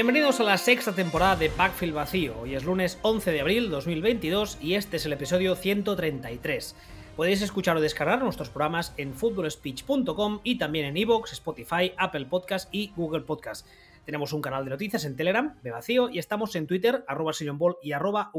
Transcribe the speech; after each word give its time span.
Bienvenidos 0.00 0.40
a 0.40 0.44
la 0.44 0.56
sexta 0.56 0.94
temporada 0.94 1.36
de 1.36 1.50
Backfield 1.50 1.92
Vacío. 1.92 2.40
Hoy 2.40 2.54
es 2.54 2.64
lunes 2.64 2.98
11 3.02 3.32
de 3.32 3.40
abril 3.42 3.68
2022 3.68 4.56
y 4.58 4.72
este 4.72 4.96
es 4.96 5.04
el 5.04 5.12
episodio 5.12 5.54
133. 5.54 6.74
Podéis 7.16 7.42
escuchar 7.42 7.76
o 7.76 7.82
descargar 7.82 8.22
nuestros 8.22 8.48
programas 8.48 8.94
en 8.96 9.12
footballspeech.com 9.12 10.40
y 10.42 10.56
también 10.56 10.86
en 10.86 10.96
iVoox, 10.96 11.34
Spotify, 11.34 11.92
Apple 11.98 12.24
Podcast 12.24 12.70
y 12.72 12.94
Google 12.96 13.24
Podcast. 13.24 13.66
Tenemos 14.06 14.32
un 14.32 14.40
canal 14.40 14.64
de 14.64 14.70
noticias 14.70 15.04
en 15.04 15.16
Telegram, 15.16 15.60
de 15.62 15.70
Vacío, 15.70 16.08
y 16.08 16.18
estamos 16.18 16.56
en 16.56 16.66
Twitter, 16.66 17.04
arroba 17.06 17.32
Ball 17.52 17.76
y 17.82 17.92
arroba 17.92 18.32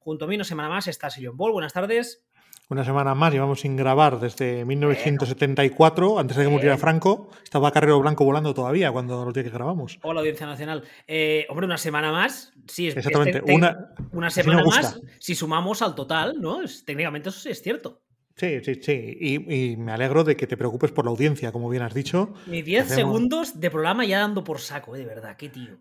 Junto 0.00 0.24
a 0.24 0.28
mí 0.28 0.34
una 0.34 0.42
semana 0.42 0.68
más 0.68 0.88
está 0.88 1.10
Sillon 1.10 1.36
Ball. 1.36 1.52
Buenas 1.52 1.74
tardes. 1.74 2.24
Una 2.70 2.84
semana 2.84 3.16
más, 3.16 3.32
llevamos 3.32 3.62
sin 3.62 3.74
grabar 3.74 4.20
desde 4.20 4.64
1974, 4.64 6.20
antes 6.20 6.36
de 6.36 6.44
que 6.44 6.48
muriera 6.48 6.78
Franco. 6.78 7.28
Estaba 7.42 7.72
Carrero 7.72 7.98
Blanco 7.98 8.24
volando 8.24 8.54
todavía 8.54 8.92
cuando 8.92 9.24
los 9.24 9.34
días 9.34 9.46
que 9.46 9.50
grabamos. 9.50 9.98
Hola, 10.02 10.20
Audiencia 10.20 10.46
Nacional. 10.46 10.84
Eh, 11.08 11.46
hombre, 11.48 11.66
una 11.66 11.78
semana 11.78 12.12
más. 12.12 12.52
Sí, 12.68 12.86
es, 12.86 12.96
Exactamente. 12.96 13.42
una, 13.52 13.92
una 14.12 14.30
semana 14.30 14.62
más, 14.62 15.00
si 15.18 15.34
sumamos 15.34 15.82
al 15.82 15.96
total, 15.96 16.40
¿no? 16.40 16.60
técnicamente 16.86 17.30
eso 17.30 17.40
sí 17.40 17.48
es 17.48 17.60
cierto. 17.60 18.02
Sí, 18.36 18.60
sí, 18.62 18.76
sí. 18.80 19.16
Y, 19.20 19.76
me 19.76 19.90
alegro 19.90 20.22
de 20.22 20.36
que 20.36 20.46
te 20.46 20.56
preocupes 20.56 20.92
por 20.92 21.04
la 21.04 21.10
audiencia, 21.10 21.50
como 21.50 21.68
bien 21.68 21.82
has 21.82 21.92
dicho. 21.92 22.34
Ni 22.46 22.62
10 22.62 22.86
segundos 22.86 23.58
de 23.58 23.68
programa 23.68 24.04
ya 24.04 24.20
dando 24.20 24.44
por 24.44 24.60
saco, 24.60 24.94
¿eh? 24.94 25.00
de 25.00 25.06
verdad, 25.06 25.36
qué 25.36 25.48
tío. 25.48 25.76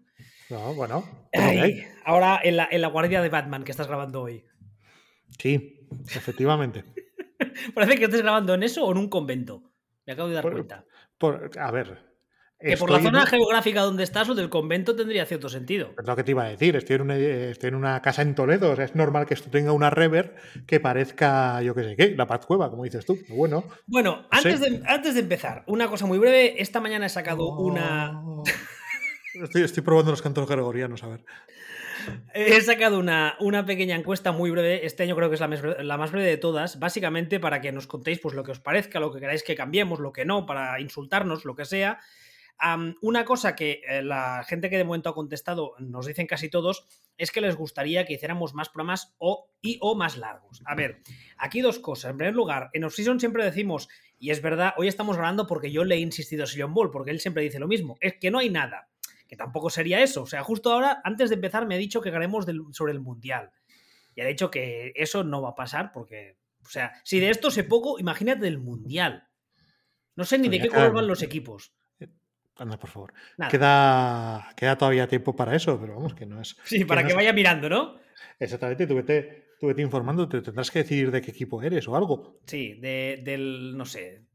No, 0.50 0.73
bueno. 0.73 1.04
ahora 2.04 2.40
en 2.44 2.58
la, 2.58 2.67
en 2.72 2.82
la 2.82 2.88
guardia 2.88 3.22
de 3.22 3.30
Batman 3.30 3.64
que 3.64 3.70
estás 3.70 3.88
grabando 3.88 4.23
hoy. 4.23 4.44
Sí, 5.38 5.79
efectivamente. 6.16 6.84
Parece 7.73 7.98
que 7.98 8.06
estés 8.06 8.22
grabando 8.22 8.54
en 8.54 8.64
eso 8.64 8.86
o 8.86 8.92
en 8.92 8.98
un 8.98 9.09
convento. 9.09 9.64
Me 10.06 10.14
acabo 10.14 10.30
de 10.30 10.36
dar 10.36 10.44
cuenta. 10.44 10.86
a 11.59 11.72
ver. 11.72 12.09
Que 12.62 12.76
por 12.76 12.92
la 12.92 13.00
zona 13.00 13.26
geográfica 13.26 13.82
donde 13.82 14.04
estás 14.04 14.28
o 14.28 14.36
del 14.36 14.50
convento 14.50 14.94
tendría 14.94 15.26
cierto 15.26 15.48
sentido. 15.48 15.94
Es 15.98 16.06
lo 16.06 16.16
que 16.17 16.26
te 16.26 16.32
iba 16.32 16.44
a 16.44 16.50
decir. 16.50 16.76
Estoy 16.76 16.98
en 16.98 17.04
una, 17.04 17.16
estoy 17.16 17.70
en 17.70 17.76
una 17.76 18.02
casa 18.02 18.22
en 18.22 18.36
Toledo. 18.36 18.72
O 18.72 18.76
sea, 18.76 18.84
es 18.84 18.95
normal 18.95 19.26
que 19.26 19.34
esto 19.34 19.50
tenga 19.50 19.72
una 19.72 19.90
rever 19.90 20.36
que 20.67 20.82
parezca, 20.82 21.62
yo 21.62 21.73
qué 21.73 21.84
sé 21.84 21.95
qué, 21.95 22.16
la 22.17 22.28
Paz 22.28 22.45
Cueva, 22.45 22.70
como 22.70 22.84
dices 22.84 23.06
tú. 23.06 23.17
Bueno. 23.30 23.64
Bueno, 23.88 24.28
antes, 24.30 24.60
de, 24.60 24.82
antes 24.86 25.14
de 25.14 25.22
empezar, 25.22 25.64
una 25.67 25.88
cosa 25.88 26.06
muy 26.06 26.17
breve. 26.17 26.62
Esta 26.62 26.82
mañana 26.82 27.06
he 27.06 27.10
sacado 27.10 27.50
una. 27.58 28.22
Oh. 28.26 28.44
Estoy, 29.42 29.62
estoy 29.62 29.84
probando 29.84 30.12
los 30.12 30.22
cantos 30.22 30.50
gregorianos, 30.50 31.02
a 31.04 31.08
ver. 31.08 31.23
He 32.34 32.62
sacado 32.62 33.00
una, 33.00 33.36
una, 33.40 33.66
pequeña 33.66 33.96
encuesta 33.96 34.32
muy 34.32 34.52
breve. 34.52 34.86
Este 34.86 35.04
año 35.04 35.16
creo 35.16 35.30
que 35.30 35.36
es 35.36 35.42
la 35.42 35.98
más, 35.98 36.12
breve 36.12 36.28
de 36.28 36.38
todas. 36.38 36.80
Básicamente 36.80 37.40
para 37.40 37.62
que 37.62 37.72
nos 37.72 37.88
contéis 37.88 38.20
pues, 38.20 38.36
lo 38.36 38.44
que 38.44 38.52
os 38.52 38.60
parezca, 38.60 39.00
lo 39.00 39.12
que 39.12 39.20
queráis 39.20 39.44
que 39.44 39.56
cambiemos, 39.56 40.00
lo 40.00 40.12
que 40.14 40.26
no, 40.26 40.46
para 40.46 40.80
insultarnos, 40.80 41.46
lo 41.46 41.56
que 41.56 41.66
sea. 41.66 42.00
una 43.02 43.26
cosa 43.26 43.56
que 43.56 43.82
eh, 43.88 44.02
la 44.02 44.44
gente 44.48 44.70
que 44.70 44.78
de 44.78 44.84
momento 44.84 45.10
ha 45.10 45.16
contestado 45.16 45.74
nos 45.80 46.06
dicen 46.06 46.28
casi 46.28 46.50
todos 46.50 46.88
es 47.18 47.32
que 47.32 47.42
les 47.42 47.56
gustaría 47.56 48.06
que 48.06 48.14
hiciéramos 48.14 48.54
más 48.54 48.70
programas 48.70 49.16
o, 49.18 49.50
y 49.62 49.78
o 49.82 49.95
más 49.95 50.17
largos. 50.17 50.62
A 50.66 50.76
ver, 50.76 51.02
aquí 51.38 51.62
dos 51.62 51.80
cosas. 51.80 52.12
En 52.12 52.17
primer 52.17 52.36
lugar, 52.36 52.70
en 52.73 52.86
Off-Season 52.86 53.20
siempre 53.20 53.44
decimos, 53.44 53.89
y 54.17 54.32
es 54.32 54.42
verdad, 54.42 54.73
hoy 54.78 54.88
estamos 54.88 55.17
hablando 55.17 55.45
porque 55.45 55.72
yo 55.72 55.83
le 55.83 55.95
he 55.95 56.00
insistido 56.00 56.44
a 56.44 56.48
Sillon 56.48 56.73
Ball, 56.73 56.92
porque 56.92 57.12
él 57.12 57.20
siempre 57.20 57.44
dice 57.44 57.60
lo 57.60 57.67
mismo, 57.67 57.98
es 58.00 58.16
que 58.20 58.32
no 58.32 58.39
hay 58.39 58.50
nada 58.50 58.89
que 59.30 59.38
tampoco 59.38 59.70
sería 59.70 60.02
eso. 60.02 60.23
O 60.23 60.26
sea, 60.26 60.44
justo 60.44 60.73
ahora, 60.73 61.02
antes 61.04 61.30
de 61.30 61.36
empezar, 61.36 61.67
me 61.67 61.76
ha 61.76 61.78
dicho 61.78 62.02
que 62.02 62.10
haremos 62.10 62.48
sobre 62.72 62.94
el 62.94 63.00
Mundial. 63.00 63.52
Y 64.16 64.22
ha 64.22 64.26
dicho 64.26 64.50
que 64.50 64.92
eso 64.95 65.23
no 65.23 65.42
va 65.44 65.50
a 65.50 65.56
pasar 65.56 65.92
porque, 65.94 66.38
o 66.66 66.70
sea, 66.70 66.94
si 67.04 67.20
de 67.20 67.30
esto 67.30 67.52
sé 67.52 67.64
poco, 67.64 68.00
imagínate 68.00 68.42
del 68.42 68.58
Mundial. 68.58 69.28
No 70.16 70.26
sé 70.26 70.39
ni 70.39 70.50
de 70.50 70.60
qué 70.60 70.70
color 70.70 70.94
van 70.94 71.08
los 71.08 71.22
equipos. 71.22 71.72
Eh, 72.00 72.08
anda, 72.58 72.80
por 72.80 72.89
favor. 72.89 73.14
Queda, 73.52 74.52
queda 74.58 74.78
todavía 74.78 75.08
tiempo 75.08 75.36
para 75.36 75.56
eso, 75.56 75.80
pero 75.80 75.95
vamos, 75.95 76.16
que 76.16 76.26
no 76.26 76.42
es. 76.42 76.58
Sí, 76.64 76.84
para 76.84 77.06
que, 77.06 77.14
vaya 77.14 77.32
mirando, 77.32 77.70
¿no? 77.70 78.00
Exactamente, 78.39 78.88
tú 78.88 78.95
vete, 78.95 79.54
tú 79.60 79.68
vete 79.68 79.84
informando, 79.84 80.28
te 80.28 80.42
tendrás 80.42 80.72
que 80.72 80.80
decidir 80.80 81.12
de 81.12 81.22
qué 81.22 81.30
equipo 81.30 81.62
eres 81.62 81.88
o 81.88 81.95
algo. 81.95 82.39
Sí, 82.48 82.73
de, 82.82 83.22
del, 83.23 83.78
no 83.78 83.86
sé, 83.86 84.26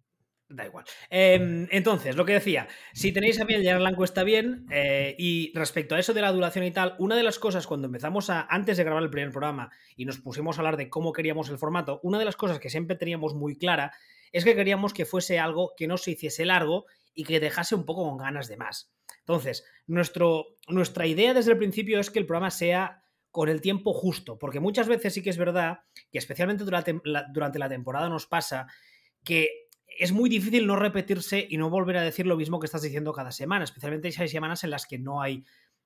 Da 0.54 0.66
igual. 0.66 0.84
Em, 1.10 1.66
entonces, 1.72 2.14
lo 2.14 2.24
que 2.24 2.34
decía, 2.34 2.68
si 2.92 3.12
tenéis 3.12 3.40
a 3.40 3.44
bien 3.44 3.60
llenar 3.60 3.80
la 3.80 3.90
encuesta 3.90 4.22
bien, 4.22 4.66
eh, 4.70 5.16
y 5.18 5.50
respecto 5.52 5.96
a 5.96 5.98
eso 5.98 6.14
de 6.14 6.20
la 6.20 6.30
duración 6.30 6.64
y 6.64 6.70
tal, 6.70 6.94
una 6.98 7.16
de 7.16 7.24
las 7.24 7.40
cosas 7.40 7.66
cuando 7.66 7.86
empezamos 7.86 8.30
a, 8.30 8.42
antes 8.42 8.76
de 8.76 8.84
grabar 8.84 9.02
el 9.02 9.10
primer 9.10 9.32
programa 9.32 9.72
y 9.96 10.04
nos 10.04 10.20
pusimos 10.20 10.56
a 10.56 10.60
hablar 10.60 10.76
de 10.76 10.88
cómo 10.88 11.12
queríamos 11.12 11.48
el 11.48 11.58
formato, 11.58 11.98
una 12.04 12.20
de 12.20 12.24
las 12.24 12.36
cosas 12.36 12.60
que 12.60 12.70
siempre 12.70 12.96
teníamos 12.96 13.34
muy 13.34 13.56
clara 13.56 13.92
es 14.30 14.44
que 14.44 14.54
queríamos 14.54 14.94
que 14.94 15.06
fuese 15.06 15.40
algo 15.40 15.72
que 15.76 15.88
no 15.88 15.96
se 15.96 16.12
hiciese 16.12 16.44
largo 16.44 16.86
y 17.14 17.24
que 17.24 17.40
dejase 17.40 17.74
un 17.74 17.84
poco 17.84 18.08
con 18.08 18.18
ganas 18.18 18.46
de 18.46 18.56
más. 18.56 18.92
Entonces, 19.20 19.64
nuestro, 19.88 20.46
nuestra 20.68 21.06
idea 21.06 21.34
desde 21.34 21.50
el 21.50 21.58
principio 21.58 21.98
es 21.98 22.10
que 22.10 22.20
el 22.20 22.26
programa 22.26 22.52
sea 22.52 23.02
con 23.32 23.48
el 23.48 23.60
tiempo 23.60 23.92
justo, 23.92 24.38
porque 24.38 24.60
muchas 24.60 24.86
veces 24.86 25.14
sí 25.14 25.22
que 25.22 25.30
es 25.30 25.36
verdad 25.36 25.80
que 26.12 26.18
especialmente 26.18 26.62
durante 26.62 27.58
la 27.58 27.68
temporada 27.68 28.08
nos 28.08 28.26
pasa 28.26 28.68
que 29.24 29.63
es 29.98 30.12
muy 30.12 30.28
difícil 30.28 30.66
no 30.66 30.76
repetirse 30.76 31.46
y 31.48 31.56
no 31.56 31.70
volver 31.70 31.96
a 31.98 32.02
decir 32.02 32.26
lo 32.26 32.36
mismo 32.36 32.60
que 32.60 32.66
estás 32.66 32.82
diciendo 32.82 33.12
cada 33.12 33.32
semana, 33.32 33.64
especialmente 33.64 34.10
si 34.12 34.22
hay 34.22 34.28
semanas 34.28 34.64
en 34.64 34.70
las 34.70 34.86
que 34.86 34.98
no 34.98 35.22
hay, 35.22 35.44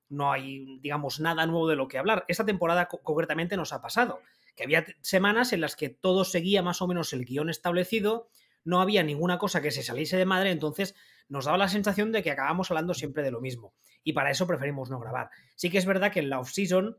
no 0.09 0.31
hay, 0.31 0.79
digamos, 0.79 1.19
nada 1.19 1.45
nuevo 1.45 1.67
de 1.67 1.75
lo 1.75 1.87
que 1.87 1.97
hablar. 1.97 2.25
Esta 2.27 2.45
temporada 2.45 2.87
concretamente 2.87 3.57
nos 3.57 3.73
ha 3.73 3.81
pasado, 3.81 4.21
que 4.55 4.63
había 4.63 4.85
semanas 5.01 5.53
en 5.53 5.61
las 5.61 5.75
que 5.75 5.89
todo 5.89 6.25
seguía 6.25 6.61
más 6.61 6.81
o 6.81 6.87
menos 6.87 7.13
el 7.13 7.25
guion 7.25 7.49
establecido, 7.49 8.29
no 8.63 8.81
había 8.81 9.03
ninguna 9.03 9.37
cosa 9.37 9.61
que 9.61 9.71
se 9.71 9.83
saliese 9.83 10.17
de 10.17 10.25
madre, 10.25 10.51
entonces 10.51 10.95
nos 11.27 11.45
daba 11.45 11.57
la 11.57 11.69
sensación 11.69 12.11
de 12.11 12.23
que 12.23 12.31
acabamos 12.31 12.71
hablando 12.71 12.93
siempre 12.93 13.23
de 13.23 13.31
lo 13.31 13.39
mismo. 13.39 13.73
Y 14.03 14.13
para 14.13 14.31
eso 14.31 14.47
preferimos 14.47 14.89
no 14.89 14.99
grabar. 14.99 15.29
Sí 15.55 15.69
que 15.69 15.77
es 15.77 15.85
verdad 15.85 16.11
que 16.11 16.19
en 16.19 16.29
la 16.29 16.39
off-season, 16.39 16.97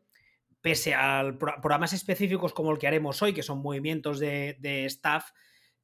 pese 0.61 0.95
a 0.95 1.25
programas 1.39 1.93
específicos 1.93 2.53
como 2.53 2.71
el 2.71 2.79
que 2.79 2.87
haremos 2.87 3.21
hoy, 3.23 3.33
que 3.33 3.43
son 3.43 3.61
movimientos 3.61 4.21
de, 4.21 4.57
de 4.61 4.85
staff, 4.87 5.31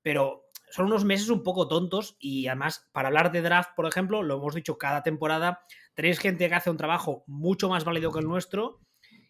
pero 0.03 0.46
son 0.71 0.87
unos 0.87 1.05
meses 1.05 1.29
un 1.29 1.43
poco 1.43 1.69
tontos 1.69 2.17
y 2.19 2.47
además 2.49 2.89
para 2.93 3.09
hablar 3.09 3.33
de 3.33 3.43
draft, 3.43 3.71
por 3.77 3.87
ejemplo, 3.87 4.23
lo 4.23 4.37
hemos 4.37 4.55
dicho 4.55 4.79
cada 4.79 5.03
temporada, 5.03 5.61
tenéis 5.95 6.19
gente 6.19 6.49
que 6.49 6.55
hace 6.55 6.71
un 6.71 6.77
trabajo 6.77 7.25
mucho 7.27 7.69
más 7.69 7.85
válido 7.85 8.13
que 8.13 8.21
el 8.21 8.27
nuestro. 8.27 8.81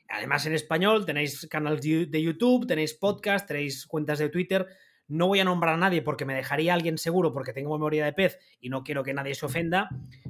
Además 0.09 0.47
en 0.47 0.55
español 0.55 1.05
tenéis 1.05 1.47
canales 1.51 1.81
de 1.81 2.23
YouTube, 2.23 2.67
tenéis 2.67 2.95
podcast, 2.95 3.47
tenéis 3.47 3.87
cuentas 3.87 4.19
de 4.19 4.29
Twitter. 4.29 4.67
No 5.09 5.29
voy 5.29 5.41
a 5.41 5.45
nombrar 5.45 5.75
a 5.75 5.79
nadie 5.79 6.03
porque 6.03 6.25
me 6.25 6.35
dejaría 6.35 6.75
alguien 6.75 6.99
seguro 6.99 7.33
porque 7.33 7.53
tengo 7.53 7.73
memoria 7.73 8.05
de 8.05 8.13
pez 8.13 8.39
y 8.61 8.69
no 8.69 8.83
quiero 8.83 9.05
que 9.05 9.15
nadie 9.15 9.35
se 9.35 9.47
ofenda, 9.47 9.89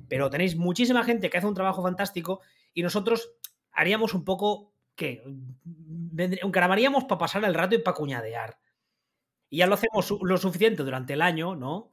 pero 0.08 0.28
tenéis 0.28 0.56
muchísima 0.56 1.04
gente 1.04 1.30
que 1.30 1.38
hace 1.38 1.46
un 1.46 1.54
trabajo 1.54 1.82
fantástico 1.82 2.40
y 2.74 2.82
nosotros 2.82 3.32
haríamos 3.72 4.12
un 4.14 4.24
poco 4.24 4.74
que 4.94 5.22
grabaríamos 5.64 7.04
para 7.04 7.18
pasar 7.18 7.44
el 7.44 7.54
rato 7.54 7.74
y 7.74 7.78
para 7.78 7.94
cuñadear. 7.94 8.58
Y 9.56 9.60
ya 9.60 9.66
lo 9.66 9.72
hacemos 9.72 10.12
lo 10.20 10.36
suficiente 10.36 10.82
durante 10.82 11.14
el 11.14 11.22
año, 11.22 11.56
¿no? 11.56 11.90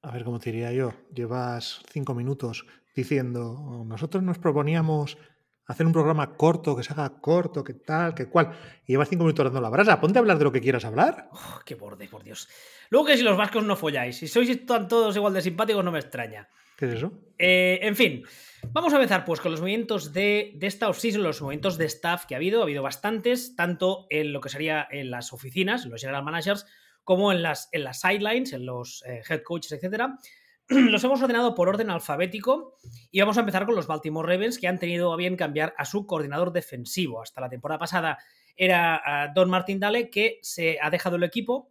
A 0.00 0.10
ver, 0.10 0.24
¿cómo 0.24 0.38
te 0.38 0.50
diría 0.50 0.72
yo? 0.72 0.94
Llevas 1.14 1.82
cinco 1.92 2.14
minutos 2.14 2.64
diciendo, 2.96 3.84
nosotros 3.84 4.22
nos 4.22 4.38
proponíamos 4.38 5.18
hacer 5.66 5.84
un 5.84 5.92
programa 5.92 6.34
corto, 6.34 6.74
que 6.74 6.82
se 6.82 6.94
haga 6.94 7.20
corto, 7.20 7.62
que 7.62 7.74
tal, 7.74 8.14
que 8.14 8.30
cual. 8.30 8.56
Y 8.86 8.92
llevas 8.92 9.10
cinco 9.10 9.24
minutos 9.24 9.44
dando 9.44 9.60
la 9.60 9.68
brasa. 9.68 10.00
Ponte 10.00 10.18
a 10.18 10.20
hablar 10.20 10.38
de 10.38 10.44
lo 10.44 10.52
que 10.52 10.62
quieras 10.62 10.86
hablar. 10.86 11.28
Oh, 11.32 11.60
¡Qué 11.66 11.74
borde, 11.74 12.08
por 12.08 12.24
Dios! 12.24 12.48
Luego 12.88 13.06
que 13.06 13.18
si 13.18 13.22
los 13.22 13.36
vascos 13.36 13.62
no 13.62 13.76
folláis, 13.76 14.16
si 14.16 14.26
sois 14.26 14.64
todos 14.64 15.14
igual 15.14 15.34
de 15.34 15.42
simpáticos, 15.42 15.84
no 15.84 15.92
me 15.92 15.98
extraña. 15.98 16.48
¿Qué 16.82 16.86
es 16.86 16.94
eso? 16.94 17.12
Eh, 17.38 17.78
en 17.80 17.94
fin, 17.94 18.24
vamos 18.72 18.92
a 18.92 18.96
empezar 18.96 19.24
pues 19.24 19.40
con 19.40 19.52
los 19.52 19.60
movimientos 19.60 20.12
de, 20.12 20.54
de 20.56 20.66
esta 20.66 20.88
off-season, 20.88 21.22
los 21.22 21.40
movimientos 21.40 21.78
de 21.78 21.84
staff 21.84 22.26
que 22.26 22.34
ha 22.34 22.38
habido. 22.38 22.58
Ha 22.58 22.64
habido 22.64 22.82
bastantes, 22.82 23.54
tanto 23.54 24.08
en 24.10 24.32
lo 24.32 24.40
que 24.40 24.48
sería 24.48 24.88
en 24.90 25.12
las 25.12 25.32
oficinas, 25.32 25.84
en 25.84 25.92
los 25.92 26.00
general 26.00 26.24
managers, 26.24 26.66
como 27.04 27.30
en 27.30 27.40
las, 27.40 27.68
en 27.70 27.84
las 27.84 28.00
sidelines, 28.00 28.52
en 28.52 28.66
los 28.66 29.04
eh, 29.06 29.22
head 29.28 29.42
coaches, 29.44 29.70
etc. 29.80 30.06
Los 30.68 31.04
hemos 31.04 31.22
ordenado 31.22 31.54
por 31.54 31.68
orden 31.68 31.88
alfabético 31.88 32.78
y 33.12 33.20
vamos 33.20 33.36
a 33.36 33.40
empezar 33.42 33.64
con 33.64 33.76
los 33.76 33.86
Baltimore 33.86 34.26
Ravens, 34.26 34.58
que 34.58 34.66
han 34.66 34.80
tenido 34.80 35.12
a 35.12 35.16
bien 35.16 35.36
cambiar 35.36 35.74
a 35.78 35.84
su 35.84 36.04
coordinador 36.04 36.52
defensivo. 36.52 37.22
Hasta 37.22 37.40
la 37.40 37.48
temporada 37.48 37.78
pasada 37.78 38.18
era 38.56 39.00
ah, 39.04 39.28
Don 39.32 39.48
Martin 39.48 39.78
Dale, 39.78 40.10
que 40.10 40.40
se 40.42 40.78
ha 40.82 40.90
dejado 40.90 41.14
el 41.14 41.22
equipo, 41.22 41.70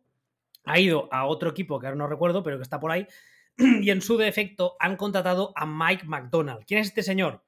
ha 0.63 0.79
ido 0.79 1.09
a 1.11 1.25
otro 1.25 1.49
equipo 1.49 1.79
que 1.79 1.87
ahora 1.87 1.97
no 1.97 2.07
recuerdo, 2.07 2.43
pero 2.43 2.55
que 2.55 2.63
está 2.63 2.79
por 2.79 2.91
ahí, 2.91 3.05
y 3.81 3.89
en 3.91 4.01
su 4.01 4.17
defecto 4.17 4.75
han 4.79 4.95
contratado 4.95 5.53
a 5.55 5.65
Mike 5.65 6.05
McDonald. 6.05 6.65
¿Quién 6.65 6.79
es 6.79 6.87
este 6.87 7.03
señor? 7.03 7.43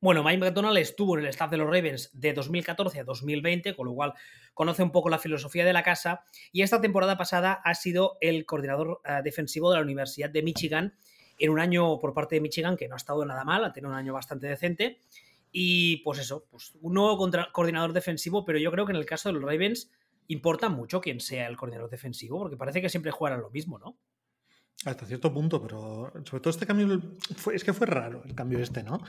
Bueno, 0.00 0.22
Mike 0.22 0.38
McDonald 0.38 0.76
estuvo 0.78 1.16
en 1.16 1.24
el 1.24 1.30
staff 1.30 1.50
de 1.50 1.56
los 1.56 1.66
Ravens 1.66 2.10
de 2.12 2.32
2014 2.32 3.00
a 3.00 3.04
2020, 3.04 3.74
con 3.74 3.86
lo 3.86 3.94
cual 3.94 4.14
conoce 4.52 4.82
un 4.82 4.90
poco 4.90 5.08
la 5.08 5.18
filosofía 5.18 5.64
de 5.64 5.72
la 5.72 5.82
casa, 5.82 6.24
y 6.52 6.62
esta 6.62 6.80
temporada 6.80 7.16
pasada 7.16 7.52
ha 7.52 7.74
sido 7.74 8.18
el 8.20 8.46
coordinador 8.46 9.00
eh, 9.04 9.20
defensivo 9.22 9.70
de 9.70 9.76
la 9.76 9.82
Universidad 9.82 10.30
de 10.30 10.42
Michigan 10.42 10.94
en 11.38 11.50
un 11.50 11.58
año 11.58 11.98
por 11.98 12.14
parte 12.14 12.36
de 12.36 12.40
Michigan 12.40 12.76
que 12.76 12.88
no 12.88 12.94
ha 12.94 12.96
estado 12.96 13.24
nada 13.24 13.44
mal, 13.44 13.64
ha 13.64 13.72
tenido 13.72 13.90
un 13.90 13.96
año 13.96 14.12
bastante 14.12 14.46
decente. 14.46 15.00
Y 15.50 15.98
pues 15.98 16.18
eso, 16.18 16.46
pues 16.50 16.72
un 16.80 16.94
nuevo 16.94 17.16
coordinador 17.52 17.92
defensivo, 17.92 18.44
pero 18.44 18.58
yo 18.58 18.70
creo 18.70 18.86
que 18.86 18.92
en 18.92 18.96
el 18.96 19.06
caso 19.06 19.28
de 19.28 19.34
los 19.34 19.42
Ravens 19.42 19.90
importa 20.26 20.68
mucho 20.68 21.00
quién 21.00 21.20
sea 21.20 21.46
el 21.46 21.56
coordinador 21.56 21.90
defensivo, 21.90 22.38
porque 22.38 22.56
parece 22.56 22.80
que 22.80 22.88
siempre 22.88 23.12
juegan 23.12 23.40
lo 23.40 23.50
mismo, 23.50 23.78
¿no? 23.78 23.96
Hasta 24.84 25.06
cierto 25.06 25.32
punto, 25.32 25.62
pero 25.62 26.12
sobre 26.24 26.40
todo 26.40 26.50
este 26.50 26.66
cambio 26.66 27.00
es 27.52 27.64
que 27.64 27.72
fue 27.72 27.86
raro 27.86 28.22
el 28.24 28.34
cambio 28.34 28.58
este, 28.58 28.82
¿no? 28.82 29.00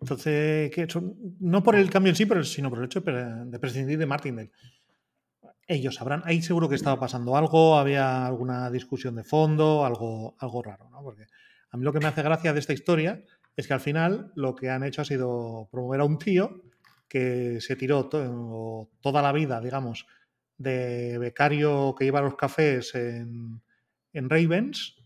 Entonces, 0.00 0.70
que 0.70 0.86
no 1.40 1.62
por 1.62 1.76
el 1.76 1.90
cambio 1.90 2.10
en 2.10 2.16
sí, 2.16 2.24
pero, 2.24 2.44
sino 2.44 2.70
por 2.70 2.78
el 2.78 2.84
hecho 2.86 3.00
de 3.00 3.58
prescindir 3.58 3.98
de 3.98 4.06
Martindale. 4.06 4.52
Ellos 5.66 5.96
sabrán, 5.96 6.22
ahí 6.24 6.40
seguro 6.40 6.68
que 6.68 6.76
estaba 6.76 6.98
pasando 6.98 7.36
algo, 7.36 7.76
había 7.76 8.24
alguna 8.26 8.70
discusión 8.70 9.16
de 9.16 9.24
fondo, 9.24 9.84
algo, 9.84 10.36
algo 10.38 10.62
raro, 10.62 10.88
¿no? 10.90 11.02
Porque 11.02 11.26
a 11.70 11.76
mí 11.76 11.84
lo 11.84 11.92
que 11.92 11.98
me 11.98 12.06
hace 12.06 12.22
gracia 12.22 12.52
de 12.52 12.60
esta 12.60 12.72
historia 12.72 13.22
es 13.56 13.66
que 13.66 13.74
al 13.74 13.80
final 13.80 14.32
lo 14.34 14.54
que 14.54 14.70
han 14.70 14.84
hecho 14.84 15.02
ha 15.02 15.04
sido 15.04 15.68
promover 15.70 16.00
a 16.00 16.04
un 16.04 16.18
tío 16.18 16.62
que 17.08 17.60
se 17.60 17.76
tiró 17.76 18.08
toda 18.08 19.20
la 19.20 19.32
vida, 19.32 19.60
digamos, 19.60 20.06
de 20.56 21.18
becario 21.18 21.94
que 21.98 22.04
iba 22.04 22.20
a 22.20 22.22
los 22.22 22.36
cafés 22.36 22.94
en, 22.94 23.60
en 24.18 24.30
Ravens 24.30 24.96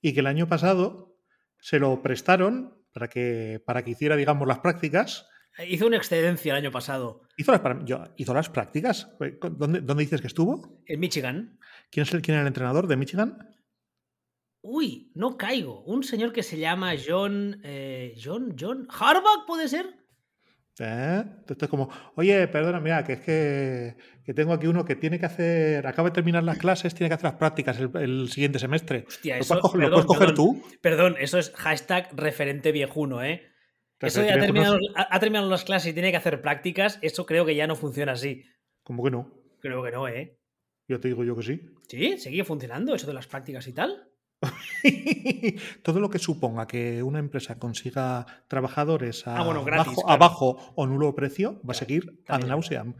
y 0.00 0.12
que 0.12 0.20
el 0.20 0.26
año 0.26 0.48
pasado 0.48 1.18
se 1.58 1.78
lo 1.78 2.02
prestaron 2.02 2.78
para 2.92 3.08
que, 3.08 3.62
para 3.64 3.82
que 3.82 3.92
hiciera, 3.92 4.16
digamos, 4.16 4.46
las 4.46 4.60
prácticas. 4.60 5.26
Hizo 5.66 5.86
una 5.86 5.96
excedencia 5.96 6.52
el 6.52 6.64
año 6.64 6.70
pasado. 6.70 7.22
¿Hizo 7.36 7.52
las, 7.52 7.62
¿hizo 8.16 8.34
las 8.34 8.50
prácticas? 8.50 9.08
¿Dónde, 9.18 9.80
¿Dónde, 9.80 10.04
dices 10.04 10.20
que 10.20 10.26
estuvo? 10.26 10.82
En 10.86 11.00
Michigan. 11.00 11.58
¿Quién 11.90 12.02
es 12.02 12.12
el, 12.12 12.22
quién 12.22 12.34
era 12.34 12.42
el 12.42 12.48
entrenador 12.48 12.86
de 12.86 12.96
Michigan? 12.96 13.54
Uy, 14.62 15.12
no 15.14 15.36
caigo. 15.36 15.82
Un 15.84 16.02
señor 16.02 16.32
que 16.32 16.42
se 16.42 16.58
llama 16.58 16.94
John. 16.96 17.60
Eh, 17.64 18.14
John, 18.22 18.56
John. 18.58 18.88
¿Harbaugh 18.90 19.46
puede 19.46 19.68
ser? 19.68 20.03
¿Eh? 20.80 21.22
Entonces, 21.24 21.68
como, 21.68 21.88
oye, 22.16 22.48
perdona, 22.48 22.80
mira, 22.80 23.04
que 23.04 23.12
es 23.12 23.20
que, 23.20 24.32
tengo 24.34 24.52
aquí 24.52 24.66
uno 24.66 24.84
que 24.84 24.96
tiene 24.96 25.20
que 25.20 25.26
hacer, 25.26 25.86
acaba 25.86 26.08
de 26.08 26.14
terminar 26.14 26.42
las 26.42 26.58
clases, 26.58 26.94
tiene 26.94 27.08
que 27.08 27.14
hacer 27.14 27.24
las 27.30 27.38
prácticas 27.38 27.78
el, 27.78 28.28
siguiente 28.28 28.58
semestre. 28.58 29.04
Hostia, 29.06 29.38
eso, 29.38 29.54
¿Lo, 29.54 29.60
puedes, 29.70 30.04
coger 30.04 30.34
tú? 30.34 30.62
Perdón, 30.80 31.16
eso 31.20 31.38
es 31.38 31.52
hashtag 31.54 32.08
referente 32.14 32.72
viejuno, 32.72 33.22
¿eh? 33.22 33.50
Eso 34.00 34.22
ya 34.22 34.34
ha 34.34 34.40
terminado, 34.40 34.78
ha 34.96 35.20
terminado, 35.20 35.48
las 35.48 35.64
clases 35.64 35.92
y 35.92 35.94
tiene 35.94 36.10
que 36.10 36.16
hacer 36.16 36.42
prácticas, 36.42 36.98
eso 37.02 37.24
creo 37.24 37.46
que 37.46 37.54
ya 37.54 37.66
no 37.66 37.76
funciona 37.76 38.12
así. 38.12 38.44
¿Cómo 38.82 39.04
que 39.04 39.10
no? 39.10 39.32
Creo 39.60 39.82
que 39.82 39.92
no, 39.92 40.08
¿eh? 40.08 40.38
Yo 40.88 41.00
te 41.00 41.08
digo 41.08 41.24
yo 41.24 41.36
que 41.36 41.42
sí. 41.42 41.60
¿Sí? 41.88 42.18
¿Sigue 42.18 42.44
funcionando 42.44 42.94
eso 42.94 43.06
de 43.06 43.14
las 43.14 43.26
prácticas 43.26 43.66
y 43.68 43.72
tal? 43.72 44.10
Todo 45.82 46.00
lo 46.00 46.10
que 46.10 46.18
suponga 46.18 46.66
que 46.66 47.02
una 47.02 47.18
empresa 47.18 47.58
consiga 47.58 48.26
trabajadores 48.48 49.26
a, 49.26 49.36
ah, 49.38 50.16
bajo, 50.16 50.72
o 50.74 50.86
nulo 50.86 51.14
precio 51.14 51.60
va 51.66 51.72
a 51.72 51.74
seguir 51.74 52.20
ad 52.28 52.44
nauseam. 52.44 52.94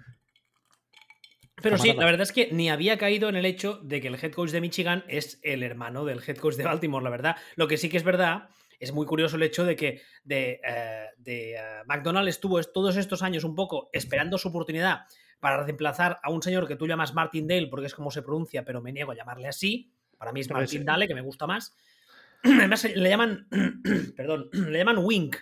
Pero 1.62 1.78
sí, 1.78 1.92
la 1.92 2.04
verdad 2.04 2.22
es 2.22 2.32
que 2.32 2.48
ni 2.52 2.68
había 2.68 2.98
caído 2.98 3.28
en 3.28 3.36
el 3.36 3.46
hecho 3.46 3.78
de 3.82 4.00
que 4.00 4.08
el 4.08 4.16
head 4.16 4.32
coach 4.32 4.50
de 4.50 4.60
Michigan 4.60 5.04
es 5.08 5.40
el 5.42 5.62
hermano 5.62 6.04
del 6.04 6.20
head 6.26 6.36
coach 6.36 6.56
de 6.56 6.64
Baltimore, 6.64 7.02
la 7.02 7.10
verdad. 7.10 7.36
Lo 7.56 7.68
que 7.68 7.78
sí 7.78 7.88
que 7.88 7.96
es 7.96 8.04
verdad, 8.04 8.48
es 8.78 8.92
muy 8.92 9.06
curioso 9.06 9.36
el 9.36 9.44
hecho 9.44 9.64
de 9.64 9.76
que 9.76 10.02
de, 10.24 10.60
eh, 10.66 11.06
de 11.16 11.54
eh, 11.54 11.58
McDonald's 11.86 12.30
estuvo 12.30 12.62
todos 12.64 12.96
estos 12.96 13.22
años 13.22 13.44
un 13.44 13.54
poco 13.54 13.88
esperando 13.92 14.36
su 14.36 14.48
oportunidad 14.48 15.06
para 15.40 15.62
reemplazar 15.62 16.20
a 16.22 16.30
un 16.30 16.42
señor 16.42 16.66
que 16.66 16.76
tú 16.76 16.86
llamas 16.86 17.14
Martin 17.14 17.46
Dale, 17.46 17.68
porque 17.68 17.86
es 17.86 17.94
como 17.94 18.10
se 18.10 18.22
pronuncia, 18.22 18.64
pero 18.64 18.82
me 18.82 18.92
niego 18.92 19.12
a 19.12 19.14
llamarle 19.14 19.48
así. 19.48 19.93
Para 20.18 20.32
mí 20.32 20.40
es 20.40 20.50
Martin 20.50 20.84
Dale, 20.84 21.08
que 21.08 21.14
me 21.14 21.20
gusta 21.20 21.46
más. 21.46 21.74
Además, 22.44 22.84
le 22.84 23.08
llaman. 23.08 23.48
perdón, 24.16 24.48
le 24.52 24.78
llaman 24.78 24.98
Wink, 24.98 25.36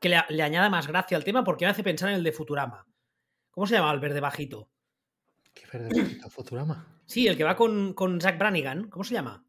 que 0.00 0.08
le, 0.08 0.22
le, 0.28 0.42
añade 0.42 0.70
más 0.70 0.86
gracia 0.86 1.16
al 1.16 1.24
tema 1.24 1.44
porque 1.44 1.64
me 1.64 1.70
hace 1.70 1.82
pensar 1.82 2.10
en 2.10 2.16
el 2.16 2.24
de 2.24 2.32
Futurama. 2.32 2.86
¿Cómo 3.50 3.66
se 3.66 3.74
llama 3.74 3.92
el 3.92 4.00
verde 4.00 4.20
bajito? 4.20 4.70
¿Qué 5.54 5.66
verde 5.72 6.02
bajito? 6.02 6.30
¿Futurama? 6.30 6.86
Sí, 7.06 7.26
el 7.26 7.36
que 7.36 7.44
va 7.44 7.56
con, 7.56 7.94
con 7.94 8.20
Zach 8.20 8.38
Brannigan. 8.38 8.88
¿Cómo 8.88 9.04
se 9.04 9.14
llama? 9.14 9.44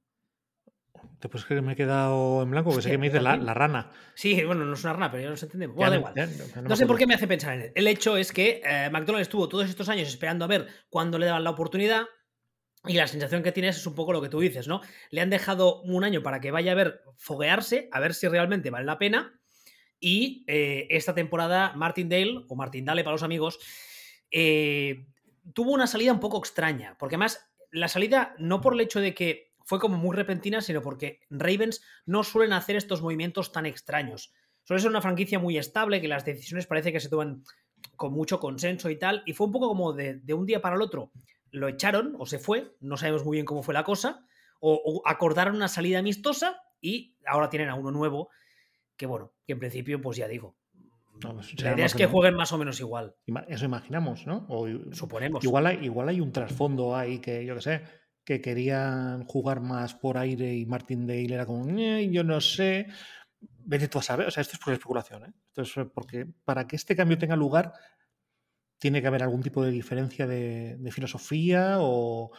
Después 1.21 1.45
que 1.45 1.61
me 1.61 1.73
he 1.73 1.75
quedado 1.75 2.41
en 2.41 2.49
blanco, 2.49 2.75
que 2.75 2.81
sé 2.81 2.89
que 2.89 2.97
me 2.97 3.07
dice 3.07 3.21
la, 3.21 3.35
rana. 3.53 3.91
Sí, 4.15 4.43
bueno, 4.43 4.65
no 4.65 4.73
es 4.73 4.83
una 4.83 4.93
rana, 4.93 5.11
pero 5.11 5.23
ya 5.23 5.29
nos 5.29 5.43
entendemos. 5.43 5.75
Bueno, 5.75 5.91
da 5.91 5.97
igual. 5.97 6.63
no, 6.63 6.75
sé 6.75 6.87
por 6.87 6.97
qué 6.97 7.05
me 7.05 7.13
hace 7.13 7.27
pensar 7.27 7.53
en 7.53 7.61
él. 7.61 7.71
El 7.75 7.87
hecho 7.87 8.17
es 8.17 8.31
que 8.31 8.61
eh, 8.65 8.89
McDonald's 8.91 9.27
estuvo 9.27 9.47
todos 9.47 9.69
estos 9.69 9.87
años 9.89 10.07
esperando 10.07 10.45
a 10.45 10.47
ver 10.47 10.67
cuándo 10.89 11.19
le 11.19 11.27
daban 11.27 11.43
la 11.43 11.51
oportunidad. 11.51 12.05
Y 12.87 12.93
la 12.93 13.07
sensación 13.07 13.43
que 13.43 13.51
tienes 13.51 13.77
es 13.77 13.85
un 13.85 13.93
poco 13.93 14.11
lo 14.11 14.21
que 14.21 14.29
tú 14.29 14.39
dices, 14.39 14.67
¿no? 14.67 14.81
Le 15.11 15.21
han 15.21 15.29
dejado 15.29 15.81
un 15.83 16.03
año 16.03 16.23
para 16.23 16.41
que 16.41 16.49
vaya 16.49 16.71
a 16.71 16.75
ver 16.75 17.01
foguearse, 17.15 17.89
a 17.91 17.99
ver 17.99 18.15
si 18.15 18.27
realmente 18.27 18.71
vale 18.71 18.85
la 18.85 18.97
pena. 18.97 19.39
Y 19.99 20.43
eh, 20.47 20.87
esta 20.89 21.13
temporada, 21.13 21.73
Martin 21.75 22.09
Dale, 22.09 22.45
o 22.47 22.55
Martin 22.55 22.85
Dale 22.85 23.03
para 23.03 23.13
los 23.13 23.23
amigos, 23.23 23.59
eh, 24.31 25.05
tuvo 25.53 25.73
una 25.73 25.85
salida 25.85 26.11
un 26.11 26.19
poco 26.19 26.39
extraña. 26.39 26.97
Porque 26.97 27.15
además, 27.15 27.47
la 27.71 27.87
salida, 27.87 28.33
no 28.39 28.61
por 28.61 28.73
el 28.73 28.81
hecho 28.81 28.99
de 28.99 29.13
que 29.13 29.53
fue 29.63 29.79
como 29.79 29.97
muy 29.97 30.15
repentina, 30.15 30.59
sino 30.59 30.81
porque 30.81 31.19
Ravens 31.29 31.83
no 32.07 32.23
suelen 32.23 32.51
hacer 32.51 32.77
estos 32.77 33.03
movimientos 33.03 33.51
tan 33.51 33.67
extraños. 33.67 34.33
Suele 34.63 34.81
ser 34.81 34.89
una 34.89 35.03
franquicia 35.03 35.37
muy 35.37 35.59
estable, 35.59 36.01
que 36.01 36.07
las 36.07 36.25
decisiones 36.25 36.65
parece 36.65 36.91
que 36.91 36.99
se 36.99 37.09
toman 37.09 37.43
con 37.95 38.11
mucho 38.11 38.39
consenso 38.39 38.89
y 38.89 38.97
tal. 38.97 39.21
Y 39.27 39.33
fue 39.33 39.45
un 39.45 39.53
poco 39.53 39.67
como 39.67 39.93
de 39.93 40.33
un 40.33 40.47
día 40.47 40.63
para 40.63 40.75
el 40.75 40.81
otro 40.81 41.11
lo 41.51 41.67
echaron 41.67 42.15
o 42.17 42.25
se 42.25 42.39
fue, 42.39 42.75
no 42.79 42.97
sabemos 42.97 43.25
muy 43.25 43.37
bien 43.37 43.45
cómo 43.45 43.63
fue 43.63 43.73
la 43.73 43.83
cosa, 43.83 44.25
o, 44.59 45.01
acordaron 45.05 45.55
una 45.55 45.67
salida 45.67 45.99
amistosa 45.99 46.61
y 46.79 47.15
ahora 47.25 47.49
tienen 47.49 47.69
a 47.69 47.75
uno 47.75 47.91
nuevo 47.91 48.29
que, 48.95 49.05
bueno, 49.05 49.33
que 49.45 49.53
en 49.53 49.59
principio, 49.59 49.99
pues 50.01 50.17
ya 50.17 50.27
digo. 50.27 50.55
Pues 51.19 51.61
la 51.61 51.73
idea 51.73 51.85
es 51.85 51.93
que 51.93 52.07
jueguen 52.07 52.35
más 52.35 52.51
o 52.51 52.57
menos 52.57 52.79
igual. 52.79 53.15
Eso 53.47 53.65
imaginamos, 53.65 54.25
¿no? 54.25 54.45
O, 54.49 54.67
Suponemos. 54.91 55.43
Igual 55.43 55.67
hay, 55.67 55.85
igual 55.85 56.09
hay 56.09 56.21
un 56.21 56.31
trasfondo 56.31 56.95
ahí 56.95 57.19
que, 57.19 57.45
yo 57.45 57.55
qué 57.55 57.61
sé, 57.61 57.83
que 58.23 58.41
querían 58.41 59.25
jugar 59.25 59.61
más 59.61 59.93
por 59.93 60.17
aire 60.17 60.55
y 60.55 60.65
Martin 60.65 61.05
Dale 61.05 61.33
era 61.33 61.45
como, 61.45 61.67
yo 61.67 62.23
no 62.23 62.41
sé. 62.41 62.87
Vete 63.63 63.87
tú 63.87 63.99
a 63.99 64.03
saber, 64.03 64.27
o 64.27 64.31
sea, 64.31 64.41
esto 64.41 64.55
es 64.55 64.63
por 64.63 64.73
especulación, 64.73 65.25
¿eh? 65.25 65.33
Esto 65.47 65.81
es 65.81 65.87
porque 65.93 66.27
para 66.43 66.67
que 66.67 66.75
este 66.75 66.95
cambio 66.95 67.17
tenga 67.17 67.35
lugar 67.35 67.73
tiene 68.81 68.99
que 68.99 69.07
haber 69.07 69.21
algún 69.21 69.43
tipo 69.43 69.63
de 69.63 69.69
diferencia 69.69 70.25
de, 70.25 70.75
filosofía 70.91 71.75
o, 71.79 72.31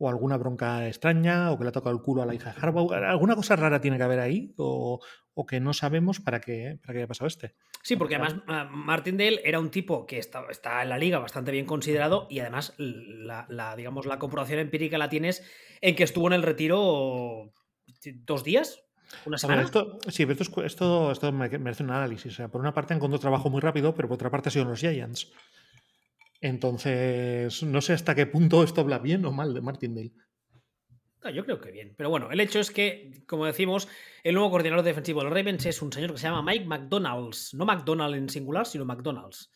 alguna 0.00 0.38
bronca 0.38 0.88
extraña 0.88 1.52
o 1.52 1.58
que 1.58 1.64
le 1.64 1.68
ha 1.68 1.72
tocado 1.72 1.94
el 1.94 2.00
culo 2.00 2.22
a 2.22 2.26
la 2.26 2.34
hija 2.34 2.54
de 2.54 2.58
Harbaugh. 2.58 2.90
Alguna 2.94 3.36
cosa 3.36 3.54
rara 3.54 3.82
tiene 3.82 3.98
que 3.98 4.04
haber 4.04 4.18
ahí 4.18 4.54
o, 4.56 4.98
que 5.46 5.60
no 5.60 5.74
sabemos 5.74 6.18
para 6.18 6.40
qué, 6.40 6.78
para 6.80 6.94
qué 6.94 6.98
haya 7.00 7.06
pasado 7.06 7.28
este. 7.28 7.54
Sí, 7.82 7.96
porque 7.96 8.14
además 8.14 8.36
ah, 8.46 8.64
Martin 8.70 9.18
Dale 9.18 9.42
era 9.44 9.58
un 9.60 9.70
tipo 9.70 10.06
que 10.06 10.18
está, 10.18 10.44
está, 10.50 10.82
en 10.82 10.88
la 10.88 10.96
liga 10.96 11.18
bastante 11.18 11.52
bien 11.52 11.66
considerado 11.66 12.26
y 12.30 12.40
además 12.40 12.74
la, 12.78 13.74
digamos, 13.76 14.06
la 14.06 14.18
comprobación 14.18 14.58
empírica 14.58 14.96
la 14.96 15.10
tienes 15.10 15.42
en 15.82 15.96
que 15.96 16.04
estuvo 16.04 16.26
en 16.28 16.32
el 16.32 16.42
retiro 16.42 17.52
dos 18.24 18.42
días, 18.42 18.82
¿Una 19.26 19.36
semana? 19.36 19.62
esto, 19.62 19.98
sí, 20.08 20.24
pero 20.24 20.64
esto, 20.64 21.10
esto, 21.10 21.32
merece 21.32 21.82
un 21.82 21.90
análisis. 21.90 22.32
O 22.32 22.36
sea, 22.36 22.48
por 22.48 22.60
una 22.60 22.72
parte 22.72 22.94
encontró 22.94 23.18
trabajo 23.18 23.50
muy 23.50 23.60
rápido, 23.60 23.94
pero 23.94 24.08
por 24.08 24.14
otra 24.14 24.30
parte 24.30 24.48
ha 24.48 24.52
sido 24.52 24.64
los 24.64 24.80
Giants. 24.80 25.30
Entonces, 26.40 27.62
no 27.62 27.80
sé 27.80 27.92
hasta 27.92 28.14
qué 28.14 28.26
punto 28.26 28.62
esto 28.62 28.80
habla 28.80 28.98
bien 28.98 29.24
o 29.24 29.32
mal 29.32 29.52
de 29.52 29.60
Martindale. 29.60 30.12
Ah, 31.22 31.30
yo 31.30 31.44
creo 31.44 31.60
que 31.60 31.70
bien. 31.70 31.94
Pero 31.96 32.08
bueno, 32.08 32.30
el 32.30 32.40
hecho 32.40 32.60
es 32.60 32.70
que, 32.70 33.22
como 33.26 33.44
decimos, 33.44 33.88
el 34.22 34.34
nuevo 34.34 34.50
coordinador 34.50 34.84
defensivo 34.84 35.20
de 35.20 35.24
los 35.24 35.34
Ravens 35.34 35.66
es 35.66 35.82
un 35.82 35.92
señor 35.92 36.12
que 36.12 36.18
se 36.18 36.26
llama 36.26 36.42
Mike 36.42 36.64
McDonald's. 36.64 37.52
No 37.52 37.66
McDonald 37.66 38.14
en 38.14 38.28
singular, 38.30 38.66
sino 38.66 38.86
McDonald's. 38.86 39.50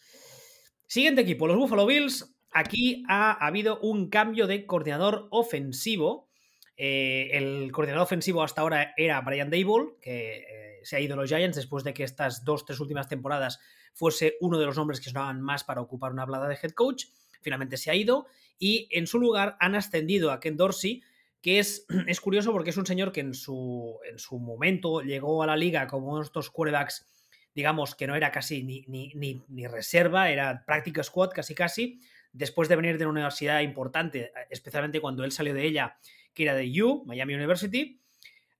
Siguiente 0.87 1.23
equipo, 1.23 1.47
los 1.47 1.57
Buffalo 1.57 1.87
Bills. 1.87 2.37
Aquí 2.51 3.03
ha 3.09 3.33
habido 3.45 3.81
un 3.81 4.11
cambio 4.11 4.47
de 4.47 4.67
coordinador 4.67 5.29
ofensivo. 5.31 6.29
Eh, 6.77 7.31
el 7.33 7.73
coordinador 7.73 8.05
ofensivo 8.05 8.43
hasta 8.43 8.61
ahora 8.61 8.93
era 8.97 9.21
Brian 9.23 9.49
Dable, 9.49 9.95
que 10.03 10.37
eh, 10.39 10.81
se 10.83 10.97
ha 10.97 11.01
ido 11.01 11.15
a 11.15 11.17
los 11.17 11.31
Giants 11.31 11.57
después 11.57 11.83
de 11.83 11.95
que 11.95 12.05
estas 12.05 12.45
dos, 12.45 12.67
tres 12.67 12.79
últimas 12.79 13.09
temporadas 13.09 13.59
fuese 13.95 14.37
uno 14.41 14.59
de 14.59 14.67
los 14.67 14.77
nombres 14.77 15.01
que 15.01 15.09
sonaban 15.09 15.41
más 15.41 15.65
para 15.65 15.81
ocupar 15.81 16.13
una 16.13 16.27
blada 16.27 16.49
de 16.49 16.59
head 16.61 16.73
coach. 16.73 17.07
Finalmente 17.41 17.77
se 17.77 17.91
ha 17.91 17.95
ido 17.95 18.27
y 18.59 18.89
en 18.91 19.07
su 19.07 19.19
lugar 19.19 19.57
han 19.61 19.75
ascendido 19.75 20.31
a 20.31 20.41
Ken 20.41 20.57
Dorsey, 20.57 21.03
que 21.41 21.59
es, 21.59 21.87
es 22.07 22.21
curioso 22.21 22.53
porque 22.53 22.71
es 22.71 22.77
un 22.77 22.87
señor 22.87 23.13
que 23.13 23.21
en 23.21 23.35
su, 23.35 23.99
en 24.09 24.19
su 24.19 24.39
momento 24.39 25.01
llegó 25.01 25.43
a 25.43 25.47
la 25.47 25.57
liga 25.57 25.87
como 25.87 26.21
estos 26.21 26.51
quarterbacks, 26.51 27.07
digamos, 27.55 27.95
que 27.95 28.07
no 28.07 28.17
era 28.17 28.31
casi 28.33 28.65
ni, 28.65 28.85
ni, 28.87 29.67
reserva, 29.67 30.31
era 30.31 30.65
práctica 30.67 31.05
squad 31.05 31.31
casi 31.31 31.55
casi, 31.55 32.01
después 32.33 32.69
de 32.69 32.77
venir 32.77 32.99
de 32.99 33.05
una 33.05 33.13
universidad 33.13 33.61
importante, 33.61 34.33
especialmente 34.51 35.01
cuando 35.01 35.23
él 35.23 35.31
salió 35.31 35.55
de 35.55 35.65
ella, 35.65 35.97
que 36.33 36.43
era 36.43 36.55
de 36.55 36.83
U, 36.83 37.05
Miami 37.07 37.35
University, 37.35 38.01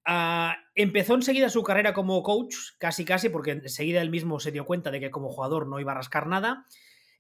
Ah, 0.07 0.59
empezó 0.75 1.15
enseguida 1.15 1.49
su 1.49 1.63
carrera 1.63 1.95
como 1.95 2.23
coach, 2.23 2.55
casi 2.79 3.05
casi, 3.05 3.31
porque 3.31 3.53
enseguida 3.53 4.03
él 4.03 4.11
mismo 4.11 4.39
se 4.39 4.53
dio 4.53 4.67
cuenta 4.67 4.91
de 4.91 5.01
que 5.01 5.11
como 5.11 5.31
jugador 5.31 5.67
no 5.67 5.81
iba 5.81 5.93
a 5.93 5.97
rascar 5.97 6.27
nada. 6.27 6.67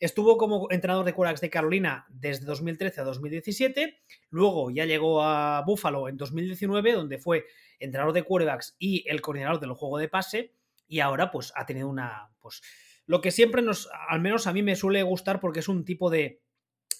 Estuvo 0.00 0.36
como 0.36 0.70
entrenador 0.70 1.04
de 1.04 1.14
quarterbacks 1.14 1.40
de 1.40 1.50
Carolina 1.50 2.04
desde 2.10 2.44
2013 2.44 3.00
a 3.00 3.04
2017. 3.04 4.02
Luego 4.28 4.70
ya 4.70 4.84
llegó 4.84 5.22
a 5.22 5.62
Buffalo 5.66 6.08
en 6.08 6.16
2019, 6.16 6.92
donde 6.92 7.18
fue 7.18 7.46
entrenador 7.78 8.12
de 8.12 8.22
quarterbacks 8.22 8.76
y 8.78 9.08
el 9.08 9.22
coordinador 9.22 9.60
del 9.60 9.72
juego 9.72 9.98
de 9.98 10.08
pase. 10.08 10.52
Y 10.86 11.00
ahora, 11.00 11.30
pues, 11.30 11.52
ha 11.56 11.64
tenido 11.64 11.88
una. 11.88 12.30
Pues, 12.40 12.60
lo 13.06 13.22
que 13.22 13.30
siempre 13.30 13.62
nos. 13.62 13.88
Al 14.08 14.20
menos 14.20 14.46
a 14.46 14.52
mí 14.52 14.62
me 14.62 14.76
suele 14.76 15.02
gustar 15.02 15.40
porque 15.40 15.60
es 15.60 15.68
un 15.68 15.84
tipo 15.86 16.10
de. 16.10 16.42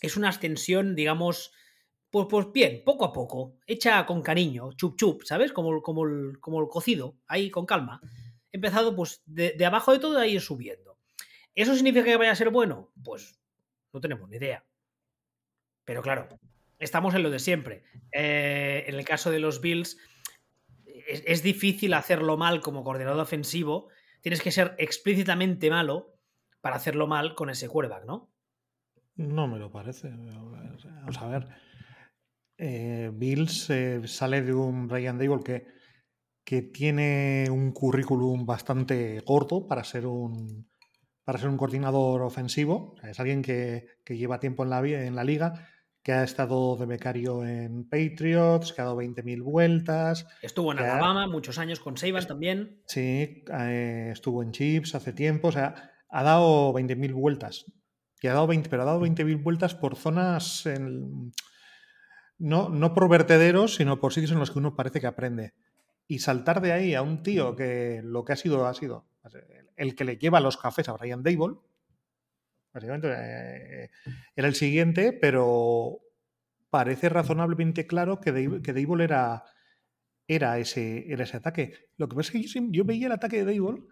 Es 0.01 0.17
una 0.17 0.29
extensión, 0.29 0.95
digamos 0.95 1.53
Pues, 2.15 2.29
pues 2.31 2.53
bien, 2.53 2.83
poco 2.85 3.07
a 3.07 3.13
poco, 3.13 3.57
hecha 3.67 4.07
con 4.07 4.23
cariño, 4.23 4.73
chup 4.75 4.95
chup, 4.95 5.25
¿sabes? 5.25 5.53
Como, 5.53 5.83
como, 5.83 6.05
el, 6.07 6.39
como 6.39 6.61
el 6.61 6.69
cocido, 6.69 7.17
ahí 7.27 7.51
con 7.51 7.67
calma. 7.67 8.01
Empezado 8.53 8.95
pues 8.95 9.25
de, 9.27 9.57
abajo 9.67 9.93
de 9.93 9.99
todo 9.99 10.17
a 10.21 10.25
ir 10.25 10.41
subiendo. 10.41 10.97
¿Eso 11.57 11.75
significa 11.75 12.05
que 12.05 12.17
vaya 12.17 12.31
a 12.31 12.37
ser 12.37 12.51
bueno? 12.51 12.93
Pues 13.03 13.41
no 13.93 14.01
tenemos 14.01 14.31
ni 14.31 14.37
idea. 14.37 14.65
Pero 15.85 16.03
claro, 16.03 16.29
estamos 16.79 17.17
en 17.17 17.25
lo 17.25 17.31
de 17.31 17.41
siempre. 17.41 17.83
Eh, 18.13 18.85
en 18.87 18.95
el 18.95 19.05
caso 19.05 19.33
de 19.33 19.41
los 19.41 19.61
Bills, 19.61 19.99
es, 21.09 21.25
es, 21.27 21.43
difícil 21.43 21.95
hacerlo 21.95 22.37
mal 22.37 22.61
como 22.61 22.85
coordinador 22.85 23.19
ofensivo. 23.19 23.89
Tienes 24.21 24.41
que 24.41 24.53
ser 24.53 24.77
explícitamente 24.79 25.69
malo 25.69 26.15
para 26.61 26.77
hacerlo 26.77 27.09
mal 27.09 27.35
con 27.35 27.51
ese 27.51 27.69
quarterback, 27.69 28.05
¿no? 28.05 28.31
No 29.17 29.49
me 29.49 29.59
lo 29.59 29.73
parece. 29.73 30.11
Vamos 30.11 31.19
a 31.19 31.27
ver. 31.27 31.74
Eh, 32.57 33.11
Bills 33.13 33.69
eh, 33.71 34.01
sale 34.07 34.43
de 34.43 34.55
un 34.55 34.89
Ryan 34.89 35.19
Dable 35.19 35.43
que, 35.43 35.67
que 36.45 36.63
tiene 36.63 37.47
un 37.51 37.73
currículum 37.73 38.47
bastante 38.47 39.23
corto 39.25 39.67
para 39.67 39.83
ser 39.83 40.07
un, 40.07 40.69
para 41.25 41.39
ser 41.39 41.49
un 41.49 41.57
coordinador 41.57 42.23
ofensivo. 42.23 42.95
Es 43.03 43.19
alguien 43.19 43.43
que, 43.43 43.87
que, 44.05 44.17
lleva 44.17 44.41
tiempo 44.41 44.63
en 44.63 44.71
la, 44.71 44.87
en 44.87 45.17
la 45.17 45.25
liga, 45.25 45.69
que 46.03 46.13
ha 46.13 46.23
estado 46.23 46.77
de 46.77 46.87
becario 46.87 47.45
en 47.45 47.89
Patriots, 47.89 48.73
que 48.73 48.83
ha 48.83 48.85
dado 48.85 48.99
20.000 48.99 49.43
vueltas. 49.43 50.27
Estuvo 50.43 50.71
en 50.73 50.79
Alabama 50.79 51.25
ha... 51.25 51.29
muchos 51.29 51.59
años 51.59 51.81
con 51.81 51.97
Saban 51.97 52.27
también. 52.27 52.83
Sí, 52.87 53.43
eh, 53.59 54.11
estuvo 54.13 54.43
en 54.43 54.53
Chips 54.53 54.95
hace 54.95 55.13
tiempo. 55.15 55.49
O 55.49 55.53
sea, 55.53 55.93
ha 56.11 56.23
dado 56.23 56.73
20.000 56.75 57.13
vueltas. 57.15 57.65
Y 58.21 58.27
ha 58.27 58.35
dado 58.35 58.47
20, 58.47 58.69
pero 58.69 58.83
ha 58.83 58.87
dado 58.87 59.01
20.000 59.01 59.43
vueltas 59.43 59.75
por 59.75 59.97
zonas, 59.97 60.67
en, 60.67 61.33
no, 62.39 62.69
no 62.69 62.95
por 62.95 63.09
vertederos, 63.09 63.77
sino 63.77 64.01
por 64.01 64.13
sitios 64.13 64.33
en 64.33 64.39
los 64.39 64.51
que 64.51 64.59
uno 64.59 64.77
parece 64.77 65.01
que 65.01 65.07
aprende. 65.07 65.55
Y 66.07 66.19
saltar 66.19 66.61
de 66.61 66.73
ahí 66.73 66.95
a 66.95 67.03
un 67.03 67.23
tío 67.23 67.57
que 67.57 68.01
lo 68.05 68.25
que 68.25 68.35
ha 68.35 68.37
sido 68.37 68.67
ha 68.67 68.75
sido 68.75 69.07
el 69.77 69.95
que 69.95 70.05
le 70.05 70.17
lleva 70.17 70.41
los 70.41 70.57
cafés 70.57 70.89
a 70.89 70.93
Brian 70.93 71.23
Dable, 71.23 71.57
básicamente 72.73 73.09
eh, 73.11 73.91
era 74.37 74.49
el 74.49 74.55
siguiente, 74.55 75.13
pero 75.13 76.01
parece 76.71 77.09
razonablemente 77.09 77.87
claro 77.87 78.21
que 78.21 78.61
que 78.63 78.73
Dable 78.73 79.05
era, 79.05 79.45
era, 80.27 80.59
ese, 80.59 81.11
era 81.13 81.25
ese 81.25 81.37
ataque. 81.37 81.89
Lo 81.97 82.09
que 82.09 82.17
pasa 82.17 82.29
es 82.29 82.33
que 82.33 82.43
yo, 82.43 82.67
yo 82.71 82.85
veía 82.85 83.07
el 83.07 83.13
ataque 83.13 83.45
de 83.45 83.53
Dable 83.53 83.83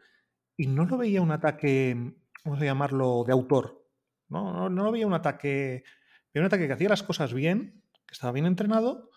y 0.56 0.66
no 0.66 0.84
lo 0.84 0.99
veía 0.99 1.22
un 1.22 1.32
ataque, 1.32 1.96
vamos 2.44 2.61
a 2.61 2.64
llamarlo, 2.64 3.25
de 3.26 3.32
autor. 3.32 3.87
No, 4.28 4.52
no, 4.52 4.70
no 4.70 4.92
veía 4.92 5.06
un 5.06 5.14
ataque. 5.14 5.84
Veía 6.32 6.42
un 6.42 6.46
ataque 6.46 6.66
que 6.66 6.72
hacía 6.72 6.88
las 6.88 7.02
cosas 7.02 7.34
bien, 7.34 7.82
que 8.12 8.16
estaba 8.16 8.33
bien 8.33 8.45
entrenado, 8.45 9.09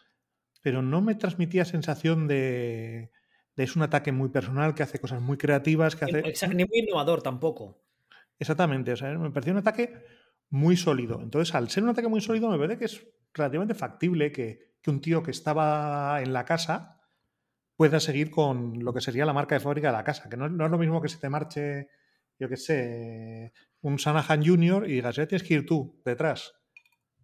pero 0.62 0.82
no 0.82 1.02
me 1.02 1.16
transmitía 1.16 1.66
sensación 1.66 2.28
de, 2.28 3.12
de 3.58 3.64
es 3.64 3.76
un 3.76 3.82
ataque 3.82 4.14
muy 4.14 4.30
personal, 4.30 4.74
que 4.74 4.84
hace 4.84 5.00
cosas 5.00 5.22
muy 5.22 5.38
creativas, 5.38 5.98
que 5.98 6.06
hace. 6.06 6.20
Exacto, 6.20 6.56
ni 6.56 6.64
muy 6.64 6.80
innovador 6.80 7.22
tampoco. 7.22 7.84
Exactamente. 8.40 8.94
O 8.94 8.96
sea, 8.96 9.18
me 9.18 9.32
pareció 9.32 9.52
un 9.52 9.60
ataque 9.60 10.02
muy 10.50 10.78
sólido. 10.78 11.20
Entonces, 11.22 11.54
al 11.54 11.70
ser 11.70 11.84
un 11.84 11.90
ataque 11.90 12.08
muy 12.08 12.22
sólido, 12.22 12.50
me 12.50 12.58
parece 12.58 12.80
que 12.80 12.86
es 12.86 13.06
relativamente 13.34 13.76
factible 13.76 14.32
que, 14.32 14.78
que 14.82 14.90
un 14.90 15.02
tío 15.02 15.22
que 15.22 15.32
estaba 15.32 16.22
en 16.22 16.32
la 16.32 16.46
casa 16.46 17.02
pueda 17.76 18.00
seguir 18.00 18.32
con 18.32 18.82
lo 18.82 18.94
que 18.94 19.02
sería 19.02 19.26
la 19.26 19.34
marca 19.34 19.56
de 19.56 19.60
fábrica 19.60 19.88
de 19.88 19.98
la 19.98 20.06
casa. 20.06 20.30
Que 20.30 20.38
no, 20.38 20.48
no 20.48 20.66
es 20.66 20.72
lo 20.72 20.78
mismo 20.78 21.02
que 21.02 21.10
se 21.10 21.20
te 21.20 21.28
marche, 21.28 21.90
yo 22.40 22.48
qué 22.48 22.56
sé, 22.56 23.52
un 23.82 24.00
Sanahan 24.00 24.46
Junior 24.46 24.90
y 24.90 24.94
digas, 24.94 25.18
ya 25.18 25.28
tienes 25.28 25.46
que 25.46 25.56
ir 25.56 25.66
tú 25.66 26.02
detrás. 26.06 26.54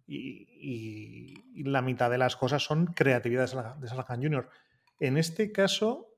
Y, 0.06 0.48
y, 0.60 1.34
y, 1.54 1.64
la 1.64 1.80
mitad 1.80 2.10
de 2.10 2.18
las 2.18 2.36
cosas 2.36 2.62
son 2.62 2.86
creatividad 2.86 3.42
de 3.78 3.88
Sanahan 3.88 4.22
Junior. 4.22 4.50
En 4.98 5.16
este 5.16 5.52
caso, 5.52 6.08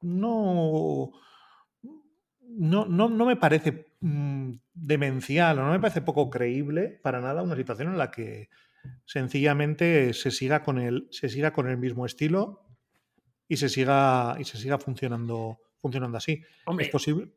no, 0.00 1.12
no, 2.40 2.86
no, 2.86 3.08
no 3.08 3.26
me 3.26 3.36
parece 3.36 3.86
mmm, 4.00 4.52
demencial 4.74 5.58
o 5.58 5.64
no 5.64 5.72
me 5.72 5.80
parece 5.80 6.00
poco 6.00 6.30
creíble 6.30 7.00
para 7.02 7.20
nada 7.20 7.42
una 7.42 7.56
situación 7.56 7.88
en 7.88 7.98
la 7.98 8.10
que 8.10 8.48
sencillamente 9.04 10.12
se 10.12 10.30
siga 10.30 10.62
con 10.62 10.78
el, 10.78 11.08
se 11.10 11.28
siga 11.28 11.52
con 11.52 11.68
el 11.68 11.76
mismo 11.76 12.06
estilo 12.06 12.66
y 13.48 13.56
se 13.56 13.68
siga, 13.68 14.36
y 14.38 14.44
se 14.44 14.58
siga 14.58 14.78
funcionando, 14.78 15.60
funcionando 15.80 16.18
así. 16.18 16.42
Hombre, 16.64 16.86
¿Es 16.86 16.92
posible? 16.92 17.28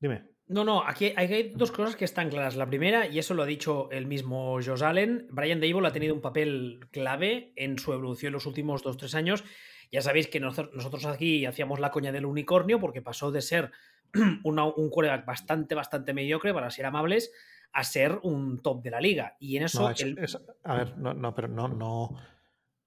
Dime. 0.00 0.35
No, 0.48 0.64
no, 0.64 0.82
aquí 0.86 1.12
hay, 1.16 1.32
hay, 1.32 1.52
dos 1.56 1.72
cosas 1.72 1.96
que 1.96 2.04
están 2.04 2.30
claras. 2.30 2.54
La 2.54 2.66
primera, 2.66 3.08
y 3.08 3.18
eso 3.18 3.34
lo 3.34 3.42
ha 3.42 3.46
dicho 3.46 3.90
el 3.90 4.06
mismo 4.06 4.54
Josh 4.64 4.84
Allen, 4.84 5.26
Brian 5.30 5.60
Dable 5.60 5.88
ha 5.88 5.92
tenido 5.92 6.14
un 6.14 6.20
papel 6.20 6.86
clave 6.92 7.52
en 7.56 7.78
su 7.78 7.92
evolución 7.92 8.30
en 8.30 8.34
los 8.34 8.46
últimos 8.46 8.82
dos, 8.82 8.96
tres 8.96 9.16
años. 9.16 9.42
Ya 9.90 10.02
sabéis 10.02 10.28
que 10.28 10.38
nosotros 10.38 11.04
aquí 11.06 11.46
hacíamos 11.46 11.80
la 11.80 11.90
coña 11.90 12.12
del 12.12 12.26
unicornio 12.26 12.78
porque 12.78 13.02
pasó 13.02 13.32
de 13.32 13.42
ser 13.42 13.72
una, 14.44 14.64
un 14.64 14.88
quarterback 14.88 15.26
bastante, 15.26 15.74
bastante 15.74 16.14
mediocre, 16.14 16.54
para 16.54 16.70
ser 16.70 16.86
amables, 16.86 17.32
a 17.72 17.82
ser 17.82 18.20
un 18.22 18.62
top 18.62 18.82
de 18.82 18.90
la 18.90 19.00
liga. 19.00 19.36
Y 19.40 19.56
en 19.56 19.64
eso... 19.64 19.82
No, 19.82 19.90
es, 19.90 20.00
el... 20.00 20.18
es, 20.18 20.38
a 20.62 20.74
ver, 20.74 20.96
no, 20.96 21.12
no, 21.12 21.34
pero 21.34 21.48
no, 21.48 21.66
no, 21.68 22.16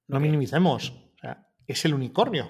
no 0.07 0.19
minimicemos. 0.19 0.91
O 0.91 1.17
sea, 1.19 1.45
es 1.67 1.83
el 1.83 1.93
unicornio. 1.93 2.49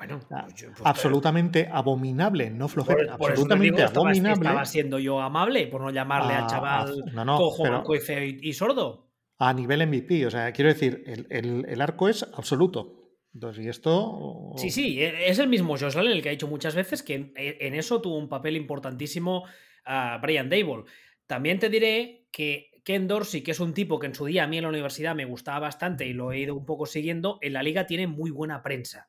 Bueno, 0.00 0.18
pues 0.28 0.54
yo, 0.54 0.68
pues, 0.68 0.80
absolutamente 0.84 1.64
pero... 1.64 1.76
abominable, 1.76 2.48
no 2.50 2.68
flojera, 2.68 2.96
por, 3.10 3.18
por 3.18 3.30
absolutamente 3.32 3.76
digo, 3.82 3.88
abominable. 3.88 4.30
Estaba, 4.32 4.50
estaba, 4.50 4.64
siendo 4.64 4.98
yo 4.98 5.20
amable 5.20 5.66
por 5.66 5.82
no 5.82 5.90
llamarle 5.90 6.32
Ah, 6.32 6.38
al 6.44 6.46
chaval 6.46 7.02
ah, 7.06 7.10
no, 7.12 7.24
no, 7.26 7.36
cojo, 7.36 7.62
pero- 7.64 7.76
manco 7.76 7.94
y 7.94 7.98
feo 8.00 8.24
y, 8.24 8.38
y 8.42 8.52
sordo. 8.54 9.10
A 9.38 9.52
nivel 9.52 9.86
MVP, 9.86 10.26
o 10.26 10.30
sea, 10.30 10.52
quiero 10.52 10.70
decir, 10.72 11.02
el, 11.06 11.26
el- 11.28 11.66
el 11.68 11.80
arco 11.82 12.08
es 12.08 12.22
absoluto. 12.34 12.96
Entonces, 13.34 13.64
y 13.64 13.68
esto. 13.68 14.52
Sí, 14.56 14.70
sí, 14.70 15.02
e- 15.02 15.28
es 15.28 15.38
el 15.38 15.48
mismo 15.48 15.76
Josh 15.78 15.96
Allen 15.98 16.12
el 16.12 16.22
que 16.22 16.30
ha 16.30 16.32
dicho 16.32 16.48
muchas 16.48 16.74
veces 16.74 17.02
que 17.02 17.14
en, 17.14 17.32
en 17.36 17.74
eso 17.74 18.00
tuvo 18.00 18.16
un 18.16 18.28
papel 18.30 18.56
importantísimo 18.56 19.44
a 19.84 20.18
Brian 20.22 20.48
Dable. 20.48 20.84
También 21.26 21.58
te 21.58 21.68
diré 21.68 22.26
que 22.32 22.70
Ken 22.84 23.06
Dorsey, 23.06 23.42
que 23.42 23.50
es 23.50 23.60
un 23.60 23.74
tipo 23.74 23.98
que 23.98 24.06
en 24.06 24.14
su 24.14 24.24
día 24.24 24.44
a 24.44 24.46
mí 24.46 24.56
en 24.56 24.62
la 24.62 24.70
universidad 24.70 25.14
me 25.14 25.26
gustaba 25.26 25.58
bastante 25.60 26.06
y 26.06 26.14
lo 26.14 26.32
he 26.32 26.38
ido 26.40 26.54
un 26.54 26.64
poco 26.64 26.86
siguiendo, 26.86 27.38
en 27.42 27.52
la 27.52 27.62
liga 27.62 27.86
tiene 27.86 28.06
muy 28.06 28.30
buena 28.30 28.62
prensa. 28.62 29.08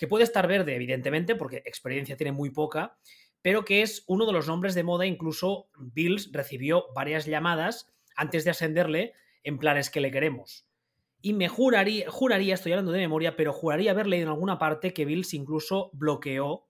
Que 0.00 0.08
puede 0.08 0.24
estar 0.24 0.48
verde, 0.48 0.74
evidentemente, 0.74 1.36
porque 1.36 1.58
experiencia 1.66 2.16
tiene 2.16 2.32
muy 2.32 2.48
poca, 2.48 2.96
pero 3.42 3.66
que 3.66 3.82
es 3.82 4.02
uno 4.06 4.24
de 4.24 4.32
los 4.32 4.48
nombres 4.48 4.74
de 4.74 4.82
moda. 4.82 5.04
Incluso 5.04 5.68
Bills 5.78 6.30
recibió 6.32 6.86
varias 6.94 7.26
llamadas 7.26 7.92
antes 8.16 8.44
de 8.44 8.50
ascenderle 8.50 9.12
en 9.42 9.58
planes 9.58 9.90
que 9.90 10.00
le 10.00 10.10
queremos. 10.10 10.66
Y 11.20 11.34
me 11.34 11.48
juraría, 11.48 12.10
juraría, 12.10 12.54
estoy 12.54 12.72
hablando 12.72 12.92
de 12.92 13.00
memoria, 13.00 13.36
pero 13.36 13.52
juraría 13.52 13.90
haber 13.90 14.06
leído 14.06 14.28
en 14.28 14.32
alguna 14.32 14.58
parte 14.58 14.94
que 14.94 15.04
Bills 15.04 15.34
incluso 15.34 15.90
bloqueó 15.92 16.66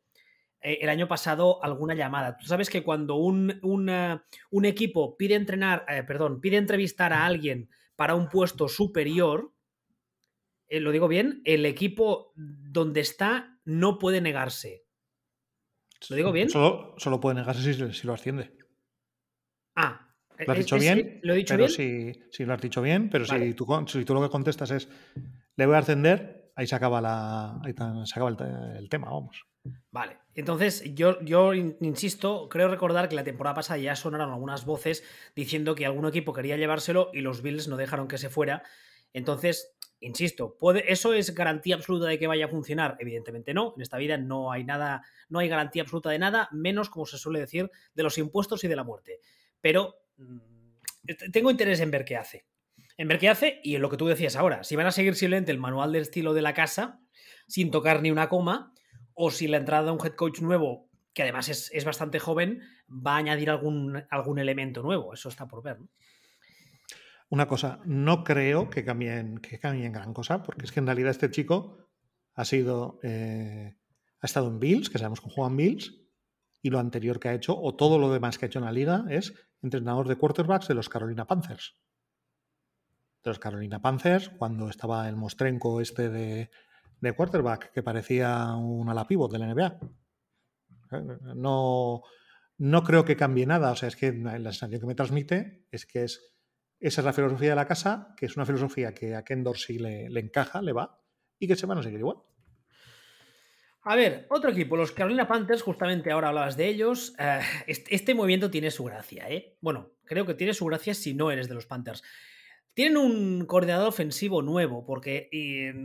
eh, 0.61 0.79
el 0.81 0.89
año 0.89 1.07
pasado 1.07 1.63
alguna 1.63 1.95
llamada. 1.95 2.37
Tú 2.37 2.47
sabes 2.47 2.69
que 2.69 2.83
cuando 2.83 3.15
un, 3.15 3.61
un 3.63 4.65
equipo 4.65 5.17
pide 5.17 5.37
entrenar, 5.37 5.87
eh, 5.89 6.03
perdón, 6.03 6.41
pide 6.41 6.57
entrevistar 6.57 7.13
a 7.13 7.27
alguien 7.27 7.71
para 7.95 8.17
un 8.17 8.29
puesto 8.29 8.67
superior, 8.67 9.53
eh, 10.71 10.81
lo 10.81 10.93
digo 10.93 11.09
bien, 11.09 11.43
el 11.45 11.67
equipo 11.67 12.33
donde 12.37 13.01
está 13.01 13.59
no 13.65 13.99
puede 13.99 14.21
negarse. 14.23 14.87
¿Lo 16.09 16.17
digo 16.17 16.33
bien? 16.33 16.49
Solo, 16.49 16.95
solo 16.97 17.21
puede 17.21 17.35
negarse 17.37 17.75
si, 17.75 17.93
si 17.93 18.07
lo 18.07 18.15
asciende. 18.15 18.57
Ah, 19.77 20.15
¿Lo 20.39 20.53
has 20.53 20.59
¿es- 20.59 20.65
dicho 20.65 20.77
es- 20.77 20.83
bien? 20.83 21.21
¿Lo 21.23 21.35
he 21.35 21.37
dicho 21.37 21.55
pero 21.55 21.67
bien? 21.67 21.71
Si, 21.71 22.13
si 22.31 22.45
lo 22.45 22.55
has 22.55 22.61
dicho 22.63 22.81
bien, 22.83 23.11
pero 23.11 23.27
Vale. 23.27 23.49
si, 23.49 23.55
tú, 23.55 23.67
si 23.87 24.05
tú 24.05 24.15
lo 24.15 24.23
que 24.23 24.31
contestas 24.31 24.71
es 24.71 24.89
le 25.57 25.67
voy 25.67 25.75
a 25.75 25.79
ascender, 25.79 26.53
ahí 26.57 26.67
se 26.67 26.75
acaba, 26.75 27.01
la, 27.03 27.61
ahí 27.63 27.75
se 28.07 28.15
acaba 28.19 28.31
el, 28.31 28.77
el 28.79 28.89
tema, 28.89 29.11
vamos. 29.11 29.43
Vale, 29.91 30.17
entonces 30.35 30.83
yo, 30.95 31.21
yo 31.21 31.53
in- 31.53 31.77
insisto, 31.83 32.49
creo 32.49 32.69
recordar 32.69 33.09
que 33.11 33.15
la 33.17 33.25
temporada 33.25 33.57
pasada 33.57 33.79
ya 33.79 33.95
sonaron 33.95 34.31
algunas 34.33 34.65
voces 34.65 35.05
diciendo 35.37 35.75
que 35.75 35.85
algún 35.85 36.07
equipo 36.07 36.33
quería 36.33 36.57
llevárselo 36.57 37.11
y 37.13 37.21
los 37.21 37.43
Bills 37.43 37.69
no 37.69 37.77
dejaron 37.77 38.09
que 38.09 38.17
se 38.17 38.31
fuera. 38.31 38.63
Entonces, 39.13 39.77
insisto, 40.01 40.57
¿puede, 40.59 40.91
¿eso 40.91 41.13
es 41.13 41.35
garantía 41.35 41.77
absoluta 41.77 42.07
de 42.07 42.19
que 42.19 42.27
vaya 42.27 42.47
a 42.47 42.49
funcionar? 42.49 42.97
Evidentemente 42.99 43.55
no. 43.55 43.75
En 43.77 43.83
esta 43.83 43.99
vida 43.99 44.17
no 44.17 44.51
hay 44.51 44.65
nada, 44.65 45.03
no 45.29 45.39
hay 45.39 45.49
garantía 45.49 45.83
absoluta 45.83 46.11
de 46.11 46.19
nada, 46.19 46.49
menos, 46.53 46.91
como 46.91 47.07
se 47.07 47.19
suele 47.19 47.41
decir, 47.41 47.71
de 47.95 48.03
los 48.03 48.19
impuestos 48.19 48.65
y 48.65 48.69
de 48.69 48.77
la 48.77 48.85
muerte. 48.85 49.21
Pero 49.61 49.97
mm, 50.17 50.39
tengo 51.33 51.51
interés 51.51 51.81
en 51.81 51.91
ver 51.91 52.05
qué 52.05 52.17
hace. 52.17 52.47
En 52.97 53.09
ver 53.09 53.19
qué 53.19 53.29
hace 53.29 53.61
y 53.63 53.77
en 53.77 53.83
lo 53.83 53.91
que 53.91 53.97
tú 53.97 54.07
decías 54.07 54.37
ahora. 54.37 54.65
Si 54.65 54.77
van 54.77 54.87
a 54.87 54.93
seguir 54.93 55.15
simplemente 55.15 55.53
el 55.53 55.59
manual 55.59 55.93
del 55.93 56.03
estilo 56.03 56.35
de 56.35 56.43
la 56.43 56.55
casa, 56.55 57.01
sin 57.47 57.71
tocar 57.71 58.03
ni 58.03 58.11
una 58.11 58.29
coma, 58.29 58.73
o 59.15 59.31
si 59.31 59.49
la 59.49 59.59
entrada 59.59 59.85
de 59.85 59.91
un 59.93 60.05
head 60.05 60.15
coach 60.15 60.41
nuevo, 60.41 60.89
que 61.13 61.23
además 61.23 61.49
es, 61.49 61.71
es 61.73 61.85
bastante 61.85 62.19
joven, 62.19 62.63
va 62.89 63.15
a 63.15 63.19
añadir 63.19 63.51
algún, 63.51 64.05
algún 64.11 64.39
elemento 64.39 64.83
nuevo. 64.83 65.13
Eso 65.13 65.29
está 65.29 65.47
por 65.47 65.63
ver. 65.63 65.81
¿no? 65.81 65.89
Una 67.31 67.49
cosa, 67.49 67.81
no 67.87 68.23
creo 68.25 68.69
que 68.69 68.85
cambien, 68.85 69.39
que 69.39 69.59
cambien 69.59 69.93
gran 69.93 70.13
cosa, 70.13 70.43
porque 70.43 70.67
es 70.67 70.73
que 70.73 70.81
en 70.81 70.87
realidad 70.87 71.13
este 71.13 71.31
chico 71.31 71.89
ha 72.35 72.45
sido. 72.45 73.01
eh, 73.03 73.77
ha 74.21 74.27
estado 74.27 74.49
en 74.49 74.61
Bills, 74.61 74.91
que 74.91 74.99
sabemos 74.99 75.21
que 75.21 75.31
juega 75.31 75.49
en 75.49 75.57
Bills, 75.57 75.97
y 76.61 76.69
lo 76.69 76.79
anterior 76.79 77.19
que 77.19 77.29
ha 77.31 77.35
hecho, 77.35 77.59
o 77.59 77.75
todo 77.75 77.99
lo 77.99 78.13
demás 78.13 78.37
que 78.37 78.45
ha 78.45 78.49
hecho 78.49 78.59
en 78.59 78.67
la 78.67 78.73
liga, 78.73 79.07
es 79.09 79.33
entrenador 79.63 80.09
de 80.09 80.17
quarterbacks 80.17 80.69
de 80.69 80.75
los 80.75 80.91
Carolina 80.91 81.27
Panthers. 81.27 81.79
de 83.23 83.31
los 83.31 83.39
Carolina 83.39 83.81
Panthers, 83.81 84.31
cuando 84.31 84.69
estaba 84.69 85.09
el 85.09 85.17
mostrenco 85.17 85.81
este 85.81 86.09
de, 86.11 86.51
de 87.01 87.13
quarterback, 87.13 87.73
que 87.73 87.83
parecía 87.83 88.55
un 88.57 88.89
ala 88.89 89.07
pivot 89.07 89.33
de 89.33 89.39
la 89.39 89.55
NBA. 89.55 89.79
No, 91.37 92.03
no 92.59 92.83
creo 92.83 93.05
que 93.05 93.17
cambie 93.17 93.47
nada. 93.47 93.71
O 93.73 93.77
sea, 93.77 93.89
es 93.89 93.97
que 93.97 94.13
la 94.13 94.53
sensación 94.53 94.81
que 94.81 94.87
me 94.87 94.95
transmite 94.95 95.67
es 95.71 95.87
que 95.87 96.05
es, 96.05 96.35
esa 96.81 97.01
es 97.01 97.05
la 97.05 97.13
filosofía 97.13 97.51
de 97.51 97.57
la 97.57 97.67
casa, 97.67 98.15
que 98.17 98.27
es 98.27 98.37
una 98.37 98.47
filosofía 98.47 98.95
que 98.95 99.15
a 99.15 99.25
Ken 99.25 99.45
Dorsey 99.45 99.79
le, 99.79 100.09
le 100.09 100.21
encaja, 100.21 100.63
le 100.63 100.73
va, 100.73 101.01
y 101.39 101.47
que 101.47 101.57
se 101.57 101.67
van 101.67 101.79
a 101.79 101.83
seguir 101.83 102.01
igual. 102.01 102.19
A 103.83 103.97
ver, 103.97 104.27
otro 104.29 104.51
equipo, 104.51 104.77
los 104.77 104.93
Carolina 104.93 105.27
Panthers, 105.27 105.63
justamente 105.63 106.11
ahora 106.11 106.29
hablabas 106.29 106.57
de 106.57 106.69
ellos. 106.69 107.15
eh, 107.19 107.41
este, 107.67 108.15
movimiento 108.15 108.51
tiene 108.51 108.71
su 108.71 108.85
gracia, 108.85 109.31
¿eh? 109.31 109.57
Bueno, 109.63 109.93
creo 110.05 110.27
que 110.27 110.35
tiene 110.35 110.53
su 110.53 110.67
gracia 110.67 110.93
si 110.93 111.15
no 111.15 111.31
eres 111.31 111.49
de 111.49 111.55
los 111.55 111.67
Panthers. 111.67 112.03
Tienen 112.75 112.99
un 112.99 113.47
coordinador 113.47 113.89
ofensivo 113.89 114.43
nuevo, 114.43 114.85
porque 114.85 115.29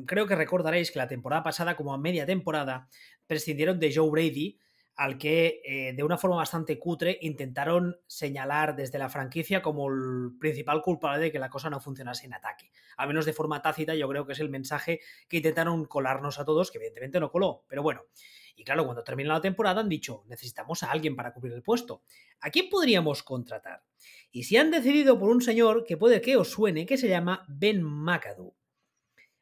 creo 0.05 0.27
que 0.27 0.35
recordaréis 0.35 0.91
que 0.91 0.99
la 0.99 1.07
temporada 1.07 1.41
pasada, 1.41 1.75
como 1.75 1.93
a 1.93 1.97
media 1.97 2.25
temporada, 2.25 2.89
prescindieron 3.27 3.79
de 3.79 3.93
Joe 3.93 4.09
Brady, 4.09 4.59
al 4.95 5.17
que 5.17 5.61
eh, 5.65 5.93
de 5.93 6.03
una 6.03 6.17
forma 6.17 6.37
bastante 6.37 6.79
cutre 6.79 7.17
intentaron 7.21 7.99
señalar 8.07 8.75
desde 8.75 8.97
la 8.97 9.09
franquicia 9.09 9.61
como 9.61 9.89
el 9.89 10.37
principal 10.39 10.81
culpable 10.81 11.23
de 11.23 11.31
que 11.31 11.39
la 11.39 11.49
cosa 11.49 11.69
no 11.69 11.81
funcionase 11.81 12.25
en 12.25 12.33
ataque. 12.33 12.71
Al 12.97 13.09
menos 13.09 13.25
de 13.25 13.33
forma 13.33 13.61
tácita, 13.61 13.93
yo 13.93 14.07
creo 14.07 14.25
que 14.25 14.33
es 14.33 14.39
el 14.39 14.49
mensaje 14.49 15.01
que 15.27 15.37
intentaron 15.37 15.85
colarnos 15.85 16.39
a 16.39 16.45
todos, 16.45 16.71
que 16.71 16.77
evidentemente 16.77 17.19
no 17.19 17.29
coló, 17.29 17.65
pero 17.67 17.83
bueno. 17.83 18.03
Y 18.55 18.63
claro, 18.63 18.85
cuando 18.85 19.03
termina 19.03 19.33
la 19.33 19.41
temporada 19.41 19.81
han 19.81 19.89
dicho, 19.89 20.23
necesitamos 20.27 20.81
a 20.83 20.91
alguien 20.91 21.15
para 21.15 21.33
cubrir 21.33 21.53
el 21.53 21.61
puesto. 21.61 22.03
¿A 22.39 22.49
quién 22.49 22.69
podríamos 22.69 23.21
contratar? 23.21 23.83
Y 24.31 24.43
si 24.43 24.55
han 24.55 24.71
decidido 24.71 25.19
por 25.19 25.29
un 25.29 25.41
señor 25.41 25.83
que 25.85 25.97
puede 25.97 26.21
que 26.21 26.37
os 26.37 26.51
suene, 26.51 26.85
que 26.85 26.97
se 26.97 27.09
llama 27.09 27.45
Ben 27.49 27.83
McAdoo, 27.83 28.55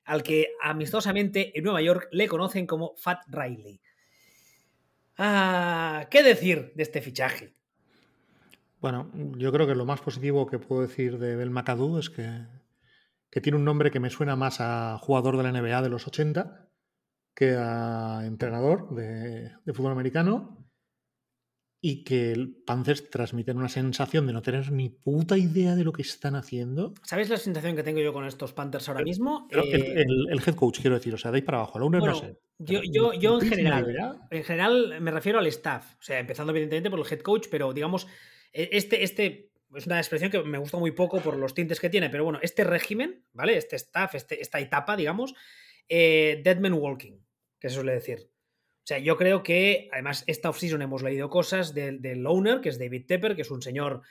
al 0.06 0.24
que 0.24 0.54
amistosamente 0.62 1.56
en 1.58 1.64
Nueva 1.64 1.82
York 1.82 2.08
le 2.12 2.28
conocen 2.28 2.66
como 2.66 2.96
Fat 2.96 3.22
Riley. 3.28 3.82
Ah, 5.18 6.08
¿Qué 6.10 6.24
decir 6.24 6.74
de 6.76 6.84
este 6.84 7.02
fichaje? 7.02 7.54
Bueno, 8.82 9.10
yo 9.38 9.52
creo 9.52 9.68
que 9.68 9.76
lo 9.76 9.86
más 9.86 10.02
positivo 10.02 10.48
que 10.48 10.60
puedo 10.60 10.82
decir 10.82 11.18
de 11.18 11.36
Bel 11.36 11.52
McAdoo 11.52 12.00
es 12.00 12.10
que, 12.10 12.46
que 13.30 13.42
tiene 13.42 13.58
un 13.58 13.66
nombre 13.66 13.92
que 13.92 14.00
me 14.00 14.10
suena 14.10 14.36
más 14.36 14.60
a 14.60 14.98
jugador 15.00 15.38
de 15.38 15.44
la 15.44 15.52
NBA 15.52 15.82
de 15.82 15.90
los 15.90 16.08
80 16.08 16.68
que 17.36 17.56
a 17.58 18.22
entrenador 18.26 18.94
de 18.94 19.52
fútbol 19.74 19.94
americano 19.94 20.63
y 21.86 22.06
que 22.06 22.32
el 22.32 22.56
Panthers 22.66 23.10
transmiten 23.10 23.58
una 23.58 23.68
sensación 23.68 24.26
de 24.26 24.32
no 24.32 24.42
tener 24.42 24.72
ni 24.72 24.88
puta 24.88 25.38
idea 25.38 25.76
de 25.76 25.84
lo 25.84 25.92
que 25.92 26.02
están 26.02 26.34
haciendo. 26.36 26.94
¿Sabes 27.04 27.28
la 27.30 27.36
sensación 27.36 27.76
que 27.76 27.84
tengo 27.84 28.00
yo 28.00 28.14
con 28.14 28.26
estos 28.26 28.54
Panthers 28.54 28.88
ahora 28.88 29.04
mismo? 29.04 29.48
Pero 29.50 29.64
Eh, 29.66 29.96
el- 29.98 30.28
el 30.32 30.40
head 30.40 30.56
coach, 30.56 30.80
quiero 30.80 30.96
decir, 30.96 31.14
o 31.14 31.18
sea, 31.18 31.30
de 31.32 31.40
ahí 31.40 31.42
para 31.42 31.58
abajo, 31.58 31.78
owner 31.80 32.00
bueno, 32.00 32.14
no 32.16 32.20
sé. 32.22 32.38
yo, 32.58 32.80
yo, 32.90 33.12
yo 33.12 33.42
en 33.42 33.48
general, 33.50 33.84
idea. 33.92 34.16
en 34.32 34.44
general 34.46 35.02
me 35.02 35.12
refiero 35.12 35.40
al 35.40 35.48
staff, 35.48 35.96
o 36.00 36.02
sea, 36.02 36.20
empezando 36.20 36.52
evidentemente 36.54 36.90
por 36.90 37.00
el 37.00 37.06
head 37.12 37.20
coach, 37.20 37.48
pero 37.52 37.74
digamos, 37.74 38.08
e- 38.54 38.70
este, 38.72 39.04
este 39.04 39.52
es 39.76 39.86
una 39.86 39.98
expresión 39.98 40.32
que 40.32 40.42
me 40.42 40.60
gusta 40.60 40.78
muy 40.78 40.92
poco 40.92 41.20
por 41.20 41.36
los 41.36 41.54
tintes 41.54 41.82
que 41.82 41.90
tiene, 41.90 42.10
pero 42.10 42.24
bueno, 42.24 42.40
este 42.42 42.64
régimen, 42.64 43.26
¿vale? 43.34 43.58
Este 43.58 43.76
staff, 43.76 44.16
este, 44.16 44.42
esta 44.42 44.62
etapa, 44.62 44.96
digamos, 44.96 45.34
eh, 45.90 46.40
Dead 46.46 46.60
Man 46.62 46.74
Walking, 46.76 47.18
que 47.60 47.68
se 47.68 47.76
suele 47.76 47.92
decir. 47.92 48.30
O 48.84 48.86
sea, 48.86 49.00
yo 49.00 49.16
creo 49.16 49.44
que, 49.44 49.88
además, 49.94 50.26
esta 50.28 50.50
offseason 50.50 50.82
hemos 50.82 51.04
leído 51.04 51.30
cosas 51.30 51.74
del, 51.74 52.02
del 52.02 52.26
owner, 52.28 52.60
que 52.60 52.68
es 52.70 52.78
David 52.78 53.06
Tepper, 53.08 53.36
que 53.36 53.44
es 53.44 53.52
un 53.52 53.62
señor 53.62 54.02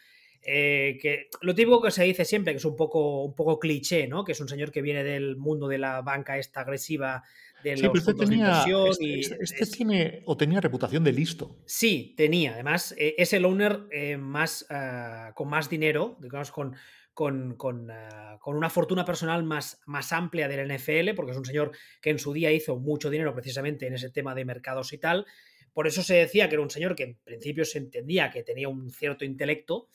eh, 0.45 0.99
que 1.01 1.29
lo 1.43 1.55
típico 1.55 1.81
que 1.83 1.91
se 1.91 2.03
dice 2.05 2.25
siempre, 2.25 2.53
que 2.53 2.57
es 2.57 2.65
un 2.65 2.75
poco, 2.75 3.23
un 3.23 3.35
poco 3.35 3.59
cliché, 3.61 4.09
¿no? 4.09 4.25
Que 4.25 4.33
es 4.33 4.41
un 4.41 4.49
señor 4.49 4.73
que 4.73 4.83
viene 4.83 5.05
del 5.05 5.37
mundo 5.37 5.69
de 5.69 5.79
la 5.79 6.01
banca 6.01 6.37
esta 6.39 6.63
agresiva, 6.63 7.23
de 7.63 7.77
Sí, 7.77 7.83
los 7.85 7.93
pero 7.93 7.99
este 8.01 8.13
de 8.15 8.19
tenía, 8.31 8.47
inversión 8.49 8.89
este, 8.89 9.05
y 9.05 9.21
este- 9.21 9.39
este 9.41 9.63
es- 9.63 9.71
tiene 9.71 10.23
o 10.25 10.37
tenía 10.37 10.61
reputación 10.61 11.05
de 11.05 11.13
listo. 11.13 11.55
Sí, 11.67 12.15
tenía. 12.17 12.55
Además, 12.55 12.93
eh, 12.99 13.15
es 13.19 13.33
el 13.35 13.45
owner 13.45 13.83
eh, 13.93 14.17
más, 14.17 14.67
ah, 14.71 15.33
con 15.37 15.49
más 15.49 15.69
dinero, 15.71 16.17
digamos, 16.21 16.51
con, 16.51 16.75
con, 17.15 17.57
con, 17.57 17.91
ah, 17.91 18.39
con 18.41 18.57
una 18.57 18.71
fortuna 18.71 19.05
personal 19.05 19.43
más, 19.45 19.81
más 19.87 20.13
amplia 20.13 20.49
del 20.49 20.71
NFL, 20.71 21.15
porque 21.15 21.33
es 21.33 21.39
un 21.39 21.45
señor 21.45 21.73
que 22.01 22.11
en 22.11 22.19
su 22.19 22.33
día 22.33 22.51
hizo 22.53 22.77
mucho 22.77 23.11
dinero 23.11 23.35
precisamente 23.35 23.87
en 23.87 23.95
ese 23.95 24.11
tema 24.11 24.35
de 24.35 24.45
mercados 24.45 24.93
y 24.93 24.99
tal. 24.99 25.27
Por 25.73 25.87
eso 25.87 26.03
se 26.03 26.15
decía 26.15 26.49
que 26.49 26.55
era 26.55 26.63
un 26.63 26.71
señor 26.71 26.95
que 26.95 27.05
en 27.05 27.19
principio 27.25 27.65
se 27.65 27.79
entendía 27.79 28.31
que 28.31 28.43
tenía 28.43 28.69
un 28.69 28.91
cierto 28.91 29.25
intelecto, 29.25 29.89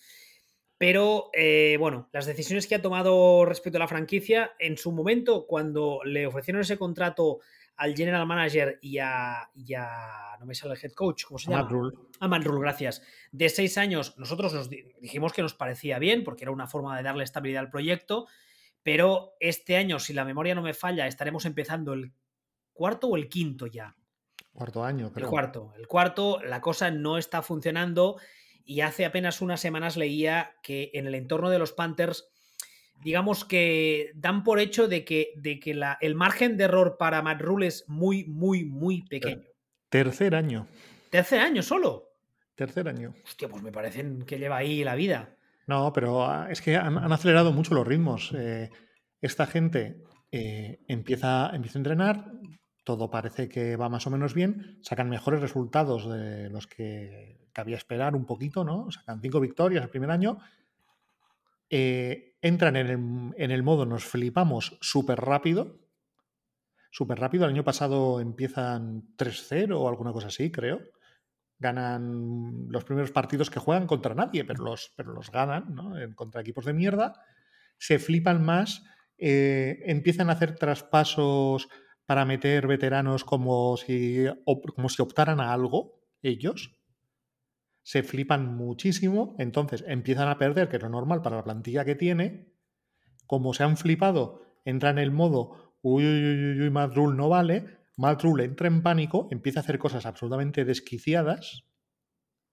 pero 0.78 1.30
eh, 1.34 1.76
bueno, 1.80 2.08
las 2.12 2.26
decisiones 2.26 2.68
que 2.68 2.76
ha 2.76 2.82
tomado 2.82 3.46
respecto 3.46 3.78
a 3.78 3.80
la 3.80 3.88
franquicia, 3.88 4.52
en 4.60 4.78
su 4.78 4.92
momento, 4.92 5.46
cuando 5.48 6.00
le 6.04 6.28
ofrecieron 6.28 6.62
ese 6.62 6.78
contrato 6.78 7.40
al 7.78 7.96
general 7.96 8.26
manager 8.26 8.80
y 8.82 8.98
a, 9.00 9.50
y 9.56 9.74
a- 9.76 10.36
no 10.40 10.46
me 10.46 10.56
sale 10.56 10.74
el 10.74 10.80
head 10.84 10.92
coach, 10.94 11.26
¿cómo 11.26 11.38
se 11.40 11.50
Matt 11.50 11.60
llama? 11.66 11.70
Rule. 11.70 11.98
A 12.20 12.28
Matt 12.28 12.44
Rule, 12.44 12.62
gracias. 12.62 13.02
De 13.32 13.50
seis 13.50 13.78
años, 13.78 14.16
nosotros 14.18 14.54
nos 14.54 14.70
di- 14.70 14.84
dijimos 15.00 15.34
que 15.34 15.42
nos 15.44 15.54
parecía 15.54 16.00
bien, 16.00 16.24
porque 16.24 16.44
era 16.44 16.52
una 16.52 16.68
forma 16.68 16.96
de 16.98 17.04
darle 17.04 17.24
estabilidad 17.24 17.62
al 17.64 17.70
proyecto, 17.72 18.28
pero 18.84 19.34
este 19.40 19.78
año, 19.78 20.00
si 20.00 20.14
la 20.14 20.26
memoria 20.26 20.56
no 20.56 20.62
me 20.62 20.74
falla, 20.74 21.08
estaremos 21.08 21.46
empezando 21.46 21.94
el 21.94 22.14
cuarto 22.74 23.08
o 23.08 23.18
el 23.18 23.30
quinto 23.30 23.66
ya. 23.68 23.96
Cuarto 24.54 24.84
año, 24.84 25.08
El 25.08 25.14
creo. 25.14 25.30
cuarto. 25.30 25.74
El 25.78 25.88
cuarto, 25.88 26.40
la 26.44 26.62
cosa 26.62 26.90
no 26.90 27.18
está 27.18 27.42
funcionando 27.44 28.18
y 28.68 28.82
hace 28.82 29.06
apenas 29.06 29.42
unas 29.42 29.60
semanas 29.62 29.98
leía 29.98 30.52
que 30.62 30.92
en 30.94 31.08
el 31.08 31.16
entorno 31.16 31.50
de 31.50 31.58
los 31.58 31.72
Panthers, 31.72 32.28
digamos 33.04 33.46
que 33.46 34.12
dan 34.16 34.44
por 34.44 34.60
hecho 34.60 34.88
de 34.88 35.06
que, 35.06 35.32
de 35.38 35.60
que 35.60 35.74
la- 35.74 35.98
el 36.02 36.16
margen 36.16 36.58
de 36.58 36.66
error 36.66 36.98
para 37.00 37.22
Matt 37.22 37.42
Rule 37.42 37.68
es 37.68 37.86
muy, 37.88 38.26
muy, 38.26 38.66
muy 38.66 39.04
pequeño. 39.04 39.44
Tercer 39.90 40.36
año. 40.36 40.68
Tercer 41.10 41.40
año 41.40 41.64
solo. 41.64 42.10
Tercer 42.56 42.88
año. 42.90 43.14
Hostia, 43.24 43.48
pues 43.48 43.64
me 43.64 43.72
parecen 43.72 44.24
que 44.26 44.38
lleva 44.40 44.58
ahí 44.58 44.84
la 44.84 44.96
vida. 44.96 45.36
No, 45.68 45.94
pero 45.94 46.26
ah, 46.26 46.48
es 46.50 46.62
que 46.62 46.76
han, 46.76 46.98
han 46.98 47.12
acelerado 47.12 47.52
mucho 47.54 47.74
los 47.74 47.88
ritmos. 47.88 48.34
Eh, 48.38 48.70
esta 49.22 49.46
gente 49.46 50.02
eh, 50.32 50.80
empieza, 50.88 51.52
empieza 51.54 51.78
a 51.78 51.82
entrenar, 51.82 52.32
todo 52.84 53.10
parece 53.10 53.48
que 53.48 53.76
va 53.76 53.90
más 53.90 54.08
o 54.08 54.10
menos 54.10 54.34
bien, 54.34 54.80
sacan 54.82 55.10
mejores 55.10 55.40
resultados 55.42 56.10
de 56.10 56.50
los 56.50 56.68
que 56.68 57.47
cabía 57.58 57.76
esperar 57.76 58.16
un 58.16 58.28
poquito, 58.28 58.64
¿no? 58.64 58.92
Sacan 58.92 59.20
cinco 59.20 59.40
victorias 59.40 59.84
el 59.84 59.90
primer 59.90 60.12
año. 60.12 60.38
eh, 61.72 62.36
entran 62.40 62.76
en 62.76 63.52
el, 63.52 63.64
modo, 63.64 63.88
nos 63.88 64.06
flipamos 64.06 64.78
súper 64.80 65.20
rápido. 65.20 65.80
Súper 66.92 67.20
rápido. 67.20 67.46
El 67.46 67.54
año 67.54 67.64
pasado 67.64 68.22
empiezan 68.22 69.16
3-0 69.18 69.76
o 69.76 69.90
alguna 69.90 70.14
cosa 70.14 70.28
así, 70.28 70.52
creo 70.52 70.80
ganan 71.60 72.68
los 72.70 72.84
primeros 72.84 73.10
partidos 73.10 73.50
que 73.50 73.60
juegan 73.60 73.88
contra 73.88 74.14
nadie, 74.14 74.46
pero 74.46 74.64
los, 74.64 74.94
pero 74.96 75.12
los 75.12 75.32
ganan, 75.32 75.74
¿no? 75.74 75.96
Contra 76.14 76.42
equipos 76.42 76.66
de 76.66 76.74
mierda. 76.74 77.14
Se 77.80 77.98
flipan 77.98 78.46
más, 78.46 78.84
eh, 79.18 79.80
empiezan 79.88 80.30
a 80.30 80.34
hacer 80.34 80.54
traspasos 80.54 81.68
para 82.06 82.26
meter 82.26 82.68
veteranos 82.68 83.24
como 83.24 83.76
si, 83.76 84.26
como 84.76 84.88
si 84.88 85.02
optaran 85.02 85.40
a 85.40 85.52
algo 85.52 85.98
ellos. 86.22 86.77
Se 87.88 88.04
flipan 88.04 88.54
muchísimo, 88.54 89.34
entonces 89.40 89.86
empiezan 89.88 90.28
a 90.28 90.38
perder, 90.38 90.68
que 90.68 90.76
es 90.76 90.84
lo 90.84 90.90
normal 90.90 91.22
para 91.22 91.38
la 91.38 91.46
plantilla 91.46 91.86
que 91.86 91.96
tiene. 91.96 92.52
Como 93.28 93.54
se 93.54 93.64
han 93.64 93.78
flipado, 93.78 94.42
entra 94.66 94.90
en 94.90 94.98
el 94.98 95.12
modo, 95.12 95.78
uy, 95.82 96.04
uy, 96.04 96.52
uy, 96.52 96.62
uy, 96.64 96.70
Matt 96.70 96.94
Rule 96.94 97.16
no 97.16 97.30
vale, 97.30 97.78
Matt 97.96 98.24
Rule 98.24 98.44
entra 98.44 98.68
en 98.68 98.84
pánico, 98.84 99.30
empieza 99.32 99.62
a 99.62 99.64
hacer 99.64 99.80
cosas 99.80 100.06
absolutamente 100.06 100.66
desquiciadas, 100.66 101.64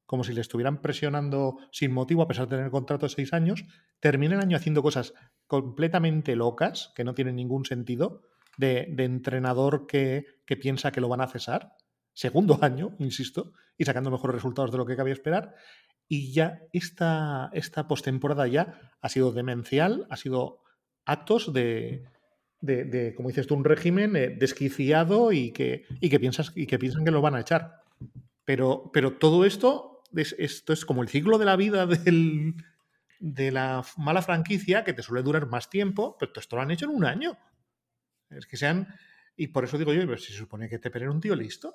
como 0.06 0.22
si 0.22 0.34
le 0.34 0.40
estuvieran 0.40 0.80
presionando 0.80 1.56
sin 1.72 1.90
motivo 1.90 2.22
a 2.22 2.28
pesar 2.28 2.46
de 2.46 2.54
tener 2.54 2.70
contrato 2.70 3.06
de 3.06 3.10
seis 3.10 3.32
años, 3.32 3.64
termina 3.98 4.36
el 4.36 4.40
año 4.40 4.56
haciendo 4.56 4.84
cosas 4.84 5.14
completamente 5.48 6.36
locas, 6.36 6.92
que 6.94 7.02
no 7.02 7.12
tienen 7.12 7.34
ningún 7.34 7.64
sentido, 7.64 8.22
de, 8.56 8.94
entrenador 8.98 9.88
que 9.88 10.26
piensa 10.62 10.92
que 10.92 11.00
lo 11.00 11.08
van 11.08 11.22
a 11.22 11.26
cesar, 11.26 11.74
segundo 12.14 12.58
año, 12.62 12.96
insisto, 12.98 13.52
y 13.76 13.84
sacando 13.84 14.10
mejores 14.10 14.34
resultados 14.34 14.72
de 14.72 14.78
lo 14.78 14.86
que 14.86 14.96
cabía 14.96 15.12
esperar, 15.12 15.54
y 16.08 16.32
ya 16.32 16.62
esta, 16.72 17.50
esta 17.52 17.86
postemporada 17.88 18.46
ya 18.46 18.92
ha 19.00 19.08
sido 19.08 19.32
demencial, 19.32 20.06
ha 20.10 20.16
sido 20.16 20.62
actos 21.04 21.52
de, 21.52 22.04
de, 22.60 22.84
de, 22.84 23.14
como 23.14 23.28
dices 23.28 23.46
tú, 23.46 23.54
un 23.54 23.64
régimen 23.64 24.16
eh, 24.16 24.28
desquiciado 24.28 25.32
y 25.32 25.52
que, 25.52 25.84
y, 26.00 26.08
que 26.08 26.20
piensas, 26.20 26.52
y 26.54 26.66
que 26.66 26.78
piensan 26.78 27.04
que 27.04 27.10
lo 27.10 27.20
van 27.20 27.34
a 27.34 27.40
echar. 27.40 27.82
Pero, 28.44 28.90
pero 28.92 29.16
todo 29.18 29.44
esto 29.44 30.02
es, 30.14 30.34
esto 30.38 30.72
es 30.72 30.84
como 30.84 31.02
el 31.02 31.08
ciclo 31.08 31.38
de 31.38 31.44
la 31.44 31.56
vida 31.56 31.86
del, 31.86 32.54
de 33.18 33.50
la 33.50 33.84
mala 33.96 34.22
franquicia 34.22 34.84
que 34.84 34.92
te 34.92 35.02
suele 35.02 35.22
durar 35.22 35.46
más 35.46 35.70
tiempo, 35.70 36.16
pero 36.18 36.32
esto 36.36 36.56
lo 36.56 36.62
han 36.62 36.70
hecho 36.70 36.86
en 36.86 36.92
un 36.92 37.04
año. 37.04 37.38
Es 38.30 38.46
que 38.46 38.56
sean. 38.56 38.88
Y 39.36 39.48
por 39.48 39.64
eso 39.64 39.78
digo 39.78 39.92
yo, 39.92 40.00
pero 40.02 40.18
si 40.18 40.32
se 40.32 40.38
supone 40.38 40.68
que 40.68 40.78
Tepper 40.78 41.02
era 41.02 41.10
un 41.10 41.20
tío 41.20 41.34
listo. 41.34 41.74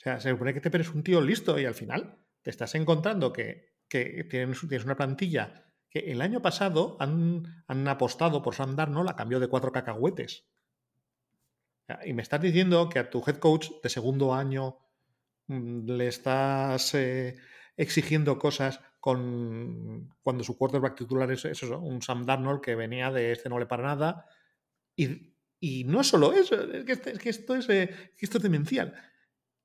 O 0.00 0.02
sea, 0.02 0.18
se 0.18 0.30
supone 0.30 0.54
que 0.54 0.62
Tepper 0.62 0.80
es 0.80 0.94
un 0.94 1.02
tío 1.02 1.20
listo 1.20 1.58
y 1.58 1.66
al 1.66 1.74
final 1.74 2.16
te 2.40 2.48
estás 2.48 2.74
encontrando 2.74 3.34
que, 3.34 3.74
tienes, 3.86 4.62
una 4.62 4.96
plantilla 4.96 5.66
que 5.90 5.98
el 6.10 6.22
año 6.22 6.40
pasado 6.40 6.96
han, 7.00 7.44
apostado 7.86 8.40
por 8.40 8.54
Sam 8.54 8.76
Darnold 8.76 9.10
a 9.10 9.16
cambio 9.16 9.38
de 9.38 9.48
cuatro 9.48 9.72
cacahuetes. 9.72 10.46
Y 12.06 12.14
me 12.14 12.22
estás 12.22 12.40
diciendo 12.40 12.88
que 12.88 12.98
a 12.98 13.10
tu 13.10 13.22
head 13.26 13.36
coach 13.36 13.68
de 13.82 13.90
segundo 13.90 14.32
año 14.32 14.78
mm, 15.48 15.90
le 15.90 16.06
estás 16.06 16.94
eh, 16.94 17.36
exigiendo 17.76 18.38
cosas 18.38 18.80
con 19.00 20.14
cuando 20.22 20.44
su 20.44 20.56
quarterback 20.56 20.96
titular 20.96 21.30
es, 21.30 21.44
eso, 21.44 21.78
un 21.78 22.00
Sam 22.00 22.24
Darnold 22.24 22.62
que 22.62 22.74
venía 22.74 23.10
de 23.10 23.32
este 23.32 23.50
no 23.50 23.58
le 23.58 23.66
para 23.66 23.82
nada. 23.82 24.24
Y, 24.96 25.84
no 25.84 26.02
solo 26.04 26.32
eso, 26.32 26.54
es 26.72 26.84
que, 26.86 26.92
es 26.92 27.18
que 27.18 27.28
esto, 27.28 27.54
es, 27.54 27.68
eh, 27.68 28.12
esto 28.16 28.38
es 28.38 28.42
demencial. 28.42 28.94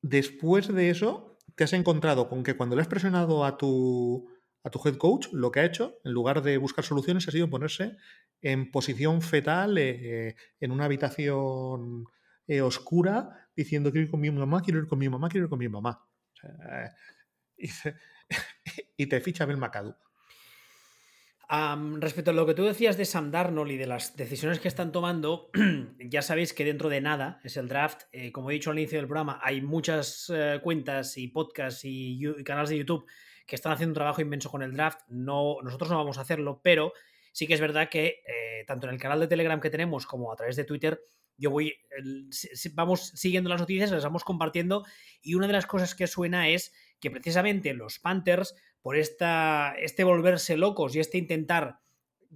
Después 0.07 0.67
de 0.67 0.91
eso, 0.91 1.39
te 1.55 1.63
has 1.63 1.73
encontrado 1.73 2.29
con 2.29 2.43
que 2.43 2.55
cuando 2.55 2.75
le 2.75 2.83
has 2.83 2.87
presionado 2.87 3.43
a 3.43 3.57
tu, 3.57 4.29
a 4.63 4.69
tu 4.69 4.79
head 4.85 4.97
coach, 4.97 5.29
lo 5.31 5.51
que 5.51 5.61
ha 5.61 5.65
hecho, 5.65 5.97
en 6.03 6.11
lugar 6.11 6.43
de 6.43 6.59
buscar 6.59 6.85
soluciones, 6.85 7.27
ha 7.27 7.31
sido 7.31 7.49
ponerse 7.49 7.97
en 8.39 8.69
posición 8.69 9.23
fetal 9.23 9.79
eh, 9.79 10.35
en 10.59 10.71
una 10.71 10.85
habitación 10.85 12.05
eh, 12.45 12.61
oscura 12.61 13.49
diciendo 13.55 13.91
quiero 13.91 14.05
ir 14.05 14.11
con 14.11 14.19
mi 14.19 14.29
mamá, 14.29 14.61
quiero 14.61 14.79
ir 14.79 14.85
con 14.85 14.99
mi 14.99 15.09
mamá, 15.09 15.27
quiero 15.27 15.45
ir 15.45 15.49
con 15.49 15.57
mi 15.57 15.69
mamá. 15.69 16.07
y, 18.97 19.07
te 19.07 19.21
ficha 19.21 19.47
Bel 19.47 19.57
Respecto 21.49 22.31
a 22.31 22.33
lo 22.33 22.45
que 22.45 22.53
tú 22.53 22.63
decías 22.63 22.97
de 22.97 23.05
Sam 23.05 23.31
Darnold 23.31 23.71
y 23.71 23.77
de 23.77 23.87
las 23.87 24.15
decisiones 24.15 24.59
que 24.59 24.67
están 24.67 24.91
tomando, 24.91 25.49
ya 25.99 26.21
sabéis 26.21 26.53
que 26.53 26.65
dentro 26.65 26.89
de 26.89 27.01
nada 27.01 27.39
es 27.43 27.57
el 27.57 27.67
draft. 27.67 28.03
Eh, 28.11 28.31
como 28.31 28.49
he 28.49 28.53
dicho 28.53 28.71
al 28.71 28.79
inicio 28.79 28.97
del 28.97 29.07
programa, 29.07 29.39
hay 29.43 29.61
muchas 29.61 30.31
eh, 30.33 30.59
cuentas 30.63 31.17
y 31.17 31.27
podcasts 31.27 31.81
y, 31.83 32.21
canales 32.43 32.69
de 32.69 32.77
YouTube 32.77 33.05
que 33.45 33.55
están 33.55 33.73
haciendo 33.73 33.91
un 33.91 33.95
trabajo 33.95 34.21
inmenso 34.21 34.49
con 34.49 34.63
el 34.63 34.73
draft. 34.73 35.01
No, 35.07 35.57
nosotros 35.63 35.89
no 35.89 35.97
vamos 35.97 36.17
a 36.17 36.21
hacerlo, 36.21 36.61
pero 36.63 36.93
sí 37.31 37.45
que 37.47 37.53
es 37.53 37.61
verdad 37.61 37.89
que 37.89 38.21
tanto 38.65 38.87
en 38.87 38.93
el 38.93 38.99
canal 38.99 39.19
de 39.19 39.27
Telegram 39.27 39.59
que 39.59 39.69
tenemos 39.69 40.07
como 40.07 40.31
a 40.31 40.35
través 40.35 40.55
de 40.55 40.63
Twitter 40.63 40.99
yo 41.37 41.51
voy, 41.51 41.73
vamos 42.73 43.11
siguiendo 43.15 43.49
las 43.49 43.59
noticias, 43.59 43.91
las 43.91 44.03
vamos 44.03 44.23
compartiendo 44.23 44.85
y 45.21 45.35
una 45.35 45.47
de 45.47 45.53
las 45.53 45.65
cosas 45.65 45.95
que 45.95 46.07
suena 46.07 46.49
es 46.49 46.73
que 46.99 47.11
precisamente 47.11 47.73
los 47.73 47.99
Panthers, 47.99 48.55
por 48.81 48.97
esta, 48.97 49.75
este 49.77 50.03
volverse 50.03 50.57
locos 50.57 50.95
y 50.95 50.99
este 50.99 51.17
intentar 51.17 51.79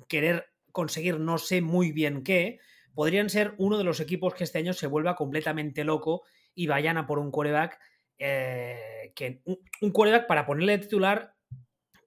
querer 0.07 0.47
conseguir 0.71 1.19
no 1.19 1.37
sé 1.37 1.61
muy 1.61 1.91
bien 1.91 2.23
qué, 2.23 2.59
podrían 2.93 3.29
ser 3.29 3.55
uno 3.57 3.77
de 3.77 3.83
los 3.83 3.99
equipos 3.99 4.33
que 4.33 4.43
este 4.43 4.59
año 4.59 4.73
se 4.73 4.87
vuelva 4.87 5.15
completamente 5.15 5.83
loco 5.83 6.23
y 6.55 6.67
vayan 6.67 6.97
a 6.97 7.07
por 7.07 7.19
un 7.19 7.31
quarterback, 7.31 7.79
eh, 8.17 9.11
que, 9.15 9.41
un, 9.45 9.59
un 9.81 9.91
quarterback 9.91 10.27
para 10.27 10.45
ponerle 10.45 10.77
titular, 10.77 11.35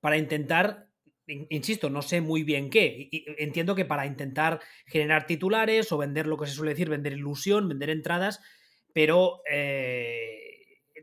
para 0.00 0.18
intentar 0.18 0.92
insisto, 1.26 1.90
no 1.90 2.02
sé 2.02 2.20
muy 2.20 2.42
bien 2.42 2.70
qué. 2.70 3.08
Entiendo 3.38 3.74
que 3.74 3.84
para 3.84 4.06
intentar 4.06 4.60
generar 4.86 5.26
titulares 5.26 5.92
o 5.92 5.98
vender 5.98 6.26
lo 6.26 6.36
que 6.36 6.46
se 6.46 6.52
suele 6.52 6.72
decir, 6.72 6.88
vender 6.88 7.12
ilusión, 7.12 7.68
vender 7.68 7.90
entradas, 7.90 8.40
pero 8.92 9.42
eh, 9.50 10.41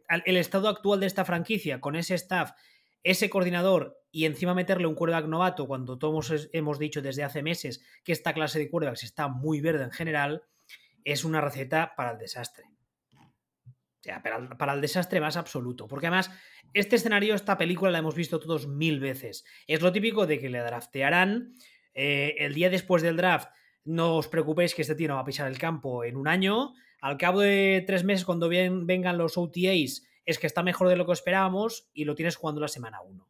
el 0.10 0.38
estado 0.38 0.68
actual 0.68 1.00
de 1.00 1.08
esta 1.08 1.26
franquicia, 1.26 1.80
con 1.80 1.96
ese 1.96 2.16
staff, 2.16 2.52
ese 3.04 3.30
coordinador 3.30 4.02
y 4.12 4.26
encima 4.26 4.54
meterle 4.54 4.88
un 4.88 4.96
quarterback 4.96 5.28
novato, 5.28 5.68
cuando 5.68 5.98
todos 5.98 6.50
hemos 6.52 6.80
dicho 6.80 7.02
desde 7.02 7.24
hace 7.24 7.44
meses 7.44 7.84
que 8.04 8.12
esta 8.12 8.34
clase 8.34 8.60
de 8.60 8.70
quarterbacks 8.70 9.04
está 9.04 9.28
muy 9.28 9.62
verde 9.62 9.84
en 9.84 9.92
general, 9.92 10.44
es 11.04 11.24
una 11.24 11.42
receta 11.42 11.94
para 11.96 12.12
el 12.12 12.18
desastre. 12.18 12.66
O 14.00 14.02
sea, 14.02 14.24
para, 14.24 14.74
el 14.74 14.82
desastre 14.82 15.20
más 15.20 15.36
absoluto. 15.36 15.88
Porque 15.88 16.08
además, 16.08 16.32
este 16.74 16.96
escenario, 16.96 17.36
esta 17.36 17.58
película 17.58 17.92
la 17.92 18.00
hemos 18.00 18.16
visto 18.16 18.40
todos 18.40 18.68
mil 18.68 19.00
veces. 19.00 19.44
Es 19.68 19.82
lo 19.82 19.92
típico 19.92 20.26
de 20.26 20.40
que 20.40 20.50
le 20.50 20.60
draftearán. 20.60 21.54
Eh, 21.94 22.36
el 22.40 22.54
día 22.54 22.70
después 22.70 23.02
del 23.02 23.18
draft, 23.18 23.50
no 23.84 24.16
os 24.16 24.28
preocupéis 24.28 24.74
que 24.74 24.84
este 24.84 24.96
tío 24.96 25.10
no 25.10 25.16
va 25.16 25.22
a 25.22 25.26
pisar 25.26 25.48
el 25.50 25.58
campo 25.58 26.06
en 26.06 26.16
un 26.16 26.28
año. 26.30 26.74
Al 27.02 27.18
cabo 27.18 27.40
de 27.40 27.84
tres 27.88 28.04
meses, 28.04 28.26
cuando 28.26 28.50
vengan 28.50 29.18
los 29.18 29.38
OTAs, 29.38 30.04
es 30.26 30.40
que 30.40 30.48
está 30.48 30.64
mejor 30.64 30.90
de 30.90 30.96
lo 30.96 31.06
que 31.06 31.14
esperábamos 31.14 31.90
y 31.94 32.06
lo 32.06 32.16
tienes 32.16 32.36
jugando 32.36 32.62
la 32.62 32.68
semana 32.68 33.02
1. 33.02 33.28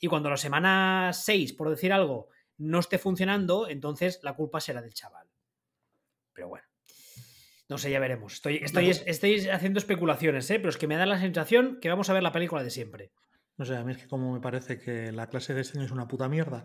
Y 0.00 0.08
cuando 0.08 0.30
la 0.30 0.36
semana 0.36 1.10
6, 1.12 1.52
por 1.52 1.70
decir 1.70 1.92
algo, 1.92 2.28
no 2.58 2.78
esté 2.80 2.98
funcionando, 2.98 3.68
entonces 3.68 4.20
la 4.22 4.34
culpa 4.34 4.60
será 4.60 4.82
del 4.82 4.94
chaval. 4.94 5.28
Pero 6.32 6.48
bueno. 6.48 6.66
No 7.68 7.78
sé, 7.78 7.90
ya 7.90 7.98
veremos. 7.98 8.34
Estoy, 8.34 8.56
estoy, 8.56 8.90
estoy 8.90 9.48
haciendo 9.48 9.78
especulaciones, 9.78 10.50
¿eh? 10.50 10.58
pero 10.58 10.68
es 10.68 10.76
que 10.76 10.86
me 10.86 10.96
da 10.96 11.06
la 11.06 11.18
sensación 11.18 11.78
que 11.80 11.88
vamos 11.88 12.10
a 12.10 12.12
ver 12.12 12.22
la 12.22 12.32
película 12.32 12.62
de 12.62 12.70
siempre. 12.70 13.10
No 13.56 13.64
sé, 13.64 13.76
a 13.76 13.84
mí 13.84 13.92
es 13.92 13.98
que 13.98 14.08
como 14.08 14.32
me 14.32 14.40
parece 14.40 14.78
que 14.78 15.12
la 15.12 15.28
clase 15.28 15.54
de 15.54 15.62
este 15.62 15.78
año 15.78 15.86
es 15.86 15.92
una 15.92 16.08
puta 16.08 16.28
mierda 16.28 16.62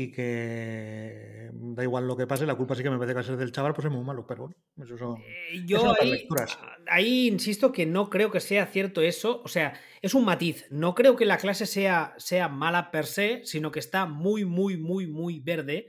y 0.00 0.12
que 0.12 1.50
da 1.52 1.82
igual 1.82 2.06
lo 2.06 2.16
que 2.16 2.26
pase, 2.26 2.46
la 2.46 2.54
culpa 2.54 2.76
sí 2.76 2.84
que 2.84 2.90
me 2.90 2.98
parece 2.98 3.12
que 3.12 3.16
va 3.16 3.20
a 3.20 3.24
ser 3.24 3.36
del 3.36 3.50
chaval, 3.50 3.74
pues 3.74 3.86
es 3.86 3.90
muy 3.90 4.04
malo, 4.04 4.24
pero 4.26 4.42
bueno, 4.42 4.56
eso 4.80 4.96
son, 4.96 5.20
eh, 5.20 5.64
yo 5.66 5.92
ahí, 6.00 6.28
ahí, 6.88 7.26
insisto 7.26 7.72
que 7.72 7.84
no 7.84 8.08
creo 8.08 8.30
que 8.30 8.38
sea 8.38 8.66
cierto 8.66 9.00
eso, 9.00 9.42
o 9.44 9.48
sea, 9.48 9.74
es 10.00 10.14
un 10.14 10.24
matiz, 10.24 10.66
no 10.70 10.94
creo 10.94 11.16
que 11.16 11.24
la 11.24 11.38
clase 11.38 11.66
sea, 11.66 12.14
sea 12.18 12.48
mala 12.48 12.92
per 12.92 13.06
se, 13.06 13.40
sino 13.44 13.72
que 13.72 13.80
está 13.80 14.06
muy, 14.06 14.44
muy, 14.44 14.76
muy, 14.76 15.08
muy 15.08 15.40
verde 15.40 15.88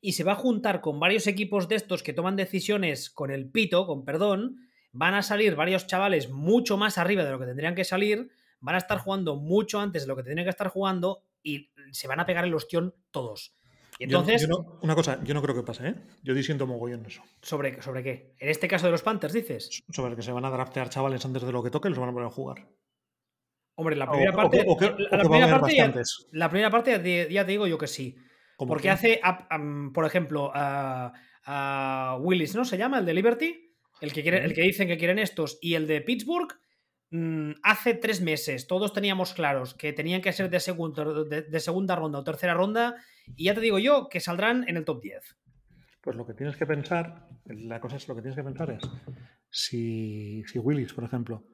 y 0.00 0.12
se 0.12 0.22
va 0.22 0.32
a 0.32 0.36
juntar 0.36 0.80
con 0.80 1.00
varios 1.00 1.26
equipos 1.26 1.68
de 1.68 1.74
estos 1.74 2.04
que 2.04 2.12
toman 2.12 2.36
decisiones 2.36 3.10
con 3.10 3.32
el 3.32 3.50
pito, 3.50 3.84
con 3.86 4.04
perdón, 4.04 4.68
van 4.92 5.14
a 5.14 5.22
salir 5.22 5.56
varios 5.56 5.88
chavales 5.88 6.30
mucho 6.30 6.76
más 6.76 6.98
arriba 6.98 7.24
de 7.24 7.32
lo 7.32 7.40
que 7.40 7.46
tendrían 7.46 7.74
que 7.74 7.84
salir, 7.84 8.30
van 8.60 8.76
a 8.76 8.78
estar 8.78 8.98
jugando 8.98 9.34
mucho 9.34 9.80
antes 9.80 10.02
de 10.02 10.08
lo 10.08 10.14
que 10.14 10.22
tendrían 10.22 10.46
que 10.46 10.50
estar 10.50 10.68
jugando 10.68 11.24
y 11.42 11.70
se 11.92 12.08
van 12.08 12.20
a 12.20 12.26
pegar 12.26 12.44
el 12.44 12.54
ostión 12.54 12.94
todos. 13.10 13.54
Y 13.98 14.04
entonces, 14.04 14.48
una 14.80 14.94
cosa, 14.94 15.22
yo 15.24 15.34
no 15.34 15.42
creo 15.42 15.54
que 15.54 15.62
pase, 15.62 15.88
¿eh? 15.88 15.94
Yo 16.22 16.32
disiento 16.32 16.66
mogollón 16.66 17.04
eso. 17.04 17.22
¿Sobre, 17.42 17.82
¿Sobre 17.82 18.02
qué? 18.02 18.34
En 18.38 18.48
este 18.48 18.66
caso 18.66 18.86
de 18.86 18.92
los 18.92 19.02
Panthers, 19.02 19.34
dices. 19.34 19.82
Sobre 19.90 20.16
que 20.16 20.22
se 20.22 20.32
van 20.32 20.46
a 20.46 20.50
draftear 20.50 20.88
chavales 20.88 21.22
antes 21.26 21.42
de 21.42 21.52
lo 21.52 21.62
que 21.62 21.70
toque 21.70 21.88
y 21.88 21.90
los 21.90 21.98
van 21.98 22.08
a 22.08 22.12
poner 22.12 22.28
a 22.28 22.30
jugar. 22.30 22.66
Hombre, 23.74 23.96
la 23.96 24.10
primera 24.10 24.32
parte. 24.32 24.64
la, 25.10 26.48
primera 26.48 26.70
parte 26.70 27.28
ya, 27.30 27.44
te 27.44 27.50
digo 27.50 27.66
yo 27.66 27.76
que 27.76 27.86
sí. 27.86 28.16
Porque 28.56 28.90
hace, 28.90 29.20
por 29.92 30.06
ejemplo, 30.06 30.50
a, 30.54 32.18
Willis, 32.20 32.54
¿no? 32.54 32.64
Se 32.64 32.78
llama 32.78 33.00
el 33.00 33.06
de 33.06 33.14
Liberty, 33.14 33.74
el 34.00 34.12
que, 34.12 34.22
quiere, 34.22 34.44
el 34.44 34.54
que 34.54 34.62
dicen 34.62 34.88
que 34.88 34.96
quieren 34.96 35.18
estos, 35.18 35.58
y 35.60 35.74
el 35.74 35.86
de 35.86 36.00
Pittsburgh. 36.00 36.58
Mm, 37.10 37.52
hace 37.62 37.94
tres 37.94 38.20
meses 38.20 38.66
todos 38.66 38.92
teníamos 38.92 39.34
claros 39.34 39.74
que 39.74 39.92
tenían 39.92 40.22
que 40.22 40.32
ser 40.32 40.48
de, 40.48 40.58
de, 41.48 41.60
segunda 41.60 41.96
ronda 41.96 42.18
o 42.20 42.24
tercera 42.24 42.54
ronda, 42.54 42.96
y 43.36 43.44
ya 43.44 43.54
te 43.54 43.60
digo 43.60 43.78
yo 43.78 44.08
que 44.08 44.20
saldrán 44.20 44.64
en 44.68 44.76
el 44.76 44.84
top 44.84 45.02
10. 45.02 45.36
Pues 46.00 46.16
lo 46.16 46.26
que 46.26 46.34
tienes 46.34 46.56
que 46.56 46.66
pensar, 46.66 47.28
la 47.46 47.80
cosa 47.80 47.96
es 47.96 48.08
lo 48.08 48.14
que 48.14 48.22
tienes 48.22 48.36
que 48.36 48.44
pensar 48.44 48.70
es 48.70 48.82
si, 49.50 50.44
Willis, 50.54 50.92
por 50.92 51.04
ejemplo, 51.04 51.44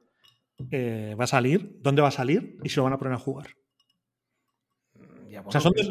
eh, 0.71 1.15
va 1.19 1.25
a 1.25 1.27
salir, 1.27 1.77
dónde 1.81 2.01
va 2.01 2.07
a 2.09 2.11
salir 2.11 2.57
y 2.63 2.69
si 2.69 2.77
lo 2.77 2.83
van 2.83 2.93
a 2.93 2.97
poner 2.97 3.13
a 3.13 3.19
jugar 3.19 3.47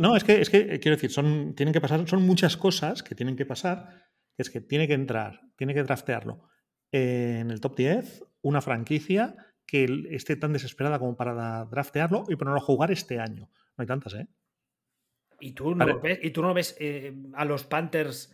no, 0.00 0.16
es 0.16 0.24
que, 0.24 0.40
es 0.40 0.50
que 0.50 0.58
eh, 0.58 0.80
quiero 0.80 0.96
decir, 0.96 1.10
son, 1.10 1.54
tienen 1.54 1.72
que 1.72 1.80
pasar, 1.80 2.06
son 2.08 2.22
muchas 2.22 2.56
cosas 2.56 3.02
que 3.02 3.14
tienen 3.14 3.36
que 3.36 3.46
pasar, 3.46 4.04
es 4.36 4.50
que 4.50 4.60
tiene 4.60 4.86
que 4.86 4.94
entrar, 4.94 5.40
tiene 5.56 5.74
que 5.74 5.82
draftearlo 5.82 6.48
en 6.92 7.50
el 7.50 7.60
top 7.60 7.76
10, 7.76 8.24
una 8.42 8.60
franquicia 8.60 9.36
que 9.66 10.06
esté 10.10 10.36
tan 10.36 10.52
desesperada 10.52 10.98
como 10.98 11.16
para 11.16 11.64
draftearlo 11.64 12.24
y 12.28 12.36
ponerlo 12.36 12.60
a 12.60 12.64
jugar 12.64 12.90
este 12.90 13.18
año. 13.18 13.50
No 13.76 13.82
hay 13.82 13.86
tantas, 13.86 14.14
¿eh? 14.14 14.28
¿Y 15.40 15.52
tú 15.52 15.74
no 15.74 16.00
ves, 16.00 16.18
¿y 16.22 16.30
tú 16.30 16.42
no 16.42 16.54
ves 16.54 16.76
eh, 16.80 17.14
a 17.34 17.44
los 17.44 17.64
Panthers 17.64 18.32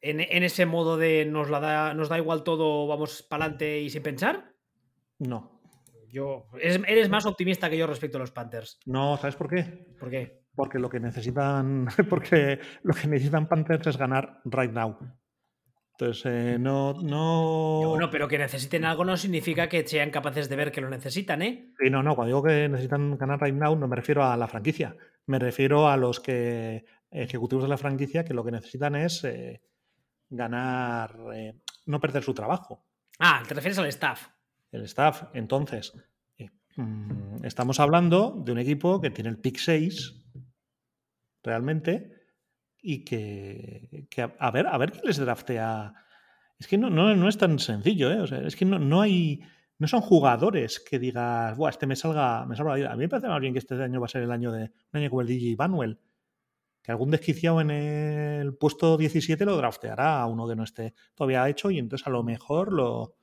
en, 0.00 0.20
ese 0.20 0.66
modo 0.66 0.96
de 0.96 1.24
nos, 1.24 1.48
la 1.48 1.60
da, 1.60 1.94
nos 1.94 2.08
da 2.08 2.18
igual 2.18 2.42
todo, 2.42 2.86
vamos 2.86 3.22
para 3.22 3.44
adelante 3.44 3.80
y 3.80 3.88
sin 3.88 4.02
pensar? 4.02 4.52
No. 5.18 5.60
Yo, 6.08 6.48
eres, 6.60 7.08
más 7.08 7.24
optimista 7.24 7.70
que 7.70 7.78
yo 7.78 7.86
respecto 7.86 8.18
a 8.18 8.20
los 8.20 8.32
Panthers. 8.32 8.80
No, 8.84 9.16
¿sabes 9.16 9.36
por 9.36 9.48
qué? 9.48 9.62
¿Por 9.98 10.10
qué? 10.10 10.42
porque 10.54 10.78
lo 10.78 10.88
que 10.88 11.00
necesitan, 11.00 11.86
porque 12.10 12.60
lo 12.82 12.94
que 12.94 13.08
necesitan 13.08 13.48
Panthers 13.48 13.86
es 13.86 13.96
ganar 13.96 14.40
right 14.44 14.72
now. 14.72 14.98
Entonces, 16.02 16.26
eh, 16.26 16.58
no, 16.58 16.94
no. 16.94 17.90
Bueno, 17.90 18.10
pero 18.10 18.26
que 18.26 18.36
necesiten 18.36 18.84
algo 18.84 19.04
no 19.04 19.16
significa 19.16 19.68
que 19.68 19.86
sean 19.86 20.10
capaces 20.10 20.48
de 20.48 20.56
ver 20.56 20.72
que 20.72 20.80
lo 20.80 20.90
necesitan, 20.90 21.42
¿eh? 21.42 21.72
Sí, 21.78 21.90
no, 21.90 22.02
no. 22.02 22.16
Cuando 22.16 22.28
digo 22.28 22.42
que 22.42 22.68
necesitan 22.68 23.16
ganar 23.16 23.40
right 23.40 23.54
now, 23.54 23.76
no 23.76 23.86
me 23.86 23.94
refiero 23.94 24.24
a 24.24 24.36
la 24.36 24.48
franquicia. 24.48 24.96
Me 25.26 25.38
refiero 25.38 25.88
a 25.88 25.96
los 25.96 26.18
que 26.18 26.84
ejecutivos 27.10 27.64
de 27.64 27.68
la 27.68 27.76
franquicia 27.76 28.24
que 28.24 28.34
lo 28.34 28.44
que 28.44 28.50
necesitan 28.50 28.96
es 28.96 29.22
eh, 29.22 29.60
ganar, 30.28 31.16
eh, 31.34 31.54
no 31.86 32.00
perder 32.00 32.24
su 32.24 32.34
trabajo. 32.34 32.84
Ah, 33.20 33.42
te 33.46 33.54
refieres 33.54 33.78
al 33.78 33.86
staff. 33.86 34.26
El 34.72 34.82
staff. 34.82 35.24
Entonces, 35.34 35.92
mm, 36.76 37.44
estamos 37.44 37.78
hablando 37.78 38.42
de 38.44 38.50
un 38.50 38.58
equipo 38.58 39.00
que 39.00 39.10
tiene 39.10 39.30
el 39.30 39.38
pick 39.38 39.58
6 39.58 40.18
realmente 41.44 42.21
y 42.82 43.04
que, 43.04 44.08
a, 44.38 44.50
ver, 44.50 44.66
a 44.66 44.76
ver 44.76 44.92
qué 44.92 45.00
les 45.04 45.16
draftea. 45.16 45.94
Es 46.58 46.66
que 46.66 46.76
no, 46.76 46.90
no, 46.90 47.28
es 47.28 47.38
tan 47.38 47.58
sencillo, 47.58 48.10
¿eh? 48.10 48.20
O 48.20 48.26
sea, 48.26 48.38
es 48.40 48.56
que 48.56 48.64
no, 48.64 48.78
no 48.78 49.00
hay. 49.00 49.40
No 49.78 49.88
son 49.88 50.00
jugadores 50.00 50.78
que 50.78 50.98
digas, 50.98 51.56
Buah, 51.56 51.70
este 51.70 51.86
me 51.86 51.96
salga, 51.96 52.44
me 52.46 52.54
salga 52.54 52.72
la 52.72 52.76
vida. 52.76 52.92
A 52.92 52.96
mí 52.96 53.02
me 53.02 53.08
parece 53.08 53.28
más 53.28 53.40
bien 53.40 53.52
que 53.52 53.58
este 53.58 53.82
año 53.82 54.00
va 54.00 54.06
a 54.06 54.08
ser 54.08 54.22
el 54.22 54.30
año 54.30 54.52
de 54.52 54.70
un 54.92 55.00
año 55.00 55.10
como 55.10 55.22
el 55.22 55.26
DJ 55.26 55.56
Manuel, 55.56 55.98
que 56.82 56.90
algún 56.90 57.10
desquiciado 57.10 57.60
en 57.60 57.70
el 57.70 58.54
puesto 58.54 58.96
17 58.96 59.44
lo 59.44 59.56
drafteará 59.56 60.20
a 60.20 60.26
uno 60.26 60.48
que 60.48 60.56
no 60.56 60.64
esté 60.64 60.94
todavía 61.14 61.48
hecho 61.48 61.70
y 61.70 61.78
entonces 61.78 62.06
a 62.06 62.10
lo 62.10 62.22
mejor 62.24 62.72
lo, 62.72 63.16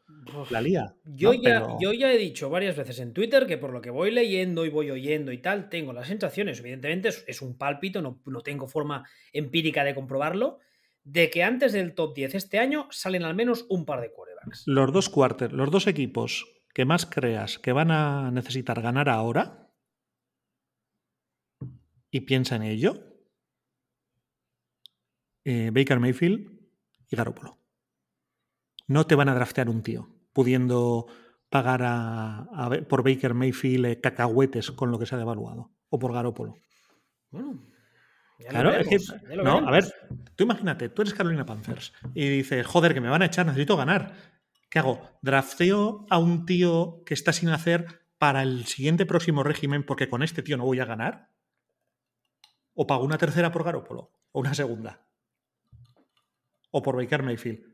la 0.50 0.62
lía. 0.62 0.96
Yo, 1.04 1.34
ya, 1.34 1.76
yo 1.80 1.94
ya 1.94 2.12
he 2.12 2.18
dicho 2.18 2.50
varias 2.50 2.76
veces 2.78 3.00
en 3.00 3.14
Twitter 3.14 3.46
que 3.46 3.58
por 3.58 3.72
lo 3.72 3.82
que 3.82 3.90
voy 3.90 4.12
leyendo 4.12 4.66
y 4.66 4.70
voy 4.70 4.92
oyendo 4.92 5.32
y 5.32 5.40
tal, 5.40 5.70
tengo 5.70 5.94
las 5.94 6.08
sensaciones, 6.08 6.60
evidentemente 6.60 7.10
es, 7.28 7.42
un 7.42 7.58
pálpito, 7.58 8.02
no, 8.02 8.22
no, 8.26 8.42
tengo 8.42 8.68
forma 8.68 9.08
empírica 9.34 9.84
de 9.84 9.96
comprobarlo, 9.96 10.60
de 11.04 11.30
que 11.30 11.44
antes 11.44 11.74
del 11.74 11.94
top 11.96 12.16
10 12.16 12.36
este 12.36 12.60
año 12.60 12.88
salen 12.92 13.24
al 13.24 13.36
menos 13.36 13.66
un 13.70 13.86
par 13.86 14.02
de 14.02 14.12
quarterbacks. 14.12 14.64
Los 14.68 14.94
dos 14.94 15.10
quarters, 15.10 15.54
los 15.54 15.72
dos 15.72 15.88
equipos 15.88 16.46
que 16.74 16.86
más 16.86 17.06
creas 17.06 17.60
que 17.60 17.74
van 17.74 17.92
a 17.92 18.32
necesitar 18.32 18.82
ganar 18.82 19.10
ahora 19.10 19.70
y 22.12 22.22
piensa 22.22 22.56
en 22.56 22.64
ello, 22.64 23.10
eh, 25.52 25.72
Baker 25.74 26.00
Mayfield 26.00 26.48
y 27.10 27.16
Garoppolo. 27.16 27.58
No 28.86 29.08
te 29.08 29.16
van 29.16 29.30
a 29.30 29.34
draftear 29.34 29.68
un 29.68 29.82
tío 29.82 30.08
pudiendo 30.32 31.08
pagar 31.50 31.82
a, 31.84 32.48
por 32.88 33.02
Baker 33.04 33.34
Mayfield 33.34 33.86
eh, 33.88 34.00
cacahuetes 34.00 34.70
con 34.70 34.92
lo 34.92 35.00
que 35.00 35.08
se 35.08 35.16
ha 35.16 35.18
devaluado 35.18 35.72
o 35.90 35.98
por 35.98 36.14
Garoppolo. 36.14 36.54
Bueno, 37.32 37.66
claro, 38.48 38.74
es 38.74 38.88
que, 38.88 38.98
no, 39.38 39.68
a 39.68 39.72
ver, 39.72 39.92
tú 40.36 40.44
imagínate, 40.44 40.90
tú 40.90 41.02
eres 41.02 41.16
Carolina 41.16 41.48
Panthers 41.48 41.94
y 42.14 42.30
dices, 42.30 42.68
joder, 42.68 42.94
que 42.94 43.02
me 43.02 43.10
van 43.10 43.24
a 43.24 43.26
echar, 43.26 43.48
necesito 43.48 43.76
ganar. 43.76 44.14
¿Qué 44.70 44.78
hago? 44.78 45.02
¿Drafteo 45.24 46.06
a 46.12 46.20
un 46.20 46.46
tío 46.46 47.02
que 47.08 47.16
está 47.16 47.34
sin 47.34 47.50
hacer 47.50 47.88
para 48.20 48.44
el 48.44 48.68
siguiente 48.68 49.08
próximo 49.08 49.42
régimen 49.42 49.84
porque 49.84 50.10
con 50.10 50.22
este 50.22 50.44
tío 50.44 50.58
no 50.58 50.66
voy 50.66 50.80
a 50.80 50.86
ganar? 50.86 51.32
¿O 52.76 52.86
pago 52.86 53.04
una 53.04 53.18
tercera 53.18 53.52
por 53.52 53.64
Garópolo? 53.64 54.12
¿O 54.32 54.42
una 54.42 54.54
segunda? 54.54 55.09
¿O 56.72 56.82
por 56.82 56.96
Baker 56.96 57.24
Mayfield? 57.24 57.66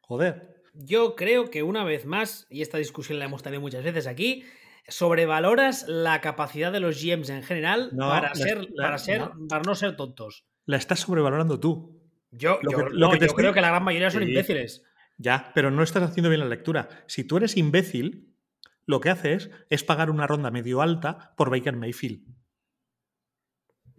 Joder. 0.00 0.62
Yo 0.74 1.16
creo 1.16 1.50
que 1.50 1.62
una 1.62 1.84
vez 1.84 2.06
más, 2.06 2.46
y 2.50 2.62
esta 2.62 2.78
discusión 2.78 3.18
la 3.18 3.24
hemos 3.24 3.42
tenido 3.42 3.60
muchas 3.60 3.84
veces 3.84 4.06
aquí, 4.06 4.44
sobrevaloras 4.88 5.86
la 5.88 6.20
capacidad 6.20 6.72
de 6.72 6.80
los 6.80 7.02
GMs 7.02 7.30
en 7.30 7.42
general 7.42 7.90
para, 7.96 8.34
ser, 8.34 8.68
para, 8.76 8.98
ser, 8.98 9.20
no. 9.20 9.48
para 9.48 9.62
no 9.62 9.74
ser 9.74 9.96
tontos. 9.96 10.44
La 10.64 10.76
estás 10.76 11.00
sobrevalorando 11.00 11.60
tú. 11.60 12.00
Yo, 12.30 12.58
creo 12.60 13.52
que 13.52 13.60
la 13.60 13.68
gran 13.68 13.84
mayoría 13.84 14.10
son 14.10 14.22
imbéciles. 14.22 14.84
Ya, 15.16 15.50
pero 15.54 15.70
no 15.70 15.82
estás 15.82 16.02
haciendo 16.02 16.30
bien 16.30 16.40
la 16.40 16.46
lectura. 16.46 16.88
Si 17.06 17.24
tú 17.24 17.38
eres 17.38 17.56
imbécil, 17.56 18.34
lo 18.86 19.00
que 19.00 19.10
haces 19.10 19.50
es 19.68 19.84
pagar 19.84 20.10
una 20.10 20.26
ronda 20.26 20.50
medio 20.50 20.80
alta 20.80 21.34
por 21.36 21.50
Baker 21.50 21.76
Mayfield. 21.76 22.22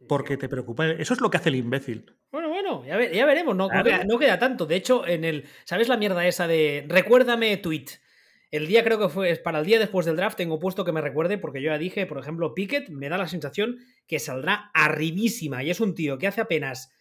Porque 0.08 0.38
te 0.38 0.49
preocupa. 0.49 0.88
Eso 0.88 1.13
es 1.13 1.21
lo 1.21 1.29
que 1.29 1.38
hace 1.38 1.49
el 1.49 1.55
imbécil. 1.55 2.15
Bueno, 2.62 2.80
bueno, 2.80 3.13
ya, 3.13 3.26
veremos. 3.26 3.56
No, 3.56 3.69
no, 3.69 4.19
queda, 4.19 4.38
tanto. 4.38 4.65
De 4.65 4.76
hecho, 4.76 5.08
en 5.08 5.24
el. 5.24 5.45
¿Sabes 5.63 5.88
la 5.88 5.98
mierda 5.98 6.28
esa 6.28 6.48
de. 6.48 6.86
Recuérdame 6.88 7.56
tweet? 7.58 7.86
El 8.52 8.67
día 8.67 8.84
creo 8.84 9.00
que 9.00 9.08
fue. 9.08 9.34
Para 9.38 9.60
el 9.60 9.65
día 9.65 9.80
después 9.80 10.06
del 10.06 10.17
draft 10.17 10.36
tengo 10.36 10.60
puesto 10.60 10.84
que 10.84 10.91
me 10.91 11.02
recuerde, 11.02 11.38
porque 11.38 11.62
yo 11.62 11.72
ya 11.72 11.78
dije, 11.78 12.06
por 12.06 12.19
ejemplo, 12.19 12.54
Pickett 12.54 12.89
me 12.89 13.08
da 13.08 13.17
la 13.17 13.28
sensación 13.28 13.78
que 14.08 14.19
saldrá 14.19 14.72
arribísima. 14.74 15.63
Y 15.63 15.69
es 15.69 15.80
un 15.80 15.95
tío 15.95 16.17
que 16.17 16.28
hace 16.28 16.41
apenas. 16.41 16.91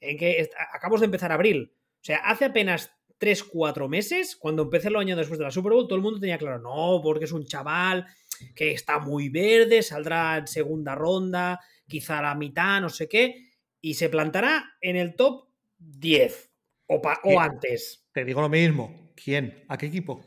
En 0.00 0.16
que 0.16 0.48
acabamos 0.72 1.00
de 1.00 1.06
empezar 1.06 1.32
abril. 1.32 1.72
O 1.74 2.04
sea, 2.04 2.18
hace 2.18 2.44
apenas 2.44 2.92
3, 3.18 3.42
4 3.42 3.88
meses, 3.88 4.36
cuando 4.36 4.62
empecé 4.62 4.86
el 4.86 4.96
año 4.96 5.16
después 5.16 5.38
de 5.38 5.44
la 5.44 5.50
Super 5.50 5.72
Bowl, 5.72 5.88
todo 5.88 5.96
el 5.96 6.02
mundo 6.02 6.20
tenía 6.20 6.38
claro, 6.38 6.60
no, 6.60 7.00
porque 7.02 7.24
es 7.24 7.32
un 7.32 7.44
chaval 7.44 8.06
que 8.54 8.70
está 8.70 9.00
muy 9.00 9.28
verde, 9.28 9.82
saldrá 9.82 10.36
en 10.36 10.46
segunda 10.46 10.94
ronda, 10.94 11.58
quizá 11.88 12.20
a 12.20 12.22
la 12.22 12.34
mitad, 12.36 12.80
no 12.80 12.88
sé 12.88 13.08
qué, 13.08 13.47
y 13.80 13.94
se 13.94 14.08
plantará 14.08 14.76
en 14.80 14.96
el 14.96 15.14
top 15.14 15.48
10 15.78 16.50
o, 16.86 17.00
o 17.24 17.40
antes. 17.40 18.08
Te 18.12 18.24
digo 18.24 18.40
lo 18.40 18.48
mismo. 18.48 19.12
¿Quién? 19.14 19.64
¿A 19.68 19.76
qué 19.76 19.86
equipo? 19.86 20.24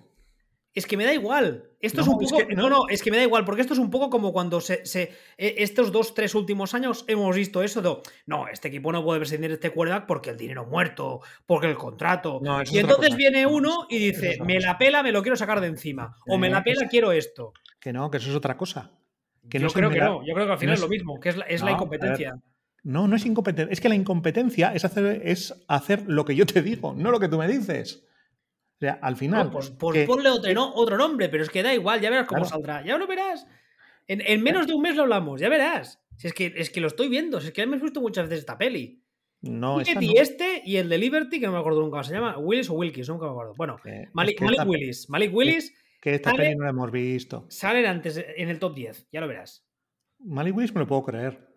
Es 0.74 0.86
que 0.86 0.96
me 0.96 1.04
da 1.04 1.14
igual. 1.14 1.70
Esto 1.82 2.02
es 2.02 2.08
un 2.08 2.18
poco. 2.18 2.38
no. 2.56 2.70
no. 2.70 2.88
es 2.88 3.04
que 3.04 3.12
me 3.12 3.18
da 3.18 3.24
igual, 3.24 3.44
porque 3.44 3.62
esto 3.62 3.74
es 3.74 3.80
un 3.80 3.90
poco 3.90 4.10
como 4.10 4.32
cuando 4.32 4.62
se, 4.62 4.84
e, 5.38 5.56
estos 5.58 5.92
dos, 5.92 6.14
tres 6.14 6.34
últimos 6.34 6.74
años 6.74 7.04
hemos 7.08 7.36
visto 7.36 7.62
eso 7.62 7.82
de. 7.82 7.98
No, 8.26 8.48
este 8.48 8.70
equipo 8.70 8.92
no 8.94 9.04
puede 9.04 9.20
prescindir 9.20 9.52
este 9.52 9.72
quarterback 9.72 10.06
porque 10.06 10.30
el 10.30 10.38
dinero 10.38 10.66
muerto, 10.66 11.20
porque 11.46 11.68
el 11.68 11.76
contrato. 11.76 12.40
y 12.72 12.78
entonces 12.78 13.16
viene 13.18 13.46
uno 13.46 13.86
y 13.90 13.98
dice: 14.00 14.38
Me 14.46 14.62
la 14.62 14.78
pela, 14.78 15.04
me 15.04 15.12
lo 15.12 15.22
quiero 15.22 15.36
sacar 15.36 15.60
de 15.60 15.68
encima. 15.68 16.16
O 16.28 16.38
me 16.38 16.50
la 16.50 16.64
pela, 16.64 16.88
quiero 16.88 17.12
esto. 17.12 17.52
Que 17.80 17.92
no, 17.92 18.10
que 18.10 18.18
eso 18.18 18.30
es 18.30 18.36
otra 18.36 18.56
cosa. 18.56 18.92
Que 19.50 19.60
yo 19.60 19.68
creo 19.70 19.90
que 19.90 20.00
no. 20.00 20.26
Yo 20.26 20.34
creo 20.34 20.46
que 20.46 20.54
al 20.54 20.60
final 20.60 20.76
es, 20.76 20.82
lo 20.82 20.88
mismo, 20.88 21.20
que 21.20 21.30
es 21.30 21.62
la, 21.62 21.72
incompetencia. 21.72 22.36
No, 22.84 23.08
no 23.08 23.16
es 23.16 23.26
incompetencia. 23.26 23.72
Es 23.72 23.82
que 23.82 23.90
la 23.90 23.96
incompetencia 23.96 24.74
es 24.74 24.86
hacer, 24.86 25.22
es 25.24 25.54
hacer 25.68 26.04
lo 26.08 26.26
que 26.26 26.36
yo 26.36 26.46
te 26.46 26.62
digo, 26.62 26.94
no 26.96 27.12
lo 27.12 27.20
que 27.20 27.28
tú 27.28 27.38
me 27.38 27.48
dices 27.48 28.04
sea, 28.82 29.00
al 29.02 29.16
final. 29.16 29.52
pues, 29.52 29.70
pues 29.70 30.08
ponle 30.08 30.30
otro, 30.30 30.74
otro, 30.74 30.98
nombre, 30.98 31.30
pero 31.30 31.44
es 31.44 31.50
que 31.50 31.64
da 31.64 31.74
igual, 31.74 32.02
ya 32.02 32.10
verás 32.10 32.28
cómo 32.28 32.44
saldrá. 32.44 32.84
Ya 32.84 32.98
lo 32.98 33.08
verás. 33.08 33.48
En, 34.08 34.44
menos 34.44 34.68
de 34.68 34.74
un 34.74 34.82
mes 34.82 34.96
lo 34.96 35.04
hablamos, 35.04 35.40
ya 35.40 35.48
verás. 35.48 36.04
Si 36.18 36.28
es 36.28 36.34
que, 36.34 36.54
es 36.58 36.70
que 36.70 36.82
lo 36.82 36.88
estoy 36.88 37.08
viendo, 37.08 37.40
si 37.40 37.48
es 37.48 37.54
que 37.54 37.62
hemos 37.62 37.82
visto 37.82 38.02
muchas 38.02 38.28
veces 38.28 38.40
esta 38.40 38.58
peli. 38.58 39.02
No, 39.42 39.82
y 39.82 40.18
este 40.18 40.62
y 40.66 40.78
el 40.78 40.90
de 40.90 40.98
Liberty, 40.98 41.40
que 41.40 41.48
no 41.48 41.54
me 41.54 41.60
acuerdo 41.60 41.82
nunca 41.82 42.04
se 42.04 42.14
llama, 42.14 42.38
Willis 42.38 42.70
o 42.70 42.74
Wilkis, 42.74 43.08
nunca 43.10 43.26
me 43.26 43.32
acuerdo. 43.32 43.54
Bueno, 43.56 43.78
Malik, 44.14 44.40
Willis. 44.66 45.10
Malik 45.10 45.34
Willis. 45.34 45.74
Que 46.00 46.16
esta 46.16 46.34
peli 46.34 46.56
no 46.56 46.64
la 46.64 46.72
hemos 46.72 46.92
visto. 46.92 47.46
Salen 47.50 47.86
antes 47.86 48.24
en 48.36 48.50
el 48.50 48.60
top 48.60 48.76
10, 48.76 49.08
ya 49.12 49.22
lo 49.22 49.28
verás. 49.28 49.66
Malik 50.20 50.56
Willis 50.56 50.74
me 50.74 50.82
lo 50.82 50.88
puedo 50.88 51.04
creer. 51.04 51.51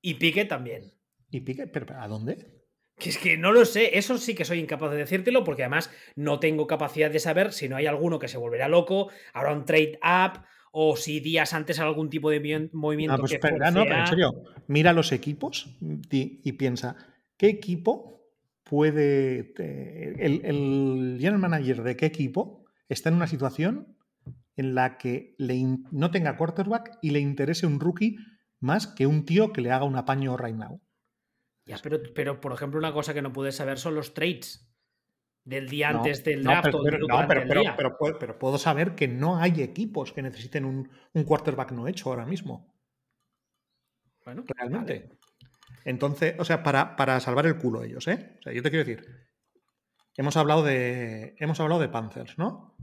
Y 0.00 0.14
Pique 0.14 0.44
también. 0.44 0.92
¿Y 1.30 1.40
Pique? 1.40 1.66
¿Pero 1.66 1.98
a 1.98 2.08
dónde? 2.08 2.58
Que 2.98 3.10
es 3.10 3.18
que 3.18 3.36
no 3.36 3.52
lo 3.52 3.64
sé, 3.64 3.96
eso 3.96 4.18
sí 4.18 4.34
que 4.34 4.44
soy 4.44 4.58
incapaz 4.58 4.90
de 4.90 4.96
decírtelo 4.96 5.44
porque 5.44 5.62
además 5.62 5.90
no 6.16 6.40
tengo 6.40 6.66
capacidad 6.66 7.10
de 7.10 7.20
saber 7.20 7.52
si 7.52 7.68
no 7.68 7.76
hay 7.76 7.86
alguno 7.86 8.18
que 8.18 8.26
se 8.26 8.38
volverá 8.38 8.68
loco, 8.68 9.08
habrá 9.32 9.52
un 9.52 9.64
trade 9.64 10.00
up 10.02 10.42
o 10.72 10.96
si 10.96 11.20
días 11.20 11.54
antes 11.54 11.78
algún 11.78 12.10
tipo 12.10 12.28
de 12.30 12.68
movimiento. 12.72 13.14
Ah, 13.14 13.18
pues 13.18 13.38
no, 13.72 13.84
pero 13.84 14.00
en 14.00 14.06
serio, 14.06 14.44
mira 14.66 14.92
los 14.92 15.12
equipos 15.12 15.76
y, 16.10 16.52
piensa, 16.52 16.96
¿qué 17.36 17.48
equipo 17.48 18.26
puede. 18.64 19.54
El, 19.56 20.44
el, 20.44 21.16
general 21.18 21.38
manager 21.38 21.82
de 21.82 21.96
qué 21.96 22.06
equipo 22.06 22.64
está 22.88 23.08
en 23.08 23.14
una 23.14 23.26
situación 23.26 23.96
en 24.56 24.74
la 24.74 24.98
que 24.98 25.36
le 25.38 25.64
no 25.92 26.10
tenga 26.10 26.36
quarterback 26.36 26.98
y 27.00 27.10
le 27.10 27.20
interese 27.20 27.66
un 27.66 27.78
rookie 27.78 28.16
más 28.60 28.86
que 28.86 29.06
un 29.06 29.24
tío 29.24 29.52
que 29.52 29.60
le 29.60 29.70
haga 29.70 29.84
un 29.84 29.96
apaño 29.96 30.36
right 30.36 30.56
now? 30.56 30.80
pero, 31.82 31.98
pero, 32.14 32.40
por 32.40 32.52
ejemplo, 32.52 32.78
una 32.78 32.92
cosa 32.92 33.12
que 33.12 33.22
no 33.22 33.32
puedes 33.32 33.56
saber 33.56 33.78
son 33.78 33.94
los 33.94 34.14
trades 34.14 34.68
del 35.44 35.68
día 35.68 35.88
antes 35.88 36.24
del 36.24 36.44
draft. 36.44 36.68
pero, 38.18 38.38
puedo 38.38 38.58
saber 38.58 38.94
que 38.94 39.08
no 39.08 39.38
hay 39.38 39.62
equipos 39.62 40.12
que 40.12 40.22
necesiten 40.22 40.64
un, 40.64 41.24
quarterback 41.24 41.72
no 41.72 41.88
hecho 41.88 42.10
ahora 42.10 42.26
mismo. 42.26 42.74
Bueno, 44.24 44.44
realmente. 44.46 45.08
Entonces, 45.84 46.34
o 46.38 46.44
sea, 46.44 46.62
para, 46.62 46.96
para, 46.96 47.18
salvar 47.20 47.46
el 47.46 47.56
culo 47.56 47.82
ellos, 47.82 48.06
¿eh? 48.08 48.36
O 48.38 48.42
sea, 48.42 48.52
yo 48.52 48.62
te 48.62 48.70
quiero 48.70 48.84
decir, 48.84 49.06
hemos 50.16 50.36
hablado 50.36 50.62
de, 50.62 51.34
hemos 51.38 51.60
hablado 51.60 51.80
de 51.80 51.88
Panthers, 51.88 52.36
¿no? 52.36 52.76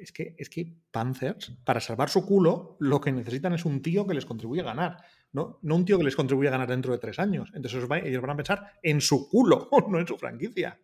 Es 0.00 0.12
que, 0.12 0.34
es 0.38 0.48
que 0.48 0.72
Panthers, 0.90 1.52
para 1.64 1.80
salvar 1.80 2.08
su 2.08 2.24
culo, 2.24 2.76
lo 2.78 3.00
que 3.00 3.12
necesitan 3.12 3.52
es 3.52 3.64
un 3.64 3.82
tío 3.82 4.06
que 4.06 4.14
les 4.14 4.26
contribuya 4.26 4.62
a 4.62 4.66
ganar. 4.66 4.96
¿no? 5.32 5.58
un 5.62 5.84
tío 5.84 5.98
que 5.98 6.04
les 6.04 6.16
contribuya 6.16 6.48
a 6.50 6.52
ganar 6.52 6.68
dentro 6.68 6.92
de 6.92 6.98
tres 6.98 7.18
años. 7.18 7.50
Entonces 7.54 7.82
ellos 8.04 8.22
van 8.22 8.30
a 8.30 8.36
pensar 8.36 8.72
en 8.82 9.00
su 9.00 9.28
culo, 9.28 9.68
no 9.88 9.98
en 9.98 10.06
su 10.06 10.16
franquicia. 10.16 10.78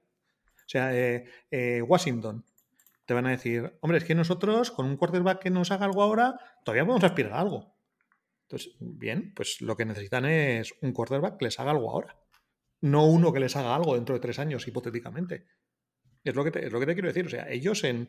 O 0.56 0.68
sea, 0.68 0.94
eh, 0.96 1.24
eh, 1.50 1.82
Washington, 1.82 2.44
te 3.04 3.14
van 3.14 3.26
a 3.26 3.30
decir, 3.30 3.76
hombre, 3.80 3.98
es 3.98 4.04
que 4.04 4.14
nosotros 4.14 4.70
con 4.70 4.87
un 4.87 4.96
quarterback 4.96 5.42
que 5.42 5.50
nos 5.50 5.70
haga 5.70 5.84
algo 5.84 6.02
ahora, 6.02 6.38
todavía 6.64 6.84
podemos 6.84 7.04
aspirar 7.04 7.34
a 7.34 7.40
algo. 7.40 7.74
Entonces, 8.42 8.76
bien, 8.80 9.32
pues 9.34 9.60
lo 9.60 9.76
que 9.76 9.84
necesitan 9.84 10.24
es 10.26 10.74
un 10.80 10.92
quarterback 10.92 11.38
que 11.38 11.46
les 11.46 11.60
haga 11.60 11.70
algo 11.70 11.90
ahora. 11.90 12.16
No 12.80 13.06
uno 13.06 13.32
que 13.32 13.40
les 13.40 13.56
haga 13.56 13.74
algo 13.74 13.94
dentro 13.94 14.14
de 14.14 14.20
tres 14.20 14.38
años, 14.38 14.66
hipotéticamente. 14.68 15.46
Es 16.24 16.34
lo 16.34 16.42
que 16.42 16.50
te, 16.50 16.66
es 16.66 16.72
lo 16.72 16.80
que 16.80 16.87
te 16.87 16.94
quiero 16.94 17.08
decir. 17.08 17.26
O 17.26 17.30
sea, 17.30 17.48
ellos 17.50 17.84
en, 17.84 18.08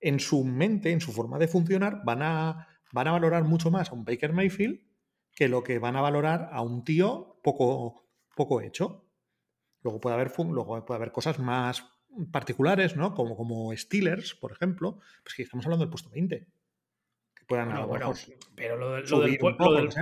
en 0.00 0.20
su 0.20 0.44
mente, 0.44 0.92
en 0.92 1.00
su 1.00 1.12
forma 1.12 1.38
de 1.38 1.48
funcionar, 1.48 2.02
van 2.04 2.22
a, 2.22 2.68
van 2.92 3.08
a 3.08 3.12
valorar 3.12 3.44
mucho 3.44 3.70
más 3.70 3.90
a 3.90 3.94
un 3.94 4.04
Baker 4.04 4.32
Mayfield 4.32 4.80
que 5.34 5.48
lo 5.48 5.62
que 5.62 5.78
van 5.78 5.96
a 5.96 6.00
valorar 6.00 6.48
a 6.52 6.62
un 6.62 6.84
tío 6.84 7.38
poco, 7.42 8.08
poco 8.34 8.62
hecho. 8.62 9.04
Luego 9.82 10.00
puede 10.00 10.14
haber, 10.14 10.32
luego 10.38 10.84
puede 10.84 10.96
haber 10.96 11.12
cosas 11.12 11.38
más 11.38 11.84
particulares, 12.32 12.96
¿no? 12.96 13.14
Como, 13.14 13.36
como 13.36 13.76
Steelers, 13.76 14.34
por 14.34 14.52
ejemplo, 14.52 14.98
pues 15.22 15.34
que 15.34 15.42
estamos 15.42 15.66
hablando 15.66 15.84
del 15.84 15.90
puesto 15.90 16.08
20. 16.10 16.46
Que 17.34 17.44
puedan 17.44 17.68
bueno, 17.86 18.14
pero 18.54 18.76
lo, 18.76 18.92
del, 18.92 19.06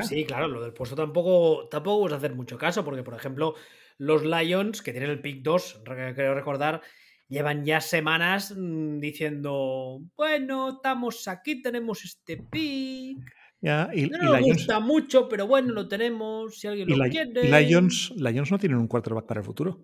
sí, 0.05 0.24
claro, 0.24 0.46
lo 0.46 0.62
del 0.62 0.72
puesto 0.72 0.94
tampoco 0.94 1.68
tampoco 1.68 1.98
vamos 1.98 2.12
a 2.12 2.16
hacer 2.16 2.35
mucho 2.35 2.57
caso, 2.57 2.85
porque 2.85 3.03
por 3.03 3.14
ejemplo, 3.14 3.57
los 3.98 4.24
Lions, 4.24 4.83
que 4.83 4.92
tienen 4.92 5.11
el 5.11 5.20
pick 5.20 5.42
2, 5.42 5.83
creo 5.85 6.35
recordar, 6.35 6.81
llevan 7.29 7.65
ya 7.65 7.81
semanas 7.81 8.55
mm, 8.57 8.99
diciendo, 9.01 10.01
bueno, 10.17 10.71
estamos 10.77 11.27
aquí, 11.29 11.63
tenemos 11.63 12.05
este 12.05 12.37
pick 12.37 13.19
Ya, 13.61 13.91
y, 13.95 14.09
No 14.09 14.19
y 14.19 14.21
nos 14.21 14.41
Lions, 14.41 14.47
gusta 14.59 14.81
mucho, 14.81 15.29
pero 15.29 15.47
bueno, 15.47 15.73
lo 15.73 15.89
tenemos. 15.89 16.59
Si 16.59 16.67
alguien 16.67 16.91
y 16.91 16.95
lo 16.95 17.05
Li- 17.05 17.11
quiere. 17.11 17.51
Lions, 17.63 18.13
Lions 18.17 18.51
no 18.51 18.59
tienen 18.59 18.79
un 18.79 18.89
quarterback 18.89 19.27
para 19.27 19.41
el 19.41 19.47
futuro. 19.47 19.81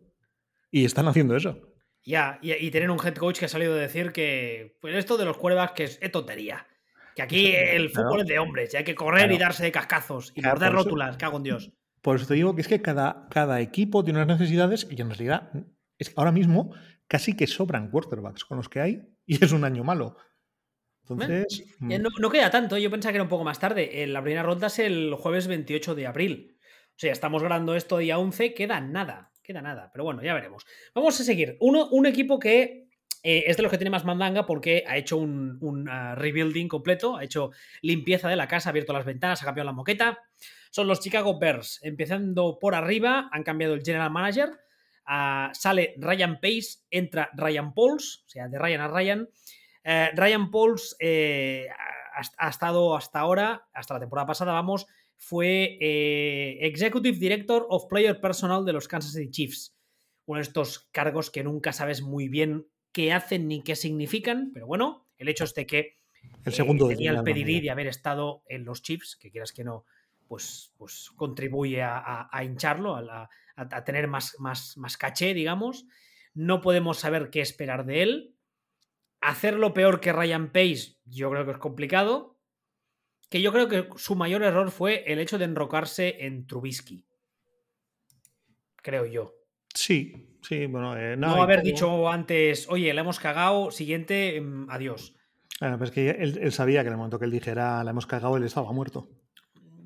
Y 0.70 0.85
están 0.85 1.09
haciendo 1.09 1.35
eso. 1.37 1.59
Ya, 2.05 2.38
y, 2.42 2.53
y 2.53 2.70
tener 2.70 2.90
un 2.90 2.98
head 3.05 3.14
coach 3.14 3.38
que 3.38 3.46
ha 3.46 3.48
salido 3.48 3.74
a 3.74 3.79
decir 3.79 4.12
que 4.12 4.76
pues 4.81 4.94
esto 4.94 5.16
de 5.18 5.24
los 5.24 5.37
quarterbacks 5.37 5.72
que 5.74 5.85
es, 5.85 5.98
es 6.00 6.12
tontería. 6.12 6.66
Que 7.16 7.22
aquí 7.22 7.46
el 7.48 7.90
Claro. 7.90 8.09
fútbol 8.09 8.20
es 8.22 8.26
de 8.29 8.38
hombres 8.38 8.72
y 8.72 8.76
hay 8.76 8.85
que 8.85 8.94
correr 8.94 9.33
y 9.33 9.38
darse 9.38 9.64
de 9.64 9.72
cascazos 9.72 10.33
y 10.37 10.40
Claro, 10.40 10.57
morder 10.57 10.72
rótulas, 10.72 11.16
cago 11.16 11.38
en 11.38 11.42
Dios. 11.42 11.72
Por 12.03 12.16
eso 12.16 12.26
te 12.26 12.35
digo 12.35 12.55
que 12.55 12.61
es 12.62 12.68
que 12.68 12.81
cada, 12.81 13.26
cada 13.31 13.61
equipo 13.61 14.05
tiene 14.05 14.22
unas 14.22 14.38
necesidades 14.38 14.87
y 14.90 15.00
en 15.00 15.09
realidad 15.11 15.50
es 15.98 16.09
que 16.09 16.14
ahora 16.16 16.33
mismo 16.33 16.72
casi 17.10 17.34
que 17.34 17.48
sobran 17.48 17.90
quarterbacks 17.90 18.44
con 18.44 18.56
los 18.56 18.68
que 18.68 18.80
hay 18.80 19.02
y 19.26 19.44
es 19.44 19.50
un 19.50 19.64
año 19.64 19.82
malo. 19.82 20.16
Entonces, 21.02 21.64
mm, 21.80 22.00
No, 22.00 22.08
no 22.20 22.30
queda 22.30 22.52
tanto, 22.52 22.78
yo 22.78 22.88
pensaba 22.88 23.10
que 23.10 23.16
era 23.16 23.24
un 23.24 23.28
poco 23.28 23.42
más 23.42 23.58
tarde. 23.58 24.02
Eh, 24.04 24.06
La 24.06 24.22
primera 24.22 24.44
ronda 24.44 24.68
es 24.68 24.78
el 24.78 25.12
jueves 25.14 25.48
28 25.48 25.96
de 25.96 26.06
abril. 26.06 26.56
O 26.90 26.98
sea, 27.00 27.10
estamos 27.10 27.42
grabando 27.42 27.74
esto 27.74 27.98
día 27.98 28.16
11, 28.16 28.54
queda 28.54 28.80
nada, 28.80 29.32
queda 29.42 29.60
nada. 29.60 29.90
Pero 29.92 30.04
bueno, 30.04 30.22
ya 30.22 30.34
veremos. 30.34 30.64
Vamos 30.94 31.18
a 31.20 31.24
seguir. 31.24 31.56
Uno, 31.58 31.88
un 31.88 32.06
equipo 32.06 32.38
que 32.38 32.86
eh, 33.24 33.42
es 33.48 33.56
de 33.56 33.64
los 33.64 33.72
que 33.72 33.78
tiene 33.78 33.90
más 33.90 34.04
mandanga 34.04 34.46
porque 34.46 34.84
ha 34.86 34.96
hecho 34.96 35.16
un, 35.16 35.58
un, 35.62 35.88
ah, 35.88 36.14
rebuilding 36.14 36.68
completo, 36.68 37.16
ha 37.16 37.24
hecho 37.24 37.50
limpieza 37.82 38.28
de 38.28 38.36
la 38.36 38.46
casa, 38.46 38.68
ha 38.68 38.70
abierto 38.70 38.92
las 38.92 39.04
ventanas, 39.04 39.42
ha 39.42 39.46
cambiado 39.46 39.66
la 39.66 39.72
moqueta. 39.72 40.20
Son 40.70 40.86
los 40.86 41.00
Chicago 41.00 41.40
Bears. 41.40 41.80
Empezando 41.82 42.56
por 42.60 42.76
arriba, 42.76 43.28
han 43.32 43.42
cambiado 43.42 43.74
el 43.74 43.82
general 43.82 44.12
manager. 44.12 44.50
Sale 45.52 45.94
Ryan 45.98 46.40
Pace, 46.40 46.80
entra 46.90 47.30
Ryan 47.34 47.74
Pauls, 47.74 48.24
o 48.26 48.28
sea, 48.28 48.48
de 48.48 48.58
Ryan 48.58 48.80
a 48.82 48.88
Ryan. 48.88 49.28
Eh, 49.84 50.10
Ryan 50.14 50.50
Pauls 50.50 50.96
eh, 51.00 51.66
ha, 52.16 52.46
ha 52.46 52.48
estado 52.48 52.96
hasta 52.96 53.20
ahora, 53.20 53.68
hasta 53.72 53.94
la 53.94 54.00
temporada 54.00 54.26
pasada, 54.26 54.52
vamos, 54.52 54.86
fue 55.20 55.76
eh, 55.80 56.58
Executive 56.62 57.18
Director 57.18 57.66
of 57.68 57.86
Player 57.88 58.20
Personnel 58.20 58.64
de 58.64 58.72
los 58.72 58.88
Kansas 58.88 59.12
City 59.12 59.30
Chiefs. 59.30 59.76
Uno 60.26 60.38
de 60.38 60.42
estos 60.42 60.88
cargos 60.92 61.30
que 61.30 61.44
nunca 61.44 61.72
sabes 61.72 62.02
muy 62.02 62.28
bien 62.28 62.68
qué 62.92 63.12
hacen 63.12 63.46
ni 63.46 63.62
qué 63.62 63.76
significan, 63.76 64.50
pero 64.54 64.66
bueno, 64.66 65.08
el 65.18 65.28
hecho 65.28 65.44
es 65.44 65.54
de 65.54 65.66
que 65.66 65.98
el 66.44 66.52
segundo 66.52 66.88
tenía 66.88 67.10
el 67.10 67.16
manager. 67.18 67.62
de 67.62 67.70
haber 67.70 67.86
estado 67.86 68.42
en 68.46 68.64
los 68.64 68.82
Chiefs, 68.82 69.16
que 69.16 69.30
quieras 69.30 69.52
que 69.52 69.64
no, 69.64 69.84
pues, 70.30 70.72
pues 70.78 71.10
contribuye 71.16 71.82
a, 71.82 71.98
a- 71.98 72.28
a 72.30 72.44
hincharlo, 72.44 72.94
a, 72.94 73.02
la- 73.02 73.28
tener 73.84 74.06
más, 74.06 74.36
más, 74.38 74.76
más 74.76 74.96
caché, 74.96 75.34
digamos. 75.34 75.86
No 76.34 76.60
podemos 76.60 76.98
saber 77.00 77.30
qué 77.30 77.40
esperar 77.40 77.84
de 77.84 78.02
él. 78.04 78.36
Hacerlo 79.20 79.74
peor 79.74 79.98
que 79.98 80.12
Ryan 80.12 80.52
Pace, 80.52 80.98
yo 81.04 81.30
creo 81.32 81.44
que 81.44 81.50
es 81.50 81.58
complicado. 81.58 82.38
Que 83.28 83.42
yo 83.42 83.50
creo 83.52 83.66
que 83.68 83.88
su 83.96 84.14
mayor 84.14 84.44
error 84.44 84.70
fue 84.70 85.02
el 85.12 85.18
hecho 85.18 85.36
de 85.36 85.46
enrocarse 85.46 86.24
en 86.24 86.46
Trubisky. 86.46 87.04
Creo 88.76 89.06
yo. 89.06 89.34
Sí, 89.74 90.38
sí, 90.42 90.66
bueno, 90.66 90.96
eh, 90.96 91.16
no, 91.16 91.42
haber 91.42 91.62
dicho 91.62 92.08
antes, 92.08 92.68
oye, 92.68 92.94
le 92.94 93.00
hemos 93.00 93.18
cagado, 93.18 93.72
siguiente, 93.72 94.40
mm, 94.40 94.70
adiós. 94.70 95.14
Bueno, 95.60 95.76
pues 95.76 95.90
es 95.90 95.94
que 95.94 96.10
él, 96.10 96.38
él 96.40 96.52
sabía 96.52 96.82
que 96.82 96.86
en 96.86 96.92
el 96.92 96.98
momento 96.98 97.18
que 97.18 97.24
él 97.24 97.30
dijera 97.32 97.82
la 97.84 97.90
hemos 97.90 98.06
cagado, 98.06 98.36
él 98.36 98.44
estaba 98.44 98.72
muerto. 98.72 99.08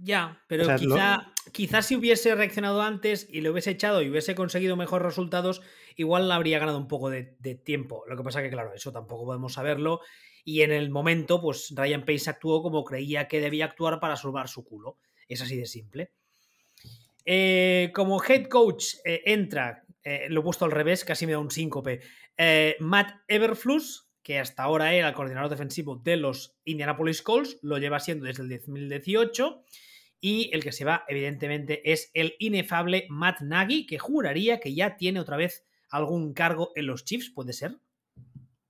Ya, 0.05 0.43
pero 0.49 0.64
O 0.64 0.67
sea, 0.67 0.77
lo- 0.77 0.95
quizá, 0.95 1.33
quizá 1.53 1.81
si 1.83 1.97
hubiese 1.97 2.35
reaccionado 2.35 2.83
antes 2.83 3.27
y 3.31 3.40
lo 3.40 3.53
hubiese 3.53 3.71
echado 3.71 4.03
y 4.03 4.11
hubiese 4.11 4.35
conseguido 4.35 4.77
mejores 4.77 5.07
resultados, 5.07 5.62
igual 5.97 6.29
le 6.29 6.35
habría 6.35 6.59
ganado 6.59 6.77
un 6.79 6.88
poco 6.88 7.09
de, 7.09 7.37
de 7.38 7.55
tiempo. 7.55 8.05
Lo 8.07 8.17
que 8.17 8.23
pasa 8.23 8.43
que, 8.43 8.51
claro, 8.51 8.75
eso 8.75 8.93
tampoco 8.93 9.25
podemos 9.25 9.55
saberlo. 9.55 10.01
Y 10.45 10.61
en 10.61 10.73
el 10.73 10.90
momento, 10.90 11.40
pues 11.40 11.73
Ryan 11.75 12.05
Pace 12.05 12.29
actuó 12.29 12.62
como 12.62 12.85
creía 12.85 13.29
que 13.29 13.40
debía 13.40 13.64
actuar 13.64 13.99
para 13.99 14.17
salvar 14.17 14.49
su 14.49 14.62
culo. 14.62 14.99
Es 15.27 15.40
así 15.40 15.57
de 15.57 15.64
simple. 15.64 16.12
Eh, 17.25 17.90
como 17.95 18.23
head 18.23 18.49
coach 18.49 18.97
eh, 19.05 19.23
entra, 19.25 19.85
eh, 20.03 20.27
lo 20.29 20.40
he 20.40 20.45
puesto 20.45 20.67
al 20.67 20.71
revés, 20.73 21.05
casi 21.05 21.25
me 21.25 21.33
da 21.33 21.38
un 21.38 21.51
síncope, 21.51 22.01
eh, 22.37 22.77
Matt 22.81 23.23
Everfluss, 23.29 24.11
que 24.23 24.38
hasta 24.38 24.62
ahora 24.64 24.93
era 24.93 25.09
el 25.09 25.14
coordinador 25.14 25.49
defensivo 25.51 25.97
de 25.97 26.17
los 26.19 26.59
Indianapolis 26.64 27.23
Colts, 27.23 27.59
lo 27.62 27.79
lleva 27.79 28.01
siendo 28.01 28.27
desde 28.27 28.43
el 28.43 28.51
2018. 28.51 29.64
Y 30.26 30.48
el 30.54 30.64
que 30.64 30.72
se 30.72 30.87
va, 30.87 31.04
evidentemente, 31.06 31.92
es 31.92 32.10
el 32.14 32.34
inefable 32.38 33.04
Matt 33.10 33.42
Nagy, 33.42 33.84
que 33.84 33.98
juraría 33.98 34.58
que 34.58 34.74
ya 34.74 34.96
tiene 34.96 35.20
otra 35.20 35.37
vez 35.37 35.66
algún 35.90 36.32
cargo 36.32 36.72
en 36.76 36.87
los 36.87 37.04
Chiefs, 37.04 37.28
¿puede 37.28 37.52
ser? 37.52 37.76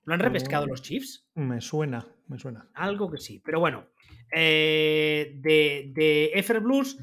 ¿Lo 0.03 0.13
han 0.13 0.19
repescado 0.19 0.67
los 0.67 0.81
Chiefs? 0.81 1.25
Me 1.33 1.61
suena, 1.61 2.05
me 2.27 2.37
suena. 2.39 2.67
Algo 2.73 3.09
que 3.09 3.19
sí. 3.19 3.41
Pero 3.41 3.61
bueno, 3.61 3.85
eh, 4.33 5.31
de, 5.37 5.91
de 5.93 6.31
Efer 6.33 6.59
Blues 6.59 6.97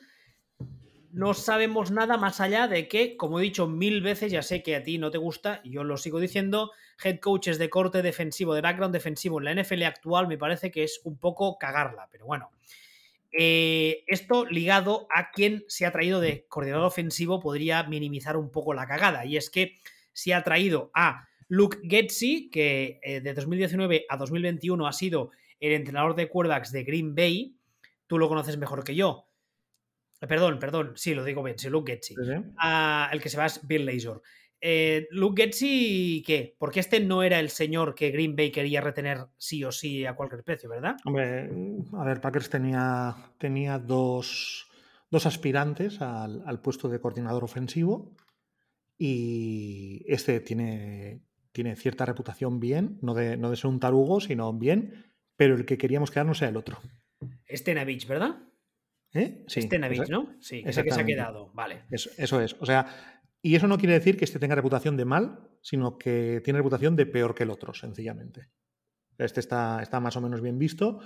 no 1.13 1.33
sabemos 1.33 1.91
nada 1.91 2.19
más 2.19 2.39
allá 2.39 2.69
de 2.69 2.89
que, 2.89 3.17
como 3.17 3.41
he 3.41 3.45
dicho 3.45 3.67
mil 3.67 4.03
veces, 4.03 4.31
ya 4.31 4.43
sé 4.43 4.63
que 4.63 4.77
a 4.77 4.83
ti 4.83 4.99
no 4.99 5.11
te 5.11 5.17
gusta, 5.17 5.63
yo 5.65 5.83
lo 5.83 5.97
sigo 5.97 6.21
diciendo, 6.21 6.73
head 7.03 7.21
coaches 7.21 7.57
de 7.59 7.71
corte 7.71 8.03
defensivo, 8.03 8.53
de 8.53 8.61
background 8.61 8.93
defensivo 8.93 9.41
en 9.41 9.47
la 9.47 9.63
NFL 9.63 9.85
actual 9.85 10.29
me 10.29 10.37
parece 10.37 10.71
que 10.71 10.85
es 10.85 11.01
un 11.05 11.17
poco 11.17 11.57
cagarla, 11.57 12.07
pero 12.13 12.27
bueno. 12.27 12.51
Eh, 13.33 14.05
esto 14.07 14.45
ligado 14.45 15.07
a 15.15 15.31
quien 15.31 15.65
se 15.67 15.87
ha 15.87 15.93
traído 15.93 16.21
de 16.21 16.47
coordinador 16.49 16.85
ofensivo 16.85 17.41
podría 17.41 17.83
minimizar 17.85 18.37
un 18.37 18.51
poco 18.51 18.75
la 18.75 18.87
cagada, 18.87 19.25
y 19.25 19.37
es 19.37 19.51
que 19.51 19.77
se 20.13 20.35
ha 20.35 20.43
traído 20.43 20.91
a 20.95 21.29
Luke 21.49 21.79
Getzi, 21.83 22.51
que 22.51 23.01
eh, 23.03 23.21
de 23.21 23.35
2019 23.35 24.07
a 24.09 24.17
2021 24.17 24.87
ha 24.87 24.93
sido 24.93 25.31
el 25.61 25.73
entrenador 25.73 26.15
de 26.15 26.29
quarterbacks 26.29 26.73
de 26.73 26.85
Green 26.85 27.15
Bay. 27.15 27.57
Tú 28.07 28.19
lo 28.19 28.29
conoces 28.29 28.59
mejor 28.59 28.85
que 28.85 28.95
yo. 28.95 29.29
Perdón, 30.21 30.59
perdón, 30.59 30.93
sí, 30.97 31.15
lo 31.15 31.25
digo 31.25 31.43
bien, 31.43 31.59
sí, 31.59 31.69
Luke 31.69 31.93
Getzi. 31.93 32.15
Sí. 32.15 32.33
Ah, 32.59 33.11
el 33.13 33.21
que 33.21 33.29
se 33.29 33.39
va 33.39 33.47
es 33.47 33.67
Bill 33.67 33.87
Lazor. 33.87 34.23
Eh, 34.65 35.09
Luke 35.11 35.43
Getzi, 35.43 36.23
¿qué? 36.25 36.55
Porque 36.57 36.79
este 36.79 37.01
no 37.01 37.25
era 37.25 37.41
el 37.41 37.51
señor 37.51 37.97
que 37.97 38.13
Green 38.13 38.37
Bay 38.37 38.53
quería 38.53 38.81
retener 38.81 39.27
sí 39.37 39.65
o 39.65 39.73
sí 39.73 40.07
a 40.07 40.15
cualquier 40.15 40.45
precio, 40.45 40.71
¿verdad? 40.71 40.95
Hombre, 41.05 41.51
a 41.95 42.05
ver, 42.05 42.21
Packers 42.21 42.49
tenía, 42.49 43.17
tenía 43.39 43.81
dos, 43.81 44.71
dos 45.11 45.27
aspirantes 45.27 46.01
al, 46.01 46.45
al 46.47 46.61
puesto 46.61 46.89
de 46.89 47.01
coordinador 47.01 47.43
ofensivo 47.43 48.15
y 48.97 50.05
este 50.07 50.39
tiene, 50.39 51.23
tiene 51.51 51.75
cierta 51.75 52.07
reputación 52.07 52.61
bien, 52.61 52.99
no 53.03 53.15
de, 53.15 53.37
no 53.37 53.51
de 53.51 53.57
ser 53.57 53.69
un 53.69 53.81
tarugo, 53.81 54.21
sino 54.21 54.53
bien, 54.53 55.13
pero 55.35 55.57
el 55.57 55.65
que 55.65 55.77
queríamos 55.77 56.13
quedarnos 56.13 56.41
era 56.41 56.51
el 56.51 56.57
otro. 56.57 56.79
Stenavich, 57.53 58.07
¿verdad? 58.07 58.37
¿Eh? 59.13 59.45
Sí, 59.49 59.63
Stenavich, 59.63 60.09
¿no? 60.09 60.37
Sí, 60.41 60.63
ese 60.65 60.85
que 60.85 60.93
se 60.93 61.01
ha 61.01 61.05
quedado. 61.05 61.53
Vale. 61.53 61.83
Eso, 61.91 62.11
eso 62.17 62.41
es. 62.41 62.55
O 62.61 62.65
sea, 62.65 63.22
y 63.43 63.57
eso 63.57 63.67
no 63.67 63.77
quiere 63.77 63.95
decir 63.95 64.17
que 64.17 64.25
este 64.25 64.39
tenga 64.39 64.55
reputación 64.55 64.97
de 64.97 65.05
mal, 65.05 65.51
sino 65.61 65.99
que 65.99 66.41
tiene 66.45 66.59
reputación 66.59 66.95
de 66.95 67.07
peor 67.07 67.35
que 67.35 67.43
el 67.43 67.51
otro, 67.51 67.75
sencillamente. 67.75 68.51
Este 69.19 69.41
está, 69.41 69.83
está 69.83 70.01
más 70.01 70.17
o 70.17 70.21
menos 70.21 70.41
bien 70.41 70.59
visto. 70.59 71.01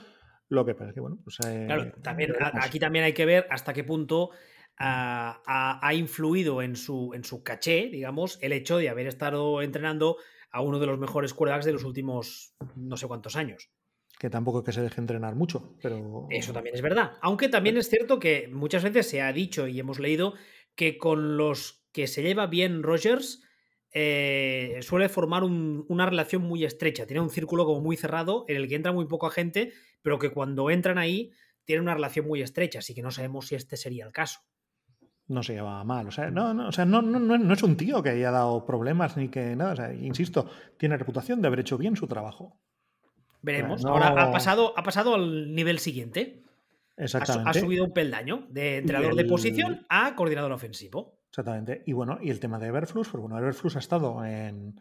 Lo 0.49 0.65
que 0.65 0.75
pasa 0.75 0.91
es 0.91 0.95
que, 0.95 1.01
bueno, 1.01 1.19
pues. 1.25 1.41
eh, 1.47 1.65
Claro, 1.67 1.93
también, 2.03 2.33
veremos. 2.33 2.65
aquí 2.65 2.79
también 2.79 3.05
hay 3.07 3.15
que 3.15 3.27
ver 3.27 3.47
hasta 3.51 3.73
qué 3.73 3.85
punto 3.85 4.31
ah, 4.79 5.43
ha, 5.47 5.87
ha 5.87 5.95
influido 5.95 6.63
en 6.63 6.77
su, 6.77 7.13
en 7.15 7.25
su 7.25 7.43
caché, 7.43 7.89
digamos, 7.91 8.39
el 8.43 8.53
hecho 8.53 8.77
de 8.79 8.91
haber 8.91 9.07
estado 9.07 9.63
entrenando 9.63 10.19
a 10.51 10.61
uno 10.61 10.79
de 10.79 10.87
los 10.87 10.99
mejores 10.99 11.35
quarterbacks 11.35 11.67
de 11.67 11.73
los 11.73 11.85
últimos 11.85 12.55
no 12.77 12.97
sé 12.97 13.07
cuántos 13.07 13.37
años. 13.37 13.71
Que 14.19 14.31
tampoco 14.31 14.61
es 14.61 14.65
que 14.65 14.73
se 14.73 14.83
deje 14.83 15.01
entrenar 15.01 15.35
mucho, 15.35 15.77
pero. 15.83 16.27
Eso 16.31 16.53
también 16.53 16.75
es 16.75 16.83
verdad. 16.83 17.13
Aunque 17.21 17.49
también 17.49 17.77
es 17.77 17.91
cierto 17.91 18.19
que 18.19 18.49
muchas 18.49 18.83
veces 18.83 19.09
se 19.09 19.21
ha 19.21 19.33
dicho 19.33 19.67
y 19.67 19.79
hemos 19.79 19.99
leído 19.99 20.35
que 20.75 20.97
con 20.97 21.37
los 21.37 21.86
que 21.97 22.07
se 22.07 22.23
lleva 22.23 22.47
bien 22.47 22.83
Rogers 22.83 23.43
eh, 23.99 24.79
suele 24.83 25.09
formar 25.09 25.43
un- 25.45 25.87
una 25.89 26.05
relación 26.05 26.43
muy 26.43 26.65
estrecha. 26.65 27.07
Tiene 27.07 27.23
un 27.23 27.31
círculo 27.31 27.65
como 27.65 27.81
muy 27.81 27.97
cerrado 27.97 28.45
en 28.49 28.57
el 28.59 28.69
que 28.69 28.75
entra 28.75 28.93
muy 28.93 29.07
poca 29.07 29.31
gente, 29.31 29.73
pero 30.03 30.19
que 30.19 30.29
cuando 30.29 30.69
entran 30.69 30.99
ahí 30.99 31.31
tiene 31.65 31.81
una 31.81 31.95
relación 31.95 32.27
muy 32.27 32.43
estrecha. 32.43 32.81
Así 32.81 32.95
que 32.95 33.01
no 33.01 33.11
sabemos 33.11 33.47
si 33.47 33.55
este 33.55 33.79
sería 33.79 34.05
el 34.05 34.13
caso. 34.13 34.41
No 35.29 35.43
se 35.43 35.55
lleva 35.55 35.83
mal. 35.85 36.07
O 36.07 36.11
sea, 36.11 36.31
no, 36.31 36.53
no, 36.53 36.69
o 36.69 36.73
sea, 36.73 36.85
no, 36.85 37.01
no, 37.01 37.19
no, 37.19 37.55
es 37.55 37.63
un 37.63 37.79
tío 37.79 38.03
que 38.03 38.11
haya 38.11 38.31
dado 38.31 38.67
problemas 38.67 39.17
ni 39.17 39.29
que 39.31 39.57
nada. 39.57 39.73
O 39.73 39.77
sea, 39.77 39.95
insisto, 39.95 40.47
tiene 40.77 40.99
reputación 40.99 41.41
de 41.41 41.47
haber 41.49 41.61
hecho 41.61 41.79
bien 41.79 41.97
su 41.97 42.07
trabajo. 42.07 42.61
Veremos. 43.41 43.83
no- 43.83 43.93
Ahora 43.93 44.09
ha 44.09 44.31
pasado, 44.31 44.75
ha 44.77 44.83
pasado 44.83 45.15
al 45.15 45.55
nivel 45.55 45.79
siguiente. 45.79 46.43
Exactamente. 46.99 47.51
ha 47.51 47.55
subido 47.63 47.85
un 47.85 47.93
peldaño 47.93 48.47
de 48.51 48.77
entrenador 48.79 49.15
de 49.15 49.25
posición 49.25 49.87
a 49.89 50.15
coordinador 50.15 50.53
ofensivo. 50.53 51.16
Exactamente. 51.41 51.83
Y 51.85 51.93
bueno, 51.93 52.19
y 52.23 52.31
el 52.31 52.41
tema 52.41 52.59
de 52.59 52.69
Everflux, 52.69 53.09
porque 53.11 53.21
bueno, 53.27 53.39
Everflux 53.39 53.77
ha 53.77 53.81
estado 53.81 54.25
en, 54.25 54.81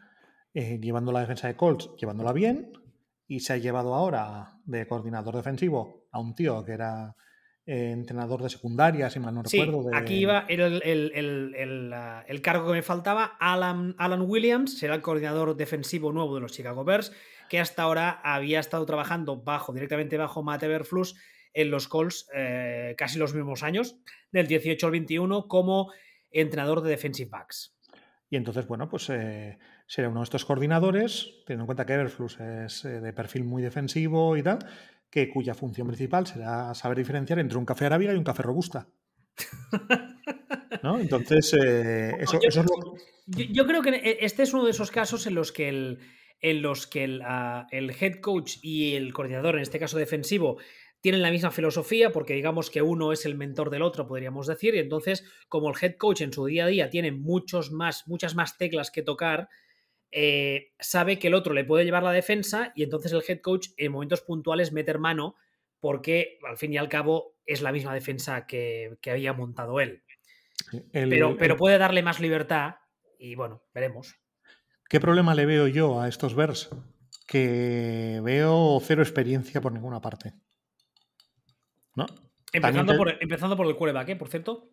eh, 0.54 0.78
llevando 0.80 1.12
la 1.12 1.20
defensa 1.20 1.48
de 1.48 1.54
Colts, 1.56 1.90
llevándola 2.00 2.32
bien, 2.32 2.72
y 3.28 3.40
se 3.40 3.52
ha 3.52 3.56
llevado 3.58 3.94
ahora 3.94 4.54
de 4.64 4.86
coordinador 4.88 5.36
defensivo 5.36 6.06
a 6.10 6.18
un 6.18 6.34
tío 6.34 6.64
que 6.64 6.72
era 6.72 7.14
eh, 7.66 7.90
entrenador 7.90 8.42
de 8.42 8.48
secundaria, 8.48 9.10
si 9.10 9.20
mal 9.20 9.34
no 9.34 9.42
Sí, 9.44 9.58
recuerdo. 9.60 9.90
de- 9.90 9.96
aquí 9.98 10.14
iba 10.14 10.46
era 10.48 10.66
el, 10.68 10.80
el- 10.82 11.12
el- 11.14 11.54
el, 11.56 11.92
el 12.26 12.40
cargo 12.40 12.68
que 12.68 12.72
me 12.72 12.82
faltaba. 12.82 13.36
Alan, 13.38 13.94
Alan 13.98 14.22
Williams 14.22 14.78
será 14.78 14.94
el 14.94 15.02
coordinador 15.02 15.56
defensivo 15.56 16.10
nuevo 16.12 16.36
de 16.36 16.40
los 16.40 16.52
Chicago 16.52 16.84
Bears, 16.84 17.12
que 17.50 17.60
hasta 17.60 17.82
ahora 17.82 18.20
había 18.24 18.60
estado 18.60 18.86
trabajando 18.86 19.42
bajo, 19.42 19.74
directamente 19.74 20.16
bajo 20.16 20.42
Matt 20.42 20.62
Everfluss 20.62 21.16
en 21.52 21.70
los 21.70 21.86
Colts 21.88 22.28
eh, 22.34 22.94
casi 22.96 23.18
los 23.18 23.34
mismos 23.34 23.62
años, 23.62 23.96
del 24.30 24.46
18 24.46 24.86
al 24.86 24.92
21, 24.92 25.48
como 25.48 25.90
entrenador 26.40 26.82
de 26.82 26.90
defensive 26.90 27.30
backs. 27.30 27.76
Y 28.28 28.36
entonces, 28.36 28.66
bueno, 28.66 28.88
pues 28.88 29.08
eh, 29.10 29.58
será 29.86 30.08
uno 30.08 30.20
de 30.20 30.24
estos 30.24 30.44
coordinadores, 30.44 31.42
teniendo 31.46 31.62
en 31.62 31.66
cuenta 31.66 31.86
que 31.86 31.92
Everflux 31.92 32.40
es 32.40 32.84
eh, 32.84 33.00
de 33.00 33.12
perfil 33.12 33.44
muy 33.44 33.62
defensivo 33.62 34.36
y 34.36 34.42
tal, 34.42 34.58
que 35.10 35.30
cuya 35.30 35.54
función 35.54 35.86
principal 35.86 36.26
será 36.26 36.74
saber 36.74 36.98
diferenciar 36.98 37.38
entre 37.38 37.58
un 37.58 37.64
café 37.64 37.86
arábiga 37.86 38.12
y 38.12 38.16
un 38.16 38.24
café 38.24 38.42
robusta. 38.42 38.88
¿No? 40.82 40.98
Entonces, 40.98 41.52
eso, 41.54 42.40
yo, 42.40 42.48
es 42.48 42.56
lo... 42.56 42.64
yo, 43.26 43.66
creo 43.66 43.82
que 43.82 44.18
este 44.20 44.42
es 44.42 44.52
uno 44.52 44.64
de 44.64 44.70
esos 44.70 44.90
casos 44.90 45.26
en 45.26 45.34
los 45.34 45.52
que 45.52 45.68
el, 45.68 46.00
en 46.40 46.62
los 46.62 46.86
que 46.86 47.04
el, 47.04 47.22
ah, 47.24 47.66
el 47.70 47.90
head 47.90 48.20
coach 48.20 48.56
y 48.62 48.94
el 48.94 49.12
coordinador, 49.12 49.56
en 49.56 49.62
este 49.62 49.78
caso 49.78 49.98
defensivo, 49.98 50.58
tienen 51.06 51.22
la 51.22 51.30
misma 51.30 51.52
filosofía, 51.52 52.10
porque 52.10 52.34
digamos 52.34 52.68
que 52.68 52.82
uno 52.82 53.12
es 53.12 53.26
el 53.26 53.36
mentor 53.36 53.70
del 53.70 53.82
otro, 53.82 54.08
podríamos 54.08 54.48
decir, 54.48 54.74
y 54.74 54.80
entonces, 54.80 55.24
como 55.48 55.70
el 55.70 55.76
head 55.80 55.94
coach 55.98 56.22
en 56.22 56.32
su 56.32 56.44
día 56.46 56.64
a 56.64 56.66
día 56.66 56.90
tiene 56.90 57.12
muchos 57.12 57.70
más, 57.70 58.08
muchas 58.08 58.34
más 58.34 58.58
teclas 58.58 58.90
que 58.90 59.02
tocar, 59.02 59.48
eh, 60.10 60.72
sabe 60.80 61.20
que 61.20 61.28
el 61.28 61.34
otro 61.34 61.54
le 61.54 61.62
puede 61.62 61.84
llevar 61.84 62.02
la 62.02 62.10
defensa 62.10 62.72
y 62.74 62.82
entonces 62.82 63.12
el 63.12 63.22
head 63.24 63.40
coach 63.40 63.68
en 63.76 63.92
momentos 63.92 64.22
puntuales 64.22 64.72
meter 64.72 64.98
mano 64.98 65.36
porque 65.78 66.40
al 66.42 66.56
fin 66.56 66.72
y 66.72 66.76
al 66.76 66.88
cabo 66.88 67.36
es 67.46 67.62
la 67.62 67.70
misma 67.70 67.94
defensa 67.94 68.44
que, 68.44 68.98
había 69.08 69.32
montado 69.32 69.78
él. 69.78 70.02
pero, 70.90 71.36
pero 71.36 71.56
puede 71.56 71.78
darle 71.78 72.02
más 72.02 72.18
libertad 72.18 72.78
y 73.16 73.36
bueno, 73.36 73.62
veremos. 73.72 74.16
¿Qué 74.88 74.98
problema 74.98 75.36
le 75.36 75.46
veo 75.46 75.68
yo 75.68 76.00
a 76.00 76.08
estos 76.08 76.34
vers? 76.34 76.68
Que 77.28 78.20
veo 78.24 78.80
cero 78.82 79.02
experiencia 79.02 79.60
por 79.60 79.70
ninguna 79.70 80.00
parte. 80.00 80.34
Empezando, 82.52 82.96
por, 82.96 83.16
empezando 83.20 83.56
por 83.56 83.66
el 83.66 83.76
quarterback, 83.76 84.08
¿eh? 84.10 84.16
Por 84.16 84.28
cierto. 84.28 84.70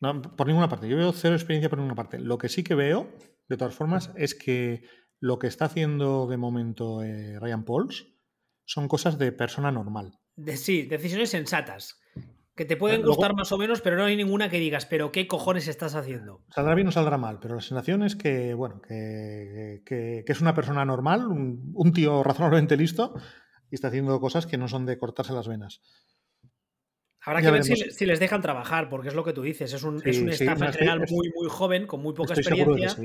No, 0.00 0.20
por 0.22 0.46
ninguna 0.46 0.68
parte. 0.68 0.88
Yo 0.88 0.96
veo 0.96 1.12
cero 1.12 1.34
experiencia 1.34 1.70
por 1.70 1.78
ninguna 1.78 1.94
parte. 1.94 2.18
Lo 2.18 2.38
que 2.38 2.48
sí 2.48 2.62
que 2.62 2.74
veo, 2.74 3.10
de 3.48 3.56
todas 3.56 3.74
formas, 3.74 4.12
es 4.16 4.34
que 4.34 4.84
lo 5.20 5.38
que 5.38 5.46
está 5.46 5.66
haciendo 5.66 6.26
de 6.26 6.36
momento 6.36 7.02
eh, 7.02 7.38
Ryan 7.40 7.64
Pauls 7.64 8.14
son 8.66 8.88
cosas 8.88 9.18
de 9.18 9.32
persona 9.32 9.72
normal. 9.72 10.18
De, 10.36 10.56
sí, 10.56 10.82
decisiones 10.82 11.30
sensatas. 11.30 12.00
Que 12.56 12.64
te 12.64 12.76
pueden 12.76 13.02
gustar 13.02 13.34
más 13.34 13.50
o 13.50 13.58
menos, 13.58 13.80
pero 13.80 13.96
no 13.96 14.04
hay 14.04 14.16
ninguna 14.16 14.48
que 14.48 14.60
digas, 14.60 14.86
pero 14.86 15.10
¿qué 15.10 15.26
cojones 15.26 15.66
estás 15.66 15.96
haciendo? 15.96 16.44
Saldrá 16.50 16.76
bien 16.76 16.86
o 16.86 16.92
saldrá 16.92 17.18
mal, 17.18 17.40
pero 17.40 17.56
la 17.56 17.60
sensación 17.60 18.04
es 18.04 18.14
que, 18.14 18.54
bueno, 18.54 18.80
que, 18.80 19.82
es 20.24 20.40
una 20.40 20.54
persona 20.54 20.84
normal, 20.84 21.26
un, 21.26 21.92
tío 21.92 22.22
razonablemente 22.22 22.76
listo, 22.76 23.14
y 23.72 23.74
está 23.74 23.88
haciendo 23.88 24.20
cosas 24.20 24.46
que 24.46 24.56
no 24.56 24.68
son 24.68 24.86
de 24.86 24.98
cortarse 24.98 25.32
las 25.32 25.48
venas. 25.48 25.80
Habrá 27.24 27.42
que 27.42 27.50
ver 27.50 27.64
si, 27.64 28.06
les 28.06 28.20
dejan 28.20 28.42
trabajar, 28.42 28.88
porque 28.88 29.08
es 29.08 29.14
lo 29.14 29.24
que 29.24 29.32
tú 29.32 29.42
dices. 29.42 29.72
Es 29.72 29.82
un, 29.82 30.02
staff 30.06 30.60
en 30.60 30.72
general 30.72 31.04
muy, 31.10 31.30
muy 31.34 31.48
joven, 31.48 31.86
con 31.86 32.02
muy 32.02 32.12
poca 32.14 32.34
experiencia. 32.34 32.96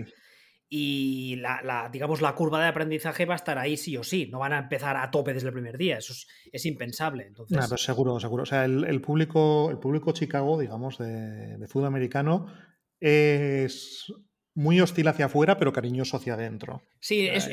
Y 0.72 1.38
la, 1.38 1.90
digamos, 1.92 2.22
la 2.22 2.36
curva 2.36 2.62
de 2.62 2.68
aprendizaje 2.68 3.26
va 3.26 3.34
a 3.34 3.38
estar 3.38 3.58
ahí 3.58 3.76
sí 3.76 3.98
o 3.98 4.04
sí. 4.04 4.28
No 4.32 4.40
van 4.40 4.54
a 4.54 4.60
empezar 4.60 4.98
a 4.98 5.10
tope 5.10 5.34
desde 5.34 5.48
el 5.48 5.54
primer 5.54 5.78
día. 5.78 5.98
Eso 5.98 6.14
es, 6.52 6.66
impensable. 6.66 7.26
Entonces... 7.26 7.82
seguro, 7.82 8.20
seguro. 8.20 8.44
O 8.44 8.46
sea, 8.46 8.66
el, 8.66 9.02
público, 9.02 9.72
el 9.72 9.80
público 9.80 10.12
Chicago, 10.12 10.60
digamos, 10.60 10.98
de, 10.98 11.58
de 11.58 11.68
fútbol 11.68 11.88
americano, 11.88 12.54
es 13.00 14.14
muy 14.60 14.82
hostil 14.82 15.08
hacia 15.08 15.28
afuera, 15.28 15.58
pero 15.58 15.72
cariñoso 15.72 16.18
hacia 16.18 16.34
adentro. 16.34 16.84
Sí, 17.00 17.26
es, 17.26 17.48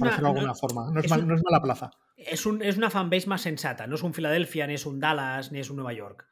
una. 0.00 0.16
De 0.16 0.26
alguna 0.26 0.54
forma. 0.54 0.90
No 0.90 1.00
es, 1.00 1.10
mala 1.10 1.62
plaza. 1.62 1.90
Es, 2.16 2.46
un, 2.46 2.62
es 2.62 2.78
una 2.78 2.88
fanbase 2.88 3.26
más 3.26 3.42
sensata. 3.42 3.86
No 3.86 3.96
es 3.96 4.02
un 4.02 4.14
Filadelfia, 4.14 4.66
ni 4.66 4.72
es 4.72 4.86
un 4.86 4.98
Dallas, 4.98 5.52
ni 5.52 5.58
es 5.58 5.68
un 5.68 5.76
Nueva 5.76 5.92
York. 5.92 6.26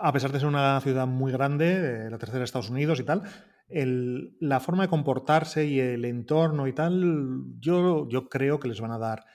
a 0.00 0.12
pesar 0.12 0.32
de 0.32 0.40
ser 0.40 0.48
una 0.48 0.80
ciudad 0.80 1.06
muy 1.06 1.30
grande, 1.30 2.10
la 2.10 2.18
tercera 2.18 2.40
de 2.40 2.44
Estados 2.44 2.70
Unidos 2.70 2.98
y 2.98 3.04
tal, 3.04 3.22
la 3.68 4.58
forma 4.58 4.82
de 4.82 4.88
comportarse 4.88 5.64
y 5.64 5.78
el 5.78 6.04
entorno 6.04 6.66
y 6.66 6.72
tal, 6.72 7.44
yo, 7.60 8.08
yo 8.08 8.28
creo 8.28 8.58
que 8.58 8.66
les 8.66 8.80
van 8.80 8.90
a 8.90 8.98
dar 8.98 9.26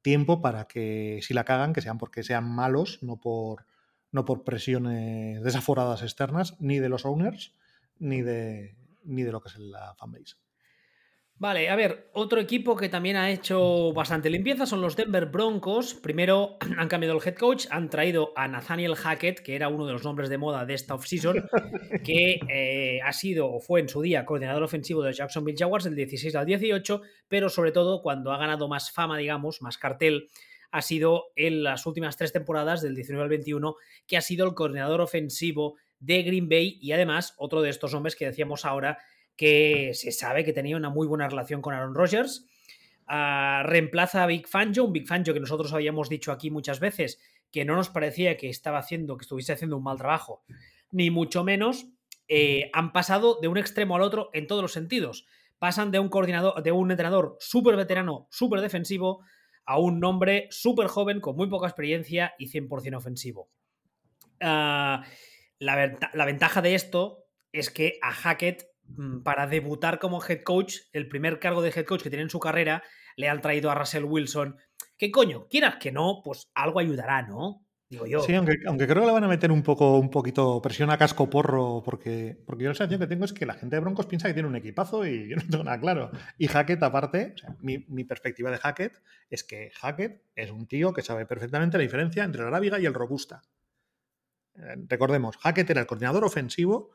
tiempo 0.00 0.40
para 0.40 0.68
que, 0.68 1.18
si 1.22 1.34
la 1.34 1.42
cagan, 1.42 1.72
que 1.72 1.82
sean 1.82 1.98
porque 1.98 2.22
sean 2.22 2.48
malos, 2.48 3.00
no 3.02 3.18
por, 3.18 3.66
no 4.12 4.24
por 4.24 4.44
presiones 4.44 5.42
desaforadas 5.42 6.02
externas, 6.02 6.56
ni 6.60 6.78
de 6.78 6.88
los 6.88 7.04
owners, 7.04 7.52
ni 7.98 8.22
de, 8.22 8.76
ni 9.06 9.22
de 9.22 9.32
lo 9.32 9.40
que 9.40 9.48
es 9.48 9.58
la 9.58 9.94
fanbase. 9.94 10.36
Vale, 11.38 11.68
a 11.68 11.76
ver, 11.76 12.08
otro 12.14 12.40
equipo 12.40 12.76
que 12.76 12.88
también 12.88 13.16
ha 13.16 13.30
hecho 13.30 13.92
bastante 13.92 14.30
limpieza 14.30 14.64
son 14.64 14.80
los 14.80 14.96
Denver 14.96 15.26
Broncos. 15.26 15.92
Primero 15.92 16.56
han 16.78 16.88
cambiado 16.88 17.14
el 17.14 17.22
head 17.22 17.34
coach, 17.34 17.66
han 17.70 17.90
traído 17.90 18.32
a 18.36 18.48
Nathaniel 18.48 18.94
Hackett, 18.94 19.40
que 19.40 19.54
era 19.54 19.68
uno 19.68 19.86
de 19.86 19.92
los 19.92 20.02
nombres 20.02 20.30
de 20.30 20.38
moda 20.38 20.64
de 20.64 20.72
esta 20.72 20.94
offseason, 20.94 21.46
que 22.04 22.40
eh, 22.48 23.00
ha 23.04 23.12
sido 23.12 23.52
o 23.52 23.60
fue 23.60 23.80
en 23.80 23.88
su 23.90 24.00
día 24.00 24.24
coordinador 24.24 24.62
ofensivo 24.62 25.02
de 25.02 25.12
Jacksonville 25.12 25.58
Jaguars 25.58 25.84
del 25.84 25.94
16 25.94 26.34
al 26.36 26.46
18, 26.46 27.02
pero 27.28 27.50
sobre 27.50 27.70
todo 27.70 28.00
cuando 28.00 28.32
ha 28.32 28.38
ganado 28.38 28.66
más 28.66 28.90
fama, 28.90 29.18
digamos, 29.18 29.60
más 29.60 29.76
cartel, 29.76 30.28
ha 30.70 30.80
sido 30.80 31.32
en 31.36 31.62
las 31.62 31.84
últimas 31.84 32.16
tres 32.16 32.32
temporadas, 32.32 32.80
del 32.80 32.94
19 32.94 33.22
al 33.22 33.28
21, 33.28 33.76
que 34.06 34.16
ha 34.16 34.22
sido 34.22 34.46
el 34.46 34.54
coordinador 34.54 35.02
ofensivo 35.02 35.76
de 35.98 36.22
Green 36.22 36.48
Bay 36.48 36.78
y 36.80 36.92
además 36.92 37.34
otro 37.38 37.62
de 37.62 37.70
estos 37.70 37.94
hombres 37.94 38.16
que 38.16 38.26
decíamos 38.26 38.64
ahora 38.64 38.98
que 39.36 39.92
se 39.94 40.12
sabe 40.12 40.44
que 40.44 40.52
tenía 40.52 40.76
una 40.76 40.90
muy 40.90 41.06
buena 41.06 41.28
relación 41.28 41.60
con 41.62 41.74
Aaron 41.74 41.94
Rodgers. 41.94 42.46
Ah, 43.06 43.62
reemplaza 43.64 44.22
a 44.22 44.26
Big 44.26 44.48
Fangio, 44.48 44.84
un 44.84 44.92
Big 44.92 45.06
Fangio 45.06 45.34
que 45.34 45.40
nosotros 45.40 45.72
habíamos 45.72 46.08
dicho 46.08 46.32
aquí 46.32 46.50
muchas 46.50 46.80
veces 46.80 47.20
que 47.52 47.64
no 47.64 47.76
nos 47.76 47.88
parecía 47.88 48.36
que 48.36 48.48
estaba 48.48 48.78
haciendo, 48.78 49.16
que 49.16 49.22
estuviese 49.22 49.52
haciendo 49.52 49.76
un 49.76 49.84
mal 49.84 49.98
trabajo, 49.98 50.42
ni 50.90 51.10
mucho 51.10 51.44
menos. 51.44 51.86
Eh, 52.28 52.70
han 52.72 52.92
pasado 52.92 53.38
de 53.40 53.48
un 53.48 53.56
extremo 53.56 53.94
al 53.94 54.02
otro 54.02 54.30
en 54.32 54.46
todos 54.46 54.62
los 54.62 54.72
sentidos. 54.72 55.26
Pasan 55.58 55.90
de 55.90 55.98
un 55.98 56.08
coordinador, 56.08 56.62
de 56.62 56.72
un 56.72 56.90
entrenador 56.90 57.36
súper 57.38 57.76
veterano, 57.76 58.26
súper 58.30 58.60
defensivo, 58.60 59.24
a 59.64 59.78
un 59.78 60.00
nombre 60.00 60.48
súper 60.50 60.86
joven, 60.88 61.20
con 61.20 61.36
muy 61.36 61.48
poca 61.48 61.66
experiencia 61.66 62.34
y 62.38 62.50
100% 62.50 62.96
ofensivo. 62.96 63.48
Uh, 64.42 65.02
la, 65.58 66.24
ventaja 66.24 66.62
de 66.62 66.74
esto 66.74 67.24
es 67.52 67.70
que 67.70 67.98
a 68.02 68.12
Hackett, 68.12 68.64
mm, 68.84 69.22
para 69.22 69.46
debutar 69.46 69.98
como 69.98 70.22
head 70.22 70.42
coach, 70.42 70.76
el 70.92 71.08
primer 71.08 71.38
cargo 71.38 71.62
de 71.62 71.70
head 71.70 71.84
coach 71.84 72.02
que 72.02 72.10
tiene 72.10 72.24
en 72.24 72.30
su 72.30 72.40
carrera, 72.40 72.82
le 73.16 73.28
han 73.28 73.40
traído 73.40 73.70
a 73.70 73.74
Russell 73.74 74.04
Wilson. 74.04 74.56
¿Qué 74.96 75.10
coño? 75.10 75.46
Quieras 75.48 75.76
que 75.76 75.92
no, 75.92 76.20
pues 76.24 76.50
algo 76.54 76.80
ayudará, 76.80 77.22
¿no? 77.22 77.66
Digo 77.88 78.06
yo. 78.06 78.20
Sí, 78.20 78.34
aunque, 78.34 78.56
aunque, 78.66 78.86
creo 78.86 79.02
que 79.02 79.06
le 79.06 79.12
van 79.12 79.22
a 79.22 79.28
meter 79.28 79.52
un 79.52 79.62
poco, 79.62 79.98
un 79.98 80.10
poquito 80.10 80.60
presión 80.60 80.90
a 80.90 80.98
casco 80.98 81.30
porro, 81.30 81.82
porque, 81.84 82.36
porque 82.44 82.64
yo 82.64 82.70
la 82.70 82.74
sensación 82.74 83.00
que 83.00 83.06
tengo 83.06 83.24
es 83.24 83.32
que 83.32 83.46
la 83.46 83.54
gente 83.54 83.76
de 83.76 83.80
Broncos 83.80 84.06
piensa 84.06 84.26
que 84.26 84.34
tiene 84.34 84.48
un 84.48 84.56
equipazo 84.56 85.06
y 85.06 85.28
yo 85.30 85.36
no 85.36 85.42
tengo 85.48 85.64
nada 85.64 85.80
claro. 85.80 86.10
Y 86.36 86.48
Hackett, 86.48 86.82
aparte, 86.82 87.34
mi, 87.60 87.86
mi, 87.88 88.02
perspectiva 88.02 88.50
de 88.50 88.58
Hackett 88.58 89.00
es 89.30 89.44
que 89.44 89.70
Hackett 89.70 90.20
es 90.34 90.50
un 90.50 90.66
tío 90.66 90.92
que 90.92 91.02
sabe 91.02 91.26
perfectamente 91.26 91.78
la 91.78 91.82
diferencia 91.82 92.24
entre 92.24 92.42
el 92.42 92.48
arábiga 92.48 92.80
y 92.80 92.86
el 92.86 92.94
robusta. 92.94 93.42
Recordemos, 94.88 95.36
Hackett 95.38 95.70
era 95.70 95.80
el 95.80 95.86
coordinador 95.86 96.24
ofensivo 96.24 96.90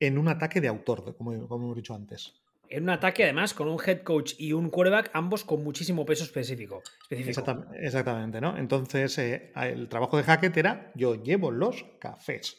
en 0.00 0.18
un 0.18 0.28
ataque 0.28 0.60
de 0.60 0.68
autor, 0.68 1.16
como, 1.16 1.32
hemos 1.32 1.76
dicho 1.76 1.94
antes. 1.94 2.34
En 2.68 2.84
un 2.84 2.90
ataque, 2.90 3.24
además, 3.24 3.54
con 3.54 3.68
un 3.68 3.78
head 3.84 4.02
coach 4.02 4.34
y 4.38 4.52
un 4.52 4.70
quarterback, 4.70 5.10
ambos 5.12 5.44
con 5.44 5.62
muchísimo 5.62 6.06
peso 6.06 6.24
específico. 6.24 6.82
Exactamente, 7.10 8.40
¿no? 8.40 8.56
Entonces, 8.56 9.18
eh, 9.18 9.52
el 9.56 9.88
trabajo 9.88 10.16
de 10.16 10.22
Hackett 10.22 10.56
era: 10.56 10.90
yo 10.94 11.22
llevo 11.22 11.50
los 11.50 11.84
cafés. 12.00 12.56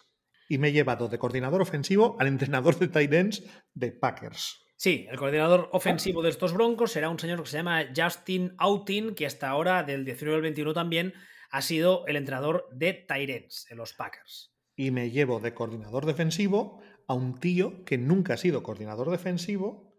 Y 0.47 0.59
me 0.59 0.67
he 0.67 0.71
llevado 0.71 1.07
de 1.07 1.17
coordinador 1.17 1.61
ofensivo 1.61 2.15
al 2.19 2.27
entrenador 2.27 2.77
de 2.77 2.89
tight 2.89 3.13
ends 3.13 3.43
de 3.73 3.91
Packers. 3.91 4.63
Sí, 4.75 5.07
el 5.09 5.17
coordinador 5.17 5.69
ofensivo 5.71 6.21
de 6.21 6.29
estos 6.29 6.53
broncos 6.53 6.91
será 6.91 7.09
un 7.09 7.17
señor 7.17 7.41
que 7.41 7.49
se 7.49 7.57
llama 7.57 7.85
Justin 7.95 8.53
Outin, 8.57 9.15
que 9.15 9.25
hasta 9.25 9.49
ahora, 9.49 9.83
del 9.83 10.03
19 10.05 10.35
al 10.35 10.41
21 10.41 10.73
también, 10.73 11.13
ha 11.53 11.61
sido 11.61 12.03
el 12.07 12.15
entrenador 12.15 12.67
de 12.71 12.93
Tyrens 12.93 13.67
en 13.69 13.77
los 13.77 13.93
Packers. 13.93 14.51
Y 14.75 14.89
me 14.89 15.11
llevo 15.11 15.39
de 15.39 15.53
coordinador 15.53 16.07
defensivo 16.07 16.81
a 17.07 17.13
un 17.13 17.39
tío 17.39 17.85
que 17.85 17.99
nunca 17.99 18.33
ha 18.33 18.37
sido 18.37 18.63
coordinador 18.63 19.11
defensivo, 19.11 19.95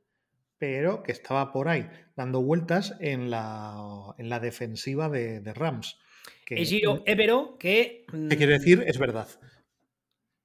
pero 0.58 1.04
que 1.04 1.12
estaba 1.12 1.52
por 1.52 1.68
ahí 1.68 1.88
dando 2.16 2.42
vueltas 2.42 2.96
en 2.98 3.30
la, 3.30 4.14
en 4.18 4.30
la 4.30 4.40
defensiva 4.40 5.08
de, 5.08 5.40
Rams. 5.54 5.96
Que, 6.44 6.60
Ejiro 6.60 7.04
Evero, 7.06 7.56
que. 7.56 8.04
¿Qué 8.10 8.36
quiere 8.36 8.54
decir? 8.54 8.82
Es 8.84 8.98
verdad. 8.98 9.28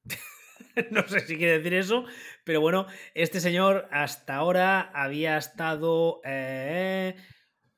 no 0.91 1.07
sé 1.07 1.21
si 1.21 1.37
quiere 1.37 1.57
decir 1.57 1.73
eso, 1.73 2.05
pero 2.43 2.61
bueno, 2.61 2.85
este 3.15 3.39
señor 3.39 3.87
hasta 3.89 4.35
ahora 4.35 4.91
había 4.93 5.37
estado. 5.37 6.21
Eh, 6.23 7.15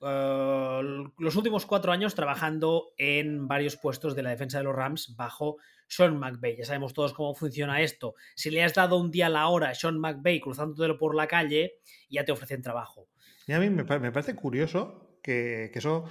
eh, 0.01 0.81
los 1.17 1.35
últimos 1.35 1.65
cuatro 1.65 1.91
años 1.91 2.15
trabajando 2.15 2.93
en 2.97 3.47
varios 3.47 3.77
puestos 3.77 4.15
de 4.15 4.23
la 4.23 4.31
defensa 4.31 4.57
de 4.57 4.63
los 4.63 4.75
Rams 4.75 5.15
bajo 5.15 5.57
Sean 5.87 6.17
McVay. 6.17 6.57
Ya 6.57 6.65
sabemos 6.65 6.93
todos 6.93 7.13
cómo 7.13 7.35
funciona 7.35 7.81
esto. 7.81 8.15
Si 8.35 8.49
le 8.49 8.63
has 8.63 8.73
dado 8.73 8.97
un 8.97 9.11
día 9.11 9.27
a 9.27 9.29
la 9.29 9.47
hora 9.47 9.69
a 9.69 9.75
Sean 9.75 9.99
McVay 9.99 10.39
cruzándotelo 10.39 10.97
por 10.97 11.15
la 11.15 11.27
calle, 11.27 11.79
ya 12.09 12.25
te 12.25 12.31
ofrecen 12.31 12.61
trabajo. 12.61 13.07
Y 13.47 13.53
a 13.53 13.59
mí 13.59 13.69
me, 13.69 13.83
parece 13.83 14.35
curioso 14.35 15.17
que, 15.21 15.71
eso. 15.73 16.05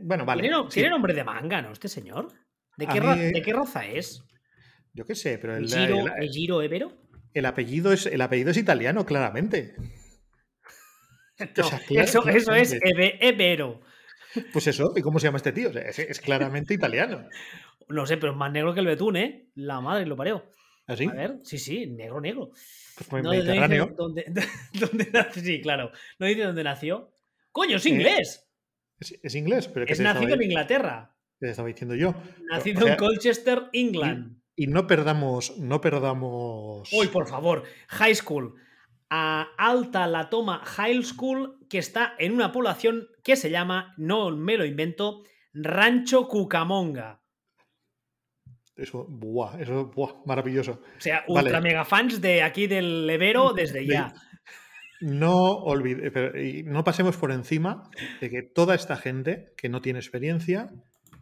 Bueno, 0.00 0.24
vale. 0.24 0.48
¿Tiene, 0.70 0.90
nombre 0.90 1.14
de 1.14 1.24
manga, 1.24 1.62
¿no? 1.62 1.72
Este 1.72 1.88
señor. 1.88 2.28
¿De 2.76 2.86
qué, 2.86 3.00
mí, 3.00 3.08
eh, 3.10 3.32
¿De 3.34 3.42
qué 3.42 3.52
raza 3.52 3.84
es? 3.86 4.24
Yo 4.92 5.04
qué 5.04 5.14
sé, 5.14 5.38
pero 5.38 5.56
¿El 5.56 5.64
el, 5.64 5.68
Giro, 5.68 5.98
el- 5.98 6.22
el 6.22 6.28
Giro 6.30 6.62
Evero? 6.62 6.92
el 7.34 7.46
apellido 7.46 7.92
es, 7.92 8.06
el 8.06 8.20
apellido 8.20 8.50
es 8.50 8.56
italiano, 8.56 9.06
claramente. 9.06 9.74
No, 11.56 11.68
clara- 11.86 12.04
eso, 12.04 12.28
eso 12.28 12.54
es 12.54 12.76
Evero. 12.82 13.80
Pues 14.52 14.66
eso, 14.68 14.92
¿y 14.96 15.02
cómo 15.02 15.18
se 15.18 15.26
llama 15.26 15.38
este 15.38 15.52
tío? 15.52 15.70
O 15.70 15.72
sea, 15.72 15.82
es, 15.82 15.98
es 15.98 16.20
claramente 16.20 16.74
italiano. 16.74 17.26
No 17.88 18.06
sé, 18.06 18.18
pero 18.18 18.30
es 18.30 18.38
más 18.38 18.52
negro 18.52 18.72
que 18.72 18.78
el 18.78 18.86
betún, 18.86 19.16
¿eh? 19.16 19.48
La 19.56 19.80
madre 19.80 20.06
lo 20.06 20.14
parió. 20.14 20.44
¿Así? 20.86 21.06
A 21.06 21.12
ver, 21.12 21.38
sí, 21.42 21.58
sí, 21.58 21.86
negro, 21.88 22.20
negro. 22.20 22.50
Pues 23.08 23.24
No, 23.24 23.30
Mediterráneo. 23.30 23.92
dónde, 23.96 24.26
dónde 24.74 25.08
nació. 25.12 25.42
Sí, 25.42 25.60
claro. 25.60 25.90
No 26.20 26.26
dice 26.26 26.42
dónde 26.42 26.62
nació. 26.62 27.12
¡Coño, 27.50 27.78
es 27.78 27.86
inglés! 27.86 28.48
Es, 29.00 29.18
es 29.20 29.34
inglés, 29.34 29.66
pero 29.66 29.86
que 29.86 29.94
es 29.94 29.98
estaba, 29.98 30.14
nacido 30.20 30.36
en 30.36 30.42
Inglaterra. 30.42 31.16
te 31.40 31.50
estaba 31.50 31.66
diciendo 31.66 31.96
yo. 31.96 32.14
Nacido 32.48 32.78
O 32.78 32.82
sea, 32.84 32.92
en 32.92 32.98
Colchester, 33.00 33.62
England. 33.72 34.40
Y 34.54 34.68
no 34.68 34.86
perdamos, 34.86 35.58
no 35.58 35.80
perdamos. 35.80 36.92
Uy, 36.92 37.08
por 37.08 37.26
favor. 37.26 37.64
High 37.88 38.14
School. 38.14 38.54
A 39.10 39.48
Alta 39.58 40.06
La 40.06 40.30
Toma 40.30 40.60
High 40.64 41.02
School, 41.02 41.58
que 41.68 41.78
está 41.78 42.14
en 42.18 42.32
una 42.32 42.52
población 42.52 43.08
que 43.24 43.36
se 43.36 43.50
llama, 43.50 43.92
no 43.96 44.30
me 44.30 44.56
lo 44.56 44.64
invento, 44.64 45.24
Rancho 45.52 46.28
Cucamonga. 46.28 47.20
Eso, 48.76 49.06
buah, 49.08 49.60
eso, 49.60 49.86
buah, 49.86 50.22
maravilloso. 50.24 50.80
O 50.96 51.00
sea, 51.00 51.24
Vale. 51.28 51.48
ultra 51.48 51.60
mega 51.60 51.84
fans 51.84 52.20
de 52.20 52.42
aquí 52.42 52.66
del 52.66 53.08
Evero 53.10 53.52
desde 53.52 53.80
De- 53.80 53.86
ya. 53.86 54.14
No 55.00 55.34
olvide, 55.56 56.10
pero- 56.10 56.32
no 56.70 56.84
pasemos 56.84 57.16
por 57.16 57.32
encima 57.32 57.90
de 58.20 58.30
que 58.30 58.42
toda 58.42 58.74
esta 58.74 58.96
gente 58.96 59.52
que 59.56 59.68
no 59.68 59.80
tiene 59.80 59.98
experiencia, 59.98 60.70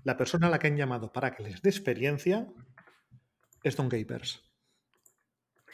la 0.05 0.16
persona 0.16 0.49
a 0.49 0.51
la 0.51 0.59
que 0.59 0.66
han 0.66 0.76
llamado 0.76 1.12
para 1.12 1.34
que 1.34 1.43
les 1.45 1.62
dé 1.62 1.70
experiencia 1.70 2.47
es 3.62 3.76
Don 3.76 3.89
Capers. 3.89 4.47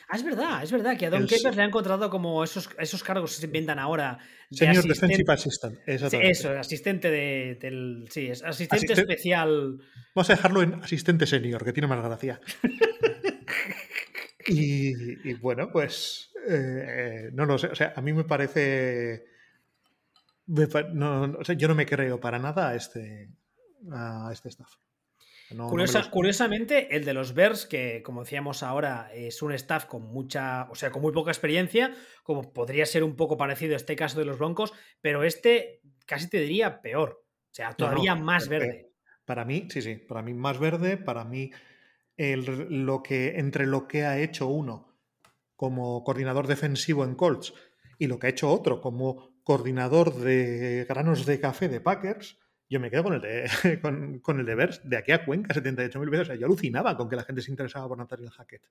Ah, 0.08 0.16
es 0.16 0.22
verdad, 0.24 0.62
es 0.62 0.70
verdad 0.70 0.96
que 0.98 1.06
a 1.06 1.10
Don 1.10 1.22
El- 1.22 1.28
Capers 1.28 1.56
le 1.56 1.62
han 1.62 1.68
encontrado 1.68 2.10
como 2.10 2.44
esos, 2.44 2.68
esos 2.78 3.02
cargos 3.02 3.34
que 3.34 3.40
se 3.40 3.46
inventan 3.46 3.78
ahora. 3.78 4.18
de 4.50 4.56
Senior 4.58 4.78
asistente- 4.84 5.06
Defensive 5.16 5.32
Assistant. 5.32 5.78
Exactamente. 5.86 6.30
eso, 6.30 6.50
asistente 6.50 7.10
de, 7.10 7.58
del. 7.60 8.06
Sí, 8.10 8.28
es 8.28 8.42
asistente 8.42 8.92
Asisten- 8.92 9.00
especial. 9.00 9.78
Vamos 10.14 10.30
a 10.30 10.34
dejarlo 10.34 10.62
en 10.62 10.74
asistente 10.74 11.26
senior, 11.26 11.64
que 11.64 11.72
tiene 11.72 11.86
más 11.88 12.02
gracia. 12.04 12.40
y, 14.46 15.28
y 15.30 15.34
bueno, 15.34 15.70
pues 15.72 16.30
eh, 16.48 16.84
eh, 16.88 17.30
no 17.32 17.46
lo 17.46 17.58
sé. 17.58 17.68
O 17.68 17.74
sea, 17.74 17.92
a 17.96 18.00
mí 18.00 18.12
me 18.12 18.24
parece. 18.24 19.24
me 20.46 20.66
pa- 20.66 20.82
no, 20.92 21.26
no, 21.26 21.38
o 21.38 21.44
sea, 21.44 21.54
yo 21.54 21.66
no 21.68 21.74
me 21.74 21.86
creo 21.86 22.20
para 22.20 22.38
nada 22.38 22.68
a 22.70 22.74
este, 22.76 23.30
a 23.90 24.28
este 24.32 24.50
staff. 24.50 24.70
No- 25.50 25.56
no 25.56 25.64
me 25.64 25.70
Curiosa- 25.70 25.98
los- 25.98 26.08
Curiosamente, 26.08 26.96
el 26.96 27.04
de 27.04 27.14
los 27.14 27.34
Bears, 27.34 27.66
que 27.66 28.02
como 28.02 28.22
decíamos 28.24 28.62
ahora, 28.62 29.10
es 29.14 29.42
un 29.42 29.52
staff 29.52 29.84
con 29.84 30.02
mucha, 30.02 30.68
o 30.70 30.74
sea, 30.74 30.90
con 30.90 31.02
muy 31.02 31.12
poca 31.12 31.30
experiencia, 31.30 31.94
como 32.22 32.52
podría 32.52 32.86
ser 32.86 33.04
un 33.04 33.14
poco 33.16 33.36
parecido 33.36 33.74
a 33.74 33.76
este 33.76 33.94
caso 33.96 34.18
de 34.18 34.24
los 34.24 34.38
Broncos, 34.38 34.72
pero 35.00 35.22
este 35.24 35.80
casi 36.06 36.28
te 36.28 36.40
diría 36.40 36.80
peor. 36.80 37.22
O 37.50 37.54
sea, 37.54 37.70
no, 37.70 37.76
todavía 37.76 38.14
más 38.14 38.48
verde. 38.48 38.90
Para 39.24 39.44
mí, 39.44 39.68
sí, 39.70 39.80
sí, 39.82 39.96
para 39.96 40.22
mí 40.22 40.34
más 40.34 40.58
verde, 40.58 40.96
para 40.96 41.24
mí 41.24 41.50
el- 42.16 42.84
lo 42.84 43.02
que, 43.02 43.38
entre 43.38 43.66
lo 43.66 43.86
que 43.88 44.04
ha 44.04 44.18
hecho 44.18 44.46
uno 44.48 44.88
como 45.56 46.02
coordinador 46.04 46.46
defensivo 46.46 47.04
en 47.04 47.14
Colts 47.14 47.54
y 47.98 48.06
lo 48.06 48.18
que 48.18 48.26
ha 48.26 48.30
hecho 48.30 48.50
otro 48.50 48.80
como 48.80 49.34
coordinador 49.44 50.14
de 50.14 50.84
granos 50.88 51.26
de 51.26 51.38
café 51.40 51.68
de 51.68 51.80
Packers, 51.80 52.38
yo 52.68 52.80
me 52.80 52.90
quedo 52.90 53.04
con 53.04 53.14
el 53.14 53.20
de, 53.20 53.48
con, 53.82 54.18
con 54.20 54.40
el 54.40 54.46
de 54.46 54.54
Bears 54.54 54.80
de 54.88 54.96
aquí 54.96 55.12
a 55.12 55.24
Cuenca 55.24 55.54
78.000 55.54 56.10
veces. 56.10 56.20
O 56.22 56.24
sea, 56.26 56.36
yo 56.36 56.46
alucinaba 56.46 56.96
con 56.96 57.08
que 57.08 57.16
la 57.16 57.24
gente 57.24 57.42
se 57.42 57.50
interesaba 57.50 57.88
por 57.88 57.98
Nathaniel 57.98 58.30
Hackett. 58.30 58.62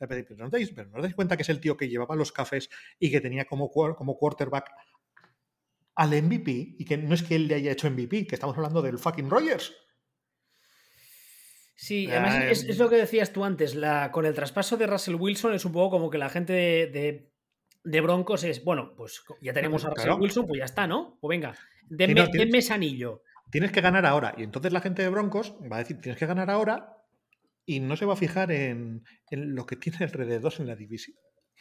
Eh, 0.00 0.06
Pero 0.08 0.36
no, 0.36 0.46
os 0.46 0.50
dais, 0.50 0.70
pero 0.70 0.88
no 0.90 0.96
os 0.96 1.02
dais 1.02 1.14
cuenta 1.14 1.36
que 1.36 1.42
es 1.42 1.48
el 1.48 1.60
tío 1.60 1.76
que 1.76 1.88
llevaba 1.88 2.16
los 2.16 2.32
cafés 2.32 2.68
y 2.98 3.10
que 3.10 3.20
tenía 3.20 3.44
como, 3.44 3.70
como 3.70 4.16
quarterback 4.18 4.70
al 5.94 6.10
MVP 6.22 6.76
y 6.78 6.84
que 6.84 6.96
no 6.96 7.14
es 7.14 7.22
que 7.22 7.36
él 7.36 7.46
le 7.48 7.54
haya 7.56 7.72
hecho 7.72 7.88
MVP, 7.90 8.26
que 8.26 8.34
estamos 8.34 8.56
hablando 8.56 8.82
del 8.82 8.98
fucking 8.98 9.30
Rogers. 9.30 9.72
Sí, 11.74 12.08
además 12.10 12.44
es, 12.44 12.64
em. 12.64 12.70
es 12.70 12.78
lo 12.78 12.88
que 12.88 12.96
decías 12.96 13.32
tú 13.32 13.44
antes, 13.44 13.74
la, 13.74 14.10
con 14.12 14.24
el 14.24 14.34
traspaso 14.34 14.76
de 14.76 14.86
Russell 14.86 15.16
Wilson 15.16 15.54
es 15.54 15.64
un 15.64 15.72
poco 15.72 15.90
como 15.90 16.10
que 16.10 16.18
la 16.18 16.28
gente 16.28 16.52
de, 16.52 16.86
de- 16.86 17.31
de 17.84 18.00
Broncos 18.00 18.44
es, 18.44 18.62
bueno, 18.64 18.94
pues 18.96 19.22
ya 19.40 19.52
tenemos 19.52 19.84
a 19.84 19.90
Russell 19.90 20.04
Claro. 20.06 20.20
Wilson, 20.22 20.46
pues 20.46 20.58
ya 20.58 20.64
está, 20.64 20.86
¿no? 20.86 21.18
Pues 21.20 21.30
venga, 21.30 21.54
denme, 21.88 22.14
no, 22.20 22.26
tienes- 22.28 22.46
denme 22.46 22.58
ese 22.58 22.72
anillo. 22.72 23.22
Tienes 23.50 23.72
que 23.72 23.80
ganar 23.80 24.06
ahora. 24.06 24.34
Y 24.38 24.44
entonces 24.44 24.72
la 24.72 24.80
gente 24.80 25.02
de 25.02 25.08
Broncos 25.10 25.54
va 25.70 25.76
a 25.76 25.78
decir, 25.80 26.00
tienes 26.00 26.18
que 26.18 26.26
ganar 26.26 26.48
ahora 26.50 26.96
y 27.66 27.80
no 27.80 27.96
se 27.96 28.06
va 28.06 28.14
a 28.14 28.16
fijar 28.16 28.50
en, 28.52 29.04
en 29.30 29.54
lo 29.54 29.66
que 29.66 29.76
tiene 29.76 29.98
alrededor 30.00 30.52
en 30.58 30.66
la 30.68 30.74
división, 30.76 31.16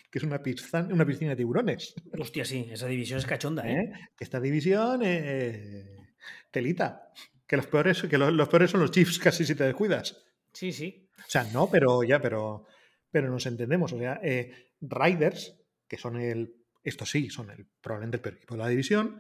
que 0.10 0.20
es 0.20 0.24
una 0.24 0.42
piscina, 0.42 0.88
una 0.92 1.06
piscina 1.06 1.32
de 1.32 1.36
tiburones. 1.38 1.94
Hostia, 2.18 2.46
sí, 2.46 2.70
esa 2.72 2.88
división 2.88 3.20
es 3.20 3.26
cachonda, 3.26 3.68
¿eh? 3.70 3.82
¿eh? 3.82 3.92
Que 4.16 4.24
esta 4.24 4.40
división, 4.40 5.02
eh, 5.04 6.08
telita. 6.50 7.12
Que 7.46 7.58
los 7.58 7.68
peores, 7.68 8.02
que 8.04 8.18
los, 8.18 8.32
los 8.32 8.48
peores 8.48 8.72
son 8.72 8.80
los 8.80 8.92
Chiefs, 8.92 9.20
casi 9.20 9.44
si 9.46 9.56
te 9.56 9.66
descuidas. 9.66 10.24
Sí, 10.54 10.72
sí. 10.72 11.10
O 11.18 11.30
sea, 11.30 11.44
no, 11.52 11.70
pero 11.70 12.04
ya, 12.04 12.22
pero, 12.22 12.66
pero 13.12 13.30
nos 13.30 13.46
entendemos. 13.46 13.92
O 13.92 14.00
sea, 14.00 14.20
eh, 14.24 14.70
Riders, 14.80 15.58
que 15.92 15.98
son 15.98 16.16
el, 16.16 16.56
esto 16.84 17.06
sí, 17.06 17.30
son 17.30 17.50
el, 17.50 17.68
probablemente 17.82 18.16
el 18.16 18.22
peor 18.22 18.36
equipo 18.36 18.54
de 18.54 18.60
la 18.60 18.70
división, 18.70 19.20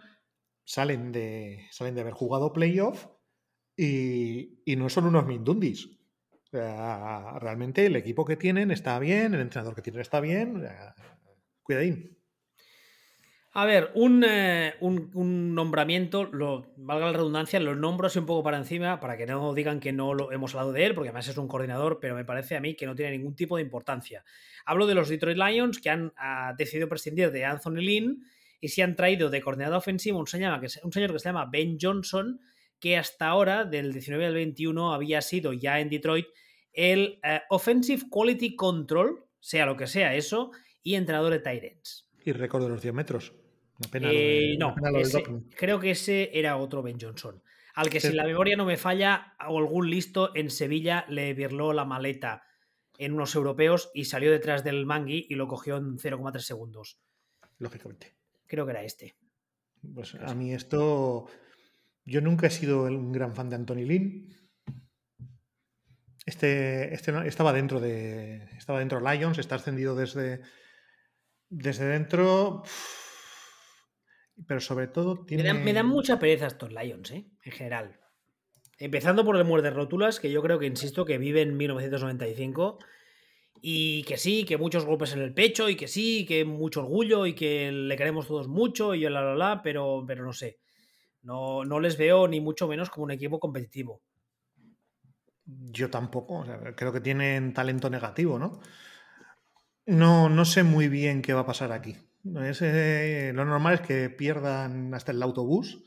salen 0.63 1.11
de, 1.11 1.67
salen 1.69 1.95
de 1.95 1.99
haber 1.99 2.13
jugado 2.13 2.53
playoff 2.53 3.07
y, 3.75 4.63
y 4.63 4.77
no 4.77 4.87
son 4.87 5.03
unos 5.07 5.27
mindundis. 5.27 5.99
Realmente 6.53 7.85
el 7.85 7.97
equipo 7.97 8.23
que 8.23 8.37
tienen 8.37 8.71
está 8.71 8.97
bien, 8.99 9.33
el 9.33 9.41
entrenador 9.41 9.75
que 9.75 9.81
tienen 9.81 9.99
está 9.99 10.21
bien. 10.21 10.65
cuidadín. 11.61 12.20
A 13.53 13.65
ver, 13.65 13.91
un, 13.95 14.23
eh, 14.25 14.75
un- 14.79 15.11
un 15.13 15.53
nombramiento, 15.53 16.23
lo, 16.23 16.71
valga 16.77 17.07
la 17.07 17.11
redundancia, 17.13 17.59
lo 17.59 17.75
nombro 17.75 18.07
así 18.07 18.17
un 18.17 18.25
poco 18.25 18.43
para 18.43 18.57
encima, 18.57 19.01
para 19.01 19.17
que 19.17 19.25
no 19.25 19.53
digan 19.53 19.81
que 19.81 19.91
no 19.91 20.13
lo 20.13 20.31
hemos 20.31 20.53
hablado 20.55 20.71
de 20.71 20.85
él, 20.85 20.93
porque 20.95 21.09
además 21.09 21.27
es 21.27 21.37
un 21.37 21.49
coordinador, 21.49 21.99
pero 21.99 22.15
me 22.15 22.23
parece 22.23 22.55
a 22.55 22.61
mí 22.61 22.75
que 22.75 22.85
no 22.85 22.95
tiene 22.95 23.11
ningún 23.11 23.35
tipo 23.35 23.57
de 23.57 23.63
importancia. 23.63 24.23
Hablo 24.65 24.87
de 24.87 24.95
los 24.95 25.09
Detroit 25.09 25.37
Lions, 25.37 25.79
que 25.81 25.89
han 25.89 26.13
decidido 26.57 26.87
prescindir 26.87 27.29
de 27.31 27.43
Anthony 27.43 27.81
Lynn 27.81 28.23
y 28.61 28.69
se 28.69 28.83
han 28.83 28.95
traído 28.95 29.29
de 29.29 29.41
coordinador 29.41 29.79
ofensivo 29.79 30.17
un 30.19 30.27
señor, 30.27 30.57
que, 30.61 30.69
se- 30.69 30.79
un 30.85 30.93
señor 30.93 31.11
que 31.11 31.19
se 31.19 31.27
llama 31.27 31.49
Ben 31.51 31.77
Johnson, 31.81 32.39
que 32.79 32.97
hasta 32.97 33.27
ahora, 33.27 33.65
del 33.65 33.91
19 33.91 34.27
al 34.27 34.33
21, 34.33 34.93
había 34.93 35.21
sido 35.21 35.51
ya 35.51 35.81
en 35.81 35.89
Detroit 35.89 36.27
el 36.71 37.19
eh, 37.21 37.41
Offensive 37.49 38.03
Quality 38.09 38.55
Control, 38.55 39.25
sea 39.41 39.65
lo 39.65 39.75
que 39.75 39.87
sea 39.87 40.15
eso, 40.15 40.51
y 40.81 40.95
entrenador 40.95 41.33
de 41.33 41.39
Tyrants. 41.39 42.07
Y 42.23 42.31
récord 42.31 42.63
de 42.63 42.69
los 42.69 42.81
10 42.81 42.93
metros. 42.93 43.33
Eh, 43.93 44.55
no, 44.59 44.75
ese- 44.99 45.23
creo 45.55 45.79
que 45.79 45.91
ese 45.91 46.29
era 46.37 46.57
otro 46.57 46.81
Ben 46.81 46.97
Johnson. 46.99 47.41
Al 47.73 47.89
que 47.89 47.99
Sí. 48.01 48.09
si 48.09 48.13
la 48.13 48.25
memoria 48.25 48.57
no 48.57 48.65
me 48.65 48.77
falla, 48.77 49.33
algún 49.39 49.89
listo 49.89 50.35
en 50.35 50.49
Sevilla 50.49 51.05
le 51.09 51.33
virló 51.33 51.71
la 51.73 51.85
maleta 51.85 52.43
en 52.97 53.13
unos 53.13 53.33
europeos 53.35 53.89
y 53.93 54.05
salió 54.05 54.29
detrás 54.31 54.63
del 54.63 54.85
mangui 54.85 55.25
y 55.29 55.35
lo 55.35 55.47
cogió 55.47 55.77
en 55.77 55.97
0,3 55.97 56.45
segundos. 56.45 56.99
Lógicamente. 57.57 58.15
Creo 58.45 58.65
que 58.65 58.71
era 58.71 58.83
este. 58.83 59.15
Pues 59.95 60.15
a 60.15 60.35
mí 60.35 60.53
esto. 60.53 61.27
Yo 62.05 62.19
nunca 62.21 62.47
he 62.47 62.51
sido 62.51 62.83
un 62.83 63.11
gran 63.11 63.33
fan 63.33 63.49
de 63.49 63.55
Anthony 63.55 63.85
Lynn. 63.85 64.35
Este, 66.25 66.93
este 66.93 67.11
no- 67.11 67.23
estaba 67.23 67.53
dentro 67.53 67.79
de. 67.79 68.43
Estaba 68.57 68.79
dentro 68.79 68.99
de 68.99 69.15
Lions, 69.17 69.37
está 69.37 69.55
ascendido 69.55 69.95
desde. 69.95 70.41
Desde 71.49 71.85
dentro. 71.85 72.63
Pero 74.47 74.59
sobre 74.59 74.87
todo 74.87 75.25
Me 75.29 75.43
dan, 75.43 75.63
me 75.63 75.73
dan 75.73 75.87
mucha 75.87 76.19
pereza 76.19 76.47
estos 76.47 76.71
Lions, 76.71 77.11
¿eh? 77.11 77.25
En 77.43 77.51
general. 77.51 77.99
Empezando 78.77 79.23
por 79.23 79.35
el 79.37 79.45
muerde 79.45 79.69
rótulas, 79.69 80.19
que 80.19 80.31
yo 80.31 80.41
creo 80.41 80.57
que, 80.57 80.65
insisto, 80.65 81.05
que 81.05 81.17
vive 81.17 81.41
en 81.41 81.55
1995. 81.55 82.79
Y 83.61 84.03
que 84.03 84.17
sí, 84.17 84.43
que 84.43 84.57
muchos 84.57 84.85
golpes 84.85 85.13
en 85.13 85.21
el 85.21 85.33
pecho, 85.33 85.69
y 85.69 85.75
que 85.75 85.87
sí, 85.87 86.25
que 86.25 86.45
mucho 86.45 86.81
orgullo, 86.81 87.27
y 87.27 87.35
que 87.35 87.71
le 87.71 87.95
queremos 87.95 88.27
todos 88.27 88.47
mucho, 88.47 88.95
y 88.95 89.01
la 89.01 89.21
la 89.21 89.35
la, 89.35 89.61
pero, 89.61 90.03
pero 90.07 90.25
no 90.25 90.33
sé. 90.33 90.59
No, 91.21 91.63
no 91.63 91.79
les 91.79 91.97
veo 91.97 92.27
ni 92.27 92.41
mucho 92.41 92.67
menos 92.67 92.89
como 92.89 93.03
un 93.03 93.11
equipo 93.11 93.39
competitivo. 93.39 94.01
Yo 95.45 95.89
tampoco. 95.89 96.39
o 96.39 96.45
sea, 96.45 96.59
creo 96.75 96.91
que 96.91 97.01
tienen 97.01 97.53
talento 97.53 97.89
negativo, 97.89 98.39
¿no? 98.39 98.61
No, 99.85 100.29
no 100.29 100.45
sé 100.45 100.63
muy 100.63 100.87
bien 100.87 101.21
qué 101.21 101.33
va 101.33 101.41
a 101.41 101.45
pasar 101.45 101.71
aquí. 101.71 101.97
Es, 102.23 102.61
eh, 102.61 103.31
lo 103.33 103.45
normal 103.45 103.75
es 103.75 103.81
que 103.81 104.09
pierdan 104.09 104.93
hasta 104.93 105.11
el 105.11 105.23
autobús 105.23 105.83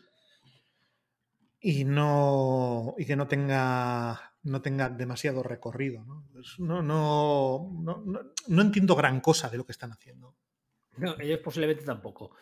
y 1.61 1.85
no 1.85 2.95
y 2.99 3.07
que 3.07 3.17
no 3.17 3.29
tenga 3.29 4.35
no 4.43 4.61
tenga 4.61 4.89
demasiado 4.91 5.43
recorrido. 5.43 6.05
¿no? 6.05 6.27
Pues 6.33 6.59
no, 6.59 6.83
no, 6.83 7.71
no, 7.83 8.05
no, 8.49 8.63
entiendo 8.63 8.95
gran 8.95 9.21
cosa 9.21 9.49
de 9.49 9.57
lo 9.57 9.65
que 9.65 9.73
están 9.73 9.93
haciendo. 9.93 10.37
No, 10.97 11.19
ellos 11.19 11.41
posiblemente 11.43 11.85
tampoco. 11.85 12.37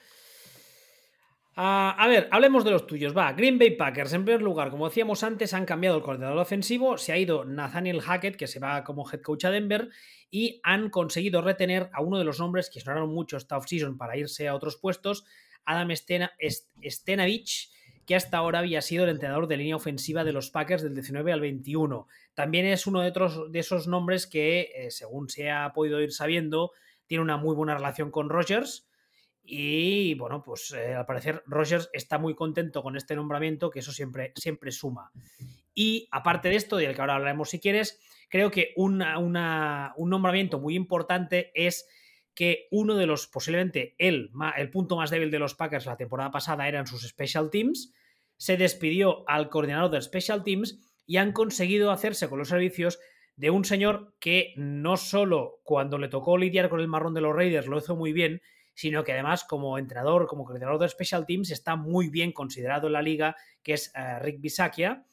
Ah, 1.55 1.95
a 1.99 2.09
ver, 2.09 2.29
hablemos 2.31 2.65
de 2.65 2.71
los 2.71 2.87
tuyos. 2.87 3.17
Va, 3.17 3.33
Green 3.35 3.59
Bay 3.59 3.73
Packers, 3.73 4.15
en 4.15 4.25
primer 4.25 4.41
lugar, 4.41 4.71
como 4.71 4.89
decíamos 4.89 5.23
antes, 5.23 5.53
han 5.53 5.67
cambiado 5.67 5.99
el 5.99 6.03
coordinador 6.03 6.39
ofensivo, 6.39 6.97
se 6.97 7.13
ha 7.13 7.19
ido 7.19 7.45
Nathaniel 7.45 8.01
Hackett, 8.01 8.37
que 8.37 8.47
se 8.47 8.59
va 8.59 8.85
como 8.85 9.09
head 9.11 9.21
coach 9.21 9.45
a 9.45 9.51
Denver, 9.51 9.91
y 10.31 10.61
han 10.63 10.89
conseguido 10.89 11.43
retener 11.43 11.91
a 11.93 12.01
uno 12.01 12.19
de 12.19 12.25
los 12.25 12.41
nombres 12.41 12.71
que 12.71 12.81
sonaron 12.81 13.13
mucho 13.13 13.37
esta 13.37 13.59
offseason 13.59 13.99
para 13.99 14.17
irse 14.17 14.49
a 14.49 14.55
otros 14.55 14.77
puestos, 14.77 15.27
Adam 15.67 15.91
Stenavich, 15.95 17.71
que 18.07 18.17
hasta 18.17 18.39
ahora 18.39 18.61
había 18.61 18.81
sido 18.81 19.05
el 19.05 19.11
entrenador 19.11 19.47
de 19.47 19.59
línea 19.59 19.77
ofensiva 19.77 20.25
de 20.25 20.33
los 20.33 20.51
Packers 20.51 20.83
del 20.83 20.95
19 20.95 21.33
al 21.33 21.41
21. 21.41 22.09
También 22.33 22.65
es 22.65 22.87
uno 22.87 23.03
de, 23.03 23.09
otros, 23.09 23.53
de 23.53 23.59
esos 23.59 23.87
nombres 23.87 24.27
que, 24.27 24.73
eh, 24.75 24.91
según 24.91 25.29
se 25.29 25.51
ha 25.51 25.71
podido 25.75 26.01
ir 26.01 26.13
sabiendo, 26.13 26.73
tiene 27.07 27.23
una 27.23 27.37
muy 27.37 27.55
buena 27.55 27.75
relación 27.75 28.11
con 28.11 28.31
Rogers 28.31 28.89
y 29.45 30.15
bueno, 30.15 30.43
pues 30.43 30.73
eh, 30.73 30.95
al 30.95 31.07
parecer 31.07 31.43
Rogers 31.47 31.91
está 31.93 32.19
muy 32.19 32.35
contento 32.35 32.83
con 32.83 32.97
este 32.97 33.17
nombramiento, 33.17 33.71
que 33.71 33.81
eso 33.81 33.93
siempre, 33.93 34.33
siempre 34.37 34.71
suma. 34.71 35.11
Y 35.75 36.09
aparte 36.11 36.49
de 36.49 36.57
esto, 36.57 36.77
del 36.77 36.95
que 36.95 37.01
ahora 37.01 37.17
hablaremos 37.17 37.51
si 37.51 37.61
quieres, 37.61 38.01
creo 38.29 38.51
que 38.51 38.73
un 38.77 38.99
nombramiento 38.99 40.61
muy 40.61 40.75
importante 40.75 41.51
es 41.55 41.89
que 42.35 42.69
uno 42.71 42.97
de 42.97 43.07
los, 43.07 43.27
posiblemente 43.27 43.95
el, 43.99 44.31
el 44.57 44.71
punto 44.71 44.97
más 44.97 45.11
débil 45.11 45.31
de 45.31 45.39
los 45.39 45.55
Packers 45.55 45.87
la 45.87 45.97
temporada 45.97 46.31
pasada 46.31 46.69
eran 46.69 46.87
sus 46.87 47.07
special 47.07 47.51
teams, 47.51 47.93
se 48.37 48.57
despidió 48.57 49.29
al 49.29 49.51
coordinador 49.51 49.91
de 49.91 50.03
special 50.03 50.43
teams 50.43 50.81
y 51.07 51.19
han 51.19 51.33
conseguido 51.33 51.91
hacerse 51.91 52.29
con 52.29 52.39
los 52.39 52.49
servicios 52.49 52.99
de 53.37 53.51
un 53.51 53.65
señor 53.65 54.15
que 54.21 54.55
no 54.57 54.97
solo 54.97 55.61
cuando 55.63 55.99
le 55.99 56.09
tocó 56.09 56.39
lidiar 56.39 56.69
con 56.69 56.81
el 56.81 56.89
marrón 56.89 57.15
de 57.15 57.21
los 57.21 57.35
Raiders 57.35 57.67
lo 57.67 57.79
hizo 57.79 57.97
muy 57.97 58.13
bien, 58.13 58.41
sino 58.75 59.05
que 59.05 59.13
además 59.13 59.45
como 59.45 59.79
entrenador, 59.79 60.27
como 60.27 60.45
coordinador 60.45 60.81
de 60.81 60.89
Special 60.89 61.27
Teams, 61.27 61.51
está 61.51 61.77
muy 61.77 62.09
bien 62.09 62.33
considerado 62.33 62.87
en 62.87 62.95
la 62.95 63.03
liga, 63.03 63.37
que 63.63 63.75
es 63.75 63.93
eh, 63.95 64.19
Rick 64.21 64.41
Bisakia, 64.41 65.05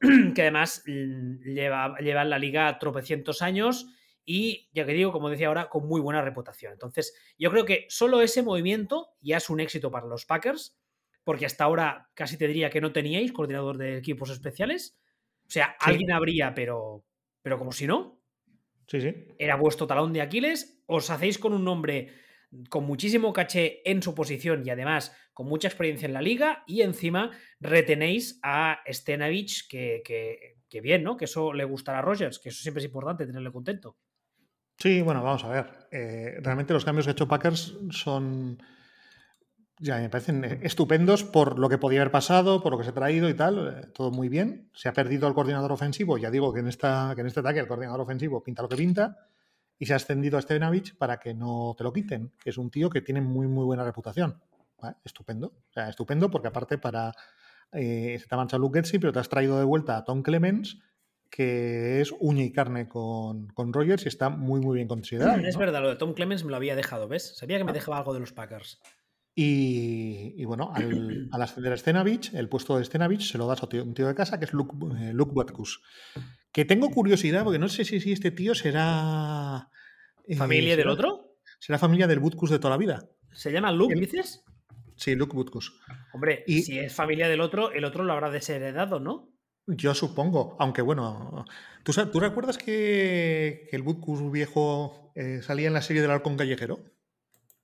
que 0.34 0.42
además 0.42 0.84
lleva, 0.84 1.96
lleva 1.98 2.22
en 2.22 2.30
la 2.30 2.38
liga 2.38 2.78
tropecientos 2.78 3.42
años 3.42 3.86
y, 4.24 4.70
ya 4.72 4.86
que 4.86 4.92
digo, 4.92 5.12
como 5.12 5.28
decía 5.28 5.48
ahora, 5.48 5.68
con 5.68 5.86
muy 5.86 6.00
buena 6.00 6.22
reputación. 6.22 6.72
Entonces, 6.72 7.14
yo 7.38 7.50
creo 7.50 7.64
que 7.64 7.86
solo 7.88 8.22
ese 8.22 8.42
movimiento 8.42 9.10
ya 9.20 9.36
es 9.36 9.50
un 9.50 9.60
éxito 9.60 9.90
para 9.90 10.06
los 10.06 10.24
Packers, 10.24 10.78
porque 11.24 11.46
hasta 11.46 11.64
ahora 11.64 12.10
casi 12.14 12.36
te 12.38 12.46
diría 12.46 12.70
que 12.70 12.80
no 12.80 12.92
teníais 12.92 13.32
coordinador 13.32 13.76
de 13.76 13.98
equipos 13.98 14.30
especiales. 14.30 14.98
O 15.46 15.50
sea, 15.50 15.76
alguien 15.78 16.12
habría, 16.12 16.54
pero, 16.54 17.04
pero 17.42 17.58
como 17.58 17.72
si 17.72 17.86
no. 17.86 18.20
Sí, 18.86 19.00
sí. 19.00 19.14
Era 19.38 19.56
vuestro 19.56 19.86
talón 19.86 20.12
de 20.12 20.22
Aquiles. 20.22 20.82
Os 20.86 21.10
hacéis 21.10 21.38
con 21.38 21.52
un 21.52 21.64
nombre 21.64 22.12
con 22.68 22.84
muchísimo 22.84 23.32
caché 23.32 23.88
en 23.88 24.02
su 24.02 24.14
posición 24.14 24.62
y 24.64 24.70
además 24.70 25.12
con 25.32 25.46
mucha 25.46 25.68
experiencia 25.68 26.06
en 26.06 26.12
la 26.12 26.22
liga 26.22 26.62
y 26.66 26.82
encima 26.82 27.30
retenéis 27.60 28.38
a 28.42 28.80
Stenavich 28.86 29.68
que, 29.68 30.02
que, 30.04 30.80
bien, 30.80 31.02
¿no? 31.02 31.16
Que 31.16 31.26
eso 31.26 31.52
le 31.52 31.64
gustará 31.64 32.00
a 32.00 32.02
Rogers, 32.02 32.38
que 32.38 32.48
eso 32.48 32.62
siempre 32.62 32.80
es 32.80 32.86
importante 32.86 33.26
tenerle 33.26 33.52
contento. 33.52 33.96
Sí, 34.76 35.02
bueno, 35.02 35.22
vamos 35.22 35.44
a 35.44 35.48
ver. 35.48 35.88
Eh, 35.92 36.40
realmente 36.42 36.72
los 36.72 36.84
cambios 36.84 37.06
que 37.06 37.10
ha 37.10 37.12
hecho 37.12 37.28
Packers 37.28 37.76
son, 37.90 38.58
ya 39.78 39.98
me 39.98 40.08
parecen 40.08 40.44
estupendos 40.62 41.22
por 41.22 41.60
lo 41.60 41.68
que 41.68 41.78
podía 41.78 42.00
haber 42.00 42.10
pasado, 42.10 42.60
por 42.60 42.72
lo 42.72 42.78
que 42.78 42.84
se 42.84 42.90
ha 42.90 42.94
traído 42.94 43.28
y 43.28 43.34
tal, 43.34 43.68
eh, 43.68 43.86
todo 43.94 44.10
muy 44.10 44.28
bien. 44.28 44.68
Se 44.74 44.88
ha 44.88 44.92
perdido 44.92 45.28
el 45.28 45.34
coordinador 45.34 45.70
ofensivo, 45.70 46.18
ya 46.18 46.30
digo 46.30 46.52
que 46.52 46.60
en, 46.60 46.66
esta, 46.66 47.12
que 47.14 47.20
en 47.20 47.28
este 47.28 47.40
ataque 47.40 47.60
el 47.60 47.68
coordinador 47.68 48.00
ofensivo 48.00 48.42
pinta 48.42 48.62
lo 48.62 48.68
que 48.68 48.76
pinta 48.76 49.28
y 49.78 49.86
se 49.86 49.92
ha 49.92 49.96
extendido 49.96 50.38
a 50.38 50.42
Stevenavich 50.42 50.96
para 50.96 51.18
que 51.18 51.34
no 51.34 51.74
te 51.76 51.84
lo 51.84 51.92
quiten, 51.92 52.32
que 52.42 52.50
es 52.50 52.58
un 52.58 52.70
tío 52.70 52.90
que 52.90 53.00
tiene 53.00 53.20
muy, 53.20 53.46
muy 53.46 53.64
buena 53.64 53.84
reputación. 53.84 54.40
Estupendo. 55.04 55.46
O 55.46 55.72
sea, 55.72 55.88
estupendo 55.88 56.30
porque 56.30 56.48
aparte 56.48 56.78
para... 56.78 57.12
Eh, 57.72 58.18
se 58.20 58.26
te 58.26 58.34
ha 58.34 58.38
manchado 58.38 58.60
Luke 58.60 58.78
Getsi, 58.78 58.98
pero 58.98 59.12
te 59.12 59.18
has 59.18 59.28
traído 59.28 59.58
de 59.58 59.64
vuelta 59.64 59.96
a 59.96 60.04
Tom 60.04 60.22
Clemens, 60.22 60.78
que 61.28 62.00
es 62.00 62.14
uña 62.20 62.44
y 62.44 62.52
carne 62.52 62.88
con, 62.88 63.48
con 63.48 63.72
Rogers 63.72 64.04
y 64.04 64.08
está 64.08 64.28
muy, 64.28 64.60
muy 64.60 64.76
bien 64.76 64.86
considerado. 64.86 65.38
Es 65.44 65.56
verdad, 65.56 65.82
lo 65.82 65.88
de 65.88 65.96
Tom 65.96 66.14
Clemens 66.14 66.44
me 66.44 66.50
lo 66.50 66.56
había 66.56 66.76
dejado, 66.76 67.08
¿ves? 67.08 67.36
Sabía 67.36 67.58
que 67.58 67.64
me 67.64 67.72
ah. 67.72 67.74
dejaba 67.74 67.98
algo 67.98 68.14
de 68.14 68.20
los 68.20 68.32
Packers. 68.32 68.80
Y, 69.36 70.44
bueno, 70.44 70.70
al, 70.72 71.28
al, 71.32 71.42
ascender 71.42 71.72
a 71.72 71.76
Stenavich, 71.76 72.32
el 72.34 72.48
puesto 72.48 72.78
de 72.78 72.84
Stenavich 72.84 73.32
se 73.32 73.36
lo 73.36 73.48
das 73.48 73.64
a 73.64 73.68
un 73.82 73.94
tío 73.94 74.06
de 74.06 74.14
casa 74.14 74.38
que 74.38 74.44
es 74.44 74.52
Luke, 74.52 74.76
eh, 75.00 75.12
Luke 75.12 75.32
Watkus. 75.34 75.82
Que 76.54 76.64
tengo 76.64 76.88
curiosidad, 76.90 77.42
porque 77.42 77.58
no 77.58 77.68
sé 77.68 77.84
si, 77.84 77.98
si 78.00 78.12
este 78.12 78.30
tío 78.30 78.54
será. 78.54 79.68
Eh, 80.24 80.36
¿Familia 80.36 80.76
del 80.76 80.88
otro? 80.88 81.36
Será 81.58 81.80
familia 81.80 82.06
del 82.06 82.20
Butkus 82.20 82.48
de 82.50 82.60
toda 82.60 82.70
la 82.70 82.76
vida. 82.76 83.10
¿Se 83.32 83.50
llama 83.50 83.72
Luke, 83.72 83.96
dices? 83.96 84.44
Sí, 84.94 85.16
Luke 85.16 85.34
Butkus. 85.34 85.80
Hombre, 86.12 86.44
y 86.46 86.62
si 86.62 86.78
es 86.78 86.94
familia 86.94 87.28
del 87.28 87.40
otro, 87.40 87.72
el 87.72 87.84
otro 87.84 88.04
lo 88.04 88.12
habrá 88.12 88.30
desheredado, 88.30 89.00
¿no? 89.00 89.32
Yo 89.66 89.94
supongo, 89.94 90.56
aunque 90.60 90.80
bueno. 90.80 91.44
¿Tú, 91.82 91.92
¿tú 92.12 92.20
recuerdas 92.20 92.56
que, 92.56 93.68
el 93.72 93.82
Butkus 93.82 94.30
viejo 94.30 95.10
eh, 95.16 95.40
salía 95.42 95.66
en 95.66 95.74
la 95.74 95.82
serie 95.82 96.02
del 96.02 96.12
Halcón 96.12 96.36
Callejero? 96.36 96.84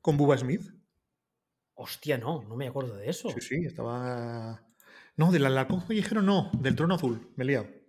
Con 0.00 0.16
Bubba 0.16 0.36
Smith. 0.36 0.62
Hostia, 1.74 2.18
no, 2.18 2.42
no 2.42 2.56
me 2.56 2.66
acuerdo 2.66 2.96
de 2.96 3.08
eso. 3.08 3.30
Sí, 3.30 3.40
sí, 3.40 3.64
estaba. 3.64 4.64
No, 5.14 5.30
del 5.30 5.46
Halcón 5.46 5.82
Callejero 5.82 6.22
no, 6.22 6.50
del 6.54 6.74
Trono 6.74 6.96
Azul, 6.96 7.30
me 7.36 7.44
he 7.44 7.46
liado. 7.46 7.79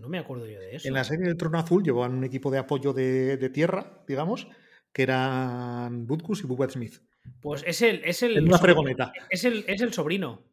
No 0.00 0.08
me 0.08 0.18
acuerdo 0.18 0.46
yo 0.46 0.60
de 0.60 0.76
eso. 0.76 0.88
En 0.88 0.94
la 0.94 1.04
serie 1.04 1.26
del 1.26 1.36
Trono 1.36 1.58
Azul 1.58 1.82
llevaban 1.82 2.14
un 2.14 2.24
equipo 2.24 2.50
de 2.50 2.58
apoyo 2.58 2.92
de, 2.92 3.50
tierra, 3.50 4.02
digamos, 4.06 4.48
que 4.92 5.02
eran 5.02 6.06
Butkus 6.06 6.42
y 6.44 6.46
Bubba 6.46 6.68
Smith. 6.68 7.00
Pues 7.40 7.62
es 7.66 7.82
el. 7.82 8.02
Es 8.04 8.22
el 8.22 8.42
una 8.42 8.58
fregoneta. 8.58 9.12
Es 9.30 9.44
el, 9.44 9.64
es 9.66 9.80
el 9.80 9.92
sobrino. 9.92 10.44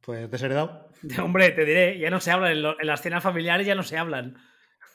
Pues 0.00 0.30
desheredado. 0.30 0.88
Hombre, 1.22 1.50
te 1.50 1.64
diré, 1.64 1.98
ya 1.98 2.10
no 2.10 2.20
se 2.20 2.30
hablan. 2.30 2.52
En, 2.52 2.86
las 2.86 3.02
cenas 3.02 3.22
familiares 3.22 3.66
ya 3.66 3.74
no 3.74 3.82
se 3.82 3.98
hablan. 3.98 4.36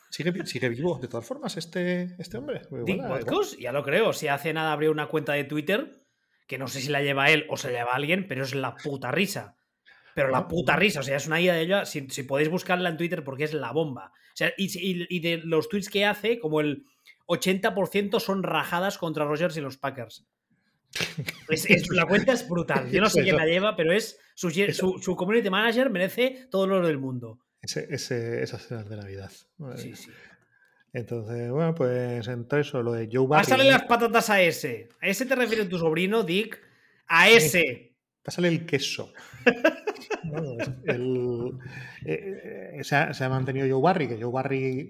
Sigue, 0.10 0.46
sigue 0.46 0.70
vivo, 0.70 1.00
de 1.00 1.08
todas 1.08 1.26
formas, 1.26 1.56
este, 1.56 2.16
este 2.20 2.38
hombre. 2.38 2.64
Dick 2.86 3.02
Butkus, 3.08 3.58
ya 3.58 3.72
lo 3.72 3.82
creo. 3.82 4.12
Si 4.12 4.28
hace 4.28 4.52
nada 4.52 4.74
abrió 4.74 4.92
una 4.92 5.08
cuenta 5.08 5.32
de 5.34 5.46
Twitter, 5.46 5.90
que 6.48 6.58
no 6.58 6.68
sé 6.68 6.82
si 6.82 6.90
la 6.90 7.02
lleva 7.02 7.30
él 7.30 7.46
o 7.50 7.56
se 7.56 7.72
la 7.72 7.80
lleva 7.80 7.94
alguien, 7.94 8.28
pero 8.28 8.44
es 8.44 8.54
la 8.54 8.76
puta 8.76 9.10
risa. 9.10 9.56
Pero 10.16 10.30
la 10.30 10.48
puta 10.48 10.76
risa, 10.76 11.00
o 11.00 11.04
sea, 11.04 11.18
es 11.18 11.28
una 11.28 11.40
idea 11.40 11.54
de 11.54 11.62
ella. 11.62 11.86
Si, 11.86 12.02
podéis 12.24 12.50
buscarla 12.50 12.90
en 12.90 12.98
Twitter 12.98 13.24
porque 13.24 13.44
es 13.44 13.54
la 13.54 13.72
bomba. 13.72 14.12
O 14.14 14.36
sea, 14.36 14.54
y, 14.58 15.20
de 15.20 15.38
los 15.38 15.70
tweets 15.70 15.90
que 15.90 16.06
hace, 16.06 16.40
como 16.40 16.62
el 16.62 16.86
80% 17.28 18.20
son 18.20 18.44
rajadas 18.44 18.98
contra 18.98 19.26
Rogers 19.26 19.58
y 19.58 19.62
los 19.62 19.78
Packers. 19.78 20.26
la 21.92 22.06
cuenta 22.06 22.34
es 22.34 22.48
brutal. 22.48 22.90
Yo 22.92 23.02
no 23.02 23.10
sé 23.10 23.24
quién 23.24 23.38
la 23.38 23.46
lleva, 23.46 23.76
pero 23.76 23.94
es 23.94 24.20
su, 24.36 24.50
su, 24.50 25.16
community 25.16 25.50
manager 25.50 25.90
merece 25.90 26.48
todo 26.50 26.66
el 26.66 26.72
oro 26.74 26.88
del 26.88 26.98
mundo. 26.98 27.40
Ese, 27.62 27.88
ese, 27.90 28.42
esas 28.42 28.68
cenas 28.68 28.90
de 28.90 28.98
Navidad. 28.98 29.32
Sí, 29.76 29.96
sí. 29.96 30.10
Entonces, 30.94 31.50
bueno, 31.52 31.74
pues 31.74 32.28
entre 32.28 32.62
eso, 32.62 32.84
lo 32.84 32.92
de 32.92 33.08
Joe 33.12 33.28
Barry. 33.28 33.44
Pásale 33.44 33.64
las 33.64 33.84
patatas 33.84 34.30
a 34.30 34.42
ese. 34.42 34.90
¿A 35.02 35.08
ese 35.08 35.26
te 35.26 35.36
refiere 35.36 35.66
tu 35.66 35.78
sobrino, 35.78 36.24
Dick? 36.24 36.60
A 37.08 37.30
ese. 37.30 37.96
Pásale 38.24 38.50
el 38.50 38.66
queso. 38.66 39.14
Eh, 42.06 42.80
eh, 42.80 42.84
se, 42.84 42.96
ha, 42.96 43.30
mantenido 43.30 43.68
Joe 43.70 43.82
Barry, 43.82 44.08
que 44.08 44.22
Joe 44.22 44.32
Barry 44.32 44.90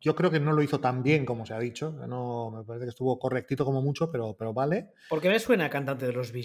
yo 0.00 0.14
creo 0.14 0.30
que 0.30 0.38
no 0.38 0.52
lo 0.52 0.62
hizo 0.62 0.78
tan 0.80 1.02
bien 1.02 1.24
como 1.24 1.44
se 1.44 1.54
ha 1.54 1.58
dicho. 1.58 1.92
No, 2.06 2.50
me 2.50 2.64
parece 2.64 2.86
que 2.86 2.90
estuvo 2.90 3.18
correctito 3.18 3.64
como 3.64 3.82
mucho, 3.82 4.10
pero, 4.10 4.36
pero 4.38 4.52
vale. 4.52 4.92
¿Por 5.08 5.20
qué 5.20 5.28
me 5.28 5.38
suena 5.40 5.68
cantante 5.68 6.06
de 6.06 6.12
los 6.12 6.32
Bee 6.32 6.44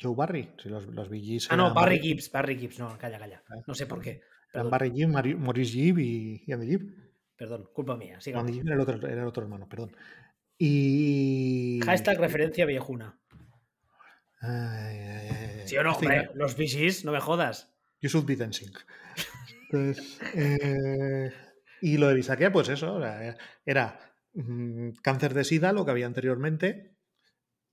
Joe 0.00 0.14
Barry, 0.14 0.48
sí, 0.62 0.68
los, 0.68 0.86
los 0.86 1.08
Bee 1.08 1.38
Ah, 1.50 1.56
no, 1.56 1.74
Barry, 1.74 1.98
Gibbs, 1.98 2.30
Barry 2.30 2.56
Gibbs, 2.56 2.78
no, 2.78 2.96
calla, 2.96 3.18
calla. 3.18 3.42
Ah. 3.48 3.56
No 3.66 3.74
sé 3.74 3.86
por 3.86 4.00
qué. 4.00 4.22
Eran 4.52 4.70
Barry 4.70 4.92
Gibbs, 4.92 5.38
Maurice 5.38 5.72
Gibb 5.72 5.98
y, 5.98 6.52
Andy 6.52 6.66
Gibb. 6.66 6.94
Perdón, 7.36 7.68
culpa 7.72 7.96
mía. 7.96 8.18
Andy 8.34 8.52
Gibb 8.52 8.66
era 8.66 8.74
el, 8.76 8.80
otro, 8.80 9.08
era 9.08 9.22
el 9.22 9.28
otro 9.28 9.42
hermano, 9.42 9.68
perdón. 9.68 9.96
Y. 10.56 11.80
Hashtag 11.84 12.18
referencia 12.18 12.66
viejuna. 12.66 13.19
¿Sí 14.40 15.76
o 15.76 15.82
no? 15.82 15.98
los 16.34 16.56
VCs, 16.56 17.04
no 17.04 17.12
me 17.12 17.20
jodas. 17.20 17.72
You 18.00 18.08
should 18.08 18.26
be 18.26 18.36
dancing. 18.36 18.72
Eh, 19.72 21.32
y 21.80 21.96
lo 21.96 22.08
de 22.08 22.14
Bisaquia, 22.14 22.50
pues 22.50 22.68
eso, 22.68 23.00
era 23.64 24.00
mm, 24.34 24.90
cáncer 25.02 25.34
de 25.34 25.44
sida, 25.44 25.72
lo 25.72 25.84
que 25.84 25.90
había 25.92 26.06
anteriormente, 26.06 26.96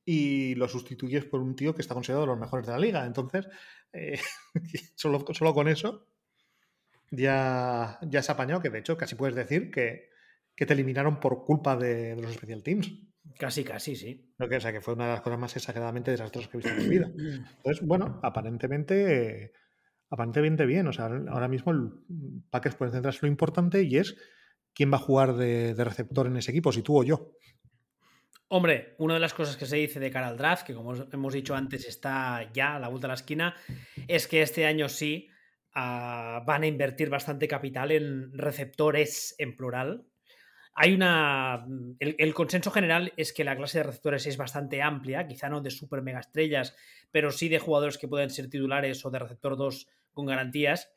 y 0.06 0.56
lo 0.56 0.68
sustituyes 0.68 1.26
por 1.26 1.42
un 1.42 1.56
tío 1.56 1.74
que 1.74 1.82
está 1.82 1.94
considerado 1.94 2.26
de 2.26 2.32
los 2.32 2.40
mejores 2.40 2.66
de 2.68 2.72
la 2.74 2.80
liga. 2.80 3.06
Entonces, 3.06 3.48
eh, 3.94 4.20
solo, 4.96 5.26
solo, 5.34 5.54
con 5.54 5.68
eso 5.68 6.08
ya, 7.12 8.00
ya 8.02 8.22
se 8.22 8.32
ha 8.32 8.36
apañado, 8.36 8.62
que 8.62 8.70
de 8.70 8.80
hecho 8.80 8.98
casi 8.98 9.16
puedes 9.16 9.36
decir 9.36 9.72
que, 9.72 10.10
te 10.56 10.74
eliminaron 10.74 11.20
por 11.20 11.44
culpa 11.46 11.76
de, 11.76 12.16
de 12.16 12.22
los 12.22 12.34
Special 12.34 12.64
Teams. 12.64 12.92
Casi, 13.38 13.64
casi, 13.64 13.96
sí. 13.96 14.34
Lo 14.38 14.48
que, 14.48 14.58
o 14.58 14.62
sea, 14.62 14.72
que 14.72 14.82
fue 14.82 14.94
una 14.94 15.06
de 15.06 15.14
las 15.14 15.22
cosas 15.22 15.40
más 15.40 15.56
exageradamente 15.56 16.12
desastrosas 16.12 16.50
que 16.50 16.58
he 16.58 16.62
visto 16.62 16.74
en 16.74 16.84
mi 16.84 16.90
vida. 16.90 17.12
Entonces, 17.58 17.86
bueno, 17.86 18.20
aparentemente, 18.24 19.54
aparentemente 20.10 20.66
bien. 20.66 20.88
O 20.88 20.94
sea, 20.94 21.06
ahora 21.06 21.48
mismo 21.48 21.72
el 21.72 21.92
Packers 22.50 22.76
puede 22.76 22.92
centrarse 22.92 23.20
lo 23.22 23.28
importante 23.28 23.84
y 23.84 23.98
es 23.98 24.16
quién 24.74 24.92
va 24.92 24.98
a 24.98 25.02
jugar 25.02 25.36
de, 25.36 25.74
receptor 25.84 26.28
en 26.28 26.38
ese 26.38 26.52
equipo, 26.52 26.72
si 26.72 26.84
tú 26.84 27.00
o 27.00 27.04
yo. 27.04 27.34
Hombre, 28.50 28.96
una 29.00 29.16
de 29.16 29.20
las 29.20 29.34
cosas 29.34 29.58
que 29.58 29.66
se 29.66 29.76
dice 29.76 30.00
de 30.00 30.12
cara 30.12 30.28
al 30.28 30.38
draft, 30.38 30.66
que 30.66 30.74
como 30.74 30.94
hemos 30.96 31.34
dicho 31.34 31.56
antes 31.56 31.88
está 31.88 32.50
ya 32.54 32.76
a 32.76 32.80
la 32.80 32.88
vuelta 32.88 33.08
de 33.08 33.10
la 33.10 33.16
esquina, 33.16 33.56
es 34.08 34.28
que 34.28 34.42
este 34.42 34.66
año 34.66 34.88
sí 34.88 35.30
uh, 35.76 36.46
van 36.46 36.64
a 36.64 36.68
invertir 36.68 37.10
bastante 37.10 37.48
capital 37.48 37.92
en 37.92 38.38
receptores 38.38 39.36
en 39.40 39.56
plural. 39.56 40.06
Hay 40.80 40.94
una. 40.94 41.66
El, 42.00 42.16
el, 42.20 42.34
consenso 42.36 42.70
general 42.70 43.12
es 43.18 43.34
que 43.34 43.44
la 43.44 43.58
clase 43.58 43.80
de 43.80 43.84
receptores 43.86 44.28
es 44.28 44.38
bastante 44.38 44.84
amplia, 44.84 45.28
quizá 45.28 45.50
no 45.50 45.60
de 45.60 45.72
super 45.72 46.04
mega 46.04 46.20
estrellas, 46.20 46.76
pero 47.10 47.32
sí 47.32 47.50
de 47.50 47.58
jugadores 47.58 47.98
que 47.98 48.08
pueden 48.08 48.30
ser 48.30 48.48
titulares 48.48 49.04
o 49.04 49.10
de 49.10 49.18
receptor 49.18 49.58
2 49.58 49.88
con 50.14 50.28
garantías. 50.28 50.94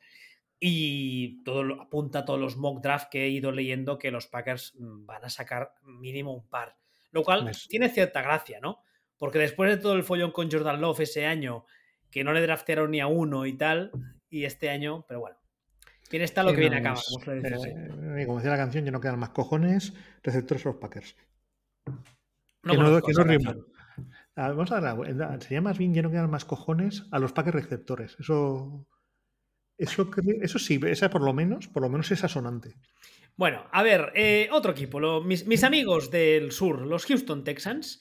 Y 0.59 1.43
todo 1.43 1.81
apunta 1.81 2.19
a 2.19 2.25
todos 2.25 2.39
los 2.39 2.57
mock 2.57 2.83
draft 2.83 3.09
que 3.09 3.25
he 3.25 3.29
ido 3.29 3.51
leyendo 3.51 3.97
que 3.97 4.11
los 4.11 4.27
Packers 4.27 4.75
mm, 4.77 5.07
van 5.07 5.25
a 5.25 5.29
sacar 5.31 5.73
mínimo 5.81 6.31
un 6.31 6.47
par. 6.47 6.77
Lo 7.09 7.23
cual 7.23 7.45
pues 7.45 7.67
tiene 7.67 7.89
cierta 7.89 8.21
gracia, 8.21 8.59
¿no? 8.61 8.83
Porque 9.17 9.39
después 9.39 9.71
de 9.71 9.77
todo 9.77 9.93
el 9.93 10.03
follón 10.03 10.31
con 10.31 10.51
Jordan 10.51 10.79
Love 10.79 10.99
ese 10.99 11.25
año, 11.25 11.65
que 12.11 12.23
no 12.23 12.33
le 12.33 12.41
draftearon 12.41 12.91
ni 12.91 12.99
a 12.99 13.07
uno 13.07 13.47
y 13.47 13.57
tal, 13.57 13.91
y 14.29 14.45
este 14.45 14.69
año, 14.69 15.05
pero 15.07 15.21
bueno. 15.21 15.40
Bien 16.11 16.23
está 16.23 16.43
lo 16.43 16.51
que 16.51 16.59
viene 16.59 16.83
como, 16.83 16.99
eh, 17.33 17.41
eh, 18.21 18.25
como 18.25 18.37
decía 18.37 18.51
la 18.51 18.57
canción, 18.57 18.83
ya 18.83 18.91
no 18.91 18.99
quedan 18.99 19.19
más 19.19 19.29
cojones, 19.29 19.93
receptores 20.21 20.65
los 20.65 20.75
Packers. 20.75 21.15
No 22.63 22.73
que 22.73 22.77
no, 22.77 23.01
que 23.01 23.13
no 23.13 23.23
rima. 23.23 23.55
Ah, 24.35 24.49
vamos 24.49 24.71
a 24.71 24.79
dar 24.79 25.41
Sería 25.41 25.61
más 25.61 25.77
bien 25.77 25.93
ya 25.93 26.01
no 26.01 26.11
quedan 26.11 26.29
más 26.29 26.45
cojones 26.45 27.05
a 27.11 27.19
los 27.19 27.31
Packers 27.31 27.55
receptores. 27.55 28.17
Eso. 28.19 28.85
Eso, 29.77 30.11
eso 30.41 30.59
sí, 30.59 30.79
esa 30.85 31.09
por 31.09 31.23
lo 31.23 31.33
menos, 31.33 31.67
por 31.67 31.81
lo 31.81 31.89
menos 31.89 32.11
es 32.11 32.23
asonante. 32.23 32.75
Bueno, 33.35 33.65
a 33.71 33.81
ver, 33.81 34.11
eh, 34.13 34.47
otro 34.51 34.73
equipo, 34.73 34.99
lo, 34.99 35.21
mis, 35.23 35.47
mis, 35.47 35.63
amigos 35.63 36.11
del 36.11 36.51
sur, 36.51 36.85
los 36.85 37.07
Houston 37.07 37.43
Texans, 37.43 37.99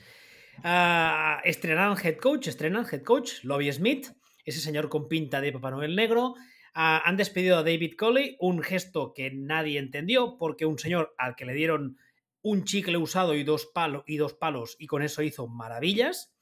uh, 0.58 1.40
estrenaron 1.42 1.96
head 1.96 2.16
coach, 2.16 2.48
estrenan 2.48 2.84
head 2.84 3.02
coach, 3.02 3.44
Lobby 3.44 3.72
Smith, 3.72 4.08
ese 4.44 4.61
señor 4.61 4.90
con 4.90 5.08
pinta 5.08 5.40
de 5.40 5.52
Papá 5.52 5.70
Noel 5.70 5.96
negro. 5.96 6.34
Han 6.82 7.16
despedido 7.16 7.58
a 7.58 7.62
David 7.62 7.94
Coley, 7.98 8.36
un 8.40 8.62
gesto 8.62 9.12
que 9.14 9.30
nadie 9.30 9.78
entendió, 9.78 10.36
porque 10.38 10.64
un 10.64 10.78
señor 10.78 11.14
al 11.18 11.36
que 11.36 11.44
le 11.44 11.52
dieron 11.52 11.98
un 12.42 12.64
chicle 12.64 12.96
usado 12.96 13.34
y 13.34 13.44
dos, 13.44 13.70
y 14.06 14.16
dos 14.16 14.34
palos, 14.34 14.76
y 14.78 14.86
con 14.86 15.02
eso 15.02 15.22
hizo 15.22 15.46
maravillas. 15.46 16.32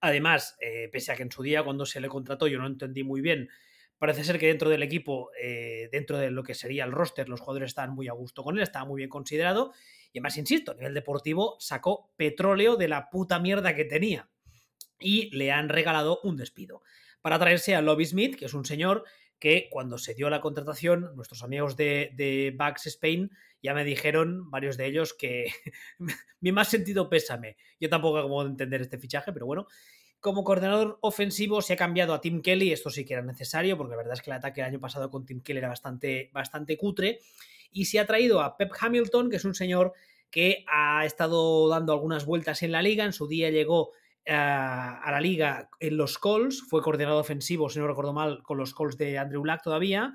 Además, 0.00 0.56
eh, 0.60 0.88
pese 0.90 1.12
a 1.12 1.16
que 1.16 1.24
en 1.24 1.30
su 1.30 1.42
día, 1.42 1.62
cuando 1.62 1.84
se 1.84 2.00
le 2.00 2.08
contrató, 2.08 2.46
yo 2.46 2.58
no 2.58 2.66
entendí 2.66 3.04
muy 3.04 3.20
bien 3.20 3.50
Parece 4.02 4.24
ser 4.24 4.40
que 4.40 4.48
dentro 4.48 4.68
del 4.68 4.82
equipo, 4.82 5.30
eh, 5.40 5.88
dentro 5.92 6.18
de 6.18 6.32
lo 6.32 6.42
que 6.42 6.54
sería 6.54 6.82
el 6.82 6.90
roster, 6.90 7.28
los 7.28 7.38
jugadores 7.38 7.68
estaban 7.68 7.94
muy 7.94 8.08
a 8.08 8.12
gusto 8.12 8.42
con 8.42 8.56
él, 8.56 8.64
estaba 8.64 8.84
muy 8.84 8.98
bien 8.98 9.08
considerado. 9.08 9.72
Y 10.12 10.18
además, 10.18 10.36
insisto, 10.38 10.72
a 10.72 10.74
nivel 10.74 10.92
deportivo 10.92 11.54
sacó 11.60 12.12
petróleo 12.16 12.74
de 12.74 12.88
la 12.88 13.10
puta 13.10 13.38
mierda 13.38 13.76
que 13.76 13.84
tenía. 13.84 14.28
Y 14.98 15.30
le 15.36 15.52
han 15.52 15.68
regalado 15.68 16.18
un 16.24 16.36
despido. 16.36 16.82
Para 17.20 17.38
traerse 17.38 17.76
a 17.76 17.80
Lobby 17.80 18.04
Smith, 18.04 18.34
que 18.34 18.46
es 18.46 18.54
un 18.54 18.64
señor 18.64 19.04
que 19.42 19.66
cuando 19.72 19.98
se 19.98 20.14
dio 20.14 20.30
la 20.30 20.40
contratación, 20.40 21.16
nuestros 21.16 21.42
amigos 21.42 21.76
de, 21.76 22.12
de 22.14 22.56
Spain 22.84 23.32
ya 23.60 23.74
me 23.74 23.82
dijeron, 23.82 24.48
varios 24.52 24.76
de 24.76 24.86
ellos, 24.86 25.14
que 25.14 25.52
mi 26.40 26.52
más 26.52 26.68
sentido 26.68 27.10
pésame. 27.10 27.56
Yo 27.80 27.88
tampoco 27.88 28.18
acabo 28.18 28.44
de 28.44 28.50
entender 28.50 28.82
este 28.82 28.98
fichaje, 28.98 29.32
pero 29.32 29.44
bueno. 29.44 29.66
Como 30.20 30.44
coordinador 30.44 30.96
ofensivo 31.00 31.60
se 31.60 31.72
ha 31.72 31.76
cambiado 31.76 32.14
a 32.14 32.20
Tim 32.20 32.40
Kelly, 32.40 32.70
esto 32.70 32.88
sí 32.88 33.04
que 33.04 33.14
era 33.14 33.22
necesario, 33.24 33.76
porque 33.76 33.90
la 33.90 33.96
verdad 33.96 34.12
es 34.12 34.22
que 34.22 34.30
el 34.30 34.36
ataque 34.36 34.60
el 34.60 34.68
año 34.68 34.78
pasado 34.78 35.10
con 35.10 35.26
Tim 35.26 35.40
Kelly 35.40 35.58
era 35.58 35.70
bastante, 35.70 36.30
bastante 36.32 36.76
cutre, 36.76 37.18
y 37.72 37.86
se 37.86 37.98
ha 37.98 38.06
traído 38.06 38.42
a 38.42 38.56
Pep 38.56 38.70
Hamilton, 38.78 39.28
que 39.28 39.36
es 39.38 39.44
un 39.44 39.56
señor 39.56 39.92
que 40.30 40.64
ha 40.68 41.04
estado 41.04 41.68
dando 41.68 41.92
algunas 41.92 42.26
vueltas 42.26 42.62
en 42.62 42.70
la 42.70 42.80
liga, 42.80 43.04
en 43.04 43.12
su 43.12 43.26
día 43.26 43.50
llegó 43.50 43.90
a 44.26 45.08
la 45.10 45.20
liga 45.20 45.68
en 45.80 45.96
los 45.96 46.18
Colts, 46.18 46.62
fue 46.68 46.82
coordinador 46.82 47.20
ofensivo, 47.20 47.68
si 47.68 47.78
no 47.78 47.88
recuerdo 47.88 48.12
mal, 48.12 48.42
con 48.42 48.58
los 48.58 48.72
Colts 48.72 48.96
de 48.96 49.18
Andrew 49.18 49.42
Black 49.42 49.62
todavía, 49.62 50.14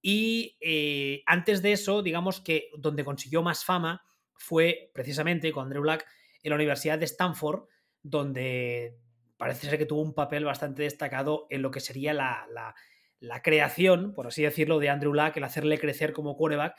y 0.00 0.56
eh, 0.60 1.22
antes 1.26 1.62
de 1.62 1.72
eso, 1.72 2.02
digamos 2.02 2.40
que 2.40 2.70
donde 2.76 3.04
consiguió 3.04 3.42
más 3.42 3.64
fama 3.64 4.02
fue 4.34 4.90
precisamente 4.94 5.52
con 5.52 5.64
Andrew 5.64 5.82
Black 5.82 6.06
en 6.42 6.50
la 6.50 6.56
Universidad 6.56 6.98
de 6.98 7.04
Stanford, 7.04 7.64
donde 8.02 8.96
parece 9.36 9.68
ser 9.68 9.78
que 9.78 9.86
tuvo 9.86 10.02
un 10.02 10.14
papel 10.14 10.44
bastante 10.44 10.84
destacado 10.84 11.46
en 11.50 11.62
lo 11.62 11.70
que 11.70 11.80
sería 11.80 12.14
la, 12.14 12.46
la, 12.52 12.74
la 13.20 13.42
creación, 13.42 14.14
por 14.14 14.28
así 14.28 14.42
decirlo, 14.42 14.78
de 14.78 14.88
Andrew 14.88 15.12
Luck, 15.12 15.36
el 15.36 15.44
hacerle 15.44 15.78
crecer 15.78 16.12
como 16.12 16.36
quarterback. 16.36 16.76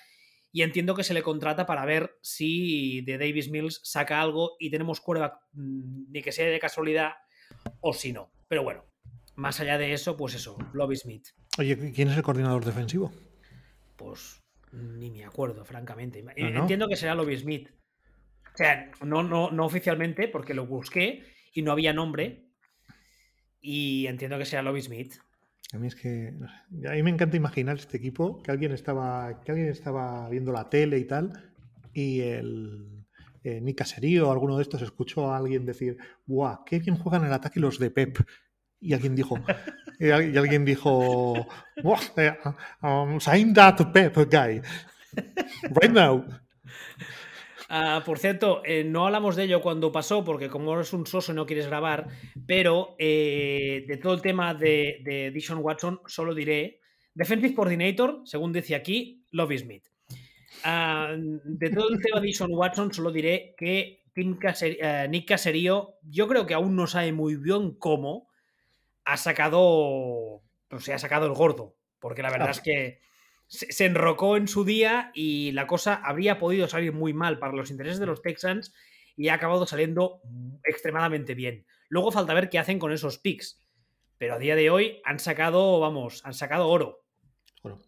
Y 0.52 0.64
entiendo 0.64 0.96
que 0.96 1.04
se 1.04 1.14
le 1.14 1.22
contrata 1.22 1.66
para 1.66 1.86
ver 1.86 2.18
si 2.22 3.02
de 3.02 3.18
Davis 3.18 3.50
Mills 3.50 3.82
saca 3.84 4.22
algo 4.22 4.56
y 4.60 4.72
tenemos 4.72 5.00
quarterback, 5.00 5.40
mm, 5.54 6.12
ni 6.12 6.22
que 6.22 6.32
sea 6.32 6.48
de 6.48 6.60
casualidad 6.60 7.14
o 7.82 7.94
si 7.94 8.14
no. 8.14 8.32
Pero 8.48 8.64
bueno, 8.64 8.86
más 9.36 9.60
allá 9.60 9.78
de 9.78 9.94
eso, 9.94 10.18
pues 10.18 10.34
eso, 10.34 10.58
Lobby 10.74 10.96
Smith. 10.96 11.28
Oye, 11.58 11.92
¿quién 11.94 12.10
es 12.10 12.18
el 12.18 12.24
coordinador 12.24 12.66
defensivo? 12.66 13.12
Pues 13.96 14.42
ni 14.72 15.12
me 15.12 15.26
acuerdo, 15.26 15.66
francamente. 15.66 16.24
¿Ah, 16.28 16.50
no? 16.50 16.62
Entiendo 16.62 16.88
que 16.88 16.96
será 16.96 17.16
Lobby 17.16 17.38
Smith. 17.38 17.70
O 18.54 18.58
sea, 18.58 18.92
no, 19.02 19.24
no, 19.24 19.52
no 19.52 19.66
oficialmente, 19.66 20.28
porque 20.28 20.54
lo 20.54 20.66
busqué 20.66 21.24
y 21.54 21.62
no 21.62 21.72
había 21.72 21.94
nombre, 21.94 22.50
y 23.62 24.08
entiendo 24.08 24.38
que 24.38 24.46
sea 24.46 24.62
Lobby 24.62 24.82
Smith. 24.82 25.16
A 25.72 25.78
mí 25.78 25.88
es 25.88 25.96
que 25.96 26.34
a 26.88 26.92
mí 26.94 27.04
me 27.04 27.12
encanta 27.12 27.38
imaginar 27.38 27.78
este 27.78 27.98
equipo 27.98 28.42
que 28.42 28.52
alguien 28.52 28.72
estaba 28.72 29.42
que 29.42 29.52
alguien 29.52 29.70
estaba 29.70 30.28
viendo 30.30 30.52
la 30.52 30.70
tele 30.70 30.98
y 30.98 31.06
tal 31.06 31.32
y 31.94 32.22
el 32.22 33.06
eh, 33.44 33.62
Nick 33.62 33.78
Caserío 33.78 34.28
o 34.28 34.32
alguno 34.32 34.58
de 34.58 34.64
estos 34.64 34.82
escuchó 34.82 35.32
a 35.32 35.38
alguien 35.38 35.66
decir, 35.66 35.98
¡guau! 36.26 36.64
¡Qué 36.66 36.80
bien 36.80 36.98
juegan 36.98 37.26
el 37.26 37.34
ataque 37.34 37.60
los 37.60 37.80
de 37.80 37.92
Pep! 37.92 38.18
Y 38.80 38.94
alguien 38.94 39.16
dijo, 39.16 39.38
y 40.00 40.10
alguien 40.10 40.66
dijo, 40.66 41.34
¡Wow! 41.84 41.98
Eh, 42.18 42.36
um, 42.82 43.20
sign 43.20 43.54
that 43.54 43.78
Pep 43.92 44.16
guy 44.30 44.62
right 45.82 45.92
now. 45.92 46.26
Uh, 47.70 48.04
por 48.04 48.18
cierto, 48.18 48.64
eh, 48.66 48.84
no 48.84 49.06
hablamos 49.06 49.36
de 49.36 49.44
ello 49.44 49.62
cuando 49.62 49.92
pasó, 49.92 50.24
porque 50.24 50.50
como 50.50 50.74
eres 50.74 50.92
un 50.92 51.06
soso 51.06 51.32
y 51.32 51.36
no 51.36 51.46
quieres 51.46 51.68
grabar, 51.68 52.08
pero 52.48 52.96
eh, 52.98 53.86
de 53.88 53.98
todo 53.98 54.16
el 54.16 54.24
tema 54.24 54.56
de, 54.56 55.02
de 55.04 55.30
Dishon 55.30 55.60
Watson, 55.60 56.02
solo 56.08 56.34
diré 56.34 56.80
Defensive 57.14 57.54
Coordinator, 57.54 58.22
según 58.26 58.54
dice 58.54 58.74
aquí, 58.74 59.24
Lobby 59.32 59.60
Smith. 59.60 59.88
Uh, 60.66 61.40
de 61.44 61.70
todo 61.70 61.90
el 61.90 62.02
tema 62.02 62.20
de 62.20 62.26
Dishon 62.26 62.52
Watson, 62.52 62.92
solo 62.92 63.12
diré 63.12 63.54
que 63.56 64.02
Tim 64.14 64.40
Caser 64.40 64.78
uh, 64.82 65.10
Nick 65.10 65.28
Caserío, 65.28 65.98
yo 66.02 66.28
creo 66.28 66.48
que 66.48 66.56
aún 66.56 66.76
no 66.76 66.88
sabe 66.88 67.12
muy 67.12 67.36
bien 67.36 67.76
cómo 67.76 68.30
ha 69.06 69.16
sacado, 69.16 69.62
o 69.62 70.42
sea, 70.80 70.96
ha 70.96 71.00
sacado 71.00 71.28
el 71.28 71.34
gordo, 71.34 71.76
porque 72.00 72.24
la 72.24 72.32
verdad 72.32 72.50
es 72.50 72.62
que 72.62 73.00
se, 73.50 73.86
enrocó 73.86 74.38
en 74.38 74.48
su 74.48 74.64
día 74.64 75.12
y 75.14 75.52
la 75.54 75.66
cosa 75.66 75.96
habría 75.96 76.38
podido 76.38 76.68
salir 76.68 76.94
muy 76.94 77.14
mal 77.14 77.40
para 77.40 77.54
los 77.54 77.72
intereses 77.72 78.00
de 78.00 78.06
los 78.06 78.22
Texans 78.22 78.74
y 79.18 79.30
ha 79.30 79.34
acabado 79.34 79.66
saliendo 79.66 80.22
extremadamente 80.64 81.34
bien. 81.34 81.66
Luego 81.90 82.12
falta 82.12 82.36
ver 82.36 82.50
qué 82.50 82.60
hacen 82.60 82.80
con 82.80 82.92
esos 82.92 83.18
picks. 83.18 83.60
Pero 84.18 84.36
a 84.36 84.40
día 84.40 84.56
de 84.56 84.70
hoy 84.70 85.02
han 85.04 85.18
sacado, 85.18 85.80
vamos, 85.80 86.26
han 86.26 86.34
sacado 86.34 86.68
oro. 86.68 87.04
Oro. 87.64 87.80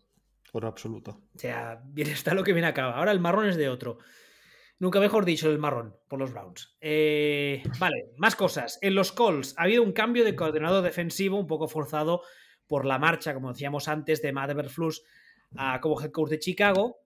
Oro 0.53 0.68
absoluto. 0.68 1.22
O 1.36 1.39
sea, 1.39 1.82
bien 1.86 2.07
está 2.09 2.34
lo 2.34 2.43
que 2.43 2.53
viene 2.53 2.68
acá. 2.68 2.91
Ahora 2.91 3.12
el 3.12 3.20
marrón 3.20 3.47
es 3.47 3.55
de 3.55 3.70
otro. 3.70 3.99
Nunca 4.80 4.99
mejor 4.99 5.26
dicho 5.26 5.47
el 5.49 5.59
marrón 5.59 5.95
por 6.07 6.18
los 6.18 6.32
Browns. 6.32 6.76
Eh, 6.82 7.62
vale, 7.78 8.14
más 8.18 8.36
cosas. 8.36 8.80
En 8.82 8.95
los 8.95 9.12
Colts 9.12 9.53
ha 9.57 9.64
habido 9.64 9.84
un 9.84 9.91
cambio 9.91 10.26
de 10.26 10.36
coordinador 10.36 10.84
defensivo 10.84 11.38
un 11.38 11.45
poco 11.45 11.68
forzado 11.68 12.24
por 12.66 12.86
la 12.86 12.97
marcha, 12.97 13.36
como 13.36 13.51
decíamos 13.51 13.88
antes, 13.88 14.24
de 14.24 14.32
Matt 14.32 14.49
a, 15.56 15.82
como 15.82 16.02
head 16.02 16.12
coach 16.12 16.30
de 16.30 16.39
Chicago 16.39 16.97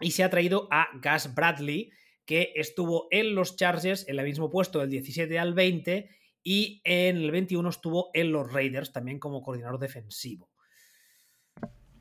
y 0.00 0.12
se 0.12 0.24
ha 0.24 0.30
traído 0.30 0.68
a 0.70 0.88
Gus 0.94 1.34
Bradley, 1.34 1.90
que 2.24 2.52
estuvo 2.54 3.08
en 3.10 3.34
los 3.34 3.56
Chargers 3.56 4.08
en 4.08 4.18
el 4.18 4.24
mismo 4.24 4.50
puesto 4.50 4.78
del 4.78 4.90
17 4.90 5.38
al 5.38 5.54
20 5.54 6.08
y 6.42 6.80
en 6.84 7.16
el 7.16 7.30
21 7.30 7.68
estuvo 7.68 8.10
en 8.14 8.32
los 8.32 8.52
Raiders 8.52 8.92
también 8.92 9.18
como 9.18 9.42
coordinador 9.42 9.78
defensivo. 9.78 10.50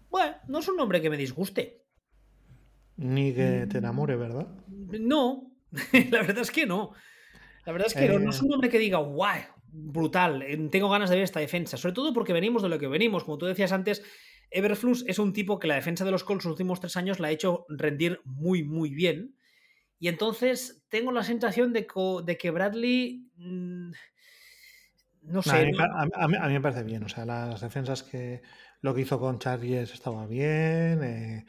Bueno, 0.09 0.37
no 0.47 0.59
es 0.59 0.67
un 0.67 0.77
nombre 0.77 1.01
que 1.01 1.09
me 1.09 1.17
disguste. 1.17 1.85
Ni 2.95 3.33
que 3.33 3.67
te 3.69 3.77
enamore, 3.77 4.15
¿verdad? 4.15 4.47
No, 4.67 5.55
la 6.11 6.21
verdad 6.21 6.39
es 6.39 6.51
que 6.51 6.65
no. 6.65 6.91
La 7.65 7.71
verdad 7.71 7.87
es 7.87 7.93
que 7.93 8.05
eh... 8.05 8.09
no, 8.09 8.19
no, 8.19 8.31
es 8.31 8.41
un 8.41 8.49
nombre 8.49 8.69
que 8.69 8.79
diga, 8.79 8.97
guau, 8.97 9.41
brutal, 9.71 10.43
tengo 10.71 10.89
ganas 10.89 11.09
de 11.09 11.17
ver 11.17 11.23
esta 11.23 11.39
defensa. 11.39 11.77
Sobre 11.77 11.93
todo 11.93 12.13
porque 12.13 12.33
venimos 12.33 12.63
de 12.63 12.69
lo 12.69 12.79
que 12.79 12.87
venimos. 12.87 13.23
Como 13.23 13.37
tú 13.37 13.45
decías 13.45 13.71
antes, 13.71 14.03
Everflux 14.51 15.03
es 15.07 15.19
un 15.19 15.33
tipo 15.33 15.59
que 15.59 15.67
la 15.67 15.75
defensa 15.75 16.05
de 16.05 16.11
los 16.11 16.23
Colts 16.23 16.45
los 16.45 16.51
últimos 16.51 16.79
tres 16.79 16.97
años 16.97 17.19
la 17.19 17.27
ha 17.27 17.31
hecho 17.31 17.65
rendir 17.69 18.21
muy, 18.25 18.63
muy 18.63 18.93
bien. 18.93 19.35
Y 19.99 20.07
entonces 20.07 20.85
tengo 20.89 21.11
la 21.11 21.23
sensación 21.23 21.73
de, 21.73 21.87
de 22.25 22.37
que 22.37 22.51
Bradley. 22.51 23.29
Mmm, 23.35 23.91
no 25.23 25.41
sé. 25.41 25.51
A 25.51 25.65
mí, 25.65 25.71
a, 25.77 26.27
mí, 26.27 26.37
a 26.39 26.47
mí, 26.47 26.53
me 26.53 26.61
parece 26.61 26.83
bien. 26.83 27.03
O 27.03 27.09
sea, 27.09 27.25
las 27.25 27.61
defensas 27.61 28.03
que. 28.03 28.41
Lo 28.81 28.95
que 28.95 29.01
hizo 29.01 29.19
con 29.19 29.39
Chargers 29.39 29.93
estaba 29.93 30.25
bien. 30.25 31.03
Eh, 31.03 31.45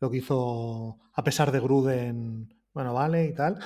lo 0.00 0.10
que 0.10 0.16
hizo 0.16 0.98
a 1.12 1.22
pesar 1.24 1.52
de 1.52 1.60
Gruden, 1.60 2.54
bueno, 2.72 2.94
vale 2.94 3.26
y 3.26 3.34
tal. 3.34 3.58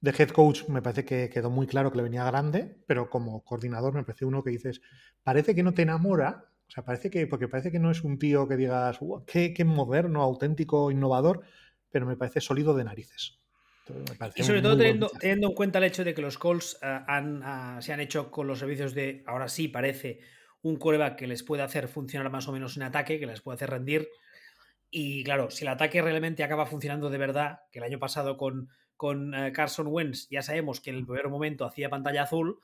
de 0.00 0.10
head 0.10 0.30
coach 0.30 0.68
me 0.68 0.82
parece 0.82 1.04
que 1.04 1.30
quedó 1.30 1.50
muy 1.50 1.66
claro 1.66 1.90
que 1.90 1.98
le 1.98 2.02
venía 2.02 2.24
grande, 2.24 2.82
pero 2.86 3.08
como 3.08 3.44
coordinador 3.44 3.94
me 3.94 4.04
parece 4.04 4.24
uno 4.24 4.42
que 4.42 4.50
dices, 4.50 4.80
parece 5.22 5.54
que 5.54 5.62
no 5.62 5.74
te 5.74 5.82
enamora, 5.82 6.46
o 6.68 6.70
sea, 6.70 6.84
parece 6.84 7.10
que, 7.10 7.26
porque 7.26 7.48
parece 7.48 7.72
que 7.72 7.78
no 7.78 7.90
es 7.90 8.04
un 8.04 8.18
tío 8.18 8.46
que 8.46 8.56
digas, 8.56 8.98
qué, 9.26 9.54
qué 9.54 9.64
moderno, 9.64 10.22
auténtico, 10.22 10.90
innovador, 10.90 11.42
pero 11.90 12.06
me 12.06 12.16
parece 12.16 12.40
sólido 12.40 12.74
de 12.74 12.84
narices. 12.84 13.38
Y 14.36 14.42
sobre 14.42 14.60
todo 14.60 14.76
teniendo, 14.76 15.10
en 15.22 15.54
cuenta 15.54 15.78
el 15.78 15.84
hecho 15.84 16.04
de 16.04 16.14
que 16.14 16.20
los 16.20 16.36
Colts 16.36 16.78
eh, 16.82 17.00
han, 17.06 17.40
ah, 17.42 17.78
se 17.80 17.92
han 17.92 18.00
hecho 18.00 18.30
con 18.30 18.46
los 18.46 18.58
servicios 18.58 18.94
de, 18.94 19.22
ahora 19.26 19.48
sí 19.48 19.68
parece, 19.68 20.20
un 20.60 20.76
coreback 20.76 21.16
que 21.16 21.26
les 21.26 21.42
puede 21.42 21.62
hacer 21.62 21.88
funcionar 21.88 22.30
más 22.30 22.48
o 22.48 22.52
menos 22.52 22.76
en 22.76 22.82
ataque, 22.82 23.18
que 23.18 23.26
les 23.26 23.40
puede 23.40 23.56
hacer 23.56 23.70
rendir. 23.70 24.08
Y 24.90 25.24
claro, 25.24 25.50
si 25.50 25.64
el 25.64 25.68
ataque 25.68 26.02
realmente 26.02 26.42
acaba 26.42 26.66
funcionando 26.66 27.10
de 27.10 27.18
verdad, 27.18 27.60
que 27.70 27.78
el 27.78 27.84
año 27.84 27.98
pasado 27.98 28.36
con, 28.36 28.68
con 28.96 29.34
eh, 29.34 29.52
Carson 29.52 29.86
Wentz 29.86 30.28
ya 30.30 30.42
sabemos 30.42 30.80
que 30.80 30.90
en 30.90 30.96
el 30.96 31.06
primer 31.06 31.28
momento 31.28 31.64
hacía 31.64 31.88
pantalla 31.88 32.24
azul, 32.24 32.60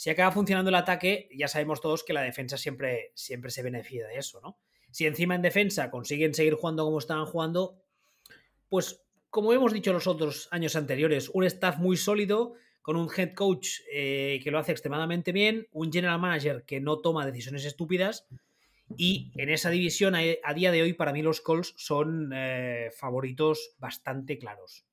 si 0.00 0.08
acaba 0.08 0.32
funcionando 0.32 0.70
el 0.70 0.76
ataque, 0.76 1.28
ya 1.36 1.46
sabemos 1.46 1.82
todos 1.82 2.04
que 2.04 2.14
la 2.14 2.22
defensa 2.22 2.56
siempre, 2.56 3.12
siempre 3.14 3.50
se 3.50 3.62
beneficia 3.62 4.06
de 4.06 4.16
eso, 4.16 4.40
¿no? 4.40 4.56
Si 4.90 5.04
encima 5.04 5.34
en 5.34 5.42
defensa 5.42 5.90
consiguen 5.90 6.32
seguir 6.32 6.54
jugando 6.54 6.86
como 6.86 6.98
estaban 6.98 7.26
jugando, 7.26 7.76
pues 8.70 9.02
como 9.28 9.52
hemos 9.52 9.74
dicho 9.74 9.92
los 9.92 10.06
otros 10.06 10.48
años 10.52 10.74
anteriores, 10.74 11.28
un 11.28 11.44
staff 11.44 11.76
muy 11.76 11.98
sólido, 11.98 12.54
con 12.80 12.96
un 12.96 13.10
head 13.14 13.34
coach 13.34 13.80
eh, 13.92 14.40
que 14.42 14.50
lo 14.50 14.58
hace 14.58 14.72
extremadamente 14.72 15.32
bien, 15.32 15.68
un 15.70 15.92
general 15.92 16.18
manager 16.18 16.64
que 16.64 16.80
no 16.80 17.00
toma 17.00 17.26
decisiones 17.26 17.66
estúpidas. 17.66 18.26
Y 18.96 19.32
en 19.34 19.50
esa 19.50 19.68
división, 19.68 20.14
a, 20.14 20.54
día 20.54 20.72
de 20.72 20.80
hoy, 20.80 20.94
para 20.94 21.12
mí 21.12 21.20
los 21.20 21.42
Colts 21.42 21.74
son 21.76 22.30
eh, 22.32 22.90
favoritos 22.96 23.74
bastante 23.78 24.38
claros. 24.38 24.86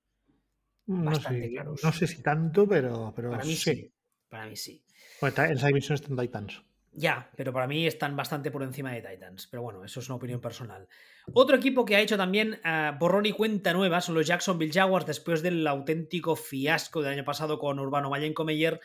Bastante 0.86 1.50
claros. 1.50 1.82
No 1.82 1.94
sé 1.94 2.08
si 2.08 2.22
tanto, 2.22 2.68
pero, 2.68 3.14
pero 3.16 3.32
para 3.32 3.46
mí 3.46 3.56
sí. 3.56 3.90
Para 4.28 4.48
mí 4.48 4.58
sí. 4.58 4.84
Bueno, 5.22 5.44
en 5.44 5.52
esa 5.52 5.68
división 5.68 5.96
están 5.96 6.18
Titans. 6.18 6.62
Ya, 6.98 7.30
pero 7.36 7.54
para 7.54 7.68
mí 7.68 7.86
están 7.86 8.16
bastante 8.16 8.50
por 8.50 8.64
encima 8.64 8.92
de 8.92 9.04
Titans. 9.04 9.48
Pero 9.52 9.62
bueno, 9.62 9.86
eso 9.86 10.00
es 10.00 10.10
una 10.10 10.16
opinión 10.16 10.42
personal. 10.42 10.88
Otro 11.32 11.56
equipo 11.56 11.86
que 11.86 11.96
ha 11.96 12.00
hecho 12.00 12.18
también 12.18 12.60
uh, 12.66 12.98
borrón 12.98 13.28
y 13.28 13.34
cuenta 13.34 13.72
nueva 13.72 14.02
son 14.02 14.16
los 14.16 14.26
Jacksonville 14.26 14.74
Jaguars 14.74 15.06
después 15.06 15.44
del 15.44 15.68
auténtico 15.68 16.36
fiasco 16.36 17.04
del 17.04 17.14
año 17.14 17.24
pasado 17.24 17.60
con 17.60 17.78
Urbano 17.78 18.10
Mayenko 18.10 18.46
Meyer, 18.46 18.80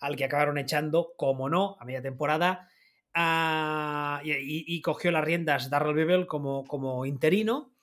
al 0.00 0.16
que 0.16 0.24
acabaron 0.24 0.56
echando, 0.56 1.12
como 1.16 1.50
no, 1.50 1.76
a 1.78 1.84
media 1.84 2.00
temporada. 2.00 2.68
Uh, 3.14 4.24
y, 4.24 4.80
cogió 4.80 5.10
las 5.10 5.24
riendas 5.24 5.68
Darrell 5.68 5.94
Bevel 5.94 6.26
como, 6.26 6.64
como 6.64 7.04
interino. 7.04 7.74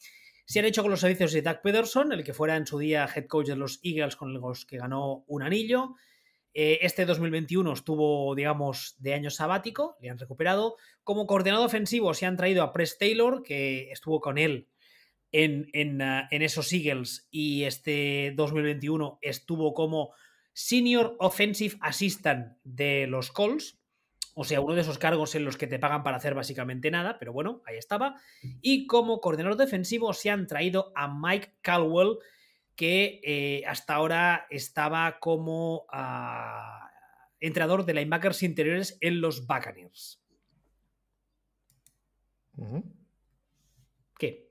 Se 0.46 0.60
han 0.60 0.66
hecho 0.66 0.82
con 0.82 0.90
los 0.90 1.02
servicios 1.02 1.32
de 1.32 1.44
Doug 1.44 1.62
Pederson, 1.62 2.12
el 2.12 2.24
que 2.24 2.34
fuera 2.34 2.56
en 2.56 2.66
su 2.66 2.80
día 2.80 3.08
head 3.14 3.28
coach 3.28 3.48
de 3.48 3.56
los 3.56 3.80
Eagles 3.84 4.16
con 4.16 4.34
los 4.34 4.66
que 4.66 4.78
ganó 4.78 5.26
un 5.28 5.44
anillo. 5.44 5.96
Eh, 6.58 6.80
este 6.86 7.06
2021 7.06 7.74
estuvo, 7.74 8.34
digamos, 8.34 8.96
de 9.00 9.14
año 9.14 9.30
sabático, 9.30 9.98
le 10.00 10.10
han 10.10 10.18
recuperado. 10.18 10.78
Como 11.04 11.28
coordinador 11.28 11.66
ofensivo 11.66 12.14
se 12.14 12.26
han 12.26 12.38
traído 12.38 12.64
a 12.64 12.72
Press 12.72 12.98
Taylor, 12.98 13.44
que 13.44 13.92
estuvo 13.92 14.22
con 14.22 14.38
él 14.38 14.70
en, 15.34 15.68
en, 15.74 16.02
ah, 16.02 16.30
esos 16.32 16.72
Eagles 16.72 17.28
y 17.30 17.64
este 17.64 18.34
2021 18.38 19.20
estuvo 19.22 19.74
como 19.74 20.14
Senior 20.54 21.18
Offensive 21.20 21.76
Assistant 21.82 22.56
de 22.64 23.06
los 23.08 23.32
Colts. 23.32 23.78
O 24.34 24.46
sea, 24.46 24.62
uno 24.62 24.76
de 24.76 24.82
esos 24.82 24.98
cargos 24.98 25.36
en 25.36 25.44
los 25.44 25.58
que 25.58 25.68
te 25.68 25.78
pagan 25.78 26.04
para 26.04 26.18
hacer 26.18 26.36
básicamente 26.36 26.90
nada, 26.90 27.20
pero 27.20 27.34
bueno, 27.34 27.64
ahí 27.66 27.76
estaba. 27.76 28.16
Y 28.62 28.88
como 28.88 29.20
coordinador 29.20 29.58
defensivo 29.58 30.14
se 30.14 30.30
han 30.30 30.48
traído 30.48 30.94
a 30.96 31.14
Mike 31.14 31.56
Caldwell, 31.62 32.20
que 32.76 33.22
eh, 33.24 33.64
hasta 33.68 33.96
ahora 33.96 34.48
estaba 34.50 35.20
como 35.20 35.86
ah, 35.92 36.92
entrenador 37.40 37.86
de 37.86 37.94
linebackers 37.94 38.44
interiores 38.44 38.98
en 39.02 39.22
los 39.22 39.48
Buccaneers. 39.48 40.22
¿Qué? 44.18 44.50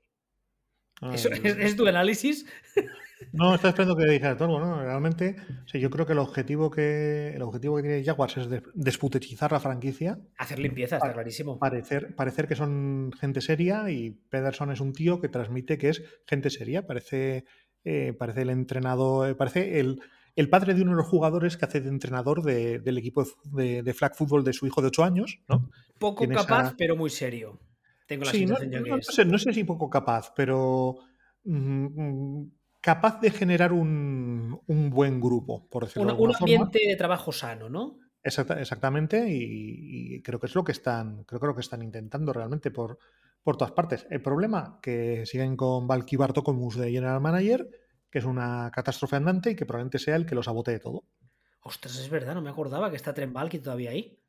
¿Es, 1.13 1.75
tu 1.75 1.87
análisis? 1.87 2.45
No, 3.31 3.55
está 3.55 3.69
esperando 3.69 3.95
que 3.95 4.05
digas 4.05 4.37
todo, 4.37 4.59
¿no? 4.59 4.81
Realmente, 4.81 5.37
yo 5.73 5.89
creo 5.89 6.05
que 6.05 6.11
el 6.11 6.19
objetivo 6.19 6.69
que 6.69 7.33
el 7.33 7.41
objetivo 7.41 7.77
que 7.77 7.81
tiene 7.81 8.03
Jaguars 8.03 8.37
es 8.37 8.47
desputechizar 8.73 9.51
la 9.51 9.59
franquicia. 9.59 10.19
Hacer 10.37 10.59
limpieza, 10.59 10.97
está 10.97 11.13
clarísimo. 11.13 11.57
Parecer, 11.57 12.13
parecer 12.15 12.47
que 12.47 12.55
son 12.55 13.11
gente 13.19 13.39
seria 13.39 13.89
y 13.89 14.11
Pederson 14.11 14.71
es 14.71 14.81
un 14.81 14.93
tío 14.93 15.21
que 15.21 15.29
transmite 15.29 15.77
que 15.77 15.89
es 15.89 16.03
gente 16.27 16.49
seria. 16.49 16.85
Parece 16.85 17.45
eh, 17.85 18.13
parece 18.17 18.41
el 18.41 18.49
entrenador, 18.49 19.29
eh, 19.29 19.35
parece 19.35 19.79
el, 19.79 20.01
el, 20.35 20.49
padre 20.49 20.73
de 20.73 20.81
uno 20.81 20.91
de 20.91 20.97
los 20.97 21.05
jugadores 21.05 21.55
que 21.55 21.65
hace 21.65 21.81
de 21.81 21.89
entrenador 21.89 22.41
del 22.41 22.97
equipo 22.97 23.23
de, 23.43 23.93
flag 23.93 24.15
football 24.15 24.43
de 24.43 24.53
su 24.53 24.65
hijo 24.65 24.81
de 24.81 24.87
8 24.87 25.03
años, 25.03 25.39
¿no? 25.47 25.69
Poco 25.99 26.27
capaz, 26.27 26.73
pero 26.75 26.95
muy 26.95 27.11
serio. 27.11 27.59
Tengo 28.07 28.25
la 28.25 28.31
sensación 28.31 28.71
no, 28.71 29.01
sé, 29.01 29.25
no, 29.25 29.37
sé, 29.37 29.53
si 29.53 29.63
poco 29.63 29.89
capaz, 29.89 30.33
pero 30.35 30.97
mm, 31.43 32.43
capaz 32.81 33.21
de 33.21 33.29
generar 33.29 33.71
un, 33.71 34.59
un, 34.65 34.89
buen 34.89 35.21
grupo, 35.21 35.67
por 35.69 35.85
decirlo 35.85 36.15
un, 36.15 36.29
Un 36.29 36.35
ambiente 36.35 36.79
de 36.87 36.95
trabajo 36.95 37.31
sano, 37.31 37.69
¿no? 37.69 37.99
exactamente, 38.23 39.27
y, 39.29 40.21
creo 40.23 40.39
que 40.39 40.47
es 40.47 40.55
lo 40.55 40.63
que 40.63 40.71
están, 40.71 41.23
creo 41.25 41.39
que 41.39 41.47
lo 41.47 41.53
que 41.53 41.61
están 41.61 41.83
intentando 41.83 42.33
realmente 42.33 42.71
por, 42.71 42.97
por 43.45 43.57
todas 43.57 43.73
partes. 43.73 44.07
El 44.09 44.23
problema 44.23 44.79
que 44.81 45.23
siguen 45.27 45.55
con 45.55 45.87
Valky 45.87 46.15
Bartokomus 46.15 46.77
de 46.77 46.91
General 46.91 47.21
Manager, 47.21 47.69
que 48.09 48.17
es 48.17 48.25
una 48.25 48.71
catástrofe 48.73 49.17
andante 49.17 49.51
y 49.51 49.55
que 49.55 49.67
probablemente 49.67 49.99
sea 49.99 50.15
el 50.15 50.25
que 50.25 50.33
lo 50.33 50.41
sabotee 50.41 50.79
todo. 50.79 51.03
Ostras, 51.61 51.99
es 51.99 52.09
verdad, 52.09 52.33
no 52.33 52.41
me 52.41 52.49
acordaba 52.49 52.89
que 52.89 52.95
está 52.95 53.13
Trent 53.13 53.33
Valky 53.33 53.59
todavía 53.59 53.91
ahí. 53.91 54.19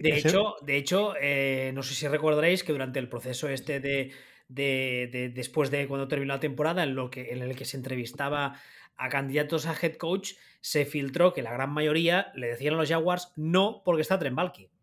de, 0.00 0.16
hecho, 0.16 0.56
de 0.62 0.76
hecho, 0.76 1.14
eh, 1.20 1.70
no 1.74 1.84
sé 1.84 1.94
si 1.94 2.08
recordaréis 2.08 2.64
que 2.64 2.72
durante 2.72 2.98
el 2.98 3.08
proceso 3.08 3.48
este 3.48 3.78
de, 3.78 4.10
de, 4.48 5.30
después 5.32 5.70
de 5.70 5.86
cuando 5.86 6.08
terminó 6.08 6.34
la 6.34 6.40
temporada, 6.40 6.82
en, 6.82 6.96
lo 6.96 7.10
que, 7.10 7.30
en 7.30 7.40
el 7.40 7.54
que 7.54 7.64
se 7.64 7.76
entrevistaba 7.76 8.60
a 8.96 9.08
candidatos 9.10 9.66
a 9.66 9.76
head 9.80 9.94
coach, 9.94 10.32
se 10.60 10.84
filtró 10.86 11.32
que 11.32 11.42
la 11.42 11.52
gran 11.52 11.70
mayoría 11.70 12.32
le 12.34 12.48
decían 12.48 12.74
a 12.74 12.78
los 12.78 12.88
Jaguars 12.88 13.32
no 13.36 13.82
porque 13.84 14.02
está 14.02 14.18
Trent 14.18 14.34
Valky 14.34 14.73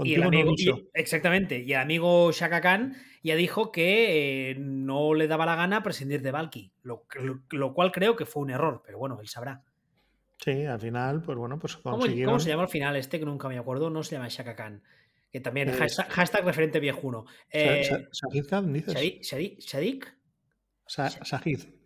y 0.00 0.14
el 0.14 0.22
amigo, 0.22 0.54
exactamente. 0.94 1.60
Y 1.60 1.72
el 1.72 1.80
amigo 1.80 2.32
Shaka 2.32 2.60
Khan 2.60 2.96
ya 3.22 3.36
dijo 3.36 3.70
que 3.70 4.50
eh, 4.50 4.54
no 4.58 5.14
le 5.14 5.28
daba 5.28 5.46
la 5.46 5.56
gana 5.56 5.82
prescindir 5.82 6.22
de 6.22 6.30
Valky, 6.30 6.72
lo, 6.82 7.04
cual 7.74 7.92
creo 7.92 8.16
que 8.16 8.26
fue 8.26 8.42
un 8.42 8.50
error, 8.50 8.82
pero 8.84 8.98
bueno, 8.98 9.20
él 9.20 9.28
sabrá. 9.28 9.62
Sí, 10.38 10.64
al 10.64 10.80
final, 10.80 11.22
pues 11.22 11.38
bueno, 11.38 11.58
pues 11.58 11.76
consiguieron... 11.76 12.32
¿Cómo, 12.32 12.40
se 12.40 12.48
llama 12.48 12.64
al 12.64 12.68
final 12.68 12.96
este? 12.96 13.18
Que 13.18 13.24
nunca 13.24 13.48
me 13.48 13.58
acuerdo, 13.58 13.90
no 13.90 14.02
se 14.02 14.16
llama 14.16 14.28
Shaka 14.28 14.56
Khan. 14.56 14.82
Que 15.30 15.40
también, 15.40 15.72
hashtag, 15.72 16.44
referente 16.44 16.78
viejuno. 16.80 17.24
Eh, 17.50 17.88
¿Shahid 18.12 18.46
Khan 18.48 18.72
dices? 18.72 18.94
¿Shahid? 19.22 19.58
¿Shahid? 19.60 20.04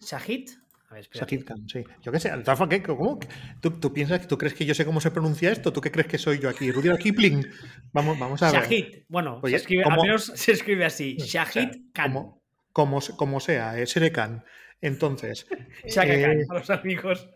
Shahid. 0.01 0.49
¿Shahid? 0.91 1.07
Shahid 1.13 1.45
Khan, 1.45 1.69
sí. 1.69 1.85
Yo 2.03 2.13
qué 2.13 2.21
sé, 2.21 2.33
¿qué? 2.71 2.83
¿Cómo? 2.83 3.19
¿Tú, 3.61 3.71
¿Tú, 3.73 3.93
piensas, 3.93 4.27
¿Tú 4.29 4.39
crees 4.39 4.55
que 4.55 4.65
yo 4.65 4.75
sé 4.75 4.85
cómo 4.85 5.01
se 5.01 5.11
pronuncia 5.11 5.51
esto? 5.51 5.73
¿Tú 5.73 5.81
qué 5.81 5.91
crees 5.91 6.07
que 6.07 6.19
soy 6.19 6.39
yo 6.39 6.49
aquí? 6.49 6.71
Rudyard 6.71 6.99
Kipling. 6.99 7.47
Vamos, 7.93 8.19
vamos 8.19 8.43
a 8.43 8.53
ver. 8.53 8.63
Shahid. 8.63 9.05
Bueno, 9.09 9.41
se 9.45 9.57
escribe, 9.57 9.85
al 9.85 10.01
menos 10.01 10.33
se 10.35 10.53
escribe 10.53 10.85
así. 10.85 11.17
Shahid 11.17 11.93
Khan. 11.93 12.13
Como, 12.13 12.43
como, 12.73 13.01
como 13.17 13.41
sea, 13.41 13.79
es 13.79 13.91
Shere 13.91 14.13
Khan. 14.13 14.45
Entonces. 14.81 15.47
Shaka 15.87 16.15
eh, 16.15 16.23
Khan, 16.23 16.45
a 16.51 16.55
los 16.55 16.71
amigos. 16.71 17.31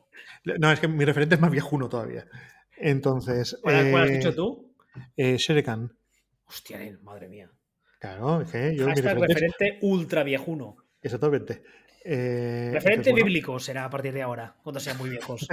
No, 0.44 0.70
es 0.70 0.80
que 0.80 0.88
mi 0.88 1.04
referente 1.04 1.34
es 1.34 1.40
más 1.40 1.50
viejuno 1.50 1.88
todavía. 1.88 2.26
Entonces. 2.76 3.58
¿Cuál, 3.62 3.94
has 3.96 4.10
dicho 4.10 4.34
tú? 4.34 4.74
Eh, 5.16 5.36
Shere 5.36 5.62
Khan. 5.62 5.92
Hostia, 6.46 6.78
madre 7.02 7.28
mía. 7.28 7.50
Claro, 7.98 8.42
es 8.42 8.50
que 8.50 8.76
yo. 8.76 8.86
Hashtag 8.86 9.18
referente 9.18 9.78
ultra 9.82 10.22
viejuno. 10.22 10.76
Exactamente. 11.02 11.62
Eh, 12.04 12.70
referente 12.72 13.12
bíblico 13.12 13.58
será 13.58 13.84
a 13.84 13.90
partir 13.90 14.12
de 14.12 14.22
ahora, 14.22 14.56
cuando 14.62 14.80
sean 14.80 14.96
muy 14.98 15.10
viejos. 15.10 15.46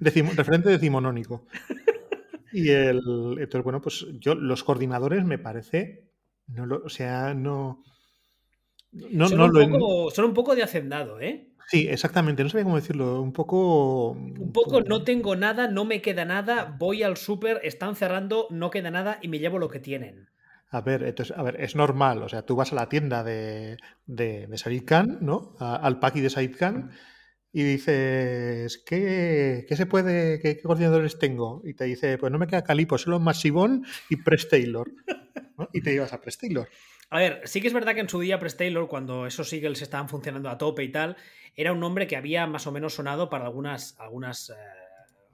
referente 0.00 0.70
decimonónico. 0.70 1.46
Y 2.52 2.70
el. 2.70 3.00
Entonces, 3.38 3.64
bueno, 3.64 3.80
pues 3.80 4.06
yo, 4.20 4.34
los 4.34 4.64
coordinadores 4.64 5.24
me 5.24 5.38
parece. 5.38 6.04
No 6.46 6.66
lo, 6.66 6.82
o 6.84 6.88
sea, 6.88 7.34
no. 7.34 7.82
No, 8.92 9.28
son, 9.28 9.40
un 9.40 9.72
poco, 9.72 10.10
son 10.10 10.24
un 10.26 10.34
poco 10.34 10.54
de 10.54 10.62
hacendado, 10.62 11.20
¿eh? 11.20 11.48
Sí, 11.66 11.88
exactamente, 11.88 12.44
no 12.44 12.50
sabía 12.50 12.64
cómo 12.64 12.76
decirlo. 12.76 13.20
Un 13.20 13.32
poco. 13.32 14.10
Un 14.10 14.52
poco 14.52 14.82
no 14.82 15.02
tengo 15.02 15.34
nada, 15.34 15.66
no 15.66 15.84
me 15.84 16.00
queda 16.00 16.24
nada, 16.24 16.76
voy 16.78 17.02
al 17.02 17.16
súper, 17.16 17.60
están 17.64 17.96
cerrando, 17.96 18.46
no 18.50 18.70
queda 18.70 18.90
nada 18.90 19.18
y 19.20 19.28
me 19.28 19.38
llevo 19.38 19.58
lo 19.58 19.68
que 19.68 19.80
tienen. 19.80 20.28
A 20.74 20.80
ver, 20.80 21.04
entonces, 21.04 21.36
a 21.38 21.42
ver, 21.44 21.60
es 21.60 21.76
normal. 21.76 22.20
O 22.24 22.28
sea, 22.28 22.42
tú 22.42 22.56
vas 22.56 22.72
a 22.72 22.74
la 22.74 22.88
tienda 22.88 23.22
de, 23.22 23.76
de, 24.06 24.48
Said 24.58 24.84
Khan, 24.84 25.18
¿no? 25.20 25.54
al 25.60 26.00
paqui 26.00 26.20
de 26.20 26.30
Said 26.30 26.56
Khan 26.56 26.90
y 27.52 27.62
dices, 27.62 28.82
¿qué, 28.84 29.66
qué 29.68 29.76
se 29.76 29.86
puede, 29.86 30.40
qué, 30.40 30.60
coordinadores 30.60 31.16
tengo? 31.20 31.62
Y 31.64 31.74
te 31.74 31.84
dice, 31.84 32.18
pues 32.18 32.32
no 32.32 32.40
me 32.40 32.48
queda 32.48 32.64
Calipo, 32.64 32.98
solo 32.98 33.20
Masivón 33.20 33.86
y 34.10 34.16
Press 34.16 34.48
Taylor. 34.48 34.90
Y 35.72 35.80
te 35.80 35.92
llevas 35.92 36.12
a 36.12 36.20
Press 36.20 36.38
Taylor. 36.38 36.68
A 37.10 37.18
ver, 37.18 37.42
sí 37.44 37.60
que 37.60 37.68
es 37.68 37.72
verdad 37.72 37.94
que 37.94 38.00
en 38.00 38.08
su 38.08 38.18
día 38.18 38.40
Press 38.40 38.56
Taylor, 38.56 38.88
cuando 38.88 39.28
esos 39.28 39.52
Eagles 39.52 39.80
estaban 39.80 40.08
funcionando 40.08 40.50
a 40.50 40.58
tope 40.58 40.82
y 40.82 40.90
tal, 40.90 41.16
era 41.54 41.72
un 41.72 41.78
nombre 41.78 42.08
que 42.08 42.16
había 42.16 42.48
más 42.48 42.66
o 42.66 42.72
menos 42.72 42.94
sonado 42.94 43.30
para 43.30 43.44
algunas, 43.44 43.94
algunas 44.00 44.50
eh, 44.50 44.54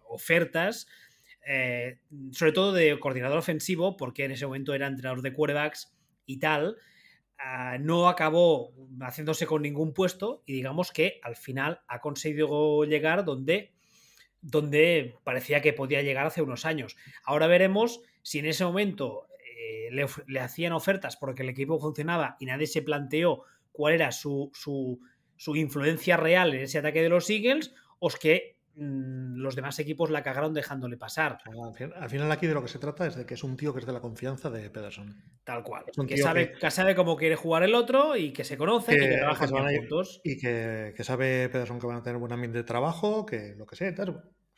ofertas, 0.07 0.87
eh, 1.47 1.99
sobre 2.33 2.53
todo 2.53 2.73
de 2.73 2.99
coordinador 3.01 3.39
ofensivo, 3.39 3.97
porque 3.97 4.25
en 4.25 4.33
ese 4.33 4.47
momento 4.47 4.75
era 4.75 4.87
entrenador 4.87 5.23
de 5.23 5.33
quarterbacks 5.33 5.93
y 6.27 6.39
tal. 6.39 6.77
Ah, 7.39 7.79
no 7.81 8.09
acabó 8.09 8.75
haciéndose 9.01 9.47
con 9.47 9.63
ningún 9.63 9.95
puesto 9.95 10.43
y 10.45 10.53
digamos 10.53 10.93
que 10.93 11.21
al 11.23 11.37
final 11.37 11.81
ha 11.89 12.01
conseguido 12.01 12.85
llegar 12.85 13.25
donde, 13.25 13.73
donde 14.43 15.15
parecía 15.25 15.63
que 15.63 15.73
podía 15.73 16.03
llegar 16.03 16.27
hace 16.27 16.43
unos 16.43 16.67
años. 16.67 16.97
Ahora 17.25 17.47
veremos 17.47 18.03
si 18.21 18.41
en 18.41 18.47
ese 18.47 18.65
momento 18.65 19.27
eh, 19.59 19.89
le, 19.91 20.41
hacían 20.41 20.75
ofertas 20.75 21.17
porque 21.17 21.43
el 21.43 21.49
equipo 21.49 21.81
funcionaba 21.81 22.37
y 22.41 22.47
nadie 22.47 22.67
se 22.67 22.83
planteó 22.83 23.45
cuál 23.73 23.95
era 23.95 24.13
su, 24.13 24.51
su, 24.53 25.01
su 25.37 25.57
influencia 25.57 26.19
real 26.19 26.53
en 26.53 26.61
ese 26.61 26.79
ataque 26.79 27.03
de 27.03 27.09
los 27.09 27.31
Eagles 27.31 27.73
o 28.01 28.09
es 28.09 28.17
que 28.17 28.60
los 28.81 29.55
demás 29.55 29.79
equipos 29.79 30.11
la 30.11 30.23
cagaron 30.23 30.55
dejándole 30.55 30.97
pasar. 30.97 31.39
Al 31.97 32.11
final 32.11 32.33
aquí 32.33 32.47
de 32.47 32.55
lo 32.55 32.63
que 32.63 32.69
se 32.69 32.79
trata 32.79 33.07
es 33.07 33.15
de 33.15 33.27
que 33.27 33.35
es 33.35 33.45
un 33.45 33.57
tío 33.57 33.75
que 33.75 33.81
es 33.81 33.87
de 33.87 33.93
la 33.93 34.01
confianza 34.01 34.49
de 34.49 34.71
Pederson. 34.71 35.23
Tal 35.45 35.63
cual. 35.63 35.85
Que 36.09 36.17
sabe, 36.17 36.53
que... 36.53 36.71
sabe, 36.71 36.95
cómo 36.95 37.17
quiere 37.17 37.37
jugar 37.37 37.63
el 37.63 37.75
otro 37.75 38.17
y 38.17 38.33
que 38.33 38.45
se 38.45 38.57
conoce 38.57 38.95
y 38.95 38.99
que 38.99 39.17
trabajan 39.19 39.51
juntos. 39.51 40.21
Y 40.25 40.39
que, 40.39 40.95
sabe 41.01 41.51
Pederson 41.51 41.79
que 41.79 41.87
van 41.87 41.99
a 41.99 42.03
tener 42.03 42.19
buen 42.19 42.33
ambiente 42.33 42.59
de 42.59 42.65
trabajo, 42.65 43.27
que 43.27 43.55
lo 43.57 43.67
que 43.67 43.77
sea. 43.77 43.95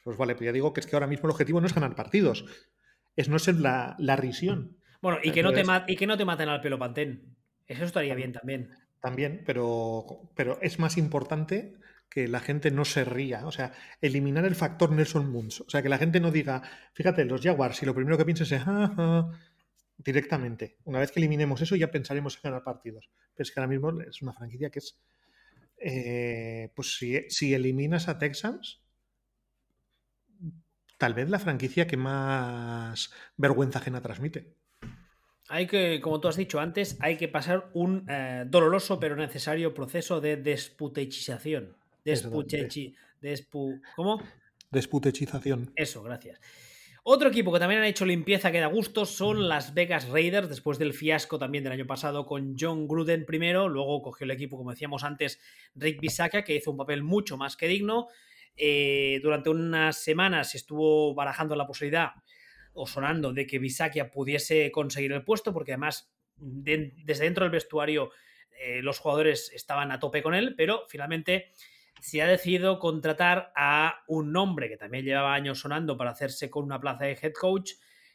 Pues 0.04 0.16
vale, 0.16 0.34
pues 0.34 0.46
ya 0.46 0.52
digo 0.52 0.72
que 0.72 0.80
es 0.80 0.86
que 0.86 0.94
ahora 0.94 1.08
mismo 1.08 1.26
el 1.26 1.32
objetivo 1.32 1.60
no 1.60 1.66
es 1.66 1.74
ganar 1.74 1.96
partidos, 1.96 2.44
es 3.16 3.28
no 3.28 3.38
ser 3.38 3.56
la, 3.56 3.96
la 3.98 4.16
risión. 4.16 4.78
Bueno, 5.00 5.18
y 5.22 5.32
que, 5.32 5.42
no 5.42 5.52
te 5.52 5.64
y 5.88 5.96
que 5.96 6.06
no 6.06 6.16
te 6.16 6.24
maten 6.24 6.48
al 6.48 6.60
pelo 6.60 6.78
pantén. 6.78 7.36
Eso 7.66 7.84
estaría 7.84 8.14
bien 8.14 8.32
también. 8.32 8.70
También, 9.00 9.42
pero, 9.44 10.30
pero 10.36 10.60
es 10.62 10.78
más 10.78 10.96
importante 10.96 11.74
que 12.12 12.28
la 12.28 12.40
gente 12.40 12.70
no 12.70 12.84
se 12.84 13.04
ría. 13.04 13.46
O 13.46 13.52
sea, 13.52 13.72
eliminar 14.02 14.44
el 14.44 14.54
factor 14.54 14.92
Nelson 14.92 15.30
Moons. 15.32 15.62
O 15.62 15.70
sea, 15.70 15.82
que 15.82 15.88
la 15.88 15.96
gente 15.96 16.20
no 16.20 16.30
diga, 16.30 16.62
fíjate, 16.92 17.24
los 17.24 17.40
Jaguars, 17.40 17.82
y 17.82 17.86
lo 17.86 17.94
primero 17.94 18.18
que 18.18 18.26
pienses 18.26 18.52
es, 18.52 18.62
ah, 18.66 19.30
directamente. 19.96 20.76
Una 20.84 20.98
vez 20.98 21.10
que 21.10 21.20
eliminemos 21.20 21.62
eso, 21.62 21.74
ya 21.74 21.90
pensaremos 21.90 22.36
en 22.36 22.40
ganar 22.42 22.64
partidos. 22.64 23.08
Pero 23.34 23.44
es 23.44 23.50
que 23.50 23.60
ahora 23.60 23.70
mismo 23.70 23.98
es 24.02 24.20
una 24.20 24.34
franquicia 24.34 24.68
que 24.68 24.80
es. 24.80 25.00
Eh, 25.78 26.70
pues 26.76 26.98
si, 26.98 27.30
si 27.30 27.54
eliminas 27.54 28.08
a 28.08 28.18
Texans, 28.18 28.82
tal 30.98 31.14
vez 31.14 31.30
la 31.30 31.38
franquicia 31.38 31.86
que 31.86 31.96
más 31.96 33.10
vergüenza 33.38 33.78
ajena 33.78 34.02
transmite. 34.02 34.54
Hay 35.48 35.66
que, 35.66 36.00
como 36.02 36.20
tú 36.20 36.28
has 36.28 36.36
dicho 36.36 36.60
antes, 36.60 36.98
hay 37.00 37.16
que 37.16 37.28
pasar 37.28 37.70
un 37.72 38.04
eh, 38.08 38.44
doloroso 38.46 39.00
pero 39.00 39.16
necesario 39.16 39.72
proceso 39.72 40.20
de 40.20 40.36
desputechización. 40.36 41.81
Despuchechi, 42.05 42.94
despu, 43.20 43.80
¿Cómo? 43.96 44.22
Desputechización. 44.70 45.72
Eso, 45.76 46.03
gracias. 46.03 46.40
Otro 47.05 47.28
equipo 47.28 47.53
que 47.53 47.59
también 47.59 47.80
han 47.80 47.86
hecho 47.86 48.07
limpieza 48.07 48.53
que 48.53 48.61
da 48.61 48.68
gusto 48.68 49.07
son 49.07 49.48
las 49.48 49.74
Vegas 49.74 50.09
Raiders, 50.09 50.48
después 50.48 50.78
del 50.78 50.94
fiasco 50.94 51.36
también 51.36 51.64
del 51.64 51.72
año 51.72 51.86
pasado 51.86 52.24
con 52.26 52.55
John 52.59 52.86
Gruden 52.86 53.26
primero, 53.26 53.68
luego 53.68 54.03
cogió 54.03 54.24
el 54.24 54.30
equipo, 54.30 54.57
como 54.57 54.70
decíamos 54.70 55.03
antes, 55.03 55.40
Rick 55.74 56.00
Bisaccia, 56.00 56.44
que 56.44 56.55
hizo 56.55 56.70
un 56.70 56.76
papel 56.76 57.03
mucho 57.03 57.36
más 57.36 57.57
que 57.57 57.66
digno. 57.66 58.07
Eh, 58.57 59.18
durante 59.20 59.50
unas 59.50 59.96
semanas 59.96 60.55
estuvo 60.55 61.12
barajando 61.12 61.57
la 61.57 61.66
posibilidad 61.66 62.12
o 62.72 62.86
sonando 62.86 63.32
de 63.32 63.46
que 63.46 63.59
Bisaccia 63.59 64.11
pudiese 64.11 64.70
conseguir 64.70 65.12
el 65.12 65.24
puesto, 65.24 65.53
porque 65.53 65.72
además 65.72 66.14
desde 66.36 67.24
dentro 67.24 67.44
del 67.44 67.50
vestuario 67.50 68.12
eh, 68.61 68.80
los 68.80 69.00
jugadores 69.00 69.50
estaban 69.53 69.90
a 69.90 69.98
tope 69.98 70.22
con 70.22 70.34
él, 70.34 70.55
pero 70.57 70.84
finalmente 70.88 71.53
se 72.03 72.20
ha 72.20 72.26
decidido 72.26 72.80
contratar 72.80 73.53
a 73.55 74.03
un 74.09 74.32
nombre 74.32 74.68
que 74.68 74.76
también 74.76 75.05
llevaba 75.05 75.34
años 75.34 75.61
sonando 75.61 75.96
para 75.96 76.11
hacerse 76.11 76.50
con 76.50 76.64
una 76.64 76.80
plaza 76.80 77.05
de 77.05 77.16
head 77.22 77.32
coach. 77.32 77.74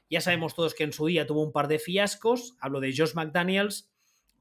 Ya 0.10 0.20
sabemos 0.20 0.56
todos 0.56 0.76
que 0.76 0.84
en 0.84 0.92
su 0.92 1.06
día 1.06 1.26
tuvo 1.26 1.42
un 1.42 1.54
par 1.54 1.70
de 1.70 1.80
fiascos. 1.80 2.58
Hablo 2.60 2.82
de 2.82 2.94
Josh 2.96 3.14
McDaniels. 3.14 3.90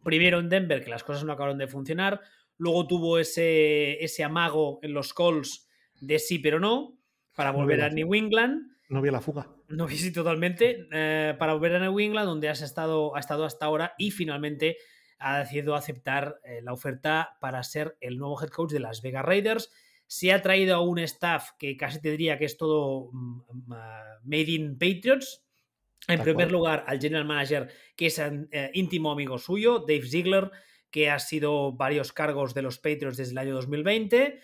Primero 0.03 0.40
en 0.40 0.49
Denver, 0.49 0.82
que 0.82 0.90
las 0.90 1.05
cosas 1.05 1.22
no 1.22 1.32
acabaron 1.32 1.59
de 1.59 1.68
funcionar. 1.68 2.20
Luego 2.59 2.88
tuvo 2.88 3.20
ese, 3.20 4.03
ese 4.03 4.24
amago 4.24 4.80
en 4.82 4.92
los 4.92 5.14
calls 5.14 5.68
de 6.01 6.18
sí 6.18 6.40
pero 6.40 6.59
no, 6.59 6.99
para 7.36 7.53
volver 7.53 7.82
a 7.82 7.88
New 7.88 8.16
England. 8.16 8.72
No 8.88 9.01
vi 9.01 9.12
la 9.12 9.20
fuga. 9.20 9.47
No 9.68 9.86
vi 9.86 9.97
sí 9.97 10.12
totalmente. 10.12 10.88
Eh, 10.90 11.36
para 11.38 11.53
volver 11.53 11.76
a 11.76 11.78
New 11.78 12.01
England, 12.01 12.26
donde 12.26 12.49
has 12.49 12.62
estado, 12.62 13.14
ha 13.14 13.20
estado 13.20 13.44
hasta 13.44 13.66
ahora 13.66 13.94
y 13.97 14.11
finalmente 14.11 14.76
ha 15.18 15.38
decidido 15.40 15.74
aceptar 15.74 16.40
eh, 16.44 16.60
la 16.62 16.72
oferta 16.72 17.36
para 17.40 17.62
ser 17.62 17.96
el 18.00 18.18
nuevo 18.18 18.40
head 18.42 18.50
coach 18.50 18.72
de 18.72 18.80
las 18.80 19.02
Vegas 19.02 19.24
Raiders. 19.24 19.70
Se 20.06 20.32
ha 20.32 20.42
traído 20.42 20.76
a 20.76 20.80
un 20.80 20.98
staff 20.98 21.50
que 21.58 21.76
casi 21.76 22.00
te 22.00 22.10
diría 22.10 22.38
que 22.38 22.44
es 22.44 22.56
todo 22.56 23.10
mm, 23.12 23.42
mm, 23.52 23.74
made 24.24 24.50
in 24.50 24.78
Patriots. 24.78 25.42
En 26.08 26.22
primer 26.22 26.52
lugar, 26.52 26.84
al 26.86 27.00
general 27.00 27.24
manager, 27.24 27.68
que 27.96 28.06
es 28.06 28.18
eh, 28.18 28.70
íntimo 28.74 29.10
amigo 29.10 29.38
suyo, 29.38 29.80
Dave 29.80 30.06
Ziegler, 30.06 30.50
que 30.90 31.10
ha 31.10 31.18
sido 31.18 31.72
varios 31.72 32.12
cargos 32.12 32.54
de 32.54 32.62
los 32.62 32.78
Patriots 32.78 33.16
desde 33.16 33.32
el 33.32 33.38
año 33.38 33.54
2020. 33.54 34.40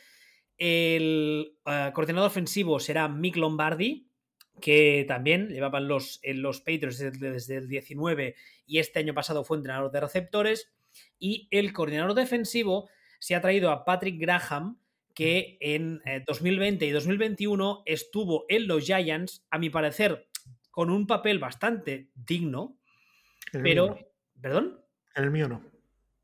El 0.58 1.56
eh, 1.64 1.90
coordinador 1.94 2.28
ofensivo 2.28 2.80
será 2.80 3.08
Mick 3.08 3.36
Lombardi, 3.36 4.11
que 4.60 5.04
también 5.08 5.48
llevaban 5.48 5.88
los, 5.88 6.20
en 6.22 6.42
los 6.42 6.60
Patriots 6.60 6.98
desde, 6.98 7.56
el 7.56 7.68
19 7.68 8.36
y 8.66 8.78
este 8.78 9.00
año 9.00 9.14
pasado 9.14 9.44
fue 9.44 9.56
entrenador 9.56 9.90
de 9.90 10.00
receptores. 10.00 10.72
Y 11.18 11.48
el 11.50 11.72
coordinador 11.72 12.14
defensivo 12.14 12.88
se 13.18 13.34
ha 13.34 13.40
traído 13.40 13.70
a 13.70 13.84
Patrick 13.84 14.20
Graham, 14.20 14.78
que 15.14 15.58
en 15.60 16.02
2020 16.26 16.84
eh, 16.84 16.88
y 16.88 16.90
2021 16.90 17.82
estuvo 17.86 18.44
en 18.48 18.66
los 18.66 18.84
Giants, 18.84 19.44
a 19.50 19.58
mi 19.58 19.70
parecer, 19.70 20.28
con 20.70 20.90
un 20.90 21.06
papel 21.06 21.38
bastante 21.38 22.10
digno, 22.14 22.78
pero... 23.52 23.98
¿Perdón? 24.40 24.80
El 25.14 25.30
mío 25.30 25.48
no. 25.48 25.62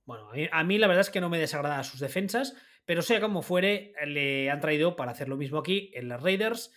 Bueno, 0.05 0.31
a 0.51 0.65
mí, 0.65 0.79
la 0.79 0.87
verdad 0.87 1.03
es 1.03 1.11
que 1.11 1.21
no 1.21 1.29
me 1.29 1.39
desagrada 1.39 1.85
sus 1.85 2.01
defensas, 2.01 2.57
pero 2.87 3.03
sea 3.03 3.21
como 3.21 3.43
fuere, 3.43 3.93
le 4.07 4.51
han 4.51 4.61
traído 4.61 4.97
para 4.97 5.13
hacer 5.13 5.29
lo 5.29 5.37
mismo 5.37 5.59
aquí 5.59 5.91
en 5.95 6.09
las 6.09 6.23
Raiders. 6.23 6.73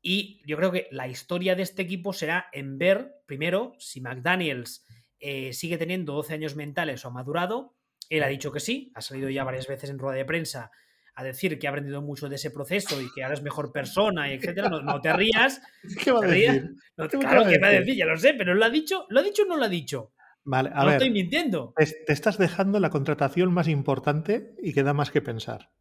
Y 0.00 0.42
yo 0.46 0.56
creo 0.56 0.70
que 0.70 0.88
la 0.90 1.08
historia 1.08 1.54
de 1.54 1.62
este 1.62 1.82
equipo 1.82 2.12
será 2.12 2.46
en 2.52 2.78
ver, 2.78 3.16
primero, 3.26 3.74
si 3.78 4.00
McDaniels 4.00 4.86
eh, 5.20 5.52
sigue 5.52 5.78
teniendo 5.78 6.12
12 6.14 6.34
años 6.34 6.56
mentales 6.56 7.04
o 7.04 7.08
ha 7.08 7.10
madurado. 7.10 7.74
Él 8.08 8.22
ha 8.22 8.28
dicho 8.28 8.52
que 8.52 8.60
sí, 8.60 8.92
ha 8.94 9.00
salido 9.00 9.28
ya 9.28 9.44
varias 9.44 9.66
veces 9.66 9.90
en 9.90 9.98
rueda 9.98 10.16
de 10.16 10.24
prensa 10.24 10.70
a 11.14 11.24
decir 11.24 11.58
que 11.58 11.66
ha 11.66 11.70
aprendido 11.70 12.00
mucho 12.00 12.28
de 12.28 12.36
ese 12.36 12.52
proceso 12.52 13.02
y 13.02 13.12
que 13.12 13.24
ahora 13.24 13.34
es 13.34 13.42
mejor 13.42 13.72
persona 13.72 14.30
y 14.30 14.36
etcétera. 14.36 14.68
No, 14.68 15.00
te 15.00 15.12
rías. 15.12 15.60
¿Qué 16.04 16.12
va 16.12 16.24
a 16.24 16.28
decir? 16.28 16.76
claro 16.94 17.44
que 17.44 17.58
va 17.58 17.66
a 17.66 17.70
decir, 17.70 17.96
ya 17.96 18.06
lo 18.06 18.16
sé, 18.16 18.34
pero 18.34 18.54
lo 18.54 18.64
ha 18.64 18.70
dicho, 18.70 19.04
¿lo 19.08 19.18
ha 19.18 19.22
dicho 19.24 19.42
o 19.42 19.46
no 19.46 19.56
lo 19.56 19.64
ha 19.64 19.68
dicho? 19.68 20.12
Vale, 20.44 20.70
a 20.72 20.80
no 20.80 20.86
ver, 20.86 20.94
estoy 20.94 21.10
mintiendo. 21.10 21.74
Te, 21.76 22.12
estás 22.12 22.38
dejando 22.38 22.78
la 22.78 22.90
contratación 22.90 23.52
más 23.52 23.66
importante 23.66 24.54
y 24.62 24.72
que 24.72 24.84
da 24.84 24.94
más 24.94 25.10
que 25.10 25.20
pensar. 25.20 25.72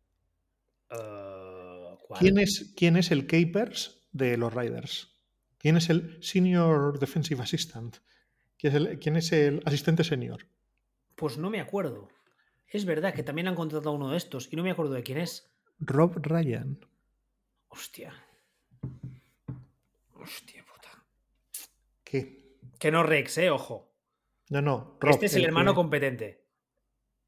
Uh, 0.89 2.15
¿Quién, 2.18 2.39
es, 2.39 2.74
¿Quién 2.76 2.97
es 2.97 3.11
el 3.11 3.28
Capers 3.28 3.97
de 4.12 4.38
los 4.38 4.53
Riders? 4.53 5.18
¿Quién 5.58 5.78
es 5.78 5.89
el 5.89 6.22
Senior 6.22 6.99
Defensive 6.99 7.41
Assistant? 7.41 7.97
¿Quién 8.58 9.16
es 9.16 9.32
el, 9.32 9.62
asistente 9.66 10.03
senior? 10.03 10.47
Pues 11.16 11.38
no 11.38 11.49
me 11.49 11.60
acuerdo. 11.60 12.10
Es 12.68 12.86
verdad 12.86 13.14
que 13.14 13.24
también 13.24 13.47
han 13.47 13.55
contratado 13.55 13.91
a 13.91 13.93
uno 13.93 14.12
de 14.12 14.18
estos 14.18 14.51
y 14.51 14.55
no 14.55 14.64
me 14.64 14.72
acuerdo 14.72 14.93
de 14.93 15.03
quién 15.03 15.20
es. 15.20 15.51
Rob 15.80 16.18
Ryan. 16.18 16.80
Hostia. 17.70 18.14
Hostia 20.16 20.66
puta. 20.66 21.05
¿Qué? 22.03 22.58
Que 22.80 22.91
no 22.91 23.03
Rex, 23.03 23.38
eh, 23.38 23.49
ojo. 23.49 23.93
No, 24.49 24.62
no. 24.62 24.97
Rob, 24.99 25.12
este 25.12 25.28
es 25.28 25.36
el, 25.36 25.45
hermano 25.45 25.76
competente. 25.76 26.45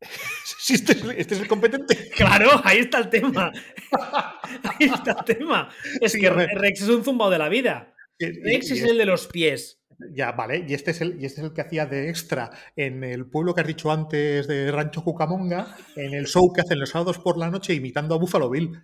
Si 0.70 0.76
este, 0.76 0.94
este, 1.20 1.34
es, 1.34 1.42
el 1.42 1.48
competente. 1.48 2.12
Claro, 2.16 2.62
ahí 2.64 2.78
está 2.78 3.00
el 3.00 3.10
tema. 3.10 3.52
ahí 3.92 4.86
está 4.86 5.16
el 5.18 5.36
tema. 5.36 5.70
Es 6.00 6.16
que 6.16 6.30
Rex 6.30 6.84
es 6.84 6.90
un 6.90 7.04
zumbao 7.04 7.32
de 7.32 7.40
la 7.40 7.50
vida. 7.50 7.96
Rex 8.20 8.70
es 8.70 8.84
el 8.84 9.00
de 9.00 9.06
los 9.08 9.26
pies. 9.26 9.82
Ya, 10.14 10.32
vale. 10.34 10.64
Y 10.68 10.76
este, 10.76 10.92
es 10.92 11.02
el, 11.02 11.20
y 11.20 11.26
este 11.26 11.42
es 11.42 11.48
el 11.48 11.54
que 11.54 11.62
hacía 11.62 11.88
de 11.88 12.10
extra 12.10 12.52
en 12.76 13.04
el 13.04 13.26
pueblo 13.26 13.56
que 13.56 13.62
has 13.62 13.68
dicho 13.68 13.92
antes 13.92 14.48
de 14.48 14.72
Rancho 14.72 15.04
Cucamonga, 15.04 15.76
en 15.96 16.14
el 16.14 16.28
show 16.28 16.54
que 16.54 16.62
hacen 16.62 16.80
los 16.80 16.92
sábados 16.92 17.18
por 17.18 17.40
la 17.40 17.50
noche 17.50 17.74
imitando 17.74 18.14
a 18.14 18.20
Buffalo 18.20 18.52
Bill. 18.52 18.80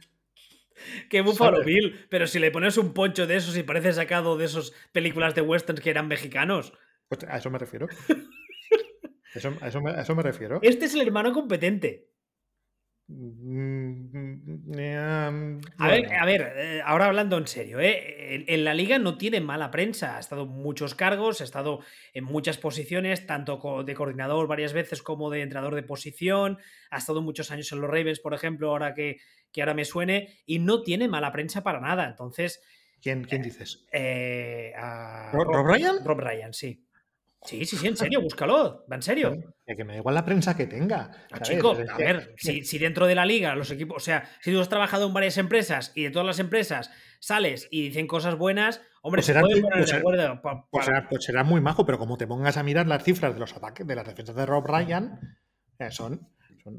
Que 1.08 1.22
Buffalo 1.22 1.64
Bill, 1.64 2.08
pero 2.10 2.26
si 2.26 2.40
le 2.40 2.50
pones 2.50 2.80
un 2.80 2.96
poncho 2.96 3.28
de 3.28 3.36
esos 3.36 3.56
y 3.58 3.62
parece 3.62 3.94
sacado 3.94 4.38
de 4.38 4.46
esas 4.46 4.74
películas 4.92 5.36
de 5.36 5.42
westerns 5.42 5.82
que 5.82 5.92
eran 5.92 6.08
mexicanos. 6.08 6.74
Pues 7.08 7.24
a 7.26 7.38
eso 7.38 7.52
me 7.52 7.60
refiero. 7.60 7.88
Eso, 9.36 9.54
a, 9.62 9.68
eso 9.68 10.16
me, 10.16 10.24
refiero. 10.24 10.60
Este 10.62 10.86
es 10.86 10.96
el 10.96 11.02
hermano 11.02 11.34
competente. 11.34 12.10
Mm, 13.08 14.74
eh, 14.80 14.96
A 15.78 15.88
ver, 15.88 16.12
a 16.14 16.26
ver, 16.26 16.54
eh, 16.58 16.82
ahora 16.84 17.06
hablando 17.06 17.38
en 17.38 17.46
serio, 17.46 17.80
¿eh? 17.80 18.34
en, 18.36 18.46
en 18.48 18.64
la 18.66 18.74
liga 18.74 18.98
no 18.98 19.16
tiene 19.18 19.40
mala 19.42 19.70
prensa, 19.70 20.18
ha 20.18 20.20
estado 20.20 20.44
en 20.44 20.50
muchos 20.50 20.96
cargos, 20.96 21.40
ha 21.42 21.44
estado 21.44 21.82
en 22.14 22.24
muchas 22.24 22.58
posiciones, 22.58 23.28
tanto 23.28 23.84
de 23.84 23.94
coordinador 23.94 24.48
varias 24.48 24.74
veces 24.74 25.04
como 25.04 25.30
de 25.30 25.42
entrenador 25.42 25.76
de 25.76 25.84
posición, 25.84 26.58
ha 26.90 26.98
estado 26.98 27.22
muchos 27.22 27.52
años 27.52 27.72
en 27.72 27.82
los 27.82 27.92
Ravens, 27.92 28.20
por 28.20 28.34
ejemplo, 28.34 28.70
ahora 28.72 28.96
que, 28.96 29.18
que 29.52 29.62
ahora 29.62 29.76
me 29.76 29.86
suene, 29.86 30.40
y 30.48 30.58
no 30.58 30.82
tiene 30.82 31.08
mala 31.08 31.32
prensa 31.32 31.62
para 31.62 31.80
nada. 31.80 32.08
Entonces, 32.08 32.60
¿quién, 33.02 33.24
quién 33.26 33.44
dices? 33.44 33.86
eh, 33.92 34.74
a 34.76 35.30
¿Ro- 35.32 35.44
Rob 35.44 35.68
Ryan? 35.68 36.04
Rob 36.04 36.20
Ryan, 36.20 36.54
sí. 36.54 36.82
Sí, 37.46 37.66
sí, 37.66 37.78
sí, 37.78 37.88
en 37.88 37.96
serio, 37.98 38.22
búscalo, 38.22 38.86
va 38.92 38.96
en 38.96 39.02
serio. 39.02 39.36
Que 39.66 39.84
me 39.84 39.94
da 39.94 40.00
igual 40.00 40.16
la 40.16 40.26
prensa 40.26 40.56
que 40.56 40.68
tenga. 40.68 41.12
Ah, 41.32 41.38
¿sabes? 41.38 41.50
chico, 41.50 41.72
a 41.72 41.98
ver, 41.98 42.34
si, 42.38 42.64
si 42.64 42.78
dentro 42.78 43.06
de 43.08 43.16
la 43.16 43.26
liga 43.26 43.56
los 43.56 43.72
equipos, 43.72 43.98
o 43.98 44.00
sea, 44.06 44.30
si 44.42 44.52
tú 44.52 44.60
has 44.60 44.70
trabajado 44.70 45.08
en 45.08 45.14
varias 45.14 45.38
empresas 45.38 45.92
y 45.96 46.04
de 46.04 46.12
todas 46.12 46.26
las 46.26 46.40
empresas 46.40 46.92
sales 47.20 47.68
y 47.72 47.84
dicen 47.90 48.08
cosas 48.08 48.36
buenas, 48.38 48.82
hombre, 49.02 49.20
Pues 49.20 49.26
se 49.28 49.34
será 49.34 49.42
poner 49.42 49.62
pues 49.62 49.90
de 49.92 49.98
acuerdo. 49.98 50.42
Pues 50.70 50.90
pues 51.10 51.46
muy 51.46 51.62
majo, 51.62 51.86
pero 51.86 51.98
como 51.98 52.18
te 52.18 52.28
pongas 52.28 52.58
a 52.58 52.64
mirar 52.64 52.88
las 52.88 53.04
cifras 53.04 53.34
de 53.34 53.40
los 53.40 53.56
ataques, 53.56 53.86
de 53.88 53.96
las 53.96 54.06
defensas 54.06 54.36
de 54.36 54.46
Rob 54.46 54.66
Ryan, 54.66 55.20
eh, 55.80 55.92
son, 55.92 56.28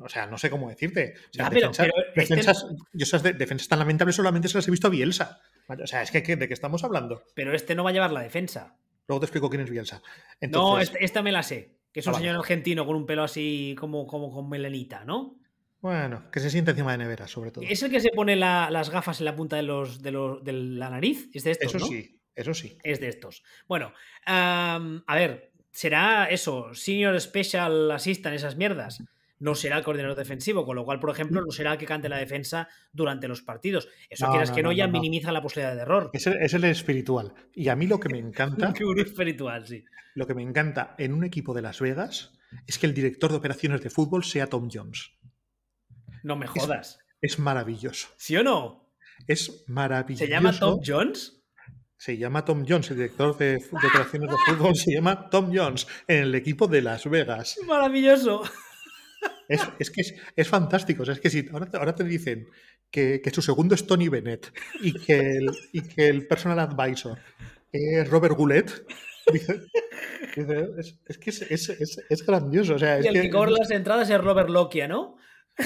O 0.02 0.08
sea, 0.08 0.26
no 0.26 0.36
sé 0.36 0.50
cómo 0.50 0.68
decirte. 0.68 1.14
O 1.30 1.32
sea, 1.32 1.48
pero- 1.48 1.68
defensas, 1.68 1.86
pero 1.86 2.08
este- 2.08 2.34
defensas- 2.34 2.66
yo 2.92 3.04
esas 3.04 3.22
de- 3.22 3.34
defensas 3.34 3.68
tan 3.68 3.78
lamentables 3.78 4.16
solamente 4.16 4.48
se 4.48 4.58
las 4.58 4.66
he 4.66 4.70
visto 4.72 4.88
a 4.88 4.90
Bielsa. 4.90 5.40
O 5.68 5.86
sea, 5.86 6.02
es 6.02 6.10
que 6.10 6.24
¿qué- 6.24 6.34
¿de 6.34 6.48
qué 6.48 6.54
estamos 6.54 6.82
hablando? 6.82 7.22
Pero 7.36 7.54
este 7.54 7.76
no 7.76 7.84
va 7.84 7.90
a 7.90 7.92
llevar 7.92 8.10
la 8.12 8.20
defensa. 8.22 8.76
Luego 9.08 9.20
te 9.20 9.26
explico 9.26 9.48
quién 9.48 9.62
es 9.62 9.70
Bielsa. 9.70 9.96
no, 9.98 10.02
Entonces, 10.40 10.88
este- 10.90 11.04
esta 11.04 11.22
me 11.22 11.32
la 11.32 11.42
sé. 11.42 11.76
Que 11.92 12.00
es 12.00 12.06
Ah, 12.06 12.10
un 12.10 12.12
vale. 12.14 12.24
señor 12.26 12.40
argentino 12.40 12.84
con 12.84 12.96
un 12.96 13.06
pelo 13.06 13.22
así 13.22 13.74
como, 13.78 14.06
como 14.06 14.30
con 14.30 14.48
melenita, 14.48 15.04
¿no? 15.04 15.38
bueno, 15.78 16.30
que 16.32 16.40
se 16.40 16.50
siente 16.50 16.72
encima 16.72 16.90
de 16.92 16.98
nevera, 16.98 17.28
sobre 17.28 17.52
todo. 17.52 17.62
Es 17.64 17.80
el 17.84 17.90
que 17.92 18.00
se 18.00 18.10
pone 18.10 18.34
la- 18.34 18.70
las 18.72 18.90
gafas 18.90 19.20
en 19.20 19.26
la 19.26 19.36
punta 19.36 19.54
de, 19.54 19.62
los, 19.62 20.02
de, 20.02 20.10
los, 20.10 20.42
de 20.42 20.52
la 20.52 20.90
nariz. 20.90 21.30
Es 21.32 21.44
de 21.44 21.52
estos, 21.52 21.68
Eso 21.74 21.78
¿no? 21.78 21.86
sí, 21.86 22.20
eso 22.34 22.54
sí. 22.54 22.76
Es 22.82 22.98
de 22.98 23.06
estos. 23.08 23.44
Bueno, 23.68 23.92
a 24.24 25.14
ver, 25.14 25.52
será 25.70 26.24
eso, 26.28 26.74
Senior 26.74 27.20
Special 27.20 27.92
Assistant, 27.92 28.34
esas 28.34 28.56
mierdas. 28.56 29.00
No 29.38 29.54
será 29.54 29.78
el 29.78 29.84
coordinador 29.84 30.16
defensivo, 30.16 30.64
con 30.64 30.76
lo 30.76 30.84
cual, 30.84 30.98
por 30.98 31.10
ejemplo, 31.10 31.42
no 31.42 31.50
será 31.50 31.72
el 31.72 31.78
que 31.78 31.86
cante 31.86 32.08
la 32.08 32.16
defensa 32.18 32.68
durante 32.92 33.28
los 33.28 33.42
partidos. 33.42 33.88
Eso 34.08 34.26
No, 34.26 34.32
quieras 34.32 34.50
no, 34.50 34.56
que 34.56 34.62
no, 34.62 34.72
ya 34.72 34.88
minimiza 34.88 35.30
la 35.32 35.42
posibilidad 35.42 35.74
de 35.74 35.82
error. 35.82 36.10
Es 36.12 36.26
el, 36.26 36.34
es 36.40 36.54
el 36.54 36.64
espiritual. 36.64 37.34
Y 37.54 37.68
a 37.68 37.76
mí 37.76 37.86
lo 37.86 38.00
que 38.00 38.08
me 38.08 38.18
encanta, 38.26 38.72
gurú 38.78 39.00
espiritual, 39.02 39.66
sí. 39.66 39.84
lo 40.14 40.26
que 40.26 40.34
me 40.34 40.42
encanta 40.42 40.94
en 40.98 41.12
un 41.12 41.24
equipo 41.24 41.52
de 41.52 41.62
Las 41.62 41.80
Vegas 41.80 42.32
es 42.66 42.78
que 42.78 42.86
el 42.86 42.94
director 42.94 43.30
de 43.30 43.36
operaciones 43.36 43.82
de 43.82 43.90
fútbol 43.90 44.24
sea 44.24 44.46
Tom 44.46 44.68
Jones. 44.72 45.10
No 46.22 46.36
me 46.36 46.46
jodas. 46.46 46.98
Es 47.20 47.38
maravilloso. 47.38 48.08
¿Sí 48.16 48.36
o 48.36 48.42
no? 48.42 48.90
Es 49.26 49.64
maravilloso. 49.68 50.24
¿Se 50.24 50.30
llama 50.30 50.58
Tom 50.58 50.80
Jones? 50.84 51.44
Se 51.98 52.18
llama 52.18 52.44
Tom 52.44 52.64
Jones, 52.68 52.90
el 52.90 52.96
director 52.98 53.36
de, 53.38 53.52
de 53.52 53.86
operaciones 53.88 54.30
de 54.30 54.36
fútbol 54.46 54.76
se 54.76 54.92
llama 54.92 55.30
Tom 55.30 55.50
Jones 55.54 55.86
en 56.06 56.24
el 56.24 56.34
equipo 56.34 56.66
de 56.66 56.82
Las 56.82 57.08
Vegas. 57.08 57.56
Maravilloso. 57.66 58.42
Es, 59.48 59.60
es 59.78 59.90
que 59.90 60.00
es, 60.00 60.14
es 60.34 60.48
fantástico. 60.48 61.02
O 61.02 61.04
sea, 61.06 61.14
es 61.14 61.20
que 61.20 61.30
si 61.30 61.46
ahora, 61.52 61.66
te- 61.70 61.76
ahora 61.76 61.94
te 61.94 62.04
dicen 62.04 62.48
que, 62.90 63.20
que 63.22 63.30
su 63.30 63.42
segundo 63.42 63.74
es 63.74 63.86
Tony 63.86 64.08
Bennett 64.08 64.52
y 64.80 64.92
que 64.94 65.18
el, 65.38 65.50
y 65.72 65.82
que 65.82 66.08
el 66.08 66.26
personal 66.26 66.58
advisor 66.60 67.18
es 67.72 68.08
Robert 68.08 68.36
Goulet, 68.36 68.84
dice- 69.32 69.60
dice, 70.36 70.68
es, 70.78 70.98
es 71.06 71.18
que 71.18 71.30
es, 71.30 71.42
es- 71.42 71.68
es- 71.68 72.02
es 72.08 72.26
grandioso. 72.26 72.74
O 72.74 72.78
sea, 72.78 73.00
Y 73.00 73.06
el 73.06 73.14
que 73.14 73.22
que- 73.22 73.30
cobra 73.30 73.50
las 73.52 73.70
entradas 73.70 74.08
es 74.10 74.20
Robert 74.20 74.48
Lokia, 74.48 74.88
¿no? 74.88 75.16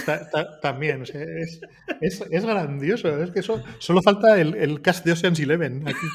Ta- 0.07 0.29
ta- 0.31 0.61
también, 0.61 1.03
o 1.03 1.07
sea, 1.07 1.21
es, 1.23 1.61
es- 2.01 2.23
es 2.31 2.45
grandioso. 2.45 3.23
Es 3.23 3.31
que 3.33 3.41
eso, 3.41 3.63
solo 3.79 4.03
falta 4.03 4.41
el, 4.41 4.55
el 4.55 4.81
cast 4.83 5.05
de 5.05 5.13
Ocean's 5.13 5.41
Eleven 5.41 5.83
aquí. 5.89 6.07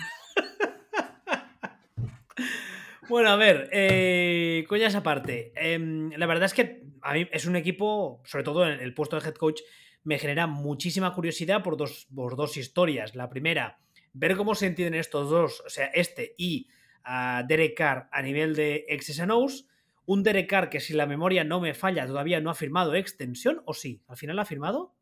Bueno, 3.08 3.30
a 3.30 3.36
ver, 3.36 3.70
eh, 3.72 4.66
coñas 4.68 4.96
aparte. 4.96 5.52
em, 5.56 6.12
la 6.18 6.26
verdad 6.26 6.46
es 6.46 6.54
que 6.54 6.84
a 7.02 7.14
mí 7.14 7.28
es 7.32 7.46
un 7.46 7.56
equipo, 7.56 8.22
sobre 8.26 8.44
todo 8.44 8.68
en 8.68 8.80
el 8.80 8.94
puesto 8.94 9.20
de 9.20 9.28
head 9.28 9.36
coach, 9.36 9.62
me 10.04 10.20
genera 10.20 10.48
muchísima 10.48 11.14
curiosidad 11.14 11.64
por 11.64 11.78
dos, 11.78 12.08
por 12.14 12.36
dos 12.36 12.58
historias. 12.58 13.16
La 13.16 13.30
primera, 13.30 13.80
ver 14.14 14.36
cómo 14.36 14.56
se 14.56 14.68
entienden 14.68 15.00
estos 15.00 15.30
dos, 15.30 15.62
o 15.66 15.70
sea, 15.70 15.88
este 15.88 16.36
y 16.38 16.68
ah, 17.04 17.44
Derek 17.48 17.76
Carr 17.78 18.10
a 18.12 18.22
nivel 18.22 18.56
de 18.56 18.86
X's 18.90 19.20
and 19.20 19.32
O's. 19.32 19.68
Un 20.08 20.22
Derek 20.22 20.48
Carr 20.48 20.70
que, 20.70 20.80
si 20.80 20.94
la 20.94 21.08
memoria 21.08 21.44
no 21.44 21.60
me 21.60 21.74
falla, 21.74 22.06
todavía 22.06 22.40
no 22.40 22.52
ha 22.52 22.56
firmado 22.56 22.94
extensión, 22.94 23.64
¿o 23.66 23.74
sí? 23.74 24.04
¿Al 24.08 24.18
final 24.18 24.38
ha 24.38 24.46
firmado? 24.46 24.94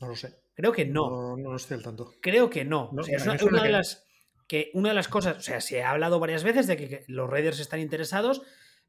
No 0.00 0.08
lo 0.08 0.16
sé. 0.16 0.34
Creo 0.54 0.72
que 0.72 0.84
no. 0.84 1.08
No, 1.08 1.36
no, 1.36 1.56
estoy 1.56 1.76
al 1.76 1.84
tanto. 1.84 2.12
Creo 2.20 2.50
que 2.50 2.64
no. 2.64 2.90
No, 2.92 3.02
O 3.02 3.04
sea, 3.04 3.16
es 3.16 3.42
una, 3.42 3.62
de 3.62 3.68
no. 3.68 3.76
las 3.76 4.06
que 4.50 4.72
una 4.74 4.88
de 4.88 4.96
las 4.96 5.06
cosas, 5.06 5.36
o 5.36 5.40
sea, 5.42 5.60
se 5.60 5.84
ha 5.84 5.92
hablado 5.92 6.18
varias 6.18 6.42
veces 6.42 6.66
de 6.66 6.76
que, 6.76 7.04
los 7.06 7.30
Raiders 7.30 7.60
están 7.60 7.78
interesados, 7.78 8.42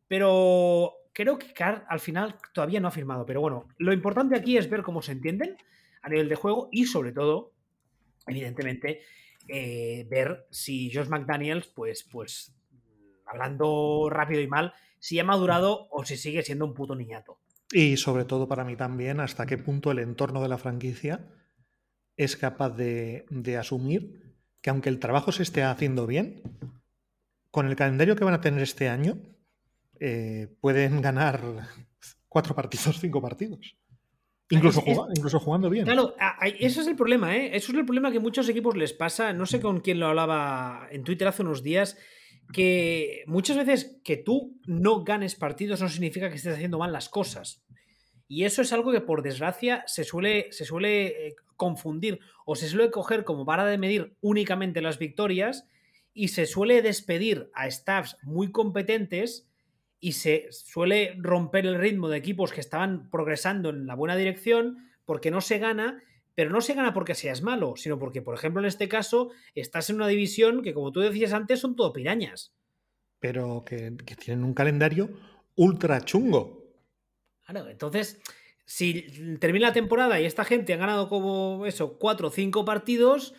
pero 0.08 0.94
creo 1.14 1.38
que 1.38 1.54
Carr 1.54 1.86
al 1.88 2.00
final 2.00 2.36
todavía 2.52 2.80
no 2.80 2.88
ha 2.88 2.92
firmado. 2.92 3.28
Pero 3.28 3.42
bueno, 3.42 3.68
lo 3.78 3.94
importante 3.94 4.36
aquí 4.36 4.58
es 4.58 4.72
ver 4.72 4.82
cómo 4.82 5.04
se 5.04 5.12
entienden 5.12 5.58
a 6.02 6.10
nivel 6.10 6.30
de 6.30 6.36
juego 6.36 6.68
y 6.72 6.86
sobre 6.86 7.12
todo, 7.12 7.54
evidentemente, 8.26 9.02
eh, 9.48 10.08
ver 10.10 10.48
si 10.50 10.92
Josh 10.92 11.10
McDaniels, 11.10 11.68
pues, 11.68 12.10
pues, 12.12 12.56
hablando 13.28 14.08
rápido 14.10 14.42
y 14.42 14.48
mal, 14.48 14.74
si 14.98 15.20
ha 15.20 15.24
madurado 15.24 15.90
o 15.92 16.04
si 16.06 16.18
sigue 16.18 16.42
siendo 16.42 16.66
un 16.66 16.74
puto 16.74 16.96
niñato. 16.96 17.38
Y 17.72 17.98
sobre 17.98 18.26
todo 18.26 18.48
para 18.48 18.66
mí 18.66 18.76
también, 18.76 19.20
hasta 19.20 19.46
qué 19.46 19.60
punto 19.60 19.92
el 19.92 20.00
entorno 20.00 20.42
de 20.42 20.50
la 20.50 20.58
franquicia 20.58 21.30
es 22.18 22.36
capaz 22.36 22.72
de, 22.72 23.26
de 23.30 23.58
asumir 23.58 24.21
que 24.62 24.70
aunque 24.70 24.90
el 24.90 25.00
trabajo 25.00 25.32
se 25.32 25.44
esté 25.44 25.64
haciendo 25.64 26.06
bien, 26.08 26.42
con 27.50 27.68
el 27.68 27.76
calendario 27.76 28.16
que 28.16 28.24
van 28.24 28.34
a 28.34 28.42
tener 28.42 28.62
este 28.62 28.88
año, 28.90 29.18
eh, 30.00 30.48
pueden 30.62 31.02
ganar 31.02 31.42
cuatro 32.30 32.56
partidos, 32.56 33.00
cinco 33.00 33.22
partidos. 33.22 33.76
Incluso, 34.50 34.82
Es- 34.82 34.88
es- 34.88 34.98
juga- 34.98 35.10
incluso 35.16 35.40
jugando 35.40 35.70
bien. 35.70 35.86
Claro, 35.86 36.14
eso 36.60 36.82
es 36.82 36.88
el 36.88 36.96
problema, 36.96 37.36
¿eh? 37.38 37.56
Eso 37.56 37.72
es 37.72 37.78
el 37.78 37.86
problema 37.86 38.12
que 38.12 38.20
muchos 38.20 38.48
equipos 38.50 38.76
les 38.76 38.92
pasa. 38.94 39.32
No 39.34 39.46
sé 39.46 39.62
con 39.62 39.80
quién 39.80 40.00
lo 40.00 40.08
hablaba 40.08 40.88
en 40.92 41.04
Twitter 41.04 41.28
hace 41.28 41.42
unos 41.44 41.64
días. 41.64 41.98
Que 42.52 43.24
muchas 43.28 43.56
veces 43.56 44.02
que 44.04 44.18
tú 44.18 44.60
no 44.66 45.06
ganes 45.06 45.36
partidos 45.36 45.80
no 45.82 45.88
significa 45.88 46.30
que 46.30 46.36
estés 46.36 46.56
haciendo 46.56 46.80
mal 46.80 46.92
las 46.92 47.08
cosas. 47.08 47.64
Y 48.32 48.46
eso 48.46 48.62
es 48.62 48.72
algo 48.72 48.94
que, 48.94 49.02
por 49.02 49.24
desgracia, 49.24 49.84
se 49.88 50.06
suele, 50.06 50.54
se 50.54 50.64
suele 50.64 51.28
eh, 51.28 51.36
confundir 51.58 52.22
o 52.46 52.56
se 52.56 52.70
suele 52.70 52.90
coger 52.90 53.26
como 53.26 53.44
vara 53.44 53.66
de 53.66 53.78
medir 53.78 54.16
únicamente 54.22 54.82
las 54.82 55.00
victorias 55.00 55.68
y 56.14 56.30
se 56.30 56.46
suele 56.46 56.82
despedir 56.82 57.50
a 57.54 57.70
staffs 57.70 58.16
muy 58.24 58.50
competentes 58.54 59.50
y 60.00 60.14
se 60.14 60.48
suele 60.52 61.14
romper 61.18 61.66
el 61.66 61.78
ritmo 61.78 62.08
de 62.08 62.20
equipos 62.20 62.54
que 62.54 62.62
estaban 62.62 63.10
progresando 63.10 63.70
en 63.70 63.86
la 63.86 63.96
buena 63.96 64.16
dirección 64.16 64.78
porque 65.04 65.30
no 65.30 65.42
se 65.42 65.60
gana, 65.60 66.02
pero 66.34 66.52
no 66.52 66.62
se 66.62 66.74
gana 66.74 66.94
porque 66.94 67.16
seas 67.16 67.42
malo, 67.42 67.74
sino 67.76 68.00
porque, 68.00 68.22
por 68.22 68.34
ejemplo, 68.34 68.62
en 68.62 68.68
este 68.68 68.88
caso, 68.88 69.32
estás 69.56 69.90
en 69.90 69.98
una 69.98 70.08
división 70.08 70.62
que, 70.64 70.74
como 70.74 70.94
tú 70.94 71.02
decías 71.02 71.34
antes, 71.34 71.60
son 71.60 71.76
todo 71.76 71.92
pirañas. 71.92 72.56
Pero 73.20 73.66
que, 73.66 73.94
que 74.06 74.16
tienen 74.16 74.46
un 74.46 74.54
calendario 74.54 75.10
ultra 75.58 76.00
chungo. 76.00 76.61
Claro, 77.52 77.70
entonces, 77.70 78.20
si 78.66 79.38
termina 79.40 79.68
la 79.68 79.74
temporada 79.74 80.20
y 80.20 80.26
esta 80.26 80.46
gente 80.46 80.74
ha 80.74 80.78
ganado 80.78 81.10
como 81.10 81.66
eso, 81.66 81.98
cuatro 82.00 82.30
o 82.30 82.32
cinco 82.32 82.66
partidos, 82.66 83.34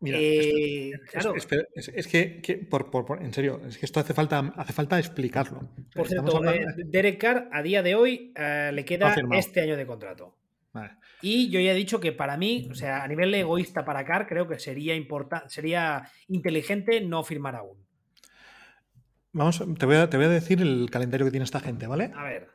Mira, 0.00 0.18
eh, 0.20 0.90
Es- 0.90 1.10
claro, 1.12 1.34
espera, 1.34 1.62
es, 1.74 1.88
es 1.88 2.06
que, 2.08 2.42
que 2.42 2.56
por, 2.56 2.90
en 3.22 3.32
serio, 3.32 3.62
es 3.66 3.78
que 3.78 3.86
esto 3.86 4.00
hace 4.00 4.12
falta, 4.12 4.52
hace 4.56 4.74
falta 4.74 4.98
explicarlo. 4.98 5.70
por 5.94 6.06
cierto, 6.08 6.36
hablando- 6.36 6.60
eh, 6.68 6.84
Derek 6.84 7.18
Carr 7.18 7.48
a 7.50 7.62
día 7.62 7.82
de 7.82 7.94
hoy 7.94 8.32
eh, 8.36 8.70
le 8.74 8.84
queda 8.84 9.14
este 9.32 9.62
año 9.62 9.78
de 9.78 9.86
contrato. 9.86 10.36
Vale. 10.74 10.96
Y 11.22 11.48
yo 11.48 11.58
ya 11.60 11.72
he 11.72 11.74
dicho 11.74 12.00
que 12.00 12.12
para 12.12 12.36
mí, 12.36 12.68
o 12.70 12.74
sea, 12.74 13.02
a 13.02 13.08
nivel 13.08 13.32
egoísta 13.32 13.84
para 13.84 14.04
Carr, 14.04 14.26
creo 14.26 14.46
que 14.46 14.58
sería 14.58 14.94
importante, 14.94 15.48
sería 15.48 16.10
inteligente 16.28 17.00
no 17.00 17.22
firmar 17.22 17.54
aún. 17.54 17.78
Vamos, 19.32 19.62
te 19.78 19.86
voy, 19.86 19.96
a, 19.96 20.10
te 20.10 20.16
voy 20.16 20.26
a 20.26 20.30
decir 20.30 20.60
el 20.60 20.90
calendario 20.90 21.24
que 21.26 21.30
tiene 21.30 21.44
esta 21.44 21.60
gente, 21.60 21.86
¿vale? 21.86 22.12
A 22.14 22.24
ver, 22.24 22.48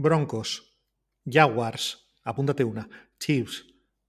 Broncos, 0.00 0.80
Jaguars, 1.26 2.10
apúntate 2.24 2.64
una, 2.64 2.88
Chiefs, 3.18 3.66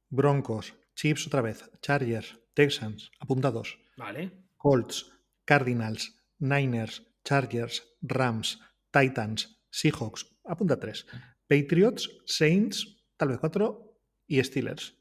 Broncos, 0.10 0.74
Chiefs 0.96 1.28
otra 1.28 1.42
vez, 1.42 1.70
Chargers, 1.82 2.40
Texans, 2.54 3.12
apunta 3.20 3.52
dos, 3.52 3.78
vale. 3.98 4.32
Colts, 4.56 5.12
Cardinals, 5.44 6.16
Niners, 6.40 7.04
Chargers, 7.26 7.84
Rams, 8.02 8.62
Titans, 8.90 9.60
Seahawks, 9.70 10.26
apunta 10.46 10.80
tres, 10.80 11.06
Patriots, 11.50 12.10
Saints, 12.26 12.88
tal 13.18 13.28
vez 13.28 13.40
cuatro, 13.40 13.98
y 14.28 14.42
Steelers. 14.42 14.96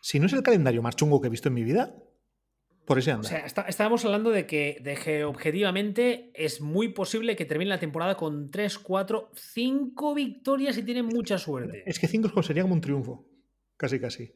Si 0.00 0.18
no 0.18 0.28
es 0.28 0.32
el 0.32 0.42
calendario 0.42 0.80
más 0.80 0.96
chungo 0.96 1.20
que 1.20 1.26
he 1.26 1.30
visto 1.30 1.48
en 1.48 1.54
mi 1.54 1.62
vida, 1.62 1.94
Por 2.88 2.98
ese 2.98 3.12
O 3.12 3.14
anda. 3.16 3.28
sea, 3.28 3.44
está- 3.46 3.62
estábamos 3.68 4.04
hablando 4.04 4.30
de 4.30 4.46
que, 4.46 4.78
de 4.82 4.94
que 4.96 5.22
objetivamente 5.24 6.32
es 6.34 6.60
muy 6.60 6.88
posible 6.88 7.36
que 7.36 7.44
termine 7.44 7.68
la 7.68 7.78
temporada 7.78 8.16
con 8.16 8.50
3, 8.50 8.78
4, 8.78 9.30
5 9.34 10.14
victorias 10.14 10.76
y 10.78 10.82
tiene 10.82 11.02
mucha 11.02 11.36
suerte. 11.38 11.82
Es 11.86 11.98
que 11.98 12.08
5 12.08 12.42
sería 12.42 12.62
como 12.62 12.74
un 12.74 12.80
triunfo. 12.80 13.28
Casi, 13.76 14.00
casi. 14.00 14.32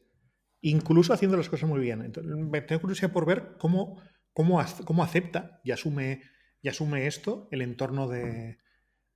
Incluso 0.61 1.13
haciendo 1.13 1.35
las 1.35 1.49
cosas 1.49 1.67
muy 1.67 1.79
bien. 1.81 2.01
Entonces, 2.03 2.31
me 2.35 2.61
tengo 2.61 2.79
curiosidad 2.81 3.11
por 3.11 3.25
ver 3.25 3.55
cómo, 3.57 3.99
cómo, 4.33 4.63
cómo 4.85 5.03
acepta 5.03 5.59
y 5.63 5.71
asume, 5.71 6.21
y 6.61 6.69
asume 6.69 7.07
esto 7.07 7.47
el 7.51 7.61
entorno 7.63 8.07
de, 8.07 8.59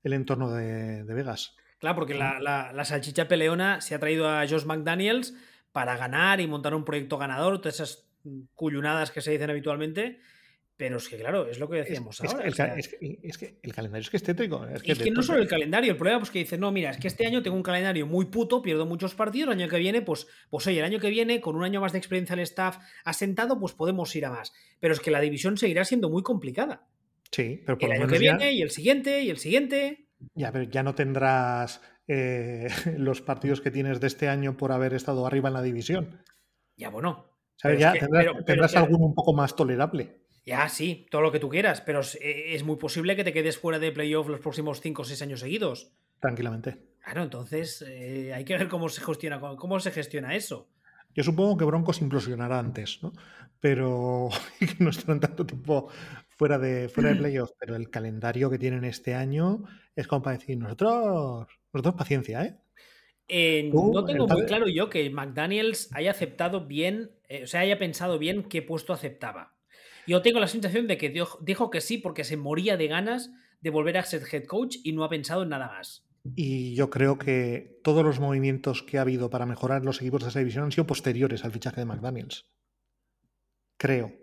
el 0.03 0.13
entorno 0.13 0.51
de, 0.51 1.03
de 1.03 1.13
Vegas. 1.13 1.55
Claro, 1.79 1.95
porque 1.95 2.15
la, 2.15 2.39
la- 2.39 2.73
la 2.73 2.85
salchicha 2.85 3.27
peleona 3.27 3.81
se 3.81 3.93
ha 3.93 3.99
traído 3.99 4.27
a 4.29 4.47
Josh 4.47 4.65
McDaniels 4.65 5.35
para 5.71 5.95
ganar 5.95 6.41
y 6.41 6.47
montar 6.47 6.73
un 6.73 6.83
proyecto 6.83 7.19
ganador, 7.19 7.59
todas 7.61 7.75
esas 7.75 8.06
cuyunadas 8.53 9.11
que 9.11 9.21
se 9.21 9.31
dicen 9.31 9.49
habitualmente. 9.49 10.19
Pero 10.79 10.97
es 10.97 11.09
que, 11.09 11.17
claro, 11.17 11.47
es 11.47 11.57
lo 11.57 11.67
que 11.67 11.77
decíamos 11.77 12.19
es- 12.23 12.31
ahora. 12.31 12.45
el, 12.45 12.51
o 12.53 12.55
sea, 12.55 12.67
ca- 12.67 12.75
es 12.77 12.87
que, 12.87 13.19
es 13.23 13.37
que 13.39 13.57
el 13.63 13.73
calendario 13.73 14.03
es 14.03 14.11
que 14.11 14.17
es 14.17 14.21
tétrico. 14.23 14.63
Es 14.67 14.83
que, 14.83 15.09
no 15.09 15.23
solo 15.23 15.39
el 15.39 15.47
calendario, 15.47 15.91
el 15.91 15.97
problema 15.97 16.21
es 16.21 16.29
que 16.29 16.37
dices, 16.37 16.59
no, 16.59 16.71
mira, 16.71 16.91
es 16.91 16.97
que 16.97 17.07
este 17.07 17.25
año 17.25 17.41
tengo 17.41 17.57
un 17.57 17.63
calendario 17.63 18.05
muy 18.05 18.25
puto, 18.25 18.61
pierdo 18.61 18.85
muchos 18.85 19.15
partidos, 19.15 19.47
el 19.55 19.59
año 19.59 19.69
que 19.71 19.79
viene, 19.79 20.03
pues, 20.03 20.27
pues 20.51 20.67
oye, 20.67 20.77
el 20.77 20.85
año 20.85 20.99
que 20.99 21.09
viene, 21.09 21.41
con 21.41 21.55
un 21.55 21.63
año 21.63 21.81
más 21.81 21.93
de 21.93 21.97
experiencia 21.97 22.33
al 22.35 22.41
staff 22.41 22.77
asentado, 23.03 23.59
pues 23.59 23.73
podemos 23.73 24.15
ir 24.15 24.25
a 24.27 24.29
más. 24.29 24.53
Pero 24.79 24.93
es 24.93 24.99
que 24.99 25.09
la 25.09 25.19
división 25.19 25.57
seguirá 25.57 25.83
siendo 25.83 26.11
muy 26.11 26.21
complicada. 26.21 26.87
Sí, 27.31 27.63
pero 27.65 27.79
por 27.79 27.89
El 27.91 27.97
lo 27.97 28.03
año 28.05 28.13
que 28.13 28.23
ya, 28.23 28.37
viene, 28.37 28.51
y 28.53 28.61
el 28.61 28.69
siguiente, 28.69 29.23
y 29.23 29.31
el 29.31 29.37
siguiente. 29.39 30.05
ya, 30.35 30.51
pero 30.51 30.65
ya 30.65 30.83
no 30.83 30.93
tendrás 30.93 31.81
eh, 32.07 32.67
los 32.99 33.23
partidos 33.23 33.61
que 33.61 33.71
tienes 33.71 33.99
de 33.99 34.05
este 34.05 34.27
año 34.29 34.57
por 34.57 34.71
haber 34.71 34.93
estado 34.93 35.25
arriba 35.25 35.49
en 35.49 35.53
la 35.55 35.63
división. 35.63 36.21
Ya, 36.75 36.89
bueno. 36.91 37.25
¿Sabes? 37.57 37.75
Es 37.77 37.81
Ya 37.81 37.93
que- 37.93 37.99
tendrás, 37.99 38.23
pero- 38.23 38.33
pero 38.33 38.45
tendrás 38.45 38.71
que- 38.71 38.77
alguno 38.77 39.05
un 39.05 39.13
poco 39.15 39.33
más 39.33 39.55
tolerable. 39.55 40.21
Ya, 40.45 40.69
sí, 40.69 41.05
todo 41.11 41.21
lo 41.21 41.31
que 41.33 41.39
tú 41.39 41.49
quieras, 41.49 41.81
pero 41.81 41.99
es, 41.99 42.17
es 42.21 42.63
muy 42.63 42.77
posible 42.77 43.17
que 43.17 43.25
te 43.25 43.33
quedes 43.33 43.57
fuera 43.57 43.79
de 43.79 43.91
playoff 43.91 44.29
los 44.29 44.39
próximos 44.39 44.79
5 44.79 45.01
o 45.01 45.05
6 45.05 45.21
años 45.21 45.41
seguidos. 45.41 45.91
Tranquilamente. 46.21 46.77
Claro, 47.03 47.23
entonces 47.23 47.83
eh, 47.85 48.33
hay 48.33 48.45
que 48.45 48.57
ver 48.57 48.69
cómo 48.69 48.87
se 48.87 49.01
gestiona, 49.01 49.39
cómo 49.39 49.79
se 49.81 49.91
gestiona 49.91 50.35
eso. 50.35 50.69
Yo 51.13 51.23
supongo 51.23 51.57
que 51.57 51.65
Broncos 51.65 52.01
implosionará 52.01 52.59
antes, 52.59 52.99
¿no? 53.03 53.11
Pero 53.59 54.29
que 54.59 54.75
no 54.83 54.89
estarán 54.91 55.19
tanto 55.19 55.45
tiempo 55.45 55.89
fuera 56.29 56.57
de, 56.59 56.87
fuera 56.89 57.09
de 57.09 57.15
playoff. 57.21 57.51
Pero 57.59 57.75
el 57.75 57.89
calendario 57.89 58.49
que 58.49 58.59
tienen 58.59 58.85
este 58.85 59.15
año 59.15 59.63
es 59.95 60.07
como 60.07 60.21
para 60.21 60.37
decir, 60.37 60.57
nosotros, 60.57 61.47
nosotros 61.73 61.95
paciencia, 61.95 62.43
¿eh? 62.45 62.57
Eh, 63.27 63.69
no 63.73 64.05
tengo 64.05 64.27
muy 64.27 64.45
claro 64.45 64.67
yo 64.67 64.89
que 64.89 65.09
McDaniels 65.09 65.89
haya 65.93 66.11
aceptado 66.11 66.65
bien, 66.65 67.11
eh, 67.27 67.43
o 67.43 67.47
sea, 67.47 67.61
haya 67.61 67.77
pensado 67.77 68.17
bien 68.19 68.43
qué 68.43 68.61
puesto 68.61 68.93
aceptaba. 68.93 69.57
Yo 70.07 70.21
tengo 70.21 70.39
la 70.39 70.47
sensación 70.47 70.87
de 70.87 70.97
que 70.97 71.09
dio- 71.09 71.37
dijo 71.41 71.69
que 71.69 71.81
sí 71.81 71.97
porque 71.97 72.23
se 72.23 72.37
moría 72.37 72.77
de 72.77 72.87
ganas 72.87 73.29
de 73.59 73.69
volver 73.69 73.97
a 73.97 74.03
ser 74.03 74.23
head 74.31 74.45
coach 74.45 74.77
y 74.83 74.93
no 74.93 75.03
ha 75.03 75.09
pensado 75.09 75.43
en 75.43 75.49
nada 75.49 75.67
más. 75.67 76.07
Y 76.35 76.75
yo 76.75 76.89
creo 76.89 77.17
que 77.17 77.79
todos 77.83 78.03
los 78.05 78.19
movimientos 78.19 78.83
que 78.83 78.97
ha 78.97 79.01
habido 79.01 79.29
para 79.29 79.45
mejorar 79.45 79.83
los 79.83 80.01
equipos 80.01 80.23
de 80.23 80.29
esa 80.29 80.39
división 80.39 80.63
han 80.65 80.71
sido 80.71 80.87
posteriores 80.87 81.43
al 81.43 81.51
fichaje 81.51 81.81
de 81.81 81.85
McDaniels. 81.85 82.49
Creo. 83.77 84.13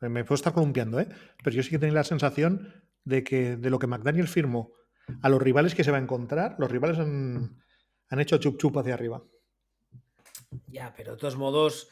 Me 0.00 0.24
puedo 0.24 0.36
estar 0.36 0.52
columpiando, 0.54 0.98
¿eh? 1.00 1.08
Pero 1.42 1.54
yo 1.56 1.62
sí 1.62 1.70
que 1.70 1.78
tenía 1.78 1.94
la 1.94 2.04
sensación 2.04 2.84
de 3.04 3.22
que 3.22 3.56
de 3.56 3.70
lo 3.70 3.78
que 3.78 3.86
McDaniels 3.86 4.30
firmó 4.30 4.72
a 5.22 5.28
los 5.28 5.42
rivales 5.42 5.74
que 5.74 5.84
se 5.84 5.90
va 5.90 5.98
a 5.98 6.02
encontrar, 6.02 6.56
los 6.58 6.70
rivales 6.70 6.98
han, 6.98 7.60
han 8.10 8.20
hecho 8.20 8.38
chup 8.38 8.58
chup 8.58 8.76
hacia 8.76 8.94
arriba. 8.94 9.22
Ya, 10.66 10.92
pero 10.96 11.12
de 11.12 11.18
todos 11.18 11.36
modos, 11.36 11.88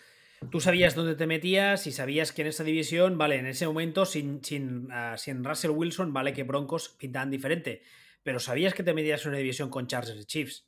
tú 0.50 0.60
sabías 0.60 0.94
dónde 0.94 1.14
te 1.14 1.26
metías 1.26 1.86
y 1.86 1.92
sabías 1.92 2.32
que 2.32 2.42
en 2.42 2.48
esa 2.48 2.64
división, 2.64 3.16
vale, 3.16 3.36
en 3.36 3.46
ese 3.46 3.66
momento, 3.66 4.04
sin, 4.04 4.44
sin, 4.44 4.88
ah, 4.90 5.16
sin 5.16 5.44
Russell 5.44 5.70
Wilson, 5.70 6.12
vale 6.12 6.32
que 6.32 6.42
Broncos 6.42 6.88
pintaban 6.90 7.30
diferente, 7.30 7.82
pero 8.22 8.40
sabías 8.40 8.74
que 8.74 8.82
te 8.82 8.94
metías 8.94 9.24
en 9.24 9.30
una 9.30 9.38
división 9.38 9.70
con 9.70 9.86
Chargers 9.86 10.20
y 10.20 10.24
Chiefs. 10.24 10.66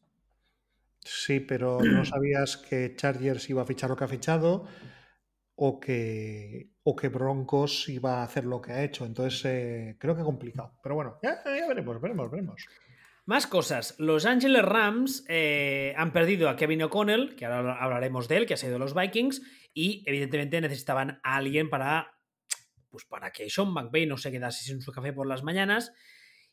Sí, 1.02 1.40
pero 1.40 1.81
no 1.81 2.05
sabías 2.05 2.56
que 2.59 2.94
Chargers 2.94 3.48
iba 3.51 3.62
a 3.62 3.66
fichar 3.66 3.90
lo 3.90 3.97
que 3.97 4.05
ha 4.05 4.09
fichado 4.09 4.66
o 5.56 5.81
que, 5.81 6.70
o 6.82 6.94
que 6.94 7.09
Broncos 7.09 7.89
iba 7.89 8.20
a 8.20 8.22
hacer 8.22 8.44
lo 8.44 8.60
que 8.60 8.72
ha 8.72 8.85
hecho. 8.85 9.06
Entonces, 9.06 9.44
eh, 9.47 9.97
creo 9.98 10.14
que 10.14 10.22
complicado. 10.22 10.78
Pero 10.82 10.94
bueno, 10.94 11.18
ya, 11.22 11.43
ya 11.44 11.66
veremos, 11.66 12.01
veremos, 12.01 12.31
veremos. 12.31 12.66
Más 13.31 13.47
cosas. 13.47 13.94
Los 14.01 14.27
Angeles 14.27 14.65
Rams 14.65 15.24
eh, 15.28 15.94
han 15.97 16.12
perdido 16.12 16.48
a 16.48 16.57
Kevin 16.57 16.82
O'Connell, 16.82 17.36
que 17.36 17.47
ahora 17.47 17.81
hablaremos 17.81 18.27
de 18.27 18.39
él, 18.39 18.44
que 18.44 18.55
ha 18.55 18.57
sido 18.57 18.77
los 18.77 18.93
Vikings, 18.93 19.40
y 19.73 20.02
evidentemente 20.05 20.61
necesitaban 20.61 21.20
a 21.23 21.36
alguien 21.36 21.70
para, 21.70 22.19
pues 22.89 23.05
para 23.05 23.31
que 23.31 23.48
Sean 23.48 23.73
McVay 23.73 24.07
no 24.07 24.16
se 24.16 24.32
quedase 24.32 24.65
sin 24.65 24.82
su 24.82 24.90
café 24.90 25.12
por 25.12 25.28
las 25.28 25.44
mañanas, 25.44 25.93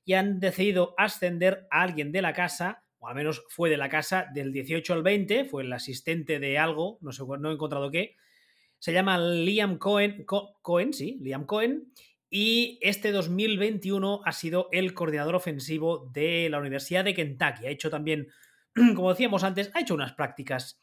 y 0.05 0.13
han 0.13 0.39
decidido 0.39 0.93
ascender 0.99 1.65
a 1.71 1.81
alguien 1.81 2.11
de 2.11 2.21
la 2.21 2.33
casa, 2.33 2.83
o 2.99 3.07
al 3.07 3.15
menos 3.15 3.43
fue 3.49 3.71
de 3.71 3.77
la 3.77 3.89
casa 3.89 4.27
del 4.31 4.53
18 4.53 4.93
al 4.93 5.01
20, 5.01 5.45
fue 5.45 5.63
el 5.63 5.73
asistente 5.73 6.37
de 6.39 6.59
algo, 6.59 6.99
no 7.01 7.11
sé, 7.11 7.23
no 7.39 7.49
he 7.49 7.53
encontrado 7.55 7.89
qué. 7.89 8.17
Se 8.77 8.93
llama 8.93 9.17
Liam 9.17 9.79
Cohen, 9.79 10.25
Co- 10.25 10.59
Cohen, 10.61 10.93
sí, 10.93 11.17
Liam 11.23 11.47
Cohen, 11.47 11.91
y 12.29 12.79
este 12.81 13.11
2021 13.11 14.21
ha 14.25 14.31
sido 14.33 14.67
el 14.71 14.93
coordinador 14.93 15.35
ofensivo 15.35 16.09
de 16.13 16.49
la 16.49 16.59
Universidad 16.59 17.05
de 17.05 17.13
Kentucky. 17.13 17.65
Ha 17.65 17.69
hecho 17.69 17.89
también, 17.89 18.27
como 18.95 19.09
decíamos 19.09 19.43
antes, 19.43 19.71
ha 19.73 19.79
hecho 19.81 19.93
unas 19.93 20.13
prácticas 20.13 20.79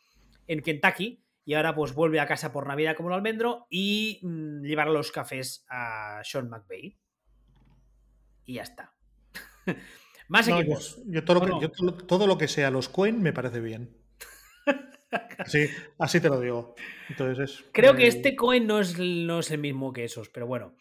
en 0.46 0.62
Kentucky 0.62 1.22
y 1.44 1.54
ahora 1.54 1.74
pues 1.74 1.92
vuelve 1.92 2.20
a 2.20 2.26
casa 2.26 2.52
por 2.52 2.66
Navidad 2.66 2.96
como 2.96 3.08
un 3.08 3.14
almendro 3.14 3.66
y 3.68 4.20
mm, 4.22 4.62
llevará 4.62 4.90
los 4.90 5.12
cafés 5.12 5.66
a 5.68 6.20
Sean 6.24 6.48
McVay. 6.48 6.96
Y 8.46 8.54
ya 8.54 8.62
está. 8.62 8.94
Más 10.28 10.48
No, 10.48 10.60
equipos. 10.60 11.02
yo 11.06 11.24
todo, 11.24 11.44
lo 11.46 11.60
que, 11.60 11.66
yo 11.66 11.94
todo, 11.94 12.26
lo 12.26 12.38
que 12.38 12.48
sea 12.48 12.70
los 12.70 12.88
Cohen 12.88 13.22
me 13.22 13.32
parece 13.32 13.60
bien. 13.60 13.94
Así, 15.38 15.68
así 15.98 16.20
te 16.20 16.28
lo 16.28 16.40
digo. 16.40 16.74
Entonces 17.08 17.50
es, 17.50 17.64
Creo 17.72 17.94
que 17.94 18.04
eh, 18.04 18.08
este 18.08 18.34
Cohen 18.34 18.66
no 18.66 18.80
es, 18.80 18.98
no 18.98 19.38
es 19.38 19.50
el 19.52 19.58
mismo 19.58 19.92
que 19.92 20.04
esos, 20.04 20.28
pero 20.28 20.46
bueno. 20.48 20.74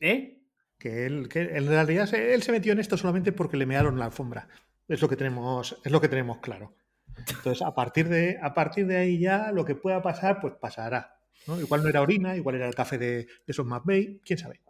¿Eh? 0.00 0.38
que 0.78 1.06
él, 1.06 1.28
que 1.28 1.40
en 1.42 1.68
realidad 1.68 2.06
se- 2.06 2.34
él 2.34 2.42
se 2.42 2.50
metió 2.50 2.72
en 2.72 2.80
esto 2.80 2.96
solamente 2.96 3.30
porque 3.30 3.56
le 3.56 3.66
mearon 3.66 3.98
la 4.00 4.06
alfombra. 4.06 4.48
Es 4.88 5.00
lo 5.00 5.08
que 5.08 5.14
tenemos, 5.16 5.78
es 5.84 5.92
lo 5.92 6.00
que 6.00 6.08
tenemos 6.08 6.38
claro. 6.38 6.74
Entonces, 7.16 7.62
a 7.62 7.72
partir 7.74 8.08
de, 8.08 8.36
a 8.42 8.52
partir 8.52 8.86
de 8.88 8.96
ahí 8.96 9.18
ya 9.20 9.52
lo 9.52 9.64
que 9.64 9.76
pueda 9.76 10.02
pasar, 10.02 10.40
pues 10.40 10.54
pasará. 10.60 11.14
¿no? 11.46 11.60
Igual 11.60 11.82
no 11.84 11.88
era 11.88 12.02
orina, 12.02 12.36
igual 12.36 12.56
era 12.56 12.66
el 12.66 12.74
café 12.74 12.98
de, 12.98 13.28
de 13.46 13.52
Son 13.52 13.68
McVay, 13.68 14.20
quién 14.24 14.38
sabe. 14.40 14.60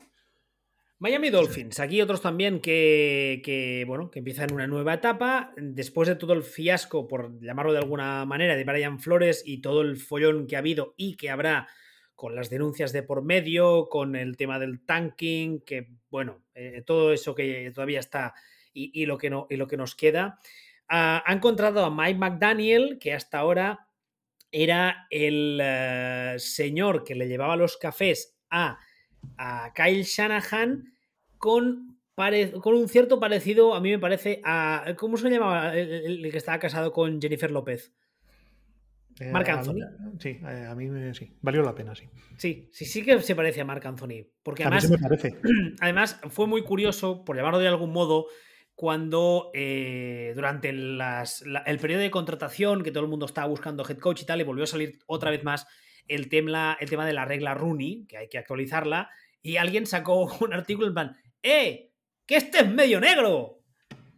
Miami 0.98 1.30
Dolphins, 1.30 1.80
aquí 1.80 2.00
otros 2.00 2.20
también 2.20 2.60
que, 2.60 3.42
que, 3.44 3.84
bueno, 3.88 4.08
que 4.10 4.20
empiezan 4.20 4.52
una 4.52 4.68
nueva 4.68 4.94
etapa. 4.94 5.52
Después 5.56 6.08
de 6.08 6.14
todo 6.14 6.32
el 6.32 6.44
fiasco, 6.44 7.08
por 7.08 7.40
llamarlo 7.40 7.72
de 7.72 7.78
alguna 7.78 8.24
manera, 8.24 8.54
de 8.54 8.62
Brian 8.64 9.00
Flores 9.00 9.42
y 9.44 9.60
todo 9.62 9.80
el 9.82 9.96
follón 9.96 10.46
que 10.46 10.54
ha 10.56 10.60
habido 10.60 10.94
y 10.96 11.16
que 11.16 11.30
habrá 11.30 11.68
con 12.14 12.34
las 12.36 12.50
denuncias 12.50 12.92
de 12.92 13.02
por 13.02 13.22
medio, 13.22 13.88
con 13.88 14.14
el 14.16 14.36
tema 14.36 14.58
del 14.58 14.84
tanking, 14.84 15.60
que 15.60 15.88
bueno, 16.10 16.42
eh, 16.54 16.82
todo 16.86 17.12
eso 17.12 17.34
que 17.34 17.70
todavía 17.74 18.00
está 18.00 18.34
y, 18.74 19.04
lo, 19.06 19.18
que 19.18 19.28
no, 19.30 19.46
y 19.50 19.56
lo 19.56 19.66
que 19.66 19.76
nos 19.76 19.94
queda. 19.94 20.38
Ah, 20.88 21.22
ha 21.26 21.32
encontrado 21.32 21.84
a 21.84 21.90
Mike 21.90 22.18
McDaniel, 22.18 22.98
que 22.98 23.12
hasta 23.12 23.38
ahora 23.38 23.88
era 24.50 25.06
el 25.10 25.58
eh, 25.62 26.34
señor 26.38 27.04
que 27.04 27.14
le 27.14 27.28
llevaba 27.28 27.56
los 27.56 27.76
cafés 27.76 28.36
a, 28.50 28.78
a 29.38 29.72
Kyle 29.74 30.02
Shanahan 30.04 30.92
con, 31.38 31.98
con 32.60 32.74
un 32.74 32.88
cierto 32.88 33.18
parecido, 33.18 33.74
a 33.74 33.80
mí 33.80 33.90
me 33.90 33.98
parece, 33.98 34.40
a... 34.44 34.94
¿Cómo 34.98 35.16
se 35.16 35.28
llamaba 35.30 35.76
el- 35.76 36.24
el 36.24 36.30
que 36.30 36.38
estaba 36.38 36.58
casado 36.58 36.92
con 36.92 37.20
Jennifer 37.20 37.50
López? 37.50 37.92
Eh, 39.20 39.30
Marc 39.32 39.48
Anthony. 39.48 39.74
mí- 39.74 39.82
sí, 40.20 40.40
eh, 40.42 40.66
a 40.68 40.74
mí 40.74 41.14
sí, 41.14 41.32
valió 41.42 41.62
la 41.62 41.74
pena, 41.74 41.94
sí. 41.94 42.08
Sí, 42.38 42.68
sí, 42.72 42.84
sí 42.84 43.02
que 43.04 43.20
se 43.20 43.34
parece 43.36 43.60
a 43.60 43.64
Marc 43.64 43.84
Anthony. 43.86 44.26
Porque 44.42 44.64
A 44.64 44.70
mí 44.70 44.76
además, 44.76 44.84
sí 44.84 44.90
me 44.90 44.98
parece. 44.98 45.36
además 45.80 46.20
fue 46.30 46.46
muy 46.46 46.62
curioso, 46.62 47.24
por 47.24 47.36
llamarlo 47.36 47.58
de 47.58 47.68
algún 47.68 47.92
modo, 47.92 48.26
cuando 48.74 49.50
eh, 49.54 50.32
durante 50.34 50.72
las- 50.72 51.42
la- 51.42 51.60
el 51.60 51.78
periodo 51.78 52.00
de 52.02 52.10
contratación, 52.10 52.82
que 52.82 52.90
todo 52.90 53.04
el 53.04 53.10
mundo 53.10 53.26
estaba 53.26 53.46
buscando 53.46 53.84
head 53.88 53.98
coach 53.98 54.22
y 54.22 54.26
tal, 54.26 54.40
y 54.40 54.44
volvió 54.44 54.64
a 54.64 54.66
salir 54.68 54.98
otra 55.06 55.30
vez 55.30 55.44
más 55.44 55.66
el 56.08 56.28
tema, 56.28 56.76
el 56.80 56.88
tema 56.90 57.06
de 57.06 57.12
la 57.12 57.24
regla 57.24 57.54
Rooney, 57.54 58.06
que 58.08 58.16
hay 58.16 58.28
que 58.28 58.38
actualizarla, 58.38 59.10
y 59.42 59.56
alguien 59.56 59.86
sacó 59.86 60.24
un 60.40 60.52
artículo 60.52 60.88
en 60.88 60.94
plan, 60.94 61.16
¡eh! 61.42 61.90
¡Que 62.26 62.36
este 62.36 62.58
es 62.60 62.68
medio 62.70 62.98
negro! 63.00 63.61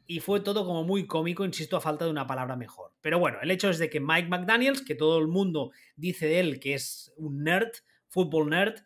Y 0.06 0.20
fue 0.20 0.40
todo 0.40 0.66
como 0.66 0.84
muy 0.84 1.06
cómico, 1.06 1.44
insisto, 1.44 1.76
a 1.76 1.80
falta 1.80 2.04
de 2.04 2.10
una 2.10 2.26
palabra 2.26 2.56
mejor. 2.56 2.92
Pero 3.00 3.18
bueno, 3.18 3.38
el 3.40 3.50
hecho 3.50 3.70
es 3.70 3.78
de 3.78 3.88
que 3.88 4.00
Mike 4.00 4.28
McDaniels, 4.28 4.82
que 4.82 4.94
todo 4.94 5.18
el 5.18 5.28
mundo 5.28 5.70
dice 5.96 6.26
de 6.26 6.40
él 6.40 6.60
que 6.60 6.74
es 6.74 7.12
un 7.16 7.42
nerd, 7.44 7.72
fútbol 8.08 8.50
nerd, 8.50 8.82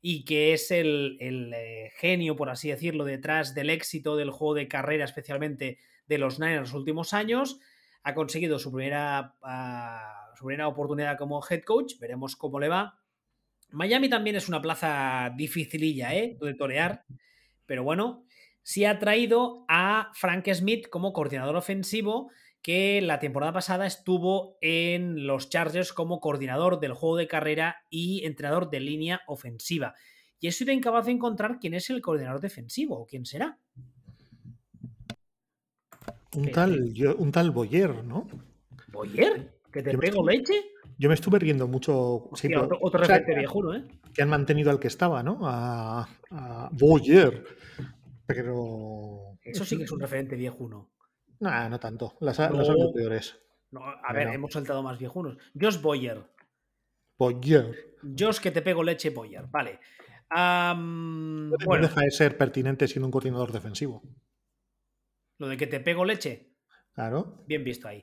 y 0.00 0.24
que 0.24 0.52
es 0.52 0.70
el, 0.70 1.16
el, 1.20 1.52
eh, 1.54 1.92
genio, 1.96 2.36
por 2.36 2.50
así 2.50 2.68
decirlo, 2.68 3.04
detrás 3.04 3.54
del 3.54 3.70
éxito 3.70 4.16
del 4.16 4.30
juego 4.30 4.54
de 4.54 4.68
carrera, 4.68 5.04
especialmente 5.04 5.78
de 6.06 6.18
los 6.18 6.38
Niners 6.38 6.56
en 6.56 6.62
los 6.62 6.74
últimos 6.74 7.12
años, 7.12 7.58
ha 8.02 8.14
conseguido 8.14 8.58
su 8.60 8.70
primera, 8.70 9.34
ah, 9.42 10.30
su 10.36 10.44
primera 10.44 10.68
oportunidad 10.68 11.18
como 11.18 11.42
head 11.48 11.62
coach, 11.62 11.98
veremos 11.98 12.36
cómo 12.36 12.60
le 12.60 12.68
va. 12.68 13.00
Miami 13.70 14.08
también 14.08 14.36
es 14.36 14.48
una 14.48 14.62
plaza 14.62 15.32
dificililla, 15.36 16.14
¿eh? 16.14 16.36
De 16.40 16.54
torear. 16.54 17.04
Pero 17.66 17.82
bueno, 17.82 18.25
sí 18.68 18.84
ha 18.84 18.98
traído 18.98 19.64
a 19.68 20.10
Frank 20.14 20.48
Smith 20.52 20.88
como 20.90 21.12
coordinador 21.12 21.54
ofensivo, 21.54 22.32
que 22.62 23.00
la 23.00 23.20
temporada 23.20 23.52
pasada 23.52 23.86
estuvo 23.86 24.58
en 24.60 25.24
los 25.28 25.48
Chargers 25.50 25.92
como 25.92 26.18
coordinador 26.18 26.80
del 26.80 26.92
juego 26.94 27.16
de 27.16 27.28
carrera 27.28 27.76
y 27.90 28.24
entrenador 28.26 28.68
de 28.68 28.80
línea 28.80 29.20
ofensiva. 29.28 29.94
Y 30.40 30.48
he 30.48 30.52
sido 30.52 30.72
incapaz 30.72 31.06
de 31.06 31.12
encontrar 31.12 31.58
quién 31.60 31.74
es 31.74 31.88
el 31.90 32.02
coordinador 32.02 32.40
defensivo 32.40 32.98
o 32.98 33.06
quién 33.06 33.24
será. 33.24 33.56
Un 36.34 36.50
tal, 36.50 36.92
yo, 36.92 37.14
un 37.16 37.30
tal 37.30 37.52
Boyer, 37.52 38.02
¿no? 38.04 38.26
¿Boyer? 38.88 39.60
¿Que 39.72 39.80
te 39.84 39.92
Yo 39.92 39.98
pego 40.00 40.28
estoy- 40.28 40.36
leche? 40.38 40.54
Yo 40.98 41.08
me 41.08 41.14
estuve 41.14 41.38
riendo 41.38 41.68
mucho. 41.68 42.24
sí, 42.34 42.48
Hostia, 42.48 42.48
pero- 42.50 42.64
otro, 42.64 42.78
otro 42.80 43.02
o 43.02 43.04
sea, 43.04 43.18
referente 43.18 43.38
viejuno, 43.38 43.74
¿eh? 43.76 43.84
que 44.12 44.22
han 44.22 44.28
mantenido 44.30 44.70
al 44.72 44.80
que 44.80 44.88
estaba, 44.88 45.22
¿no? 45.22 45.38
A, 45.42 46.08
a 46.32 46.68
Boyer. 46.72 47.44
Pero. 48.26 49.38
Eso 49.42 49.64
sí 49.64 49.76
que 49.76 49.84
es 49.84 49.92
un 49.92 50.00
referente 50.00 50.36
viejuno. 50.36 50.90
Nah, 51.40 51.68
no 51.68 51.78
tanto. 51.78 52.16
Las, 52.20 52.38
No. 52.38 52.50
las 52.50 52.92
peores. 52.94 53.38
No, 53.70 53.80
a 53.84 54.12
ver, 54.12 54.28
hemos 54.28 54.52
saltado 54.52 54.82
más 54.82 54.98
viejunos. 54.98 55.36
Josh 55.60 55.80
Boyer. 55.80 56.24
Boyer. 57.18 57.96
Josh 58.18 58.38
que 58.38 58.50
te 58.50 58.62
pego 58.62 58.82
leche 58.82 59.10
Boyer. 59.10 59.46
Vale. 59.48 59.80
No 60.30 61.56
bueno, 61.64 61.86
deja 61.86 62.00
de 62.00 62.10
ser 62.10 62.36
pertinente 62.36 62.88
siendo 62.88 63.06
un 63.06 63.12
coordinador 63.12 63.52
defensivo. 63.52 64.02
lo 65.38 65.48
de 65.48 65.56
que 65.56 65.66
te 65.66 65.80
pego 65.80 66.04
leche. 66.04 66.54
Claro. 66.92 67.44
Bien 67.46 67.62
visto 67.62 67.88
ahí. 67.88 68.02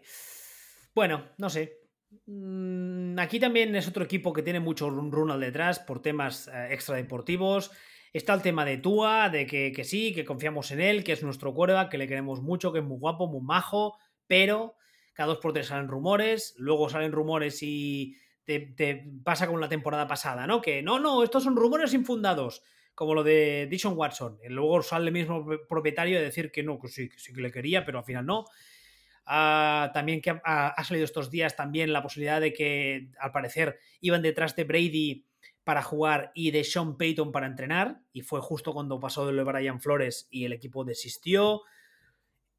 Bueno, 0.93 1.31
no 1.37 1.49
sé. 1.49 1.79
Mm, 2.27 3.17
Aquí 3.19 3.39
también 3.39 3.75
es 3.75 3.87
otro 3.87 4.03
equipo 4.03 4.31
que 4.33 4.43
tiene 4.43 4.59
mucho 4.59 4.89
run 4.89 5.11
run 5.11 5.31
al 5.31 5.39
detrás 5.39 5.79
por 5.79 6.01
temas 6.01 6.47
eh, 6.47 6.67
extradeportivos. 6.71 7.71
Está 8.14 8.35
el 8.35 8.44
tema 8.44 8.64
de 8.64 8.77
Tua, 8.77 9.30
de 9.30 9.48
que, 9.48 9.72
que 9.72 9.84
sí, 9.84 10.14
que 10.14 10.23
confiamos 10.23 10.69
en 10.69 10.80
él, 10.80 11.03
que 11.03 11.14
es 11.14 11.23
nuestro 11.23 11.52
quarterback, 11.52 11.90
que 11.90 11.98
le 11.98 12.07
queremos 12.07 12.44
mucho, 12.44 12.72
que 12.72 12.77
es 12.77 12.85
muy 12.85 12.99
guapo, 12.99 13.26
muy 13.27 13.41
majo, 13.41 13.98
pero 14.27 14.76
cada 15.14 15.27
dos 15.30 15.40
por 15.40 15.52
tres 15.52 15.68
salen 15.68 15.88
rumores, 15.88 16.53
luego 16.57 16.90
salen 16.90 17.11
rumores 17.11 17.64
y 17.64 18.15
te, 18.45 19.03
pasa 19.23 19.48
como 19.48 19.57
la 19.57 19.68
temporada 19.68 20.07
pasada, 20.07 20.45
¿no? 20.45 20.61
Que 20.61 20.84
no, 20.84 20.99
no, 20.99 21.23
estos 21.23 21.44
son 21.44 21.56
rumores 21.56 21.94
infundados, 21.95 22.64
como 22.94 23.15
lo 23.15 23.23
de 23.23 23.68
Dishon 23.68 23.98
Watson. 23.98 24.38
Luego 24.48 24.84
sale 24.84 25.07
el 25.07 25.14
mismo 25.14 25.48
propietario 25.68 26.19
de 26.19 26.26
decir 26.26 26.52
que 26.52 26.61
no, 26.61 26.80
que 26.80 26.90
sí, 26.90 27.10
que 27.10 27.18
sí 27.18 27.34
que 27.34 27.41
le 27.41 27.52
quería, 27.52 27.84
pero 27.84 27.99
al 27.99 28.06
final 28.06 28.27
no. 28.27 28.45
Ah, 29.26 29.90
también 29.94 30.22
que 30.22 30.30
ha, 30.30 30.68
ha 30.68 30.84
salido 30.84 31.06
estos 31.06 31.31
días 31.31 31.56
también 31.56 31.94
la 31.94 32.03
posibilidad 32.03 32.41
de 32.41 32.53
que 32.53 33.10
al 33.19 33.31
parecer 33.31 33.80
iban 34.02 34.22
detrás 34.22 34.56
de 34.56 34.65
Brady 34.65 35.26
para 35.64 35.81
jugar 35.81 36.31
y 36.35 36.52
de 36.52 36.64
Sean 36.64 36.98
Payton 36.98 37.31
para 37.31 37.48
entrenar 37.48 38.02
y 38.11 38.22
fue 38.22 38.41
justo 38.41 38.73
cuando 38.73 38.99
pasó 38.99 39.26
de 39.26 39.34
lo 39.34 39.45
de 39.45 39.52
Brian 39.52 39.80
Flores 39.80 40.27
y 40.30 40.45
el 40.45 40.53
equipo 40.53 40.84
desistió. 40.84 41.61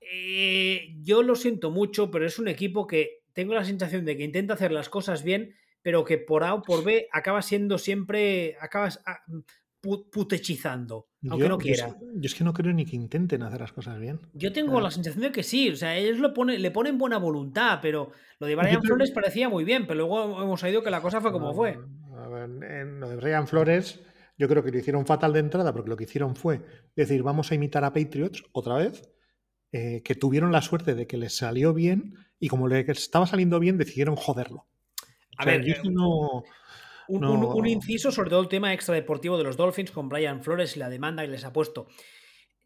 Eh, 0.00 0.94
yo 1.02 1.22
lo 1.22 1.34
siento 1.34 1.70
mucho, 1.70 2.10
pero 2.10 2.26
es 2.26 2.38
un 2.38 2.48
equipo 2.48 2.86
que 2.86 3.22
tengo 3.32 3.54
la 3.54 3.64
sensación 3.64 4.04
de 4.04 4.16
que 4.16 4.24
intenta 4.24 4.54
hacer 4.54 4.72
las 4.72 4.88
cosas 4.88 5.22
bien, 5.22 5.54
pero 5.82 6.04
que 6.04 6.18
por 6.18 6.44
A 6.44 6.54
o 6.54 6.62
por 6.62 6.84
B 6.84 7.08
acaba 7.12 7.42
siendo 7.42 7.78
siempre, 7.78 8.56
acabas 8.60 9.02
ah, 9.06 9.20
pu- 9.82 10.08
putechizando, 10.10 11.08
aunque 11.28 11.44
yo, 11.44 11.48
no 11.48 11.58
quiera. 11.58 11.88
es, 11.88 11.94
yo 12.00 12.26
es 12.26 12.34
que 12.34 12.44
no 12.44 12.52
creo 12.52 12.72
ni 12.72 12.84
que 12.84 12.96
intenten 12.96 13.42
hacer 13.42 13.60
las 13.60 13.72
cosas 13.72 13.98
bien. 13.98 14.20
Yo 14.34 14.52
tengo 14.52 14.80
la 14.80 14.90
sensación 14.90 15.22
de 15.22 15.32
que 15.32 15.42
sí, 15.42 15.70
o 15.70 15.76
sea, 15.76 15.96
ellos 15.96 16.18
lo 16.18 16.32
pone, 16.32 16.58
le 16.58 16.70
ponen 16.70 16.98
buena 16.98 17.18
voluntad, 17.18 17.78
pero 17.82 18.12
lo 18.38 18.46
de 18.46 18.56
Brian 18.56 18.82
Flores 18.82 19.10
parecía 19.10 19.48
muy 19.48 19.64
bien, 19.64 19.86
pero 19.86 19.98
luego 20.00 20.42
hemos 20.42 20.62
oído 20.62 20.82
que 20.82 20.90
la 20.90 21.00
cosa 21.00 21.20
fue 21.20 21.32
como 21.32 21.52
fue. 21.54 21.78
En 22.44 23.00
lo 23.00 23.08
de 23.08 23.16
Brian 23.16 23.46
Flores, 23.48 24.00
yo 24.38 24.48
creo 24.48 24.62
que 24.62 24.70
lo 24.70 24.78
hicieron 24.78 25.06
fatal 25.06 25.32
de 25.32 25.40
entrada, 25.40 25.72
porque 25.72 25.90
lo 25.90 25.96
que 25.96 26.04
hicieron 26.04 26.36
fue 26.36 26.60
decir, 26.96 27.22
vamos 27.22 27.50
a 27.50 27.54
imitar 27.54 27.84
a 27.84 27.92
Patriots 27.92 28.44
otra 28.52 28.76
vez, 28.76 29.10
eh, 29.72 30.02
que 30.04 30.14
tuvieron 30.14 30.52
la 30.52 30.62
suerte 30.62 30.94
de 30.94 31.06
que 31.06 31.16
les 31.16 31.36
salió 31.36 31.72
bien, 31.74 32.14
y 32.38 32.48
como 32.48 32.68
le 32.68 32.80
estaba 32.80 33.26
saliendo 33.26 33.58
bien, 33.60 33.78
decidieron 33.78 34.16
joderlo. 34.16 34.58
O 34.58 34.66
A 35.38 35.44
sea, 35.44 35.52
ver, 35.52 35.64
yo 35.64 35.74
eh, 35.74 35.80
no. 35.84 36.44
Un, 37.06 37.20
No. 37.20 37.32
un- 37.32 37.44
un 37.60 37.66
inciso 37.66 38.10
sobre 38.10 38.30
todo 38.30 38.40
el 38.40 38.48
tema 38.48 38.72
extradeportivo 38.72 39.36
de 39.36 39.44
los 39.44 39.56
Dolphins 39.58 39.90
con 39.90 40.08
Brian 40.08 40.42
Flores 40.42 40.74
y 40.74 40.78
la 40.78 40.88
demanda 40.88 41.22
que 41.22 41.28
les 41.30 41.44
ha 41.44 41.52
puesto. 41.52 41.86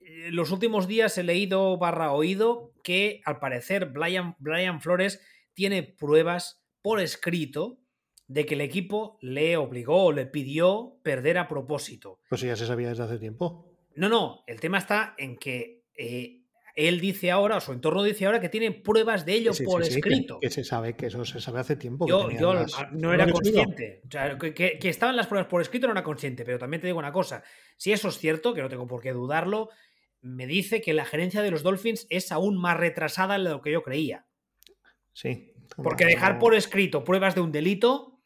Eh, 0.01 0.31
Los 0.31 0.53
últimos 0.53 0.87
días 0.87 1.19
he 1.19 1.25
leído 1.25 1.77
barra 1.77 2.13
oído 2.13 2.73
que 2.85 3.21
al 3.25 3.41
parecer 3.41 3.87
Brian, 3.87 4.37
Brian 4.39 4.81
Flores 4.81 5.21
tiene 5.55 5.83
pruebas 5.83 6.63
por 6.83 7.01
escrito 7.01 7.79
de 8.29 8.47
que 8.47 8.55
el 8.55 8.61
equipo 8.61 9.19
le 9.23 9.57
obligó 9.57 10.05
o 10.05 10.13
le 10.13 10.27
pidió 10.27 10.97
perder 11.03 11.39
a 11.39 11.49
propósito. 11.49 12.21
Pues 12.29 12.43
ya 12.43 12.55
se 12.57 12.67
sabía 12.67 12.91
desde 12.91 13.03
hace 13.05 13.19
tiempo. 13.19 13.73
No, 13.97 14.09
no, 14.09 14.45
el 14.47 14.61
tema 14.61 14.79
está 14.79 15.15
en 15.19 15.37
que 15.37 15.83
eh, 15.97 16.43
él 16.77 17.01
dice 17.01 17.31
ahora, 17.33 17.57
o 17.57 17.61
su 17.61 17.73
entorno 17.73 18.05
dice 18.05 18.27
ahora, 18.27 18.39
que 18.41 18.49
tiene 18.49 18.71
pruebas 18.71 19.25
de 19.27 19.33
ello 19.33 19.53
Sí, 19.53 19.65
por 19.65 19.85
sí, 19.85 19.95
escrito. 19.99 20.39
Que, 20.41 20.51
se 20.51 20.63
sabe, 20.63 20.95
que 20.95 21.07
eso 21.07 21.25
se 21.25 21.41
sabe 21.41 21.59
hace 21.61 21.75
tiempo. 21.75 22.07
Yo, 22.07 22.27
tenían 22.27 22.41
yo 22.43 22.55
las- 22.55 22.93
no 22.93 23.09
¿Lo 23.09 23.15
era 23.15 23.29
consciente. 23.33 24.03
O 24.07 24.11
sea, 24.11 24.39
que, 24.39 24.55
que- 24.55 24.79
que 24.79 24.89
estaban 24.89 25.17
las 25.17 25.27
pruebas 25.27 25.49
por 25.49 25.61
escrito 25.63 25.87
no 25.89 25.93
era 25.95 26.05
consciente, 26.05 26.45
pero 26.45 26.59
también 26.59 26.81
te 26.83 26.87
digo 26.87 26.99
una 26.99 27.11
cosa. 27.13 27.43
Si 27.77 27.93
eso 27.93 28.09
es 28.09 28.19
cierto, 28.19 28.55
que 28.55 28.61
no 28.63 28.69
tengo 28.69 28.87
por 28.87 29.01
qué 29.03 29.13
dudarlo, 29.13 29.71
me 30.21 30.47
dice 30.47 30.81
que 30.81 30.93
la 30.93 31.05
gerencia 31.07 31.43
de 31.43 31.51
los 31.51 31.63
Dolphins 31.63 32.07
es 32.11 32.31
aún 32.31 32.57
más 32.61 32.77
retrasada 32.77 33.39
de 33.39 33.45
lo 33.45 33.63
que 33.63 33.73
yo 33.73 33.83
creía. 33.83 34.27
Sí. 35.13 35.55
Porque 35.83 36.05
dejar 36.05 36.39
por 36.39 36.55
escrito 36.55 37.05
pruebas 37.05 37.35
de 37.35 37.41
un 37.41 37.53
delito, 37.53 38.18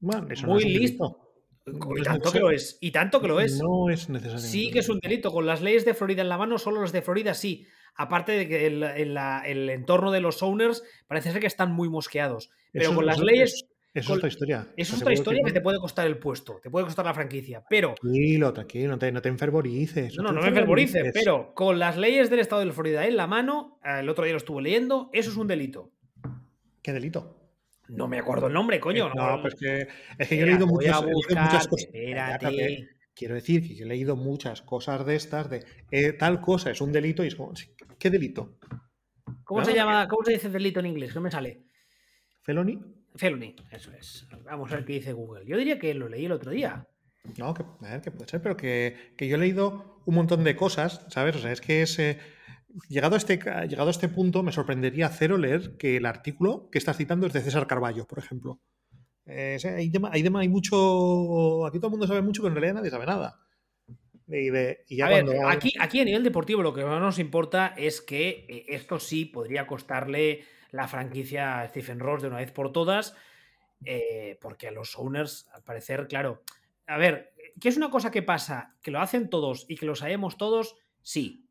Bueno, 0.00 0.26
eso 0.30 0.46
no 0.46 0.54
muy 0.54 0.62
es 0.62 0.66
un 0.66 0.72
listo. 0.72 1.22
No 1.66 1.96
y 1.98 2.02
tanto 2.02 2.30
que 2.30 2.38
lo 2.38 2.50
es, 2.52 2.78
y 2.80 2.90
tanto 2.92 3.20
que 3.20 3.26
lo 3.28 3.40
es. 3.40 3.58
No 3.60 3.90
es 3.90 4.08
necesario. 4.08 4.38
Sí 4.38 4.70
que 4.70 4.78
es 4.78 4.88
un 4.88 5.00
delito. 5.00 5.32
Con 5.32 5.46
las 5.46 5.62
leyes 5.62 5.84
de 5.84 5.94
Florida 5.94 6.22
en 6.22 6.28
la 6.28 6.38
mano, 6.38 6.58
solo 6.58 6.80
los 6.80 6.92
de 6.92 7.02
Florida 7.02 7.34
sí. 7.34 7.66
Aparte 7.96 8.32
de 8.32 8.46
que 8.46 8.66
el, 8.66 8.82
el 8.84 9.70
entorno 9.70 10.12
de 10.12 10.20
los 10.20 10.42
owners 10.42 10.84
parece 11.08 11.32
ser 11.32 11.40
que 11.40 11.46
están 11.48 11.72
muy 11.72 11.88
mosqueados. 11.88 12.50
Pero 12.72 12.84
Eso- 12.86 12.94
con 12.94 13.06
las 13.06 13.16
eso- 13.16 13.24
leyes, 13.24 13.64
Eso 13.94 14.12
es 14.12 14.16
otra 14.18 14.28
historia. 14.28 14.68
es 14.76 14.92
otra 14.92 15.12
historia 15.14 15.40
que 15.42 15.50
no. 15.50 15.54
te 15.54 15.60
puede 15.62 15.78
costar 15.80 16.06
el 16.06 16.18
puesto, 16.18 16.60
te 16.62 16.70
puede 16.70 16.84
costar 16.84 17.04
la 17.06 17.14
franquicia. 17.14 17.64
Pero 17.68 17.94
Tranquilo, 18.00 18.52
tranquilo, 18.52 18.90
no 18.90 18.98
te, 18.98 19.10
no 19.10 19.22
te 19.22 19.30
enfervorices. 19.30 20.14
No, 20.18 20.24
no, 20.24 20.32
no 20.32 20.42
me 20.42 20.48
enfervorice, 20.48 20.98
enfervorices. 20.98 21.24
pero 21.24 21.52
con 21.54 21.78
las 21.80 21.96
leyes 21.96 22.28
del 22.30 22.40
estado 22.40 22.64
de 22.64 22.70
Florida 22.70 23.06
en 23.06 23.16
la 23.16 23.26
mano, 23.26 23.80
eh, 23.82 24.00
el 24.00 24.08
otro 24.10 24.22
día 24.24 24.34
lo 24.34 24.38
estuve 24.38 24.60
leyendo, 24.62 25.08
eso 25.14 25.30
es 25.30 25.36
un 25.38 25.46
delito. 25.48 25.90
¿Qué 26.82 26.92
delito? 26.92 27.45
No 27.88 28.08
me 28.08 28.18
acuerdo 28.18 28.48
el 28.48 28.52
nombre, 28.52 28.80
coño. 28.80 29.08
Eh, 29.08 29.12
no, 29.14 29.40
pues 29.42 29.54
que, 29.54 29.88
es 30.18 30.28
que 30.28 30.36
yo 30.36 30.44
he 30.44 30.46
leído 30.46 30.66
muchas, 30.66 31.04
buscar, 31.04 31.42
muchas 31.44 31.68
cosas. 31.68 31.88
espérate. 31.92 32.88
Quiero 33.14 33.34
decir 33.34 33.66
que 33.66 33.74
yo 33.74 33.86
he 33.86 33.88
leído 33.88 34.14
muchas 34.16 34.60
cosas 34.62 35.06
de 35.06 35.16
estas 35.16 35.48
de 35.48 35.64
eh, 35.90 36.12
tal 36.12 36.40
cosa 36.40 36.70
es 36.70 36.80
un 36.80 36.92
delito 36.92 37.24
y 37.24 37.28
es 37.28 37.34
como, 37.34 37.52
¿qué 37.98 38.10
delito? 38.10 38.58
¿Cómo 39.44 39.60
No, 39.60 39.64
se 39.64 39.70
no, 39.72 39.76
llama? 39.76 40.06
¿Cómo 40.08 40.24
se 40.24 40.32
dice 40.32 40.50
delito 40.50 40.80
en 40.80 40.86
inglés? 40.86 41.12
¿Qué 41.12 41.20
me 41.20 41.30
sale? 41.30 41.62
¿Felony? 42.42 42.78
Felony, 43.14 43.54
eso 43.70 43.90
es. 43.92 44.26
Vamos 44.44 44.70
a 44.70 44.76
ver 44.76 44.84
qué 44.84 44.92
dice 44.94 45.12
Google. 45.14 45.46
Yo 45.46 45.56
diría 45.56 45.78
que 45.78 45.94
lo 45.94 46.08
leí 46.08 46.26
el 46.26 46.32
otro 46.32 46.50
día. 46.50 46.86
No, 47.38 47.54
que, 47.54 47.62
a 47.62 47.90
ver, 47.92 48.02
que 48.02 48.10
puede 48.10 48.28
ser, 48.28 48.42
pero 48.42 48.56
que, 48.56 49.14
que 49.16 49.26
yo 49.28 49.36
he 49.36 49.40
leído 49.40 50.02
un 50.04 50.14
montón 50.14 50.44
de 50.44 50.54
cosas, 50.54 51.06
¿sabes? 51.08 51.36
O 51.36 51.38
sea, 51.38 51.52
es 51.52 51.60
que 51.60 51.82
es. 51.82 51.98
eh, 51.98 52.18
llegado, 52.88 53.14
a 53.14 53.18
este, 53.18 53.36
llegado 53.68 53.88
a 53.88 53.90
este 53.90 54.08
punto, 54.08 54.42
me 54.42 54.52
sorprendería 54.52 55.08
cero 55.08 55.38
leer 55.38 55.76
que 55.76 55.96
el 55.96 56.06
artículo 56.06 56.68
que 56.70 56.78
estás 56.78 56.96
citando 56.96 57.26
es 57.26 57.32
de 57.32 57.40
César 57.40 57.66
Carballo, 57.66 58.06
por 58.06 58.18
ejemplo. 58.18 58.60
Eh, 59.26 59.58
hay, 59.64 59.90
tema- 59.90 60.10
hay, 60.12 60.22
tema- 60.22 60.40
hay 60.40 60.48
mucho. 60.48 61.66
Aquí 61.66 61.78
todo 61.78 61.88
el 61.88 61.92
mundo 61.92 62.06
sabe 62.06 62.22
mucho, 62.22 62.42
pero 62.42 62.54
en 62.54 62.60
realidad 62.60 62.74
nadie 62.80 62.90
sabe 62.90 63.06
nada. 63.06 63.40
Y, 64.28 64.50
de- 64.50 64.84
y 64.88 64.96
ya 64.96 65.06
a 65.06 65.08
ver, 65.10 65.24
aquí, 65.48 65.72
aquí 65.78 66.00
a 66.00 66.04
nivel 66.04 66.22
deportivo 66.24 66.62
lo 66.62 66.74
que 66.74 66.84
más 66.84 67.00
nos 67.00 67.18
importa 67.18 67.74
es 67.76 68.00
que 68.00 68.44
eh, 68.48 68.64
esto 68.68 68.98
sí 68.98 69.24
podría 69.24 69.66
costarle 69.66 70.44
la 70.72 70.88
franquicia 70.88 71.60
a 71.60 71.68
Stephen 71.68 72.00
Ross 72.00 72.22
de 72.22 72.28
una 72.28 72.38
vez 72.38 72.50
por 72.50 72.72
todas, 72.72 73.14
eh, 73.84 74.36
porque 74.40 74.66
a 74.68 74.72
los 74.72 74.98
owners, 74.98 75.48
al 75.52 75.62
parecer, 75.62 76.06
claro, 76.08 76.42
a 76.88 76.98
ver, 76.98 77.32
¿qué 77.60 77.68
es 77.68 77.76
una 77.76 77.90
cosa 77.90 78.10
que 78.10 78.22
pasa? 78.22 78.74
¿Que 78.82 78.90
lo 78.90 79.00
hacen 79.00 79.30
todos 79.30 79.64
y 79.68 79.76
que 79.76 79.86
lo 79.86 79.94
sabemos 79.94 80.36
todos? 80.36 80.76
Sí. 81.02 81.45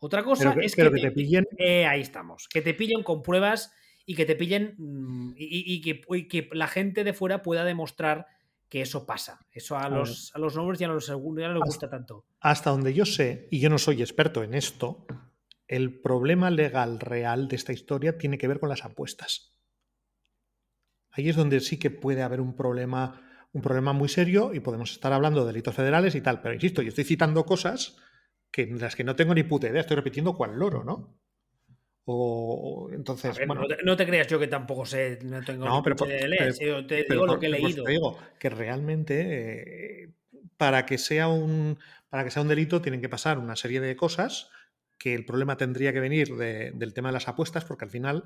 Otra 0.00 0.24
cosa 0.24 0.50
pero 0.54 0.66
es 0.66 0.74
pero 0.74 0.90
que, 0.90 0.96
que 0.96 1.02
te 1.08 1.12
pillen. 1.12 1.46
eh, 1.58 1.86
ahí 1.86 2.00
estamos, 2.00 2.48
que 2.48 2.62
te 2.62 2.74
pillen 2.74 3.02
con 3.02 3.22
pruebas 3.22 3.72
y 4.06 4.14
que 4.14 4.24
te 4.24 4.34
pillen 4.34 4.74
mm, 4.78 5.34
y, 5.36 5.80
que, 5.82 6.02
y 6.16 6.26
que 6.26 6.48
la 6.52 6.66
gente 6.66 7.04
de 7.04 7.12
fuera 7.12 7.42
pueda 7.42 7.64
demostrar 7.64 8.26
que 8.68 8.80
eso 8.80 9.04
pasa. 9.04 9.40
Eso 9.52 9.76
a 9.76 9.88
los, 9.88 10.32
a 10.34 10.38
los 10.38 10.56
owners 10.56 10.78
ya 10.78 10.88
no 10.88 10.94
les, 10.94 11.06
ya 11.06 11.14
no 11.16 11.54
les 11.54 11.62
gusta 11.64 11.90
tanto. 11.90 12.24
Hasta 12.40 12.70
donde 12.70 12.94
yo 12.94 13.04
sé, 13.04 13.48
y 13.50 13.60
yo 13.60 13.68
no 13.68 13.78
soy 13.78 14.00
experto 14.00 14.42
en 14.42 14.54
esto, 14.54 15.06
el 15.68 16.00
problema 16.00 16.50
legal 16.50 16.98
real 16.98 17.48
de 17.48 17.56
esta 17.56 17.72
historia 17.72 18.16
tiene 18.16 18.38
que 18.38 18.48
ver 18.48 18.58
con 18.58 18.68
las 18.68 18.84
apuestas. 18.84 19.52
Ahí 21.10 21.28
es 21.28 21.36
donde 21.36 21.60
sí 21.60 21.78
que 21.78 21.90
puede 21.90 22.22
haber 22.22 22.40
un 22.40 22.54
problema, 22.54 23.48
un 23.52 23.60
problema 23.60 23.92
muy 23.92 24.08
serio 24.08 24.54
y 24.54 24.60
podemos 24.60 24.92
estar 24.92 25.12
hablando 25.12 25.40
de 25.40 25.48
delitos 25.48 25.74
federales 25.74 26.14
y 26.14 26.20
tal. 26.20 26.40
Pero 26.40 26.54
insisto, 26.54 26.80
yo 26.82 26.88
estoy 26.88 27.04
citando 27.04 27.44
cosas 27.44 27.96
que, 28.50 28.66
las 28.66 28.96
que 28.96 29.04
no 29.04 29.16
tengo 29.16 29.34
ni 29.34 29.42
puta 29.42 29.68
idea. 29.68 29.80
Estoy 29.80 29.96
repitiendo 29.96 30.36
cual 30.36 30.56
loro, 30.58 30.84
¿no? 30.84 31.16
O, 32.04 32.88
entonces, 32.92 33.36
A 33.36 33.38
ver, 33.38 33.46
bueno, 33.46 33.62
no, 33.62 33.68
te, 33.68 33.82
no 33.84 33.96
te 33.96 34.06
creas 34.06 34.26
yo 34.26 34.38
que 34.38 34.48
tampoco 34.48 34.84
sé, 34.86 35.18
no 35.22 35.40
tengo 35.42 35.66
No, 35.66 35.76
ni 35.76 35.82
pero 35.82 35.96
puta 35.96 36.10
idea 36.10 36.22
de 36.22 36.28
leer, 36.28 36.54
pero- 36.58 36.86
te 36.86 37.04
pero 37.04 37.20
digo 37.20 37.26
lo 37.26 37.38
que 37.40 37.46
he 37.46 37.50
leído. 37.50 37.84
te 37.84 37.90
digo 37.92 38.18
que 38.38 38.50
realmente 38.50 40.04
eh, 40.04 40.12
para 40.56 40.86
que 40.86 40.98
sea 40.98 41.28
un 41.28 41.78
para 42.08 42.24
que 42.24 42.30
sea 42.30 42.42
un 42.42 42.48
delito 42.48 42.80
tienen 42.82 43.00
que 43.00 43.08
pasar 43.08 43.38
una 43.38 43.54
serie 43.54 43.80
de 43.80 43.94
cosas 43.96 44.50
que 44.98 45.14
el 45.14 45.24
problema 45.24 45.56
tendría 45.56 45.92
que 45.92 46.00
venir 46.00 46.34
de- 46.36 46.72
del 46.72 46.92
tema 46.94 47.10
de 47.10 47.12
las 47.14 47.28
apuestas 47.28 47.64
porque 47.64 47.84
al 47.84 47.90
final 47.90 48.24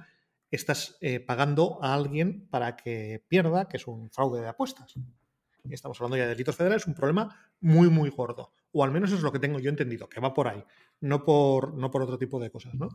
estás 0.51 0.97
eh, 1.03 1.21
pagando 1.21 1.79
a 1.83 1.93
alguien 1.95 2.49
para 2.49 2.77
que 2.77 3.23
pierda, 3.29 3.69
que 3.69 3.77
es 3.77 3.87
un 3.87 4.11
fraude 4.11 4.41
de 4.41 4.49
apuestas. 4.49 4.95
Y 5.65 5.75
estamos 5.75 5.99
hablando 6.01 6.17
ya 6.17 6.23
de 6.25 6.31
delitos 6.31 6.57
federales, 6.57 6.87
un 6.87 6.95
problema 6.95 7.51
muy, 7.61 7.89
muy 7.91 8.09
gordo. 8.11 8.53
O 8.75 8.85
al 8.85 8.91
menos 8.91 9.09
eso 9.11 9.17
es 9.19 9.23
lo 9.23 9.33
que 9.33 9.39
tengo 9.39 9.59
yo 9.61 9.71
entendido, 9.71 10.09
que 10.09 10.21
va 10.21 10.35
por 10.35 10.49
ahí, 10.49 10.63
no 11.01 11.25
por, 11.25 11.73
no 11.75 11.91
por 11.91 12.03
otro 12.03 12.19
tipo 12.19 12.39
de 12.39 12.51
cosas, 12.51 12.75
¿no? 12.75 12.89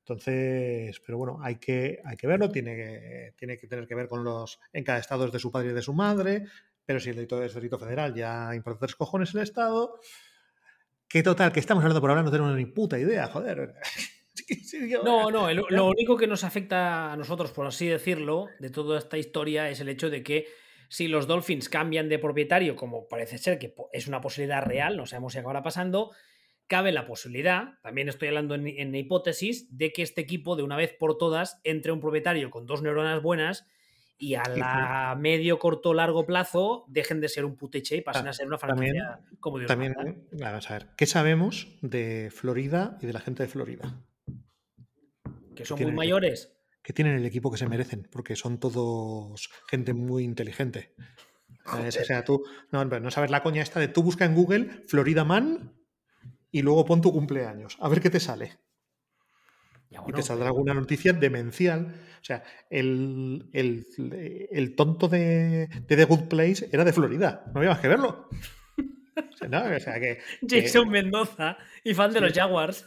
Entonces, 0.00 1.00
pero 1.04 1.18
bueno, 1.18 1.38
hay 1.42 1.56
que, 1.56 2.00
hay 2.04 2.16
que 2.16 2.26
verlo, 2.26 2.50
tiene 2.50 2.74
que, 2.74 3.34
tiene 3.36 3.58
que 3.58 3.66
tener 3.68 3.86
que 3.86 3.94
ver 3.94 4.08
con 4.08 4.24
los. 4.24 4.58
En 4.72 4.82
cada 4.82 4.98
estado 4.98 5.26
es 5.26 5.32
de 5.32 5.38
su 5.38 5.52
padre 5.52 5.70
y 5.70 5.74
de 5.74 5.82
su 5.82 5.92
madre, 5.92 6.46
pero 6.84 6.98
si 6.98 7.10
el 7.10 7.16
delito 7.16 7.42
es 7.44 7.52
delito 7.54 7.78
federal, 7.78 8.14
ya 8.14 8.54
importa 8.54 8.80
tres 8.86 8.96
cojones 8.96 9.34
el 9.34 9.42
estado. 9.42 10.00
Que 11.06 11.22
total, 11.22 11.52
que 11.52 11.60
estamos 11.60 11.82
hablando 11.84 12.00
por 12.00 12.10
ahora, 12.10 12.22
no 12.22 12.30
tenemos 12.30 12.54
ni 12.56 12.66
puta 12.66 12.98
idea, 12.98 13.26
joder. 13.28 13.74
No, 15.04 15.30
no, 15.30 15.48
el- 15.48 15.64
lo 15.68 15.86
único 15.88 16.16
que 16.16 16.26
nos 16.26 16.44
afecta 16.44 17.12
a 17.12 17.16
nosotros, 17.16 17.50
por 17.50 17.66
así 17.66 17.86
decirlo, 17.88 18.46
de 18.60 18.70
toda 18.70 18.98
esta 18.98 19.18
historia 19.18 19.68
es 19.68 19.80
el 19.80 19.88
hecho 19.88 20.10
de 20.10 20.22
que 20.22 20.46
si 20.88 21.08
los 21.08 21.26
Dolphins 21.26 21.68
cambian 21.68 22.08
de 22.08 22.18
propietario, 22.18 22.74
como 22.76 23.06
parece 23.08 23.38
ser 23.38 23.58
que 23.58 23.74
es 23.92 24.06
una 24.08 24.20
posibilidad 24.20 24.62
real, 24.64 24.96
no 24.96 25.06
sabemos 25.06 25.32
si 25.34 25.38
acabará 25.38 25.62
pasando, 25.62 26.10
cabe 26.66 26.92
la 26.92 27.06
posibilidad, 27.06 27.78
también 27.82 28.08
estoy 28.08 28.28
hablando 28.28 28.54
en, 28.54 28.66
en 28.68 28.94
hipótesis, 28.94 29.68
de 29.76 29.92
que 29.92 30.02
este 30.02 30.20
equipo 30.20 30.56
de 30.56 30.62
una 30.62 30.76
vez 30.76 30.94
por 30.98 31.16
todas 31.18 31.60
entre 31.64 31.92
un 31.92 32.00
propietario 32.00 32.50
con 32.50 32.66
dos 32.66 32.82
neuronas 32.82 33.22
buenas 33.22 33.66
y 34.20 34.34
a 34.34 34.42
la 34.48 35.16
medio, 35.18 35.58
corto, 35.60 35.94
largo 35.94 36.26
plazo 36.26 36.84
dejen 36.88 37.20
de 37.20 37.28
ser 37.28 37.44
un 37.44 37.56
puteche 37.56 37.96
y 37.96 38.00
pasen 38.00 38.26
Ah, 38.26 38.30
a 38.30 38.32
ser 38.32 38.48
una 38.48 38.58
también- 38.58 38.96
franquicia 38.96 39.36
como 39.40 39.58
Dios 39.58 39.68
También, 39.68 39.94
manda. 39.96 40.14
vamos 40.32 40.70
a 40.70 40.74
ver, 40.74 40.86
¿qué 40.96 41.06
sabemos 41.06 41.68
de 41.82 42.30
Florida 42.34 42.98
y 43.00 43.06
de 43.06 43.12
la 43.12 43.20
gente 43.20 43.44
de 43.44 43.48
Florida? 43.48 43.94
Que 45.54 45.64
son 45.64 45.80
muy 45.82 45.92
mayores. 45.92 46.57
Que 46.88 46.94
tienen 46.94 47.16
el 47.16 47.26
equipo 47.26 47.50
que 47.50 47.58
se 47.58 47.68
merecen, 47.68 48.08
porque 48.10 48.34
son 48.34 48.58
todos 48.58 49.50
gente 49.68 49.92
muy 49.92 50.24
inteligente. 50.24 50.94
O 51.66 51.90
sea, 51.90 52.24
tú 52.24 52.42
no, 52.72 52.82
no 52.86 53.10
sabes 53.10 53.30
la 53.30 53.42
coña 53.42 53.60
esta 53.60 53.78
de 53.78 53.88
tú 53.88 54.02
busca 54.02 54.24
en 54.24 54.34
Google 54.34 54.84
Florida 54.86 55.22
Man 55.22 55.74
y 56.50 56.62
luego 56.62 56.86
pon 56.86 57.02
tu 57.02 57.12
cumpleaños, 57.12 57.76
a 57.78 57.90
ver 57.90 58.00
qué 58.00 58.08
te 58.08 58.20
sale. 58.20 58.56
Ya, 59.90 60.02
Y 60.06 60.12
te 60.12 60.22
saldrá 60.22 60.46
alguna 60.46 60.72
noticia 60.72 61.12
demencial. 61.12 61.94
O 62.22 62.24
sea, 62.24 62.42
el, 62.70 63.50
el- 63.52 63.86
el 64.50 64.74
tonto 64.74 65.08
de, 65.08 65.66
de 65.86 65.94
The 65.96 66.04
Good 66.06 66.28
Place 66.28 66.70
era 66.72 66.84
de 66.86 66.94
Florida, 66.94 67.44
no 67.52 67.60
había 67.60 67.70
más 67.72 67.80
que 67.80 67.88
verlo. 67.88 68.30
O 69.18 69.36
sea, 69.36 69.48
no, 69.48 69.76
o 69.76 69.80
sea, 69.80 69.98
que, 69.98 70.20
Jason 70.48 70.88
Mendoza 70.88 71.58
y 71.82 71.92
fan 71.92 72.12
de 72.12 72.20
Sí. 72.20 72.24
los 72.24 72.32
Jaguars. 72.32 72.84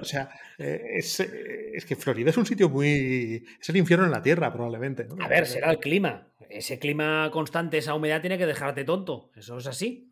O 0.00 0.04
sea, 0.04 0.28
eh, 0.58 0.82
es, 0.96 1.20
eh, 1.20 1.72
es 1.74 1.84
que 1.84 1.96
Florida 1.96 2.30
es 2.30 2.36
un 2.36 2.46
sitio 2.46 2.68
muy. 2.68 3.44
Es 3.60 3.68
el 3.68 3.76
infierno 3.76 4.04
en 4.06 4.12
la 4.12 4.22
tierra, 4.22 4.52
probablemente. 4.52 5.04
¿no? 5.04 5.22
A 5.24 5.28
ver, 5.28 5.46
será 5.46 5.70
el 5.70 5.78
clima. 5.78 6.28
Ese 6.48 6.78
clima 6.78 7.30
constante, 7.32 7.78
esa 7.78 7.94
humedad 7.94 8.20
tiene 8.20 8.38
que 8.38 8.46
dejarte 8.46 8.84
tonto. 8.84 9.30
Eso 9.36 9.58
es 9.58 9.66
así. 9.66 10.06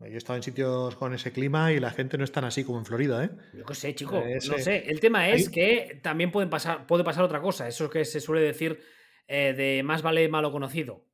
Yo 0.00 0.06
he 0.06 0.16
estado 0.16 0.36
en 0.36 0.42
sitios 0.42 0.96
con 0.96 1.14
ese 1.14 1.30
clima 1.30 1.72
y 1.72 1.78
la 1.78 1.90
gente 1.90 2.18
no 2.18 2.24
es 2.24 2.32
tan 2.32 2.44
así 2.44 2.64
como 2.64 2.78
en 2.78 2.84
Florida, 2.84 3.24
¿eh? 3.24 3.30
Yo 3.56 3.64
qué 3.64 3.74
sé, 3.74 3.94
chico. 3.94 4.20
Ese- 4.26 4.48
No 4.50 4.58
sé. 4.58 4.78
El 4.90 4.98
tema 4.98 5.28
es 5.28 5.46
Ahí- 5.46 5.52
que 5.52 6.00
también 6.02 6.32
pueden 6.32 6.50
pasar, 6.50 6.86
puede 6.88 7.04
pasar 7.04 7.22
otra 7.22 7.40
cosa. 7.40 7.68
Eso 7.68 7.88
que 7.88 8.04
se 8.04 8.20
suele 8.20 8.42
decir 8.42 8.80
eh, 9.28 9.52
de 9.54 9.82
más 9.84 10.02
vale 10.02 10.28
malo 10.28 10.50
conocido. 10.50 11.04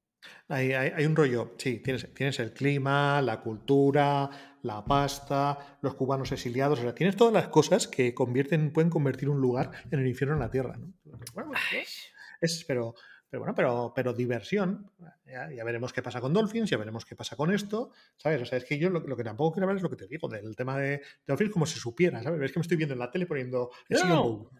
Hay, 0.49 0.73
hay- 0.73 0.93
hay 0.97 1.05
un 1.07 1.15
rollo, 1.15 1.55
sí, 1.59 1.81
tienes, 1.81 2.12
tienes 2.15 2.39
el 2.40 2.53
clima, 2.53 3.20
la 3.23 3.40
cultura, 3.40 4.31
la 4.62 4.85
pasta, 4.85 5.78
los 5.82 5.95
cubanos 5.95 6.32
exiliados, 6.32 6.78
o 6.81 6.82
sea, 6.82 6.95
tienes 6.95 7.16
todas 7.16 7.32
las 7.35 7.49
cosas 7.49 7.86
que 7.86 8.15
convierten, 8.15 8.73
pueden 8.73 8.90
convertir 8.90 9.28
un 9.28 9.40
lugar 9.40 9.70
en 9.90 10.01
el 10.01 10.07
infierno 10.07 10.35
en 10.35 10.40
la 10.40 10.51
tierra, 10.51 10.77
¿no? 10.77 10.93
Bueno, 11.35 11.51
pues, 11.70 12.11
es, 12.40 12.65
pero, 12.66 12.95
pero 13.30 13.40
bueno, 13.40 13.55
pero, 13.55 13.92
pero 13.94 14.12
diversión. 14.12 14.90
Ya, 15.26 15.50
ya 15.52 15.64
veremos 15.64 15.92
qué 15.92 16.02
pasa 16.02 16.20
con 16.20 16.32
Dolphins, 16.32 16.70
ya 16.70 16.78
veremos 16.78 17.05
qué 17.05 17.14
pasa 17.14 17.36
con 17.36 17.52
esto, 17.52 17.90
¿sabes? 18.16 18.42
O 18.42 18.46
sea, 18.46 18.59
es 18.59 18.64
que 18.64 18.78
yo 18.78 18.88
lo, 18.90 19.00
lo 19.00 19.16
que 19.16 19.24
tampoco 19.24 19.52
quiero 19.52 19.64
hablar 19.64 19.76
es 19.76 19.82
lo 19.82 19.90
que 19.90 19.96
te 19.96 20.09
digo, 20.09 20.28
del 20.28 20.56
tema 20.56 20.78
de, 20.78 20.88
de 20.90 21.02
Dolphins 21.26 21.52
como 21.52 21.66
si 21.66 21.78
supiera, 21.78 22.22
¿sabes? 22.22 22.40
Es 22.42 22.52
que 22.52 22.59
me 22.59 22.62
estoy 22.62 22.76
viendo 22.78 22.94
en 22.94 23.00
la 23.00 23.10
tele 23.10 23.26
poniendo 23.26 23.70
No, 23.90 24.50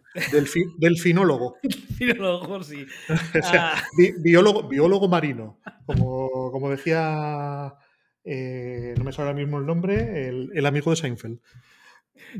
ojos, 2.35 2.67
sí. 2.67 2.85
O 3.09 3.41
sea, 3.41 3.73
Ah, 3.73 3.83
bi- 3.97 4.13
biólogo, 4.19 4.67
biólogo 4.67 5.07
marino, 5.07 5.59
como, 5.85 6.51
como 6.51 6.69
decía, 6.69 7.73
eh, 8.23 8.93
no 8.97 9.03
me 9.03 9.11
sale 9.11 9.29
ahora 9.29 9.39
mismo 9.39 9.57
el 9.57 9.65
nombre, 9.65 10.27
el, 10.27 10.51
el 10.53 10.65
amigo 10.65 10.91
de 10.91 10.97
Seinfeld. 10.97 11.39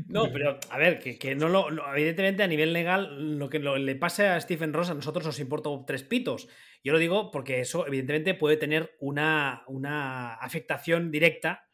No, 0.08 0.30
pero 0.32 0.58
a 0.70 0.78
ver, 0.78 0.98
que, 0.98 1.18
que 1.18 1.34
no 1.34 1.48
lo. 1.48 1.68
evidentemente, 1.94 2.42
a 2.42 2.46
nivel 2.46 2.72
legal, 2.72 3.38
lo 3.38 3.48
que 3.48 3.58
lo- 3.58 3.78
le 3.78 3.94
pase 3.96 4.26
a 4.26 4.40
Stephen 4.40 4.72
Ross 4.72 4.90
a 4.90 4.94
nosotros 4.94 5.24
nos 5.26 5.40
importa 5.40 5.70
tres 5.86 6.02
pitos. 6.02 6.48
Yo 6.82 6.92
lo 6.92 6.98
digo 6.98 7.30
porque 7.30 7.60
eso, 7.60 7.86
evidentemente, 7.86 8.34
puede 8.34 8.56
tener 8.56 8.96
una, 9.00 9.62
una 9.66 10.34
afectación 10.34 11.10
directa 11.10 11.66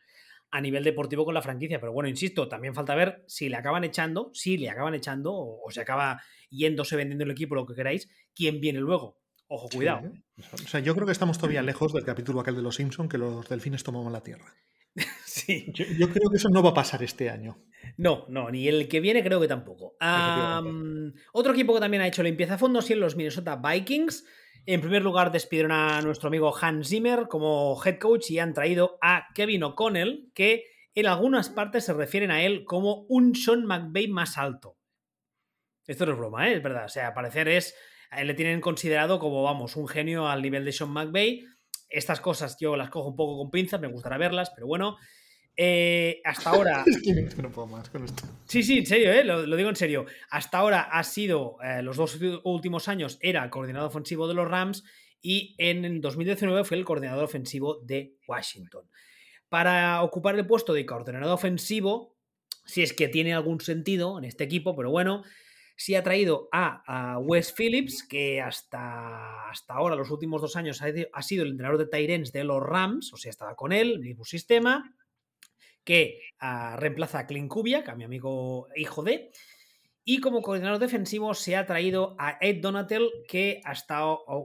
a 0.50 0.60
nivel 0.60 0.84
deportivo 0.84 1.24
con 1.24 1.34
la 1.34 1.42
franquicia. 1.42 1.80
Pero 1.80 1.92
bueno, 1.92 2.08
insisto, 2.08 2.48
también 2.48 2.74
falta 2.74 2.94
ver 2.94 3.24
si 3.26 3.48
le 3.48 3.56
acaban 3.56 3.84
echando, 3.84 4.30
si 4.34 4.56
le 4.58 4.70
acaban 4.70 4.94
echando, 4.94 5.32
o, 5.34 5.66
o 5.66 5.70
se 5.70 5.80
acaba 5.80 6.22
yéndose 6.50 6.96
vendiendo 6.96 7.24
el 7.24 7.30
equipo, 7.32 7.54
lo 7.54 7.66
que 7.66 7.74
queráis, 7.74 8.08
quién 8.34 8.60
viene 8.60 8.80
luego. 8.80 9.20
Ojo, 9.48 9.68
cuidado. 9.68 10.10
Sí, 10.36 10.42
O 10.52 10.58
sea, 10.68 10.80
yo 10.80 10.94
creo 10.94 11.06
que 11.06 11.12
estamos 11.12 11.38
todavía 11.38 11.62
lejos 11.62 11.92
del 11.92 12.04
capítulo 12.04 12.40
aquel 12.40 12.56
de 12.56 12.62
los 12.62 12.74
Simpson 12.74 13.08
que 13.08 13.16
los 13.18 13.48
delfines 13.48 13.84
tomaban 13.84 14.12
la 14.12 14.22
tierra. 14.22 14.52
Sí. 15.46 15.70
Yo, 15.72 15.84
yo 15.96 16.10
creo 16.10 16.28
que 16.28 16.38
eso 16.38 16.48
no 16.48 16.62
va 16.62 16.70
a 16.70 16.74
pasar 16.74 17.04
este 17.04 17.30
año. 17.30 17.56
No, 17.96 18.26
no, 18.28 18.50
ni 18.50 18.66
el 18.68 18.88
que 18.88 19.00
viene 19.00 19.22
creo 19.22 19.40
que 19.40 19.48
tampoco. 19.48 19.96
Am, 20.00 21.14
otro 21.32 21.52
equipo 21.52 21.72
que 21.74 21.80
también 21.80 22.02
ha 22.02 22.08
hecho 22.08 22.22
limpieza 22.22 22.54
a 22.54 22.58
fondo 22.58 22.82
sido 22.82 23.00
los 23.00 23.16
Minnesota 23.16 23.56
Vikings. 23.56 24.24
En 24.66 24.80
primer 24.80 25.02
lugar, 25.02 25.30
despidieron 25.30 25.72
a 25.72 26.02
nuestro 26.02 26.26
amigo 26.28 26.52
Hans 26.60 26.88
Zimmer 26.88 27.28
como 27.28 27.80
head 27.84 27.98
coach 27.98 28.30
y 28.30 28.40
han 28.40 28.52
traído 28.52 28.98
a 29.00 29.28
Kevin 29.34 29.62
O'Connell, 29.62 30.32
que 30.34 30.64
en 30.94 31.06
algunas 31.06 31.48
partes 31.48 31.84
se 31.84 31.92
refieren 31.92 32.32
a 32.32 32.42
él 32.42 32.64
como 32.64 33.06
un 33.08 33.36
Sean 33.36 33.64
McVay 33.64 34.08
más 34.08 34.38
alto. 34.38 34.76
Esto 35.86 36.04
no 36.04 36.12
es 36.12 36.18
broma, 36.18 36.48
¿eh? 36.48 36.56
es 36.56 36.62
verdad. 36.62 36.86
O 36.86 36.88
sea, 36.88 37.08
al 37.08 37.14
parecer 37.14 37.48
es. 37.48 37.74
a 38.10 38.20
él 38.20 38.26
le 38.26 38.34
tienen 38.34 38.60
considerado 38.60 39.20
como, 39.20 39.44
vamos, 39.44 39.76
un 39.76 39.86
genio 39.86 40.26
al 40.26 40.42
nivel 40.42 40.64
de 40.64 40.72
Sean 40.72 40.90
McVay. 40.90 41.44
Estas 41.88 42.20
cosas 42.20 42.56
yo 42.60 42.74
las 42.76 42.90
cojo 42.90 43.10
un 43.10 43.16
poco 43.16 43.38
con 43.38 43.50
pinzas, 43.50 43.80
me 43.80 43.86
gustará 43.86 44.18
verlas, 44.18 44.50
pero 44.54 44.66
bueno. 44.66 44.96
Eh, 45.56 46.20
hasta 46.24 46.50
ahora. 46.50 46.84
Es 47.26 47.34
que 47.34 47.42
no 47.42 47.50
puedo 47.50 47.66
más 47.66 47.88
con 47.88 48.04
esto. 48.04 48.24
Sí, 48.46 48.62
sí, 48.62 48.78
en 48.78 48.86
serio, 48.86 49.12
¿eh? 49.12 49.24
lo, 49.24 49.46
lo 49.46 49.56
digo 49.56 49.70
en 49.70 49.76
serio. 49.76 50.04
Hasta 50.30 50.58
ahora 50.58 50.82
ha 50.82 51.02
sido, 51.02 51.56
eh, 51.62 51.82
los 51.82 51.96
dos 51.96 52.18
últimos 52.44 52.88
años 52.88 53.18
era 53.20 53.48
coordinador 53.48 53.88
ofensivo 53.88 54.28
de 54.28 54.34
los 54.34 54.48
Rams 54.48 54.84
y 55.22 55.54
en 55.58 56.00
2019 56.00 56.64
fue 56.64 56.76
el 56.76 56.84
coordinador 56.84 57.24
ofensivo 57.24 57.80
de 57.82 58.16
Washington. 58.28 58.88
Para 59.48 60.02
ocupar 60.02 60.34
el 60.34 60.46
puesto 60.46 60.72
de 60.72 60.84
coordinador 60.84 61.32
ofensivo, 61.32 62.16
si 62.66 62.82
es 62.82 62.92
que 62.92 63.08
tiene 63.08 63.32
algún 63.32 63.60
sentido 63.60 64.18
en 64.18 64.24
este 64.24 64.44
equipo, 64.44 64.76
pero 64.76 64.90
bueno, 64.90 65.22
sí 65.76 65.94
ha 65.94 66.02
traído 66.02 66.48
a, 66.52 67.14
a 67.14 67.18
Wes 67.18 67.54
Phillips, 67.56 68.06
que 68.06 68.40
hasta, 68.40 69.48
hasta 69.48 69.74
ahora, 69.74 69.94
los 69.94 70.10
últimos 70.10 70.42
dos 70.42 70.56
años, 70.56 70.82
ha, 70.82 70.86
ha 71.12 71.22
sido 71.22 71.44
el 71.44 71.52
entrenador 71.52 71.78
de 71.78 71.86
Tyrens 71.86 72.32
de 72.32 72.44
los 72.44 72.62
Rams, 72.62 73.12
o 73.12 73.16
sea, 73.16 73.30
estaba 73.30 73.54
con 73.54 73.72
él, 73.72 74.00
mismo 74.00 74.24
sistema 74.24 74.92
que 75.86 76.20
uh, 76.42 76.76
reemplaza 76.76 77.20
a 77.20 77.26
Clint 77.26 77.48
Kubiak, 77.48 77.88
a 77.88 77.94
mi 77.94 78.04
amigo 78.04 78.66
hijo 78.74 79.02
de. 79.02 79.30
Y 80.04 80.20
como 80.20 80.42
coordinador 80.42 80.78
defensivo 80.78 81.32
se 81.32 81.56
ha 81.56 81.64
traído 81.64 82.14
a 82.18 82.38
Ed 82.40 82.60
Donatel, 82.60 83.08
que 83.26 83.60
hasta, 83.64 84.02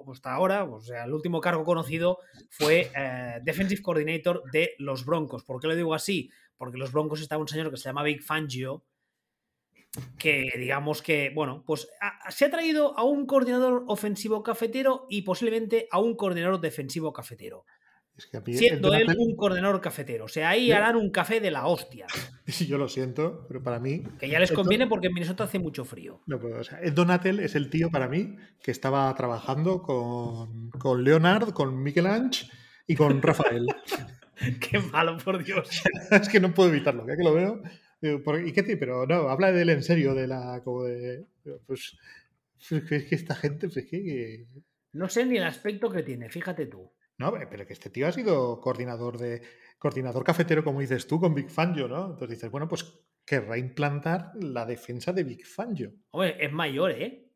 hasta 0.07 0.34
ahora, 0.34 0.63
o 0.63 0.80
sea, 0.80 1.03
el 1.05 1.13
último 1.13 1.41
cargo 1.41 1.63
conocido 1.63 2.19
fue 2.49 2.89
eh, 2.95 3.39
Defensive 3.43 3.81
Coordinator 3.81 4.43
de 4.51 4.73
los 4.80 5.05
Broncos. 5.05 5.43
¿Por 5.43 5.59
qué 5.59 5.68
lo 5.68 5.76
digo 5.76 5.93
así? 5.93 6.31
Porque 6.57 6.77
los 6.77 6.91
Broncos 6.91 7.22
estaba 7.22 7.41
un 7.41 7.47
señor 7.47 7.69
que 7.69 7.77
se 7.77 7.89
llama 7.89 8.03
Big 8.03 8.23
Fangio, 8.23 8.85
que 10.18 10.51
digamos 10.57 11.01
que, 11.01 11.31
bueno, 11.34 11.63
pues 11.65 11.88
se 12.30 12.45
ha 12.45 12.49
traído 12.49 12.97
a 12.97 13.03
un 13.03 13.26
coordinador 13.26 13.84
ofensivo 13.88 14.41
cafetero 14.41 15.05
y 15.09 15.23
posiblemente 15.23 15.88
a 15.91 15.99
un 15.99 16.15
coordinador 16.15 16.59
defensivo 16.59 17.13
cafetero. 17.13 17.65
Es 18.17 18.27
que 18.27 18.38
a 18.38 18.41
mí 18.41 18.53
Siendo 18.53 18.93
él 18.93 19.07
un 19.17 19.35
coordinador 19.35 19.81
cafetero. 19.81 20.25
O 20.25 20.27
sea, 20.27 20.49
ahí 20.49 20.71
harán 20.71 20.95
un 20.95 21.09
café 21.09 21.39
de 21.39 21.49
la 21.49 21.65
hostia. 21.65 22.07
Yo 22.67 22.77
lo 22.77 22.88
siento, 22.88 23.45
pero 23.47 23.63
para 23.63 23.79
mí. 23.79 24.03
Que 24.19 24.29
ya 24.29 24.39
les 24.39 24.51
conviene 24.51 24.88
porque 24.88 25.07
en 25.07 25.13
Minnesota 25.13 25.45
hace 25.45 25.59
mucho 25.59 25.85
frío. 25.85 26.21
No, 26.27 26.39
pero, 26.39 26.59
o 26.59 26.63
sea, 26.63 26.79
Ed 26.81 26.93
Donatel 26.93 27.39
es 27.39 27.55
el 27.55 27.69
tío 27.69 27.89
para 27.89 28.07
mí 28.07 28.35
que 28.61 28.71
estaba 28.71 29.13
trabajando 29.15 29.81
con, 29.81 30.69
con 30.71 31.03
Leonard, 31.03 31.51
con 31.53 31.81
Michelangelo 31.81 32.51
y 32.88 32.95
con 32.95 33.21
Rafael. 33.21 33.65
Qué 34.69 34.79
malo, 34.79 35.17
por 35.17 35.43
Dios. 35.43 35.81
es 36.11 36.29
que 36.29 36.39
no 36.39 36.53
puedo 36.53 36.69
evitarlo, 36.69 37.05
que 37.05 37.15
que 37.15 37.23
lo 37.23 37.33
veo. 37.33 37.61
¿Y 38.01 38.51
qué 38.51 38.63
Pero 38.77 39.05
no, 39.05 39.29
habla 39.29 39.51
de 39.51 39.61
él 39.61 39.69
en 39.69 39.83
serio, 39.83 40.15
de 40.15 40.27
la. 40.27 40.61
Como 40.63 40.83
de. 40.83 41.25
Pues. 41.67 41.97
Es 42.69 42.83
que 42.83 43.15
esta 43.15 43.35
gente, 43.35 43.69
pues 43.69 43.85
que. 43.85 44.45
No 44.93 45.07
sé 45.07 45.25
ni 45.25 45.38
el 45.38 45.43
aspecto 45.43 45.89
que 45.89 46.03
tiene, 46.03 46.29
fíjate 46.29 46.65
tú. 46.65 46.91
No, 47.22 47.31
pero 47.31 47.68
que 47.68 47.73
este 47.73 47.91
tío 47.91 48.07
ha 48.07 48.11
sido 48.11 48.60
coordinador 48.60 49.19
de. 49.19 49.43
Coordinador 49.77 50.23
cafetero, 50.23 50.64
como 50.64 50.81
dices 50.81 51.06
tú, 51.07 51.19
con 51.19 51.35
Big 51.35 51.49
Fangio, 51.49 51.88
¿no? 51.88 52.06
Entonces 52.06 52.30
dices, 52.30 52.52
bueno, 52.52 52.68
pues 52.68 52.99
querrá 53.26 53.57
implantar 53.57 54.31
la 54.35 54.65
defensa 54.65 55.14
de 55.14 55.23
Big 55.23 55.45
Fangio. 55.45 55.93
Hombre, 56.11 56.35
es 56.39 56.52
mayor, 56.52 56.91
¿eh? 56.91 57.31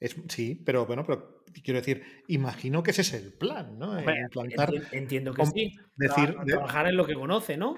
Es, 0.00 0.16
sí, 0.28 0.62
pero 0.64 0.86
bueno, 0.86 1.04
pero 1.04 1.44
quiero 1.62 1.80
decir, 1.80 2.02
imagino 2.28 2.82
que 2.82 2.90
ese 2.92 3.02
es 3.02 3.12
el 3.12 3.34
plan, 3.34 3.78
¿no? 3.78 3.98
implantar. 4.00 4.72
Entiendo 4.90 5.34
que 5.34 5.46
sí. 5.46 5.72
Decir, 5.96 6.34
trabajar 6.46 6.86
en 6.86 6.96
lo 6.96 7.06
que 7.06 7.14
conoce, 7.14 7.56
¿no? 7.56 7.76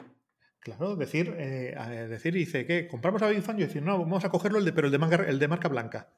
Claro, 0.61 0.97
decir, 0.97 1.35
eh, 1.37 1.77
decir, 2.09 2.33
dice 2.35 2.67
que 2.67 2.87
compramos 2.87 3.21
a 3.23 3.29
Big 3.29 3.43
Fangio 3.43 3.65
y 3.65 3.67
decir, 3.67 3.83
no, 3.83 3.99
vamos 3.99 4.25
a 4.25 4.31
cogerlo, 4.31 4.59
el 4.59 4.65
de, 4.65 4.73
pero 4.73 4.87
el 4.87 4.93
de, 4.93 5.17
el 5.29 5.39
de 5.39 5.49
marca 5.49 5.69
blanca. 5.69 6.15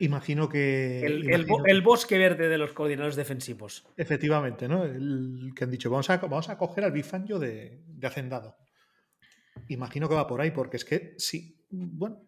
Imagino 0.00 0.48
que. 0.48 1.04
El, 1.04 1.82
bosque 1.82 2.16
verde 2.16 2.48
de 2.48 2.56
los 2.56 2.72
coordinadores 2.72 3.16
defensivos. 3.16 3.86
Efectivamente, 3.98 4.66
¿no? 4.66 4.84
El 4.84 5.52
que 5.54 5.64
han 5.64 5.70
dicho, 5.70 5.90
vamos 5.90 6.08
a, 6.08 6.16
vamos 6.16 6.48
a 6.48 6.56
coger 6.56 6.84
al 6.84 6.92
Bifangio 6.92 7.38
de, 7.38 7.82
de 7.86 8.06
Hacendado. 8.06 8.56
Imagino 9.68 10.08
que 10.08 10.14
va 10.14 10.26
por 10.26 10.40
ahí, 10.40 10.52
porque 10.52 10.78
es 10.78 10.86
que 10.86 11.14
sí, 11.18 11.66
bueno, 11.68 12.22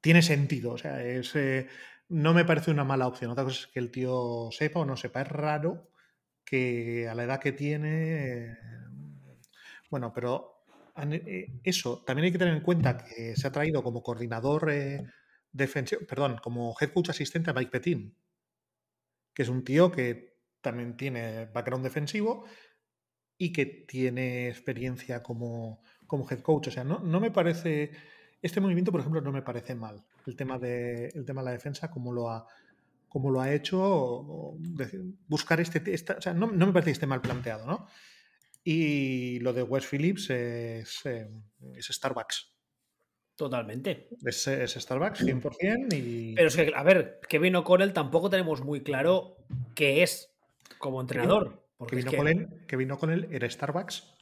tiene 0.00 0.22
sentido. 0.22 0.72
O 0.72 0.78
sea, 0.78 1.02
es, 1.02 1.34
eh, 1.34 1.66
no 2.08 2.34
me 2.34 2.44
parece 2.44 2.70
una 2.70 2.84
mala 2.84 3.08
opción. 3.08 3.32
Otra 3.32 3.42
cosa 3.42 3.62
es 3.62 3.66
que 3.66 3.80
el 3.80 3.90
tío 3.90 4.48
sepa 4.52 4.78
o 4.80 4.84
no 4.84 4.96
sepa. 4.96 5.22
Es 5.22 5.28
raro 5.28 5.90
que 6.44 7.08
a 7.08 7.16
la 7.16 7.24
edad 7.24 7.40
que 7.40 7.50
tiene. 7.50 8.56
bueno, 9.90 10.12
pero 10.14 10.62
eh, 11.10 11.60
eso, 11.64 12.04
también 12.06 12.26
hay 12.26 12.32
que 12.32 12.38
tener 12.38 12.54
en 12.54 12.62
cuenta 12.62 12.96
que 12.96 13.34
se 13.34 13.46
ha 13.48 13.52
traído 13.52 13.82
como 13.82 14.04
coordinador. 14.04 14.70
Eh, 14.70 15.04
defensivo, 15.58 16.00
perdón, 16.06 16.38
como 16.42 16.74
head 16.80 16.92
coach 16.92 17.10
asistente 17.10 17.50
a 17.50 17.52
Mike 17.52 17.70
Petin, 17.70 18.14
que 19.34 19.42
es 19.42 19.48
un 19.48 19.64
tío 19.64 19.92
que 19.92 20.38
también 20.60 20.96
tiene 20.96 21.46
background 21.46 21.84
defensivo 21.84 22.44
y 23.36 23.52
que 23.52 23.66
tiene 23.66 24.48
experiencia 24.48 25.22
como, 25.22 25.82
como 26.06 26.28
head 26.28 26.40
coach. 26.40 26.68
O 26.68 26.70
sea, 26.70 26.84
no, 26.84 26.98
no 27.00 27.20
me 27.20 27.30
parece. 27.30 27.92
Este 28.40 28.60
movimiento, 28.60 28.92
por 28.92 29.00
ejemplo, 29.00 29.20
no 29.20 29.32
me 29.32 29.42
parece 29.42 29.74
mal. 29.74 30.04
El 30.26 30.36
tema 30.36 30.58
de, 30.58 31.08
el 31.08 31.24
tema 31.24 31.42
de 31.42 31.46
la 31.46 31.52
defensa, 31.52 31.90
como 31.90 32.12
lo 32.12 32.30
ha, 32.30 32.46
como 33.08 33.30
lo 33.30 33.40
ha 33.40 33.52
hecho, 33.52 34.56
buscar 35.28 35.60
este. 35.60 35.82
o 36.16 36.20
sea, 36.20 36.34
no, 36.34 36.46
no, 36.46 36.66
me 36.66 36.72
parece 36.72 36.90
que 36.90 36.92
esté 36.92 37.06
mal 37.06 37.20
planteado, 37.20 37.66
¿no? 37.66 37.86
Y 38.64 39.38
lo 39.40 39.52
de 39.52 39.62
West 39.62 39.88
Phillips 39.90 40.30
es, 40.30 41.06
eh, 41.06 41.30
es 41.74 41.86
Starbucks. 41.86 42.57
Totalmente. 43.38 44.08
Es, 44.24 44.48
Starbucks, 44.76 45.24
100%. 45.24 45.94
Y... 45.94 46.34
Pero 46.34 46.48
es 46.48 46.56
que, 46.56 46.72
a 46.74 46.82
ver, 46.82 47.20
Kevin 47.28 47.54
O'Connell 47.54 47.92
tampoco 47.92 48.28
tenemos 48.28 48.64
muy 48.64 48.82
claro 48.82 49.36
qué 49.76 50.02
es 50.02 50.34
como 50.78 51.00
entrenador. 51.00 51.64
Porque 51.76 52.02
Kevin, 52.66 52.90
O'Connell, 52.90 53.28
era 53.30 53.48
Starbucks. 53.48 54.12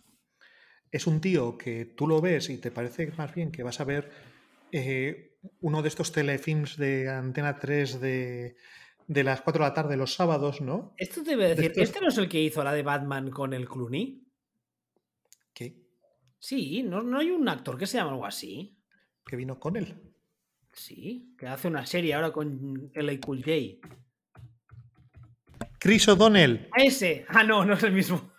Es 0.93 1.07
un 1.07 1.23
tío 1.23 1.57
que 1.57 1.87
tú 1.87 2.07
lo 2.07 2.21
ves 2.21 2.51
y 2.51 2.59
te 2.59 2.71
parece 2.71 3.11
más 3.17 3.35
bien 3.35 3.51
que 3.51 3.63
vas 3.63 3.81
a 3.81 3.85
ver 3.85 4.11
eh, 4.71 5.39
uno 5.63 5.81
de 5.81 5.89
estos 5.89 6.13
telefilms 6.13 6.77
de 6.77 7.09
Antena 7.09 7.59
3 7.59 7.99
de, 7.99 8.55
las 9.07 9.41
4 9.41 9.63
de 9.63 9.69
la 9.71 9.75
tarde 9.75 9.97
los 9.97 10.13
sábados, 10.13 10.61
¿no? 10.61 10.93
Esto 10.99 11.23
te 11.23 11.37
voy 11.37 11.47
a 11.47 11.55
decir, 11.55 11.73
¿este 11.77 12.03
no 12.03 12.09
es 12.09 12.19
el 12.19 12.29
que 12.29 12.43
hizo 12.43 12.63
la 12.63 12.75
de 12.75 12.83
Batman 12.83 13.31
con 13.31 13.55
el 13.55 13.67
Clooney? 13.67 14.23
¿Qué? 15.55 15.87
Sí, 16.39 16.83
¿no, 16.83 17.03
no 17.03 17.19
hay 17.19 17.31
un 17.31 17.49
actor 17.49 17.79
que 17.79 17.87
se 17.87 17.97
llama 17.97 18.11
algo 18.11 18.27
así? 18.27 18.76
Que 19.27 19.37
vino 19.37 19.59
con 19.59 19.77
él. 19.77 19.95
Sí, 20.73 21.35
que 21.39 21.47
hace 21.47 21.69
una 21.69 21.85
serie 21.85 22.15
ahora 22.15 22.33
con 22.33 22.91
el 22.95 23.21
Cool 23.21 23.43
J. 23.43 23.89
Chris 25.79 26.09
O'Donnell. 26.09 26.69
ese. 26.77 27.25
Ah, 27.29 27.43
no, 27.43 27.65
no 27.65 27.75
es 27.75 27.83
el 27.83 27.93
mismo. 27.93 28.31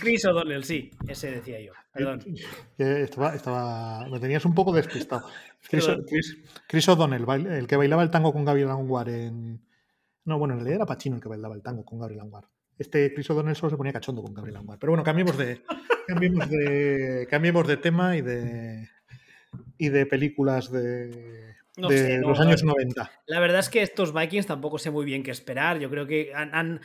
Chris 0.00 0.24
O'Donnell, 0.26 0.64
sí, 0.64 0.90
ese 1.06 1.30
decía 1.30 1.60
yo. 1.60 1.72
Perdón. 1.92 2.20
Estaba, 2.76 3.34
estaba, 3.34 4.08
me 4.08 4.20
tenías 4.20 4.44
un 4.44 4.54
poco 4.54 4.72
despistado. 4.72 5.28
Chris, 5.68 6.88
O'Donnell, 6.88 7.46
el 7.50 7.66
que 7.66 7.76
bailaba 7.76 8.02
el 8.02 8.10
tango 8.10 8.32
con 8.32 8.44
Gabriel 8.44 8.70
Anguar 8.70 9.08
en. 9.08 9.60
No, 10.24 10.38
bueno, 10.38 10.54
en 10.54 10.60
realidad 10.60 10.76
era 10.76 10.86
Pachino 10.86 11.16
el 11.16 11.22
que 11.22 11.28
bailaba 11.28 11.54
el 11.54 11.62
tango 11.62 11.84
con 11.84 11.98
Gabriel 11.98 12.20
Anguar. 12.20 12.44
Este 12.78 13.12
Chris 13.14 13.30
O'Donnell 13.30 13.56
solo 13.56 13.70
se 13.70 13.76
ponía 13.76 13.92
cachondo 13.92 14.22
con 14.22 14.34
Gabriel 14.34 14.58
Anguar. 14.58 14.78
Pero 14.78 14.92
bueno, 14.92 15.02
cambiemos 15.02 15.36
de, 15.38 15.62
cambiemos 16.06 16.48
de, 16.50 17.26
cambiemos 17.30 17.66
de 17.66 17.76
tema 17.76 18.16
y 18.16 18.22
de, 18.22 18.88
y 19.76 19.88
de 19.88 20.06
películas 20.06 20.70
de, 20.70 21.54
los 21.76 22.40
años 22.40 22.64
90. 22.64 23.10
La 23.26 23.40
verdad 23.40 23.60
es 23.60 23.68
que 23.68 23.82
estos 23.82 24.12
Vikings 24.12 24.46
tampoco 24.46 24.78
sé 24.78 24.90
muy 24.90 25.04
bien 25.04 25.22
qué 25.22 25.30
esperar. 25.30 25.78
Yo 25.78 25.90
creo 25.90 26.06
que 26.06 26.32
han, 26.34 26.80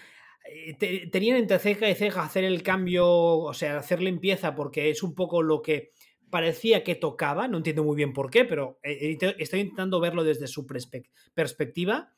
eh, 0.45 1.09
tenían 1.09 1.37
entre 1.37 1.59
ceja 1.59 1.89
y 1.89 1.95
ceja 1.95 2.23
hacer 2.23 2.43
el 2.43 2.61
cambio, 2.63 3.07
o 3.07 3.53
sea, 3.53 3.77
hacer 3.77 4.01
limpieza, 4.01 4.55
porque 4.55 4.89
es 4.89 5.01
un 5.03 5.15
poco 5.15 5.41
lo 5.41 5.61
que 5.61 5.91
parecía 6.29 6.83
que 6.83 6.95
tocaba. 6.95 7.47
No 7.47 7.57
entiendo 7.57 7.83
muy 7.83 7.95
bien 7.95 8.13
por 8.13 8.29
qué, 8.29 8.45
pero 8.45 8.79
eh, 8.83 9.17
estoy 9.37 9.61
intentando 9.61 9.99
verlo 9.99 10.23
desde 10.23 10.47
su 10.47 10.67
perspectiva. 10.67 12.13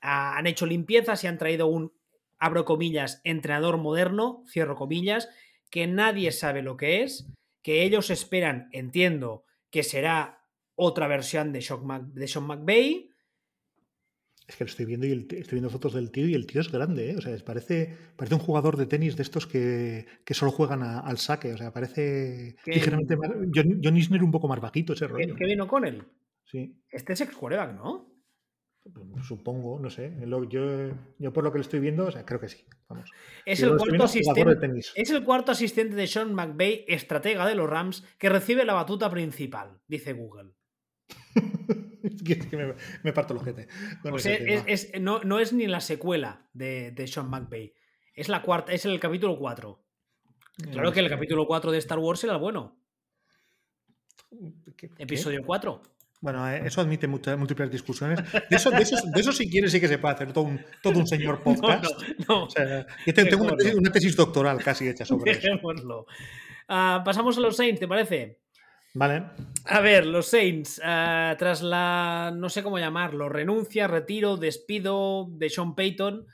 Ah, 0.00 0.36
han 0.36 0.46
hecho 0.46 0.66
limpiezas 0.66 1.22
y 1.24 1.26
han 1.26 1.38
traído 1.38 1.66
un, 1.66 1.92
abro 2.38 2.64
comillas, 2.64 3.20
entrenador 3.24 3.78
moderno, 3.78 4.44
cierro 4.48 4.76
comillas, 4.76 5.28
que 5.70 5.86
nadie 5.86 6.32
sabe 6.32 6.62
lo 6.62 6.76
que 6.76 7.02
es, 7.02 7.28
que 7.62 7.82
ellos 7.82 8.10
esperan, 8.10 8.68
entiendo, 8.72 9.44
que 9.70 9.82
será 9.82 10.44
otra 10.74 11.08
versión 11.08 11.52
de, 11.52 11.58
de 11.58 12.28
Sean 12.28 12.46
McVay. 12.46 13.10
Es 14.46 14.56
que 14.56 14.64
lo 14.64 14.70
estoy 14.70 14.86
viendo 14.86 15.06
y 15.06 15.12
estoy 15.12 15.56
viendo 15.56 15.68
fotos 15.68 15.92
del 15.92 16.10
tío 16.10 16.26
y 16.26 16.34
el 16.34 16.46
tío 16.46 16.62
es 16.62 16.72
grande, 16.72 17.10
¿eh? 17.10 17.16
O 17.16 17.20
sea, 17.20 17.36
parece, 17.44 17.94
parece 18.16 18.34
un 18.34 18.40
jugador 18.40 18.78
de 18.78 18.86
tenis 18.86 19.14
de 19.16 19.22
estos 19.22 19.46
que, 19.46 20.06
solo 20.30 20.52
juegan 20.52 20.82
al 20.82 21.18
saque. 21.18 21.52
O 21.52 21.58
sea, 21.58 21.70
parece 21.70 22.56
ligeramente 22.64 23.16
más. 23.16 23.30
John, 23.54 23.96
Isner 23.96 24.22
un 24.22 24.30
poco 24.30 24.48
más 24.48 24.60
bajito 24.60 24.94
ese 24.94 25.06
rollo. 25.06 25.36
¿Qué 25.36 25.44
vino 25.44 25.68
con 25.68 25.84
él? 25.84 26.02
Sí. 26.44 26.80
Este 26.88 27.12
es 27.12 27.20
ex 27.20 27.36
¿no? 27.42 28.17
Supongo, 29.22 29.78
no 29.78 29.90
sé. 29.90 30.14
Yo, 30.48 30.92
yo 31.18 31.32
por 31.32 31.44
lo 31.44 31.52
que 31.52 31.58
le 31.58 31.62
estoy 31.62 31.80
viendo, 31.80 32.06
o 32.06 32.10
sea, 32.10 32.24
creo 32.24 32.40
que 32.40 32.48
sí. 32.48 32.64
Vamos. 32.88 33.10
Es, 33.44 33.62
el 33.62 33.76
cuarto 33.76 34.04
asistente, 34.04 34.80
es 34.94 35.10
el 35.10 35.24
cuarto 35.24 35.52
asistente 35.52 35.94
de 35.94 36.06
Sean 36.06 36.34
McVay, 36.34 36.84
estratega 36.88 37.46
de 37.46 37.54
los 37.54 37.68
Rams, 37.68 38.04
que 38.18 38.28
recibe 38.28 38.64
la 38.64 38.74
batuta 38.74 39.10
principal, 39.10 39.80
dice 39.86 40.12
Google. 40.12 40.52
me, 43.02 43.12
parto 43.12 43.34
el 43.34 43.40
ojete. 43.40 43.68
no, 45.00 45.38
es 45.38 45.52
ni 45.52 45.66
la 45.66 45.80
secuela 45.80 46.48
de, 46.52 46.92
de, 46.92 47.06
Sean 47.06 47.28
McVay. 47.28 47.74
Es 48.14 48.28
la 48.28 48.42
cuarta, 48.42 48.72
es 48.72 48.84
el 48.84 48.98
capítulo 48.98 49.38
4. 49.38 49.84
Claro 50.72 50.92
que 50.92 51.00
el 51.00 51.08
capítulo 51.08 51.46
4 51.46 51.70
de 51.70 51.78
Star 51.78 51.98
Wars 51.98 52.22
era 52.24 52.34
el 52.34 52.40
bueno. 52.40 52.80
Episodio 54.98 55.42
4. 55.44 55.82
Bueno, 56.20 56.48
eh, 56.50 56.62
eso 56.64 56.80
admite 56.80 57.06
múltiples 57.06 57.70
discusiones. 57.70 58.20
De 58.32 58.56
eso, 58.56 58.70
de, 58.70 58.82
eso, 58.82 59.32
si 59.32 59.48
quieres 59.48 59.70
sí 59.70 59.80
que 59.80 59.86
se 59.86 59.98
puede 59.98 60.14
hacer 60.14 60.32
todo 60.32 60.44
un, 60.44 60.60
todo 60.82 60.98
un 60.98 61.06
señor 61.06 61.42
podcast. 61.44 61.84
No, 62.26 62.48
yo 62.48 63.14
tengo 63.14 63.44
una 63.44 63.92
tesis, 63.92 64.16
doctoral 64.16 64.62
casi 64.62 64.88
hecha 64.88 65.04
sobre 65.04 65.34
Dejémoslo. 65.34 66.06
Ah, 66.68 67.02
pasamos 67.04 67.38
a 67.38 67.40
los 67.40 67.56
Saints, 67.56 67.80
¿te 67.80 67.86
parece? 67.86 68.40
Vale. 68.94 69.26
A 69.66 69.80
ver, 69.80 70.06
los 70.06 70.26
Saints, 70.26 70.80
ah, 70.84 71.36
tras 71.38 71.62
la, 71.62 72.32
no 72.34 72.48
sé 72.48 72.64
cómo 72.64 72.78
llamarlo, 72.78 73.28
renuncia, 73.28 73.86
retiro, 73.86 74.36
despido 74.36 75.28
de 75.30 75.50
Sean 75.50 75.76
Payton, 75.76 76.20
uh, 76.20 76.24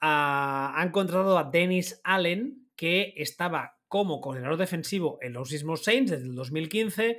han 0.00 0.90
contratado 0.92 1.38
a 1.38 1.44
Dennis 1.44 2.00
Allen, 2.04 2.68
que 2.74 3.12
estaba 3.16 3.76
como 3.86 4.20
coordinador 4.20 4.56
defensivo 4.56 5.18
en 5.20 5.34
los 5.34 5.52
mismos 5.52 5.84
Saints 5.84 6.12
desde 6.12 6.24
el 6.24 6.34
2015 6.34 7.18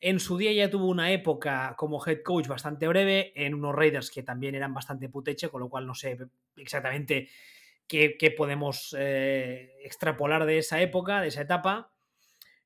en 0.00 0.20
su 0.20 0.36
día 0.36 0.52
ya 0.52 0.70
tuvo 0.70 0.86
una 0.86 1.10
época 1.10 1.74
como 1.76 2.04
head 2.04 2.22
coach 2.22 2.46
bastante 2.46 2.86
breve 2.86 3.32
en 3.34 3.54
unos 3.54 3.74
Raiders 3.74 4.10
que 4.10 4.22
también 4.22 4.54
eran 4.54 4.74
bastante 4.74 5.08
puteche, 5.08 5.48
con 5.48 5.60
lo 5.60 5.68
cual 5.68 5.86
no 5.86 5.94
sé 5.94 6.18
exactamente 6.56 7.28
qué, 7.86 8.34
podemos 8.36 8.94
eh, 8.98 9.74
extrapolar 9.82 10.44
de 10.44 10.58
esa 10.58 10.80
época, 10.80 11.20
de 11.20 11.28
esa 11.28 11.42
etapa. 11.42 11.92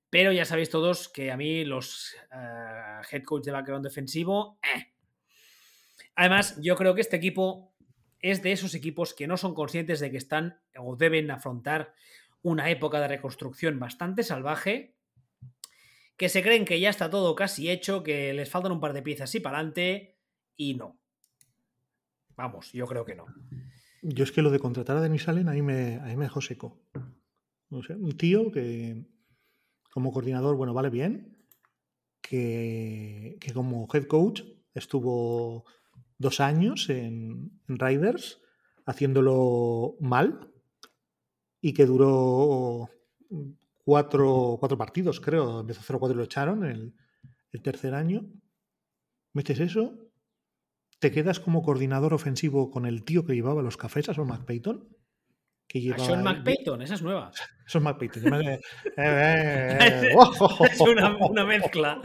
Pero 0.09 0.32
ya 0.32 0.44
sabéis 0.44 0.70
todos 0.70 1.09
que 1.09 1.31
a 1.31 1.36
mí 1.36 1.65
los 1.65 2.16
eh, 2.32 3.01
head 3.11 3.23
coach 3.23 3.44
de 3.44 3.52
background 3.52 3.85
defensivo... 3.85 4.59
Eh. 4.62 4.86
Además, 6.16 6.59
yo 6.61 6.77
creo 6.77 6.94
que 6.94 7.01
este 7.01 7.16
equipo 7.16 7.73
es 8.19 8.43
de 8.43 8.52
esos 8.52 8.74
equipos 8.74 9.15
que 9.15 9.27
no 9.27 9.36
son 9.36 9.55
conscientes 9.55 10.01
de 10.01 10.11
que 10.11 10.16
están 10.16 10.61
o 10.77 10.97
deben 10.97 11.31
afrontar 11.31 11.94
una 12.43 12.69
época 12.70 13.01
de 13.01 13.09
reconstrucción 13.09 13.78
bastante 13.78 14.23
salvaje 14.23 14.97
que 16.21 16.29
se 16.29 16.43
creen 16.43 16.67
que 16.67 16.79
ya 16.79 16.91
está 16.91 17.09
todo 17.09 17.35
casi 17.35 17.71
hecho, 17.71 18.03
que 18.03 18.35
les 18.35 18.51
faltan 18.51 18.73
un 18.73 18.79
par 18.79 18.93
de 18.93 19.01
piezas 19.01 19.35
y 19.35 19.41
para 19.41 19.57
adelante, 19.57 20.19
y 20.55 20.75
no. 20.75 21.01
Vamos, 22.37 22.73
yo 22.73 22.87
creo 22.87 23.07
que 23.07 23.15
no. 23.15 23.25
Yo 24.03 24.25
es 24.25 24.31
que 24.31 24.43
lo 24.43 24.51
de 24.51 24.59
contratar 24.59 24.99
a 24.99 25.01
Denis 25.01 25.27
Allen 25.29 25.49
ahí 25.49 25.63
me, 25.63 25.99
ahí 26.01 26.19
me 26.19 26.27
dejó 26.27 26.43
seco. 26.43 26.79
un 27.71 28.17
tío 28.19 28.53
que, 28.53 29.07
como 29.91 30.13
coordinador, 30.13 30.57
bueno, 30.57 30.75
vale 30.75 30.91
bien. 30.91 31.39
Que, 32.21 33.39
que 33.41 33.55
como 33.55 33.89
head 33.91 34.05
coach 34.05 34.43
estuvo 34.75 35.65
dos 36.19 36.41
años 36.41 36.91
en, 36.91 37.63
en 37.67 37.79
Riders 37.79 38.43
haciéndolo 38.85 39.97
mal 40.01 40.53
y 41.63 41.73
que 41.73 41.87
duró 41.87 42.91
cuatro, 43.91 44.57
cuatro 44.61 44.79
partidos, 44.79 45.19
creo. 45.19 45.59
Empezó 45.59 45.83
0-4 45.83 46.12
y 46.12 46.15
lo 46.15 46.23
echaron 46.23 46.65
el, 46.65 46.95
el 47.51 47.61
tercer 47.61 47.93
año. 47.93 48.23
Metes 49.33 49.59
eso, 49.59 49.99
te 51.01 51.11
quedas 51.11 51.41
como 51.41 51.65
coordinador 51.65 52.15
ofensivo 52.15 52.71
con 52.71 52.87
el 52.87 53.03
tío 53.03 53.25
que 53.25 53.35
llevaba 53.35 53.62
los 53.62 53.77
cafés, 53.77 54.09
a 54.09 54.15
Sean 54.15 54.29
McPayton. 54.29 54.89
Que 55.67 55.81
A 55.81 55.83
llevaba, 55.83 56.05
Sean 56.05 56.23
McPayton, 56.23 56.83
esa 56.83 56.95
es 56.95 57.03
nueva. 57.03 57.33
Sean 57.67 57.83
McPayton. 57.83 58.33
eh, 58.35 58.61
eh, 58.97 59.79
eh, 59.81 60.12
oh, 60.17 60.65
Es 60.67 60.81
una, 60.81 61.17
una 61.17 61.45
mezcla. 61.45 62.01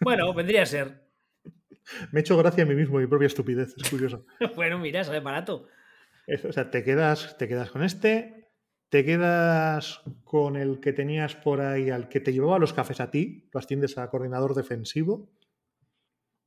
Bueno, 0.00 0.34
vendría 0.34 0.62
a 0.62 0.66
ser. 0.66 1.06
Me 2.10 2.18
he 2.18 2.22
hecho 2.22 2.36
gracia 2.36 2.64
a 2.64 2.66
mí 2.66 2.74
mismo, 2.74 2.98
mi 2.98 3.06
propia 3.06 3.26
estupidez, 3.26 3.72
es 3.76 3.88
curioso. 3.88 4.26
Bueno, 4.56 4.80
mira, 4.80 5.04
sale 5.04 5.20
barato. 5.20 5.68
O 6.48 6.52
sea, 6.52 6.72
te 6.72 6.82
quedas, 6.82 7.36
te 7.38 7.46
quedas 7.46 7.70
con 7.70 7.84
este, 7.84 8.45
te 8.88 9.04
quedas 9.04 10.00
con 10.24 10.56
el 10.56 10.80
que 10.80 10.92
tenías 10.92 11.34
por 11.36 11.60
ahí, 11.60 11.90
al 11.90 12.08
que 12.08 12.20
te 12.20 12.32
llevaba 12.32 12.58
los 12.58 12.72
cafés 12.72 13.00
a 13.00 13.10
ti, 13.10 13.48
lo 13.52 13.58
asciendes 13.60 13.98
a 13.98 14.08
coordinador 14.10 14.54
defensivo. 14.54 15.28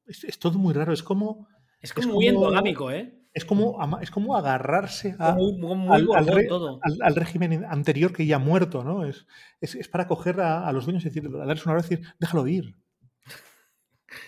Es, 0.05 0.23
es 0.23 0.39
todo 0.39 0.57
muy 0.57 0.73
raro, 0.73 0.93
es 0.93 1.03
como, 1.03 1.47
Es 1.81 1.89
Es 1.89 1.93
como 1.93 2.13
muy 2.15 2.27
como- 2.27 2.39
endogámico, 2.47 2.91
¿eh? 2.91 3.15
es 3.33 3.45
como, 3.45 3.77
es 4.01 4.09
como 4.09 4.35
agarrarse 4.35 5.15
a, 5.19 5.33
muy, 5.33 5.53
muy 5.53 5.87
al, 5.87 6.01
al 6.01 6.05
gorgón 6.07 6.35
re- 6.35 6.47
todo. 6.47 6.79
al- 6.81 6.97
al 7.01 7.15
régimen 7.15 7.63
anterior 7.65 8.11
que 8.11 8.25
ya 8.25 8.37
ha 8.37 8.39
muerto, 8.39 8.83
¿no? 8.83 9.05
Es, 9.05 9.27
es, 9.61 9.75
es 9.75 9.87
para 9.87 10.07
coger 10.07 10.41
a, 10.41 10.67
a 10.67 10.73
los 10.73 10.85
dueños 10.85 11.03
y 11.05 11.09
decir, 11.09 11.27
a 11.27 11.45
darles 11.45 11.63
una 11.65 11.75
hora 11.75 11.85
y 11.85 11.89
decir, 11.89 12.07
déjalo 12.19 12.47
ir. 12.47 12.75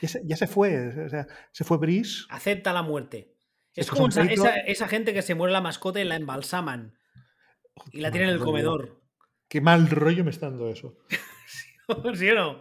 Ya 0.02 0.08
se, 0.08 0.22
ya 0.26 0.36
se 0.38 0.46
fue, 0.48 1.06
o 1.06 1.10
sea, 1.10 1.28
se 1.52 1.64
fue 1.64 1.78
Brice. 1.78 2.26
Acepta 2.30 2.72
la 2.74 2.84
muerte. 2.84 3.36
Es 3.74 3.90
como 3.90 4.08
esa, 4.10 4.24
esa- 4.24 4.56
esa 4.58 4.88
gente 4.88 5.14
que 5.14 5.22
se 5.24 5.34
muere 5.34 5.54
la 5.54 5.62
mascota 5.62 6.00
y 6.00 6.04
la 6.04 6.16
embalsaman. 6.18 6.94
Y 7.92 8.02
la 8.02 8.12
tiene 8.12 8.26
en 8.28 8.34
el 8.34 8.40
rollo. 8.40 8.52
comedor. 8.52 9.02
Qué 9.48 9.62
mal 9.62 9.90
rollo 9.90 10.24
me 10.24 10.30
está 10.32 10.50
dando 10.50 10.70
eso. 10.70 10.98
¿Sí 12.16 12.30
o 12.30 12.36
no? 12.36 12.60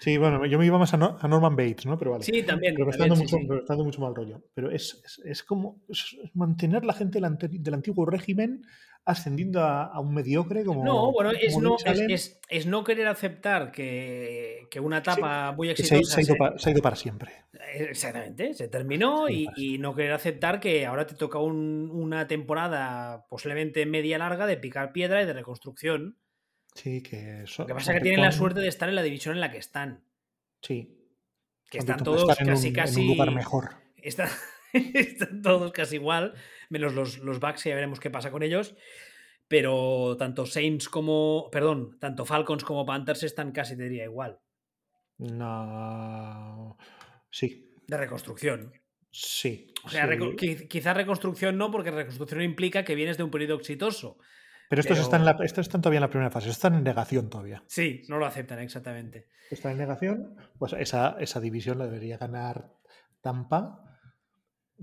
Sí, 0.00 0.18
bueno, 0.18 0.44
yo 0.44 0.58
me 0.58 0.66
iba 0.66 0.78
más 0.78 0.92
a, 0.92 0.98
Nor- 0.98 1.16
a 1.20 1.28
Norman 1.28 1.56
Bates, 1.56 1.86
¿no? 1.86 1.96
Pero 1.98 2.10
vale. 2.12 2.24
Sí, 2.24 2.42
también. 2.42 2.74
Pero 2.74 2.86
me 2.86 2.90
está, 2.90 3.04
dando 3.04 3.16
sí, 3.16 3.22
mucho, 3.22 3.36
sí. 3.38 3.46
me 3.46 3.56
está 3.56 3.72
dando 3.72 3.84
mucho 3.84 4.00
mal 4.02 4.14
rollo. 4.14 4.42
Pero 4.54 4.70
es, 4.70 5.00
es, 5.04 5.20
es 5.24 5.42
como 5.42 5.80
es 5.88 6.16
mantener 6.34 6.84
la 6.84 6.92
gente 6.92 7.20
del 7.20 7.74
antiguo 7.74 8.04
régimen 8.06 8.62
ascendiendo 9.06 9.62
a, 9.62 9.84
a 9.84 10.00
un 10.00 10.12
mediocre 10.12 10.64
como. 10.64 10.84
No, 10.84 11.12
bueno, 11.12 11.30
es 11.30 11.54
como 11.54 11.68
no, 11.70 11.76
es, 11.76 11.86
Allen, 11.86 12.10
es- 12.10 12.38
es 12.50 12.66
no 12.66 12.84
querer 12.84 13.06
aceptar 13.06 13.72
que, 13.72 14.66
que 14.70 14.80
una 14.80 14.98
etapa 14.98 15.52
muy 15.52 15.68
se, 15.68 15.70
ha- 15.70 15.98
exitosa. 15.98 16.14
se 16.16 16.20
ha 16.20 16.24
ido 16.24 16.32
se- 16.34 16.38
pa- 16.38 16.58
se 16.58 16.68
ha 16.68 16.72
ido 16.72 16.82
para 16.82 16.96
siempre. 16.96 17.32
Eh, 17.54 17.86
Exactamente, 17.90 18.52
se 18.52 18.68
terminó 18.68 19.28
Sí, 19.28 19.46
y, 19.56 19.78
no 19.78 19.94
querer 19.94 20.12
aceptar 20.12 20.60
que 20.60 20.84
ahora 20.86 21.06
te 21.06 21.14
toca 21.14 21.38
un- 21.38 21.88
una 21.92 22.26
temporada 22.26 23.26
posiblemente 23.28 23.86
media 23.86 24.18
larga 24.18 24.46
de 24.46 24.56
picar 24.56 24.92
piedra 24.92 25.22
y 25.22 25.26
de 25.26 25.32
reconstrucción. 25.32 26.18
Sí, 26.74 27.02
que 27.02 27.42
eso. 27.44 27.62
Lo 27.62 27.68
que 27.68 27.74
pasa 27.74 27.92
es 27.92 27.98
que 27.98 28.02
tienen 28.02 28.20
la 28.22 28.32
suerte 28.32 28.60
de 28.60 28.68
estar 28.68 28.88
en 28.88 28.96
la 28.96 29.02
división 29.02 29.34
en 29.34 29.40
la 29.40 29.50
que 29.50 29.58
están. 29.58 30.04
Sí. 30.60 30.92
Que 31.70 31.78
están 31.78 32.02
todos 32.02 32.26
casi, 32.26 32.68
un, 32.68 32.74
casi. 32.74 33.00
en 33.00 33.06
un 33.10 33.16
lugar 33.16 33.32
mejor. 33.34 33.70
Están, 33.96 34.28
están 34.72 35.42
todos 35.42 35.72
casi 35.72 35.96
igual, 35.96 36.34
menos 36.70 36.94
los, 36.94 37.18
los 37.18 37.40
Bucks, 37.40 37.64
ya 37.64 37.74
veremos 37.74 38.00
qué 38.00 38.10
pasa 38.10 38.30
con 38.30 38.42
ellos. 38.42 38.74
Pero 39.48 40.16
tanto 40.18 40.44
Saints 40.46 40.88
como. 40.88 41.48
Perdón, 41.52 41.98
tanto 42.00 42.24
Falcons 42.24 42.64
como 42.64 42.84
Panthers 42.84 43.22
están 43.22 43.52
casi, 43.52 43.76
te 43.76 43.84
diría, 43.84 44.04
igual. 44.04 44.40
No. 45.18 46.76
Sí. 47.30 47.72
De 47.86 47.96
reconstrucción. 47.96 48.72
Sí. 49.10 49.72
O 49.84 49.88
sea, 49.88 50.04
sí. 50.06 50.10
reco- 50.14 50.34
qui- 50.36 50.68
quizá 50.68 50.92
reconstrucción 50.94 51.56
no, 51.56 51.70
porque 51.70 51.90
reconstrucción 51.90 52.42
implica 52.42 52.84
que 52.84 52.94
vienes 52.94 53.16
de 53.16 53.22
un 53.22 53.30
periodo 53.30 53.54
exitoso. 53.56 54.18
Pero 54.68 54.80
estos, 54.80 54.96
pero- 54.96 55.04
Están 55.04 55.24
la- 55.24 55.38
estos 55.44 55.66
están 55.66 55.80
todavía 55.80 55.98
en 55.98 56.02
la 56.02 56.10
primera 56.10 56.30
fase. 56.30 56.50
Están 56.50 56.74
en 56.74 56.82
negación 56.84 57.30
todavía. 57.30 57.62
Sí, 57.68 58.02
no 58.08 58.18
lo 58.18 58.26
aceptan 58.26 58.58
exactamente. 58.58 59.28
Están 59.50 59.72
en 59.72 59.78
negación. 59.78 60.36
Pues 60.58 60.72
esa, 60.72 61.16
esa 61.20 61.40
división 61.40 61.78
la 61.78 61.84
debería 61.86 62.18
ganar 62.18 62.72
Tampa 63.20 63.85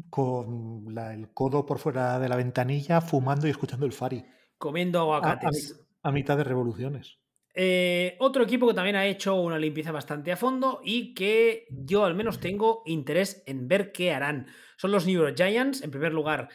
con 0.10 0.94
la- 0.94 1.14
el 1.14 1.34
codo 1.34 1.66
por 1.66 1.80
fuera 1.80 2.20
de 2.20 2.30
la 2.30 2.36
ventanilla, 2.36 3.02
fumando 3.02 3.48
y 3.48 3.52
escuchando 3.52 3.86
el 3.86 3.92
Fari. 3.94 4.24
Comiendo 4.58 5.00
A, 5.00 5.02
a 5.02 5.18
aguacates. 5.18 5.80
a 6.02 6.12
mitad 6.12 6.38
de 6.38 6.44
revoluciones. 6.44 7.20
Eh, 7.56 8.16
otro 8.20 8.44
equipo 8.44 8.68
que 8.68 8.74
también 8.74 8.96
ha 8.96 9.06
hecho 9.06 9.36
una 9.36 9.60
limpieza 9.60 9.92
bastante 9.92 10.32
a 10.32 10.38
fondo 10.38 10.82
y 10.84 11.14
que 11.14 11.66
yo 11.70 12.04
al 12.04 12.16
menos 12.16 12.40
tengo 12.40 12.82
interés 12.86 13.44
en 13.46 13.68
ver 13.68 13.92
qué 13.92 14.12
harán. 14.12 14.48
Son 14.78 14.92
los 14.92 15.06
New 15.06 15.22
York 15.22 15.36
Giants. 15.38 15.84
En 15.84 15.92
primer 15.92 16.14
lugar, 16.14 16.50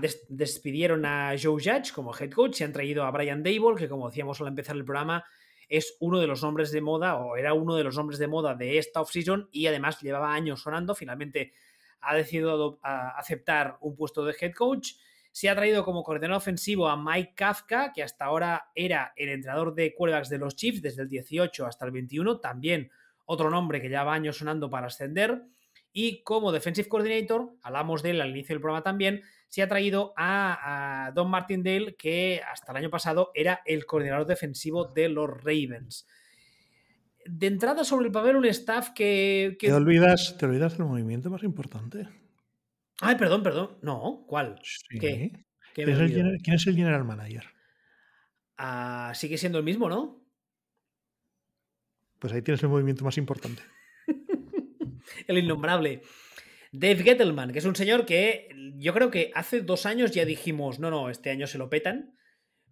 des- 0.00 0.26
despidieron 0.28 1.06
a 1.06 1.34
Joe 1.42 1.54
Judge 1.62 1.92
como 1.94 2.14
head 2.14 2.30
coach 2.30 2.60
y 2.60 2.64
han 2.64 2.72
traído 2.74 3.04
a 3.04 3.10
Brian 3.10 3.42
Dable, 3.42 3.76
que 3.76 3.88
como 3.88 4.08
decíamos 4.08 4.38
al 4.42 4.48
empezar 4.48 4.76
el 4.76 4.84
programa, 4.84 5.24
es 5.66 5.96
uno 6.00 6.18
de 6.18 6.26
los 6.26 6.42
nombres 6.42 6.72
de 6.72 6.80
moda 6.82 7.16
o 7.16 7.36
era 7.36 7.54
uno 7.54 7.74
de 7.76 7.84
los 7.84 7.96
nombres 7.96 8.18
de 8.18 8.26
moda 8.28 8.54
de 8.54 8.76
esta 8.78 9.00
offseason 9.00 9.48
y 9.50 9.66
además 9.66 10.00
llevaba 10.02 10.34
años 10.34 10.60
sonando. 10.60 10.94
Finalmente 10.94 11.52
ha 12.00 12.14
decidido 12.14 12.78
aceptar 12.82 13.76
un 13.80 13.96
puesto 13.96 14.24
de 14.24 14.34
head 14.40 14.52
coach. 14.52 14.92
Se 15.30 15.48
ha 15.48 15.54
traído 15.54 15.84
como 15.84 16.02
coordinador 16.02 16.38
ofensivo 16.38 16.88
a 16.88 16.96
Mike 16.96 17.34
Kafka, 17.34 17.92
que 17.92 18.02
hasta 18.02 18.24
ahora 18.24 18.70
era 18.74 19.12
el 19.16 19.28
entrenador 19.28 19.74
de 19.74 19.94
quarterbacks 19.94 20.28
de 20.28 20.38
los 20.38 20.56
Chiefs 20.56 20.82
desde 20.82 21.02
el 21.02 21.08
18 21.08 21.66
hasta 21.66 21.84
el 21.84 21.92
21. 21.92 22.40
También 22.40 22.90
otro 23.26 23.50
nombre 23.50 23.80
que 23.80 23.88
lleva 23.88 24.12
años 24.12 24.38
sonando 24.38 24.70
para 24.70 24.86
ascender. 24.86 25.42
Y 25.92 26.22
como 26.22 26.52
defensive 26.52 26.88
coordinator, 26.88 27.54
hablamos 27.62 28.02
de 28.02 28.10
él 28.10 28.20
al 28.20 28.30
inicio 28.30 28.54
del 28.54 28.60
programa 28.60 28.82
también, 28.82 29.22
se 29.48 29.62
ha 29.62 29.68
traído 29.68 30.12
a, 30.16 31.06
a 31.06 31.12
Don 31.12 31.30
Martindale, 31.30 31.94
que 31.96 32.42
hasta 32.46 32.72
el 32.72 32.78
año 32.78 32.90
pasado 32.90 33.30
era 33.34 33.62
el 33.64 33.86
coordinador 33.86 34.26
defensivo 34.26 34.84
de 34.84 35.08
los 35.08 35.28
Ravens. 35.28 36.06
De 37.30 37.46
entrada 37.46 37.84
sobre 37.84 38.06
el 38.06 38.12
papel, 38.12 38.36
un 38.36 38.44
staff 38.46 38.90
que. 38.90 39.56
que- 39.58 39.68
¿Te, 39.68 39.72
olvidas, 39.72 40.36
¿Te 40.38 40.46
olvidas 40.46 40.76
del 40.78 40.86
movimiento 40.86 41.30
más 41.30 41.42
importante? 41.42 42.08
Ay, 43.00 43.16
perdón, 43.16 43.42
perdón. 43.42 43.78
No, 43.82 44.24
¿cuál? 44.26 44.58
Sí. 44.62 44.98
¿Qué? 44.98 45.44
¿Qué 45.74 45.86
me 45.86 45.86
¿Quién, 45.86 45.90
es 45.90 45.96
el, 45.98 46.02
olvido? 46.04 46.20
gener- 46.20 46.40
quién 46.42 46.56
es 46.56 46.66
el 46.66 46.74
general 46.76 47.04
manager? 47.04 47.44
Ah, 48.56 49.12
sigue 49.14 49.38
siendo 49.38 49.58
el 49.58 49.64
mismo, 49.64 49.88
¿no? 49.88 50.24
Pues 52.18 52.32
ahí 52.32 52.42
tienes 52.42 52.62
el 52.62 52.68
movimiento 52.68 53.04
más 53.04 53.16
importante. 53.18 53.62
el 55.28 55.38
innombrable. 55.38 56.02
Dave 56.72 56.96
Gettleman, 57.02 57.52
que 57.52 57.60
es 57.60 57.64
un 57.64 57.76
señor 57.76 58.04
que 58.04 58.48
yo 58.76 58.92
creo 58.92 59.10
que 59.10 59.30
hace 59.34 59.60
dos 59.62 59.86
años 59.86 60.10
ya 60.10 60.24
dijimos, 60.24 60.80
no, 60.80 60.90
no, 60.90 61.08
este 61.08 61.30
año 61.30 61.46
se 61.46 61.58
lo 61.58 61.70
petan. 61.70 62.16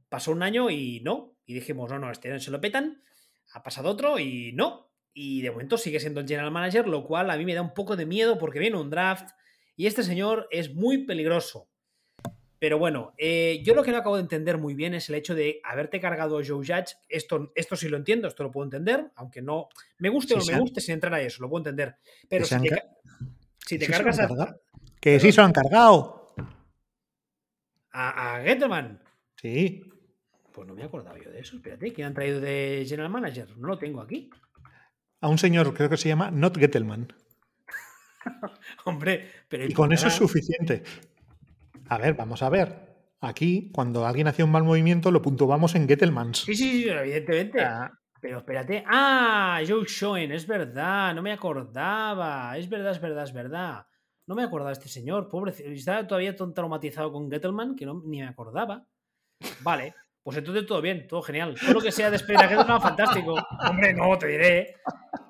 Pasó 0.08 0.32
un 0.32 0.42
año 0.42 0.70
y 0.70 1.00
no. 1.00 1.36
Y 1.46 1.54
dijimos, 1.54 1.90
no, 1.90 1.98
no, 1.98 2.10
este 2.10 2.30
año 2.30 2.40
se 2.40 2.50
lo 2.50 2.60
petan. 2.60 3.02
Ha 3.56 3.62
pasado 3.62 3.88
otro 3.88 4.18
y 4.18 4.52
no. 4.52 4.90
Y 5.14 5.40
de 5.40 5.50
momento 5.50 5.78
sigue 5.78 5.98
siendo 5.98 6.20
el 6.20 6.28
general 6.28 6.50
manager, 6.50 6.86
lo 6.86 7.02
cual 7.04 7.30
a 7.30 7.36
mí 7.38 7.44
me 7.46 7.54
da 7.54 7.62
un 7.62 7.72
poco 7.72 7.96
de 7.96 8.04
miedo 8.04 8.36
porque 8.38 8.58
viene 8.58 8.76
un 8.76 8.90
draft 8.90 9.30
y 9.76 9.86
este 9.86 10.02
señor 10.02 10.46
es 10.50 10.74
muy 10.74 11.06
peligroso. 11.06 11.68
Pero 12.58 12.78
bueno, 12.78 13.14
eh, 13.16 13.62
yo 13.64 13.74
lo 13.74 13.82
que 13.82 13.92
no 13.92 13.98
acabo 13.98 14.16
de 14.16 14.22
entender 14.22 14.58
muy 14.58 14.74
bien 14.74 14.92
es 14.94 15.08
el 15.08 15.14
hecho 15.14 15.34
de 15.34 15.60
haberte 15.64 16.00
cargado 16.00 16.38
a 16.38 16.42
Joe 16.46 16.58
Judge. 16.66 16.96
Esto, 17.08 17.50
esto 17.54 17.76
sí 17.76 17.88
lo 17.88 17.96
entiendo, 17.96 18.28
esto 18.28 18.42
lo 18.42 18.50
puedo 18.50 18.64
entender, 18.64 19.10
aunque 19.14 19.40
no 19.40 19.68
me 19.98 20.08
guste 20.10 20.34
o 20.34 20.38
no 20.38 20.44
me 20.44 20.58
guste 20.60 20.80
sin 20.82 20.94
entrar 20.94 21.14
a 21.14 21.20
eso, 21.22 21.42
lo 21.42 21.48
puedo 21.48 21.60
entender. 21.60 21.96
Pero 22.28 22.44
si 22.44 22.58
te, 22.60 22.68
ca- 22.68 22.76
ca- 22.76 22.96
si 23.66 23.78
te 23.78 23.86
Sí, 23.86 23.92
se 23.92 23.98
lo 23.98 24.04
cargas 24.04 24.20
a. 24.20 24.56
Que 25.00 25.18
sí 25.20 25.32
se 25.32 25.40
lo 25.40 25.46
han 25.46 25.52
cargado. 25.52 26.34
a, 27.92 28.36
a 28.36 28.42
Sí. 29.36 29.82
Pues 30.56 30.66
no 30.66 30.74
me 30.74 30.80
he 30.82 30.86
acordado 30.86 31.18
yo 31.18 31.30
de 31.30 31.40
eso. 31.40 31.56
Espérate, 31.56 31.92
¿quién 31.92 32.06
han 32.06 32.14
traído 32.14 32.40
de 32.40 32.82
General 32.88 33.10
Manager? 33.10 33.46
No 33.58 33.68
lo 33.68 33.78
tengo 33.78 34.00
aquí. 34.00 34.30
A 35.20 35.28
un 35.28 35.36
señor, 35.36 35.74
creo 35.74 35.90
que 35.90 35.98
se 35.98 36.08
llama 36.08 36.30
Not 36.30 36.56
Gettelman. 36.56 37.12
Hombre, 38.86 39.30
pero 39.48 39.66
Y 39.66 39.74
con 39.74 39.92
eso 39.92 40.08
es 40.08 40.14
suficiente. 40.14 40.82
A 41.88 41.98
ver, 41.98 42.14
vamos 42.14 42.42
a 42.42 42.48
ver. 42.48 42.86
Aquí, 43.20 43.70
cuando 43.70 44.06
alguien 44.06 44.28
hacía 44.28 44.46
un 44.46 44.50
mal 44.50 44.64
movimiento, 44.64 45.10
lo 45.10 45.20
puntuamos 45.20 45.74
en 45.74 45.86
Gettelmans. 45.86 46.38
Sí, 46.38 46.54
sí, 46.54 46.82
sí, 46.82 46.88
evidentemente. 46.88 47.62
Ah, 47.62 47.92
Pero 48.18 48.38
espérate. 48.38 48.82
Ah, 48.86 49.60
Joe 49.66 49.84
Schoen, 49.86 50.32
es 50.32 50.46
verdad, 50.46 51.14
no 51.14 51.20
me 51.20 51.32
acordaba. 51.32 52.56
Es 52.56 52.68
verdad, 52.68 52.92
es 52.92 53.00
verdad, 53.00 53.24
es 53.24 53.32
verdad. 53.34 53.86
No 54.26 54.34
me 54.34 54.42
acordaba 54.42 54.70
de 54.70 54.78
este 54.78 54.88
señor, 54.88 55.28
pobre. 55.28 55.52
Estaba 55.52 56.06
todavía 56.06 56.34
tan 56.34 56.54
traumatizado 56.54 57.12
con 57.12 57.30
Gettleman 57.30 57.76
que 57.76 57.84
no, 57.84 58.02
ni 58.06 58.20
me 58.20 58.28
acordaba. 58.28 58.86
Vale, 59.60 59.94
pues 60.26 60.38
entonces 60.38 60.66
todo 60.66 60.82
bien, 60.82 61.06
todo 61.06 61.22
genial. 61.22 61.54
Todo 61.60 61.74
lo 61.74 61.80
que 61.80 61.92
sea 61.92 62.10
despedir 62.10 62.40
a 62.40 62.48
Gettleman, 62.48 62.82
fantástico. 62.82 63.36
Hombre, 63.70 63.94
no, 63.94 64.18
te 64.18 64.26
diré. 64.26 64.74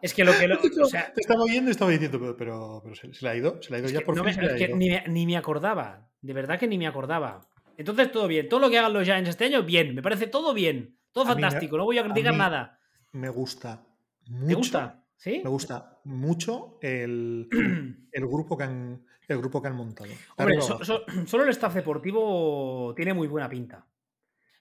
Es 0.01 0.15
que 0.15 0.25
lo 0.25 0.33
que. 0.33 0.49
lo- 0.49 0.59
o 0.59 0.87
sea, 0.89 1.13
te 1.13 1.21
estaba 1.21 1.43
oyendo 1.43 1.69
y 1.69 1.73
estaba 1.73 1.91
diciendo, 1.91 2.19
pero, 2.19 2.35
pero, 2.35 2.81
pero 2.83 2.95
se, 2.95 3.13
se 3.13 3.23
le 3.23 3.31
ha 3.31 3.37
ido, 3.37 3.63
se 3.63 3.69
le 3.71 3.77
ha 3.77 3.81
ido 3.81 3.89
ya 3.91 4.01
por 4.01 4.17
no 4.17 4.25
fin. 4.25 4.35
me- 4.41 4.47
es 4.47 4.55
que 4.55 4.69
ni, 4.75 4.89
me, 4.89 5.05
ni 5.09 5.27
me 5.27 5.37
acordaba. 5.37 6.09
De 6.23 6.33
verdad 6.33 6.59
que 6.59 6.67
ni 6.67 6.79
me 6.79 6.87
acordaba. 6.87 7.43
Entonces 7.77 8.11
todo 8.11 8.27
bien. 8.27 8.49
Todo 8.49 8.61
lo 8.61 8.71
que 8.71 8.79
hagan 8.79 8.95
los 8.95 9.05
Giants 9.05 9.29
este 9.29 9.45
año, 9.45 9.63
bien. 9.65 9.95
Me 9.95 10.01
parece 10.01 10.29
todo 10.29 10.55
bien. 10.55 10.97
Todo 11.13 11.25
A 11.25 11.29
mí 11.29 11.35
me- 11.35 11.43
fantástico, 11.43 11.77
no 11.77 11.85
voy 11.85 11.99
a 11.99 12.05
criticar 12.05 12.35
nada. 12.35 12.79
Me 13.13 13.29
gusta 13.29 13.85
mucho. 14.29 14.47
¿Te 14.49 14.55
gusta? 14.55 15.03
¿Sí? 15.19 15.41
Me 15.45 15.51
gusta 15.51 15.99
mucho 16.05 16.79
el, 16.81 17.49
el 18.13 18.27
grupo 18.27 18.57
que 18.57 18.65
han 18.65 19.05
el 19.29 19.39
grupo 19.39 19.61
que 19.61 19.69
han 19.69 19.77
montado. 19.77 20.09
De 20.09 20.17
Hombre, 20.39 20.61
so- 20.63 20.83
so- 20.85 21.03
solo 21.27 21.43
el 21.45 21.51
staff 21.51 21.75
deportivo 21.75 22.95
tiene 22.97 23.13
muy 23.13 23.29
buena 23.29 23.49
pinta. 23.49 23.85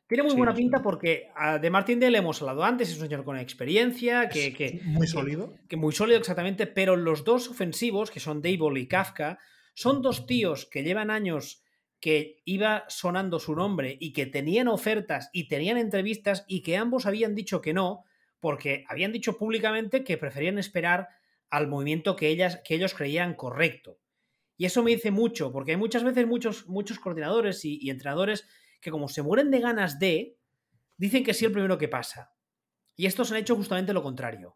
Tiene 0.08 0.22
muy 0.24 0.32
Sí, 0.34 0.38
buena 0.38 0.54
pinta 0.54 0.82
porque 0.84 1.30
de 1.62 1.70
Martin 1.72 2.00
Dale 2.00 2.20
hemos 2.20 2.40
hablado 2.42 2.64
antes, 2.64 2.90
es 2.90 2.96
un 2.96 3.02
señor 3.08 3.24
con 3.24 3.38
experiencia, 3.40 4.30
que, 4.30 4.80
muy 4.86 5.02
que- 5.08 5.12
sólido. 5.12 5.56
que 5.68 5.78
muy 5.78 5.94
sólido 5.94 6.20
exactamente, 6.20 6.68
pero 6.68 6.96
los 6.96 7.24
dos 7.24 7.50
ofensivos, 7.50 8.12
que 8.12 8.20
son 8.20 8.42
Dable 8.42 8.80
y 8.80 8.88
Kafka, 8.88 9.40
son 9.74 10.02
dos 10.04 10.26
tíos 10.28 10.68
que 10.68 10.84
llevan 10.84 11.10
años 11.10 11.64
que 12.00 12.42
iba 12.46 12.86
sonando 12.88 13.40
su 13.40 13.56
nombre 13.56 13.98
y 14.00 14.14
que 14.14 14.28
tenían 14.28 14.68
ofertas 14.68 15.30
y 15.34 15.48
tenían 15.48 15.78
entrevistas 15.78 16.46
y 16.48 16.62
que 16.62 16.78
ambos 16.78 17.08
habían 17.08 17.34
dicho 17.34 17.62
que 17.62 17.74
no, 17.74 18.04
porque 18.40 18.86
habían 18.88 19.12
dicho 19.12 19.38
públicamente 19.40 20.04
que 20.04 20.18
preferían 20.18 20.60
esperar 20.60 21.08
al 21.50 21.68
movimiento 21.68 22.16
que, 22.16 22.28
ellas, 22.28 22.62
que 22.64 22.76
ellos 22.76 22.94
creían 22.94 23.34
correcto. 23.34 23.98
Y 24.56 24.66
eso 24.66 24.84
me 24.84 24.92
dice 24.92 25.10
mucho, 25.10 25.52
porque 25.52 25.72
hay 25.72 25.78
muchas 25.78 26.04
veces 26.04 26.28
muchos, 26.28 26.68
muchos 26.68 27.00
coordinadores 27.00 27.66
y, 27.66 27.80
y 27.82 27.90
entrenadores 27.90 28.48
que 28.86 28.92
como 28.92 29.08
se 29.10 29.24
mueren 29.24 29.50
de 29.50 29.60
ganas 29.60 29.98
de, 29.98 30.38
dicen 30.96 31.24
que 31.24 31.34
sí 31.34 31.44
el 31.44 31.52
primero 31.52 31.80
que 31.80 31.88
pasa. 31.88 32.36
Y 32.96 33.08
estos 33.08 33.32
han 33.32 33.38
hecho 33.40 33.56
justamente 33.56 33.94
lo 33.94 34.04
contrario. 34.04 34.56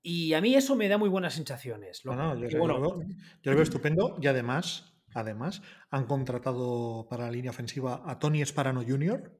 Y 0.00 0.32
a 0.32 0.40
mí 0.40 0.54
eso 0.54 0.76
me 0.76 0.86
da 0.88 0.96
muy 0.96 1.08
buenas 1.08 1.34
sensaciones. 1.34 2.04
Lo- 2.04 2.14
No, 2.14 2.34
no, 2.34 2.40
yo, 2.40 2.46
y 2.46 2.50
yo 2.52 2.58
bueno, 2.60 2.78
lo 2.78 2.98
veo, 2.98 3.08
yo 3.42 3.50
lo 3.50 3.56
veo 3.56 3.64
estupendo 3.64 4.16
y 4.22 4.28
además, 4.28 4.94
además 5.12 5.60
han 5.90 6.06
contratado 6.06 7.08
para 7.10 7.24
la 7.26 7.32
línea 7.32 7.50
ofensiva 7.50 8.02
a 8.06 8.18
Tony 8.20 8.46
Sparano 8.46 8.82
Jr., 8.86 9.36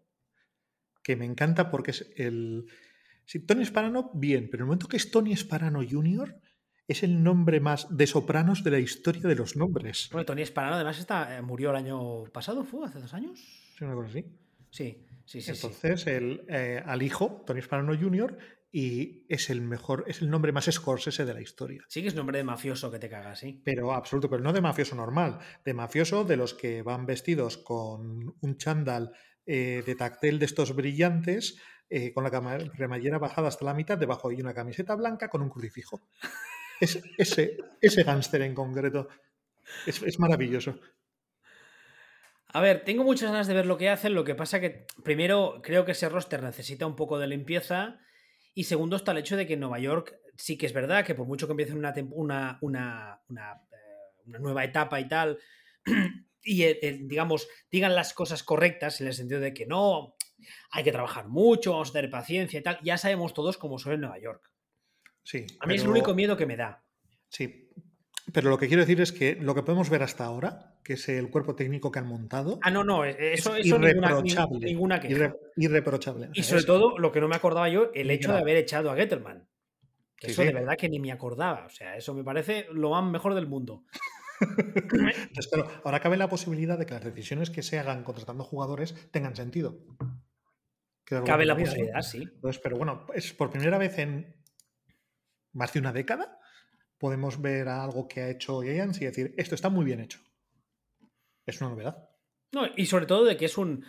que 1.05 1.15
me 1.17 1.25
encanta 1.27 1.71
porque 1.71 1.93
es 1.93 2.13
el... 2.17 2.67
Sí, 3.25 3.39
Tony 3.47 3.65
Sparano, 3.65 4.11
bien, 4.15 4.49
pero 4.51 4.63
en 4.63 4.65
el 4.65 4.67
momento 4.67 4.89
que 4.89 4.97
es 4.97 5.13
Tony 5.13 5.35
Sparano 5.37 5.81
Jr., 5.89 6.41
es 6.89 7.05
el 7.05 7.23
nombre 7.23 7.61
más 7.61 7.87
de 7.97 8.09
sopranos 8.09 8.65
de 8.65 8.73
la 8.73 8.81
historia 8.81 9.23
de 9.23 9.37
los 9.37 9.55
nombres. 9.55 10.09
bueno, 10.11 10.27
Tony 10.27 10.45
Sparano 10.45 10.75
además 10.75 10.99
está, 10.99 11.39
eh, 11.39 11.41
murió 11.41 11.71
el 11.71 11.77
año 11.77 12.25
pasado, 12.33 12.65
¿fue? 12.65 12.85
¿Hace 12.85 12.99
dos 12.99 13.15
años? 13.15 13.41
Sí, 13.81 13.85
una 13.87 13.95
cosa 13.95 14.11
así. 14.11 14.25
Sí, 14.69 15.07
sí, 15.25 15.41
sí. 15.41 15.43
sí. 15.43 15.51
Entonces, 15.53 16.07
el, 16.07 16.45
eh, 16.49 16.83
al 16.85 17.03
hijo, 17.03 17.43
Tony 17.47 17.63
Sparano 17.63 17.99
Jr., 17.99 18.37
y 18.71 19.25
es 19.29 19.49
el 19.49 19.63
mejor, 19.63 20.05
es 20.07 20.21
el 20.21 20.31
nombre 20.31 20.53
más 20.53 20.67
Scorsese 20.71 21.25
de 21.25 21.33
la 21.33 21.41
historia. 21.41 21.83
Sí 21.89 22.03
que 22.03 22.09
es 22.09 22.15
nombre 22.15 22.37
de 22.37 22.45
mafioso 22.45 22.91
que 22.91 22.99
te 22.99 23.09
cagas, 23.09 23.39
sí. 23.39 23.63
Pero 23.65 23.93
absoluto, 23.93 24.29
pero 24.29 24.43
no 24.43 24.53
de 24.53 24.61
mafioso 24.61 24.95
normal, 24.95 25.39
de 25.65 25.75
mafioso 25.75 26.25
de 26.25 26.37
los 26.37 26.53
que 26.53 26.83
van 26.83 27.07
vestidos 27.07 27.57
con 27.57 28.37
un 28.39 28.59
chándal 28.59 29.13
eh, 29.47 29.83
de 29.85 29.95
tactel 29.95 30.39
de 30.39 30.45
estos 30.45 30.77
brillantes, 30.77 31.59
eh, 31.89 32.13
con 32.13 32.23
la 32.23 32.31
cremallera 32.71 33.19
bajada 33.19 33.49
hasta 33.49 33.65
la 33.65 33.75
mitad, 33.75 33.97
debajo 33.97 34.29
hay 34.29 34.41
una 34.43 34.55
camiseta 34.55 34.95
blanca 34.95 35.29
con 35.29 35.41
un 35.41 35.49
crucifijo. 35.49 36.03
Es, 36.81 37.03
ese, 37.17 37.57
ese 37.81 38.03
gángster 38.05 38.43
en 38.43 38.55
concreto 38.55 39.09
es, 39.87 40.03
es 40.03 40.19
maravilloso. 40.21 40.79
A 42.53 42.61
ver, 42.61 42.85
tengo 42.85 43.05
muchas 43.05 43.31
ganas 43.31 43.47
de 43.47 43.55
ver 43.55 43.67
lo 43.67 43.79
que 43.79 43.89
hacen. 43.89 44.15
Lo 44.15 44.25
que 44.25 44.35
pasa 44.35 44.61
que, 44.61 44.87
primero, 45.05 45.61
creo 45.63 45.85
que 45.85 45.93
ese 45.93 46.09
roster 46.09 46.43
necesita 46.43 46.87
un 46.87 46.97
poco 46.97 47.19
de 47.19 47.27
limpieza. 47.27 47.99
Y 48.55 48.65
segundo, 48.65 48.97
está 48.97 49.13
el 49.13 49.19
hecho 49.19 49.37
de 49.37 49.47
que 49.47 49.55
en 49.55 49.61
Nueva 49.61 49.79
York 49.79 50.21
sí 50.41 50.57
que 50.57 50.67
es 50.67 50.73
verdad 50.73 51.05
que 51.05 51.15
por 51.15 51.27
mucho 51.27 51.47
que 51.47 51.53
empiecen 51.53 51.77
una, 51.77 51.95
una, 52.13 52.59
una, 52.63 53.21
una, 53.29 53.53
eh, 53.53 54.23
una 54.27 54.39
nueva 54.39 54.65
etapa 54.65 54.99
y 54.99 55.07
tal, 55.07 55.39
y 56.43 56.65
digamos, 56.65 57.49
digan 57.71 57.95
las 57.95 58.15
cosas 58.15 58.43
correctas 58.43 59.01
en 59.01 59.07
el 59.07 59.15
sentido 59.15 59.41
de 59.41 59.53
que 59.53 59.67
no, 59.67 60.17
hay 60.71 60.85
que 60.85 60.93
trabajar 60.93 61.29
mucho, 61.29 61.73
vamos 61.73 61.91
a 61.91 61.93
tener 61.93 62.11
paciencia 62.11 62.59
y 62.59 62.63
tal, 62.63 62.79
ya 62.83 62.97
sabemos 62.97 63.35
todos 63.35 63.59
cómo 63.59 63.79
son 63.79 63.95
en 63.95 64.01
Nueva 64.01 64.19
York. 64.19 64.51
Sí, 65.23 65.47
A 65.61 65.67
mí 65.67 65.75
es 65.75 65.83
el 65.83 65.91
único 65.91 66.15
miedo 66.15 66.37
que 66.37 66.47
me 66.47 66.57
da. 66.57 66.83
Sí, 67.29 67.70
pero 68.33 68.51
lo 68.51 68.59
que 68.59 68.69
quiero 68.69 68.83
decir 68.83 69.01
es 69.01 69.13
que 69.13 69.35
lo 69.37 69.55
que 69.55 69.63
podemos 69.63 69.89
ver 69.91 70.03
hasta 70.03 70.25
ahora, 70.25 70.77
que 70.85 70.95
es 70.95 71.09
el 71.09 71.31
cuerpo 71.31 71.55
técnico 71.55 71.91
que 71.91 71.99
han 71.99 72.07
montado, 72.07 72.59
Ah, 72.63 72.71
no, 72.71 72.85
no, 72.85 73.05
eso, 73.05 73.57
es 73.57 73.67
eso 73.67 73.79
ninguna, 73.79 73.91
irreprochable. 74.11 74.59
ninguna 74.67 75.03
irre- 75.03 75.37
irreprochable. 75.57 76.27
O 76.29 76.31
Y 76.35 76.43
sobre 76.43 76.61
es- 76.61 76.67
todo, 76.67 76.99
lo 76.99 77.13
que 77.13 77.21
no 77.21 77.29
me 77.29 77.37
acordaba 77.37 77.69
yo, 77.69 77.91
el 77.95 78.11
hecho 78.11 78.33
de 78.33 78.39
haber 78.41 78.57
echado 78.57 78.91
a 78.91 78.97
Gettelman. 78.97 79.49
Que 80.17 80.27
Sí, 80.29 80.33
eso 80.33 80.43
sí. 80.43 80.49
de 80.49 80.55
verdad 80.55 80.77
que 80.77 80.89
ni 80.89 80.99
me 81.01 81.13
acordaba. 81.13 81.65
O 81.67 81.71
sea, 81.71 81.97
eso 81.97 82.13
me 82.15 82.23
parece 82.25 82.67
lo 82.73 82.91
más 82.91 83.05
mejor 83.11 83.35
del 83.35 83.47
mundo. 83.47 83.85
Entonces, 85.31 85.49
claro, 85.51 85.71
ahora 85.85 86.01
cabe 86.01 86.17
la 86.17 86.29
posibilidad 86.29 86.79
de 86.79 86.87
que 86.87 86.95
las 86.95 87.05
decisiones 87.05 87.51
que 87.51 87.63
se 87.63 87.79
hagan 87.79 88.05
contratando 88.05 88.45
jugadores 88.45 88.95
tengan 89.11 89.37
sentido. 89.37 89.79
Cabe 91.05 91.45
la 91.47 91.57
posibilidad, 91.57 92.03
sí. 92.03 92.23
Entonces, 92.23 92.61
pero 92.63 92.77
bueno, 92.77 93.07
es 93.15 93.33
por 93.33 93.51
primera 93.51 93.79
vez 93.79 93.99
en 93.99 94.37
más 95.53 95.73
de 95.73 95.81
una 95.81 95.93
década 95.93 96.39
podemos 97.01 97.41
ver 97.41 97.67
algo 97.69 98.07
que 98.07 98.21
ha 98.21 98.29
hecho 98.31 98.61
Giants 98.61 99.01
y 99.01 99.07
decir, 99.07 99.35
esto 99.37 99.55
está 99.57 99.71
muy 99.71 99.85
bien 99.85 100.01
hecho. 100.01 100.21
Es 101.47 101.61
una 101.61 101.71
novedad. 101.71 102.11
No, 102.53 102.67
y 102.77 102.87
sobre 102.87 103.07
todo 103.07 103.25
de 103.25 103.37
que 103.37 103.47
es 103.47 103.59
un. 103.59 103.85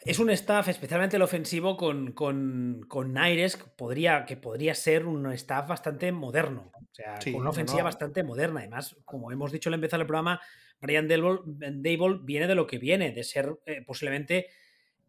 Es 0.00 0.18
un 0.18 0.28
staff, 0.28 0.68
especialmente 0.68 1.16
el 1.16 1.22
ofensivo, 1.22 1.78
con, 1.78 2.12
con, 2.12 2.84
con 2.86 3.16
aires 3.16 3.56
que 3.56 3.64
podría, 3.64 4.26
que 4.26 4.36
podría 4.36 4.74
ser 4.74 5.06
un 5.06 5.32
staff 5.32 5.66
bastante 5.68 6.12
moderno. 6.12 6.70
O 6.74 6.88
sea, 6.92 7.18
Sí, 7.18 7.32
con 7.32 7.40
una 7.40 7.50
ofensiva 7.50 7.78
no. 7.78 7.84
bastante 7.84 8.22
moderna. 8.22 8.60
Además, 8.60 8.94
como 9.06 9.32
hemos 9.32 9.52
dicho 9.52 9.70
al 9.70 9.74
empezar 9.74 9.98
el 10.00 10.06
programa, 10.06 10.38
Brian 10.80 11.08
Dable 11.08 12.18
viene 12.22 12.46
de 12.46 12.54
lo 12.54 12.66
que 12.66 12.76
viene, 12.76 13.12
de 13.12 13.24
ser 13.24 13.58
eh, 13.64 13.82
posiblemente 13.86 14.48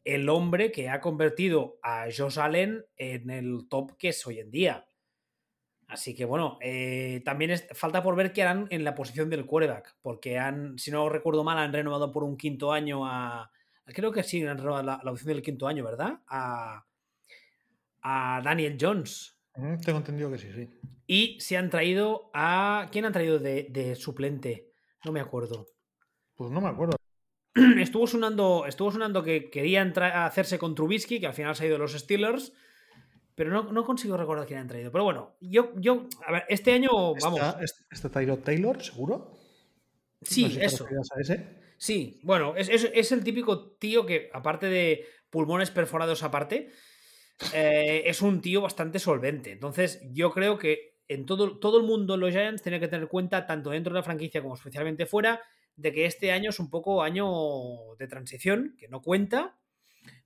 el 0.06 0.30
hombre 0.30 0.72
que 0.72 0.88
ha 0.88 1.02
convertido 1.02 1.80
a 1.84 2.06
Josh 2.06 2.40
Allen 2.40 2.86
en 2.96 3.30
el 3.30 3.68
top 3.70 3.98
que 3.98 4.10
es 4.10 4.26
hoy 4.26 4.40
en 4.40 4.52
día. 4.52 4.88
Así 5.88 6.14
que 6.14 6.26
bueno, 6.26 6.58
eh, 6.62 7.22
también 7.24 7.52
es- 7.52 7.68
falta 7.74 8.04
por 8.04 8.16
ver 8.16 8.34
qué 8.34 8.44
harán 8.44 8.68
en 8.72 8.84
la 8.84 8.94
posición 8.94 9.30
del 9.30 9.46
quarterback, 9.46 9.96
porque 10.02 10.38
han, 10.38 10.78
si 10.78 10.92
no 10.92 11.08
recuerdo 11.10 11.44
mal, 11.46 11.58
han 11.58 11.72
renovado 11.74 12.12
por 12.12 12.24
un 12.24 12.36
quinto 12.38 12.72
año 12.74 13.06
a. 13.06 13.52
Creo 13.86 14.12
que 14.12 14.24
sí, 14.24 14.46
han 14.46 14.58
renovado 14.58 14.84
la, 14.84 15.00
la 15.02 15.12
opción 15.12 15.30
del 15.30 15.42
quinto 15.42 15.66
año, 15.68 15.84
¿verdad? 15.86 16.20
A, 16.28 16.86
a 18.02 18.42
Daniel 18.44 18.78
Jones. 18.80 19.34
Tengo 19.84 19.98
entendido 20.00 20.30
que 20.32 20.38
sí, 20.38 20.52
sí. 20.54 20.70
Y 21.08 21.40
se 21.40 21.58
han 21.58 21.70
traído 21.70 22.30
a. 22.34 22.90
¿Quién 22.92 23.06
han 23.06 23.14
traído 23.14 23.40
de, 23.40 23.68
de 23.70 23.96
suplente? 23.96 24.72
No 25.06 25.12
me 25.12 25.20
acuerdo. 25.20 25.68
Pues 26.36 26.52
no 26.52 26.62
me 26.62 26.68
acuerdo. 26.68 26.96
Estuvo 27.80 28.06
sonando, 28.06 28.66
estuvo 28.68 28.92
sonando 28.92 29.24
que 29.24 29.50
querían 29.50 29.94
hacerse 29.98 30.60
con 30.60 30.76
Trubisky, 30.76 31.20
que 31.20 31.28
al 31.28 31.34
final 31.34 31.56
se 31.56 31.64
ha 31.64 31.68
ido 31.68 31.76
de 31.76 31.80
los 31.80 31.94
Steelers, 31.94 32.54
pero 33.38 33.52
no, 33.52 33.72
no 33.72 33.86
consigo 33.86 34.18
recordar 34.18 34.48
quién 34.48 34.58
han 34.62 34.68
traído. 34.68 34.92
Pero 34.92 35.04
bueno, 35.04 35.36
yo, 35.40 35.72
yo, 35.76 36.08
a 36.26 36.32
ver, 36.32 36.46
este 36.50 36.72
año, 36.72 36.90
vamos, 37.22 37.40
¿Está, 37.40 37.64
es- 37.64 37.86
está 37.92 38.10
Tyrod 38.10 38.40
Taylor, 38.40 38.82
seguro? 38.82 39.38
sí, 40.24 40.42
No 40.46 40.50
sé 40.50 40.66
eso, 40.66 40.84
referías 40.86 41.10
a 41.16 41.22
ese. 41.22 41.60
sí, 41.78 42.20
bueno, 42.24 42.56
es, 42.56 42.68
es- 42.68 42.90
es 42.92 43.12
el 43.12 43.24
típico 43.24 43.74
tío 43.74 44.08
que, 44.08 44.32
aparte 44.34 44.66
de 44.66 45.06
pulmones 45.30 45.70
perforados 45.70 46.24
aparte, 46.24 46.72
eh, 47.54 48.02
es 48.08 48.24
un 48.24 48.42
tío 48.42 48.60
bastante 48.62 48.98
solvente. 48.98 49.52
Entonces, 49.52 50.02
yo 50.12 50.32
creo 50.32 50.58
que 50.58 50.98
en 51.08 51.28
todo, 51.28 51.60
todo 51.60 51.78
el 51.80 51.86
mundo 51.86 52.18
los 52.18 52.32
Giants 52.32 52.64
tiene 52.64 52.80
que 52.80 52.88
tener 52.88 53.08
cuenta, 53.08 53.46
tanto 53.46 53.70
dentro 53.70 53.94
de 53.94 54.00
la 54.00 54.04
franquicia 54.04 54.42
como 54.42 54.56
especialmente 54.56 55.06
fuera, 55.06 55.42
de 55.76 55.92
que 55.94 56.06
este 56.06 56.32
año 56.32 56.50
es 56.50 56.60
un 56.60 56.72
poco 56.72 57.04
año 57.04 57.28
de 58.00 58.08
transición, 58.08 58.76
que 58.80 58.88
no 58.88 59.04
cuenta, 59.04 59.60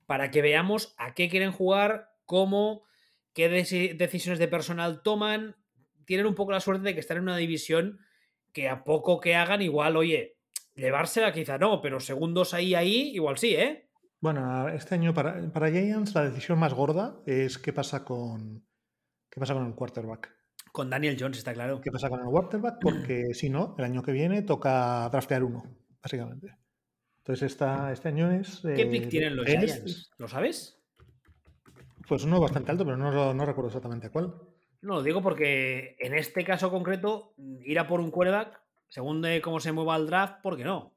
para 0.06 0.30
que 0.30 0.40
veamos 0.40 0.94
a 0.96 1.12
qué 1.12 1.28
quieren 1.28 1.52
jugar, 1.52 2.08
cómo, 2.24 2.84
qué 3.34 3.50
deci- 3.50 3.96
decisiones 3.96 4.38
de 4.38 4.48
personal 4.48 5.02
toman. 5.02 5.56
Tienen 6.04 6.26
un 6.26 6.34
poco 6.34 6.52
la 6.52 6.60
suerte 6.60 6.84
de 6.84 6.94
que 6.94 7.00
están 7.00 7.18
en 7.18 7.24
una 7.24 7.36
división 7.36 8.00
que 8.52 8.68
a 8.68 8.84
poco 8.84 9.20
que 9.20 9.34
hagan, 9.34 9.62
igual, 9.62 9.96
oye, 9.96 10.36
llevársela 10.74 11.32
quizá 11.32 11.58
no, 11.58 11.80
pero 11.80 12.00
segundos 12.00 12.54
ahí, 12.54 12.74
ahí, 12.74 13.10
igual 13.14 13.38
sí, 13.38 13.54
¿eh? 13.54 13.88
Bueno, 14.20 14.68
este 14.68 14.94
año 14.94 15.14
para, 15.14 15.50
para 15.50 15.70
Giants 15.70 16.14
la 16.14 16.24
decisión 16.24 16.58
más 16.58 16.74
gorda 16.74 17.20
es 17.26 17.58
qué 17.58 17.72
pasa 17.72 18.04
con 18.04 18.64
qué 19.30 19.40
pasa 19.40 19.54
con 19.54 19.66
el 19.66 19.74
quarterback. 19.74 20.32
Con 20.70 20.90
Daniel 20.90 21.16
Jones, 21.18 21.38
está 21.38 21.52
claro. 21.52 21.80
¿Qué 21.80 21.90
pasa 21.90 22.08
con 22.08 22.20
el 22.20 22.26
quarterback? 22.26 22.76
Porque 22.80 23.24
si 23.34 23.50
no, 23.50 23.74
el 23.78 23.84
año 23.84 24.02
que 24.02 24.12
viene 24.12 24.42
toca 24.42 25.08
draftear 25.10 25.42
uno, 25.42 25.64
básicamente. 26.02 26.56
Entonces 27.18 27.52
esta, 27.52 27.92
este 27.92 28.08
año 28.08 28.30
es... 28.32 28.60
¿Qué 28.62 28.82
eh, 28.82 28.86
pick 28.86 29.08
tienen 29.08 29.36
los 29.36 29.46
Giants? 29.46 30.10
¿Lo 30.18 30.28
sabes? 30.28 30.81
Pues 32.08 32.24
uno 32.24 32.40
bastante 32.40 32.70
alto, 32.70 32.84
pero 32.84 32.96
no, 32.96 33.34
no 33.34 33.46
recuerdo 33.46 33.68
exactamente 33.68 34.10
cuál. 34.10 34.34
No, 34.80 34.94
lo 34.94 35.02
digo 35.02 35.22
porque 35.22 35.96
en 36.00 36.14
este 36.14 36.44
caso 36.44 36.70
concreto, 36.70 37.34
ir 37.64 37.78
a 37.78 37.86
por 37.86 38.00
un 38.00 38.10
quarterback, 38.10 38.60
según 38.88 39.22
de 39.22 39.40
cómo 39.40 39.60
se 39.60 39.72
mueva 39.72 39.96
el 39.96 40.06
draft, 40.06 40.42
¿por 40.42 40.56
qué 40.56 40.64
no? 40.64 40.96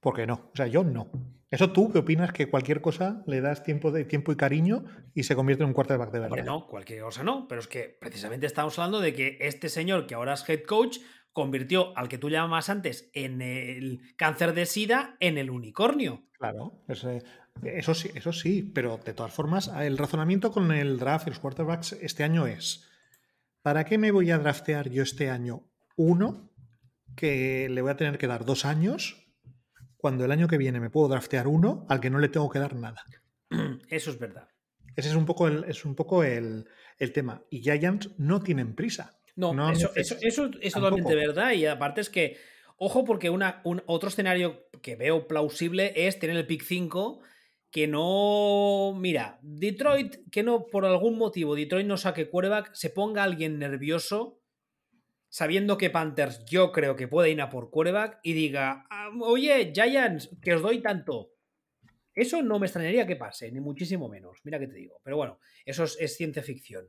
¿Por 0.00 0.14
qué 0.14 0.26
no? 0.26 0.50
O 0.52 0.56
sea, 0.56 0.66
yo 0.66 0.82
no. 0.82 1.10
Eso 1.50 1.72
tú, 1.72 1.92
¿qué 1.92 1.98
opinas? 1.98 2.32
Que 2.32 2.48
cualquier 2.48 2.80
cosa 2.80 3.22
le 3.26 3.40
das 3.40 3.62
tiempo, 3.62 3.90
de, 3.90 4.04
tiempo 4.04 4.30
y 4.32 4.36
cariño 4.36 4.84
y 5.14 5.24
se 5.24 5.34
convierte 5.34 5.64
en 5.64 5.68
un 5.68 5.74
quarterback 5.74 6.12
de 6.12 6.20
verdad. 6.20 6.38
Hombre, 6.38 6.44
no, 6.44 6.66
cualquier 6.66 7.02
cosa 7.02 7.22
no, 7.24 7.48
pero 7.48 7.60
es 7.60 7.66
que 7.66 7.96
precisamente 8.00 8.46
estamos 8.46 8.78
hablando 8.78 9.00
de 9.00 9.14
que 9.14 9.38
este 9.40 9.68
señor, 9.68 10.06
que 10.06 10.14
ahora 10.14 10.34
es 10.34 10.48
head 10.48 10.62
coach, 10.62 10.98
convirtió 11.32 11.96
al 11.96 12.08
que 12.08 12.18
tú 12.18 12.30
llamabas 12.30 12.68
antes 12.68 13.10
en 13.14 13.42
el 13.42 14.00
cáncer 14.16 14.54
de 14.54 14.66
sida 14.66 15.16
en 15.20 15.38
el 15.38 15.50
unicornio. 15.50 16.24
Claro. 16.38 16.82
es, 16.88 17.04
eh, 17.04 17.22
Eso 17.62 17.94
sí, 17.94 18.10
eso 18.14 18.32
sí, 18.32 18.62
pero 18.62 18.98
de 19.04 19.12
todas 19.14 19.32
formas, 19.32 19.70
el 19.80 19.98
razonamiento 19.98 20.50
con 20.52 20.72
el 20.72 20.98
draft 20.98 21.26
y 21.26 21.30
los 21.30 21.38
quarterbacks 21.40 21.92
este 22.00 22.24
año 22.24 22.46
es: 22.46 22.88
¿para 23.62 23.84
qué 23.84 23.98
me 23.98 24.10
voy 24.12 24.30
a 24.30 24.38
draftear 24.38 24.88
yo 24.90 25.02
este 25.02 25.30
año 25.30 25.62
uno 25.96 26.50
que 27.16 27.68
le 27.68 27.82
voy 27.82 27.90
a 27.90 27.96
tener 27.96 28.18
que 28.18 28.26
dar 28.26 28.44
dos 28.44 28.64
años 28.64 29.26
cuando 29.96 30.24
el 30.24 30.32
año 30.32 30.48
que 30.48 30.56
viene 30.58 30.80
me 30.80 30.90
puedo 30.90 31.08
draftear 31.08 31.46
uno 31.48 31.84
al 31.88 32.00
que 32.00 32.08
no 32.10 32.18
le 32.18 32.28
tengo 32.28 32.48
que 32.48 32.58
dar 32.58 32.74
nada? 32.74 33.04
Eso 33.88 34.10
es 34.10 34.18
verdad. 34.18 34.48
Ese 34.96 35.08
es 35.10 35.14
un 35.14 35.26
poco 35.26 35.46
el, 35.46 35.64
es 35.64 35.84
un 35.84 35.94
poco 35.94 36.24
el, 36.24 36.66
el 36.98 37.12
tema. 37.12 37.42
Y 37.50 37.60
Giants 37.60 38.10
no 38.18 38.40
tienen 38.42 38.74
prisa. 38.74 39.18
No, 39.36 39.54
No 39.54 39.70
eso, 39.70 39.92
eso- 39.94 40.16
eso 40.20 40.50
es 40.60 40.72
totalmente 40.72 41.14
verdad. 41.14 41.52
Y 41.52 41.64
aparte 41.66 42.00
es 42.00 42.10
que, 42.10 42.36
ojo, 42.76 43.04
porque 43.04 43.30
una, 43.30 43.60
un, 43.64 43.82
otro 43.86 44.08
escenario 44.08 44.66
que 44.82 44.96
veo 44.96 45.28
plausible 45.28 45.92
es 45.94 46.18
tener 46.18 46.36
el 46.36 46.46
pick 46.46 46.62
5 46.62 47.20
que 47.70 47.86
no. 47.86 48.94
Mira, 48.98 49.38
Detroit, 49.42 50.16
que 50.30 50.42
no, 50.42 50.66
por 50.66 50.84
algún 50.84 51.16
motivo, 51.16 51.54
Detroit 51.54 51.86
no 51.86 51.96
saque 51.96 52.28
quarterback, 52.28 52.74
se 52.74 52.90
ponga 52.90 53.22
alguien 53.22 53.58
nervioso, 53.58 54.40
sabiendo 55.28 55.78
que 55.78 55.90
Panthers 55.90 56.44
yo 56.44 56.72
creo 56.72 56.96
que 56.96 57.08
puede 57.08 57.30
ir 57.30 57.40
a 57.40 57.48
por 57.48 57.70
quarterback 57.70 58.20
y 58.22 58.32
diga, 58.32 58.86
"Ah, 58.90 59.10
oye, 59.22 59.72
Giants, 59.74 60.30
que 60.42 60.54
os 60.54 60.62
doy 60.62 60.82
tanto. 60.82 61.32
Eso 62.14 62.42
no 62.42 62.58
me 62.58 62.66
extrañaría 62.66 63.06
que 63.06 63.16
pase, 63.16 63.50
ni 63.52 63.60
muchísimo 63.60 64.08
menos. 64.08 64.40
Mira 64.44 64.58
que 64.58 64.66
te 64.66 64.74
digo. 64.74 65.00
Pero 65.04 65.16
bueno, 65.16 65.38
eso 65.64 65.84
es, 65.84 66.16
ciencia 66.16 66.42
ficción. 66.42 66.88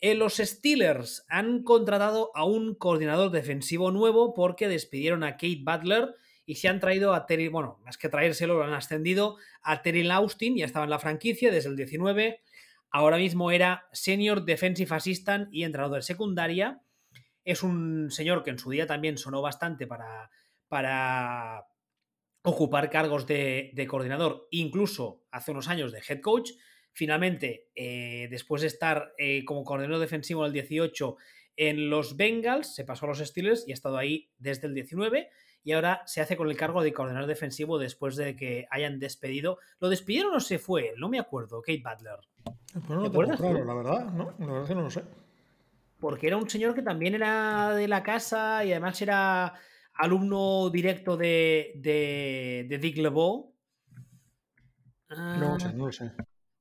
Eh, 0.00 0.14
los 0.14 0.36
Steelers 0.36 1.24
han 1.28 1.62
contratado 1.62 2.30
a 2.34 2.44
un 2.44 2.74
coordinador 2.74 3.30
defensivo 3.30 3.90
nuevo 3.90 4.34
porque 4.34 4.68
despidieron 4.68 5.24
a 5.24 5.32
Kate 5.32 5.62
Butler 5.62 6.14
y 6.46 6.54
se 6.54 6.68
han 6.68 6.78
traído 6.78 7.12
a 7.12 7.26
Terry, 7.26 7.48
bueno, 7.48 7.80
más 7.84 7.98
que 7.98 8.08
traérselo, 8.08 8.54
lo 8.54 8.64
han 8.64 8.72
ascendido 8.72 9.36
a 9.62 9.82
Terry 9.82 10.08
Austin, 10.08 10.56
ya 10.56 10.64
estaba 10.64 10.84
en 10.84 10.90
la 10.90 11.00
franquicia 11.00 11.50
desde 11.50 11.68
el 11.68 11.76
19, 11.76 12.40
ahora 12.90 13.16
mismo 13.18 13.50
era 13.50 13.88
Senior 13.92 14.44
Defensive 14.44 14.94
Assistant 14.94 15.48
y 15.52 15.64
entrenador 15.64 15.96
de 15.96 16.02
secundaria. 16.02 16.80
Es 17.44 17.64
un 17.64 18.10
señor 18.12 18.44
que 18.44 18.50
en 18.50 18.58
su 18.60 18.70
día 18.70 18.86
también 18.86 19.18
sonó 19.18 19.42
bastante 19.42 19.88
para, 19.88 20.30
para 20.68 21.66
ocupar 22.42 22.90
cargos 22.90 23.26
de, 23.26 23.72
de 23.74 23.86
coordinador, 23.88 24.46
incluso 24.52 25.24
hace 25.32 25.50
unos 25.50 25.68
años 25.68 25.90
de 25.90 26.00
head 26.08 26.20
coach. 26.20 26.52
Finalmente, 26.92 27.70
eh, 27.74 28.28
después 28.30 28.62
de 28.62 28.68
estar 28.68 29.12
eh, 29.18 29.44
como 29.44 29.64
coordinador 29.64 30.00
defensivo 30.00 30.42
en 30.42 30.46
el 30.46 30.52
18 30.52 31.16
en 31.56 31.90
los 31.90 32.16
Bengals, 32.16 32.74
se 32.74 32.84
pasó 32.84 33.06
a 33.06 33.08
los 33.08 33.18
Steelers 33.18 33.66
y 33.66 33.72
ha 33.72 33.74
estado 33.74 33.98
ahí 33.98 34.30
desde 34.38 34.68
el 34.68 34.74
19 34.74 35.28
y 35.66 35.72
ahora 35.72 36.02
se 36.06 36.20
hace 36.20 36.36
con 36.36 36.48
el 36.48 36.56
cargo 36.56 36.80
de 36.80 36.92
coordinador 36.92 37.26
defensivo 37.28 37.76
después 37.76 38.14
de 38.14 38.36
que 38.36 38.68
hayan 38.70 39.00
despedido. 39.00 39.58
¿Lo 39.80 39.88
despidieron 39.88 40.32
o 40.32 40.38
se 40.38 40.60
fue? 40.60 40.92
No 40.96 41.08
me 41.08 41.18
acuerdo, 41.18 41.60
Kate 41.60 41.82
Butler. 41.84 42.20
Pues 42.72 42.88
no 42.88 42.94
lo 42.94 43.02
¿Te 43.02 43.08
tengo 43.10 43.22
acuerdas 43.24 43.40
claro, 43.40 43.64
la 43.64 43.74
verdad, 43.74 44.04
¿no? 44.12 44.32
La 44.38 44.46
verdad 44.46 44.62
es 44.62 44.68
que 44.68 44.74
no 44.76 44.82
lo 44.82 44.90
sé. 44.92 45.02
Porque 45.98 46.28
era 46.28 46.36
un 46.36 46.48
señor 46.48 46.72
que 46.72 46.82
también 46.82 47.16
era 47.16 47.74
de 47.74 47.88
la 47.88 48.04
casa 48.04 48.64
y 48.64 48.70
además 48.70 49.02
era 49.02 49.54
alumno 49.94 50.70
directo 50.70 51.16
de, 51.16 51.72
de, 51.74 52.66
de 52.68 52.78
Dick 52.78 52.98
LeBeau. 52.98 53.52
No 55.08 55.36
lo 55.36 55.54
Ah, 55.54 55.58
sé, 55.58 55.72
no 55.72 55.86
lo 55.86 55.92
sé. 55.92 56.12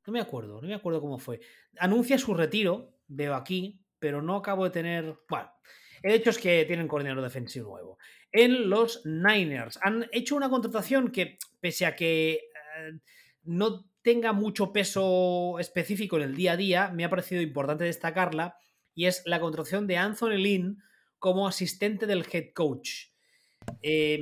No 0.07 0.13
me 0.13 0.19
acuerdo, 0.19 0.59
no 0.63 0.67
me 0.67 0.73
acuerdo 0.73 0.99
cómo 0.99 1.19
fue. 1.19 1.39
Anuncia 1.77 2.17
su 2.17 2.33
retiro, 2.33 2.95
veo 3.07 3.35
aquí, 3.35 3.85
pero 3.99 4.23
no 4.23 4.35
acabo 4.37 4.63
de 4.63 4.71
tener. 4.71 5.15
Bueno, 5.29 5.51
el 6.01 6.11
hecho 6.11 6.29
es 6.31 6.37
que 6.37 6.65
tienen 6.65 6.87
coordinador 6.87 7.23
defensivo 7.23 7.71
nuevo. 7.71 7.97
En 8.37 8.69
los 8.69 9.05
Niners 9.05 9.79
han 9.81 10.07
hecho 10.11 10.35
una 10.35 10.49
contratación 10.49 11.09
que, 11.09 11.39
pese 11.61 11.85
a 11.85 11.95
que 11.95 12.33
eh, 12.33 12.99
no 13.45 13.85
tenga 14.01 14.33
mucho 14.33 14.73
peso 14.73 15.57
específico 15.57 16.17
en 16.17 16.23
el 16.23 16.35
día 16.35 16.51
a 16.51 16.57
día, 16.57 16.91
me 16.93 17.05
ha 17.05 17.09
parecido 17.09 17.41
importante 17.41 17.85
destacarla, 17.85 18.57
y 18.93 19.05
es 19.05 19.23
la 19.25 19.39
contratación 19.39 19.87
de 19.87 19.95
Anthony 19.95 20.37
Lynn 20.37 20.83
como 21.17 21.47
asistente 21.47 22.07
del 22.07 22.25
head 22.29 22.51
coach. 22.53 23.05
Eh, 23.81 24.19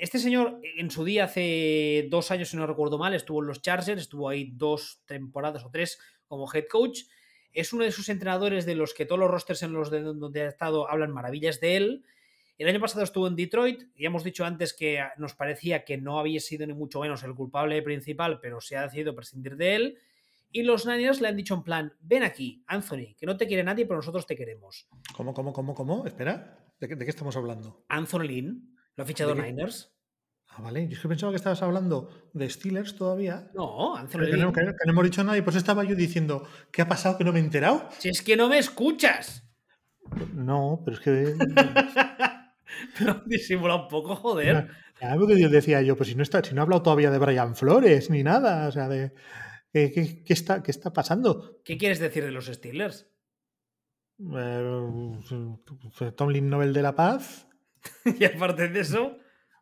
este 0.00 0.18
señor, 0.18 0.60
en 0.76 0.90
su 0.90 1.04
día, 1.04 1.24
hace 1.24 2.08
dos 2.10 2.32
años, 2.32 2.48
si 2.48 2.56
no 2.56 2.66
recuerdo 2.66 2.98
mal, 2.98 3.14
estuvo 3.14 3.42
en 3.42 3.46
los 3.46 3.62
Chargers, 3.62 4.02
estuvo 4.02 4.28
ahí 4.28 4.50
dos 4.52 5.02
temporadas 5.06 5.64
o 5.64 5.70
tres 5.70 6.00
como 6.26 6.52
head 6.52 6.66
coach. 6.68 7.02
Es 7.52 7.72
uno 7.72 7.84
de 7.84 7.92
sus 7.92 8.08
entrenadores 8.08 8.66
de 8.66 8.74
los 8.74 8.92
que 8.92 9.06
todos 9.06 9.20
los 9.20 9.30
rosters 9.30 9.62
en 9.62 9.72
los 9.72 9.88
de 9.88 10.02
donde 10.02 10.42
ha 10.42 10.48
estado 10.48 10.90
hablan 10.90 11.12
maravillas 11.12 11.60
de 11.60 11.76
él. 11.76 12.04
El 12.62 12.68
año 12.68 12.80
pasado 12.80 13.02
estuvo 13.02 13.26
en 13.26 13.34
Detroit, 13.34 13.82
ya 13.96 14.06
hemos 14.06 14.22
dicho 14.22 14.44
antes 14.44 14.72
que 14.72 15.00
nos 15.18 15.34
parecía 15.34 15.84
que 15.84 15.98
no 15.98 16.20
había 16.20 16.38
sido 16.38 16.64
ni 16.64 16.74
mucho 16.74 17.00
menos 17.00 17.24
el 17.24 17.34
culpable 17.34 17.82
principal, 17.82 18.38
pero 18.40 18.60
se 18.60 18.76
ha 18.76 18.82
decidido 18.82 19.16
prescindir 19.16 19.56
de 19.56 19.74
él. 19.74 19.98
Y 20.52 20.62
los 20.62 20.86
Niners 20.86 21.20
le 21.20 21.26
han 21.28 21.36
dicho 21.36 21.54
en 21.54 21.62
plan, 21.64 21.92
ven 22.00 22.22
aquí, 22.22 22.62
Anthony, 22.68 23.16
que 23.18 23.26
no 23.26 23.36
te 23.36 23.48
quiere 23.48 23.64
nadie, 23.64 23.84
pero 23.84 23.96
nosotros 23.96 24.26
te 24.26 24.36
queremos. 24.36 24.86
¿Cómo, 25.16 25.34
cómo, 25.34 25.52
cómo, 25.52 25.74
cómo? 25.74 26.06
Espera, 26.06 26.58
¿de 26.78 26.86
qué, 26.88 26.94
de 26.94 27.04
qué 27.04 27.10
estamos 27.10 27.34
hablando? 27.36 27.84
Anthony 27.88 28.20
Lynn, 28.24 28.76
lo 28.94 29.02
ha 29.02 29.06
fichado. 29.06 29.34
Niners. 29.34 29.92
Ah, 30.48 30.60
vale. 30.62 30.86
Yo 30.86 30.94
es 30.94 31.00
que 31.00 31.08
pensaba 31.08 31.32
que 31.32 31.36
estabas 31.38 31.62
hablando 31.62 32.30
de 32.32 32.48
Steelers 32.48 32.94
todavía. 32.94 33.50
No, 33.54 33.96
Anthony 33.96 34.26
que 34.30 34.36
no- 34.36 34.52
que 34.52 34.62
no 34.62 34.92
hemos 34.92 35.04
dicho 35.04 35.24
nada 35.24 35.36
y 35.38 35.42
pues 35.42 35.56
estaba 35.56 35.82
yo 35.82 35.96
diciendo, 35.96 36.46
¿qué 36.70 36.82
ha 36.82 36.88
pasado 36.88 37.18
que 37.18 37.24
no 37.24 37.32
me 37.32 37.40
he 37.40 37.42
enterado? 37.42 37.88
Si 37.98 38.08
es 38.10 38.22
que 38.22 38.36
no 38.36 38.48
me 38.48 38.58
escuchas. 38.58 39.48
No, 40.34 40.82
pero 40.84 40.98
es 40.98 41.02
que... 41.02 41.34
Pero 42.98 43.22
disimula 43.26 43.76
un 43.76 43.88
poco, 43.88 44.16
joder. 44.16 44.68
Algo 45.00 45.26
que 45.26 45.40
yo 45.40 45.48
decía 45.48 45.82
yo, 45.82 45.96
pues 45.96 46.08
si 46.10 46.14
no, 46.14 46.22
está, 46.22 46.42
si 46.44 46.54
no 46.54 46.60
ha 46.60 46.64
hablado 46.64 46.82
todavía 46.82 47.10
de 47.10 47.18
Brian 47.18 47.56
Flores 47.56 48.08
ni 48.10 48.22
nada, 48.22 48.68
o 48.68 48.72
sea, 48.72 48.88
de... 48.88 49.12
¿Qué, 49.72 49.90
qué- 49.90 50.22
qué 50.22 50.32
está, 50.32 50.62
qué 50.62 50.70
está 50.70 50.92
pasando? 50.92 51.60
¿Qué 51.64 51.76
quieres 51.78 51.98
decir 51.98 52.24
de 52.24 52.30
los 52.30 52.46
Steelers? 52.46 53.08
Eh, 54.20 56.12
Tomlin 56.16 56.48
Nobel 56.48 56.72
de 56.72 56.82
la 56.82 56.94
Paz, 56.94 57.48
y 58.04 58.24
aparte 58.24 58.68
de 58.68 58.80
eso, 58.80 59.16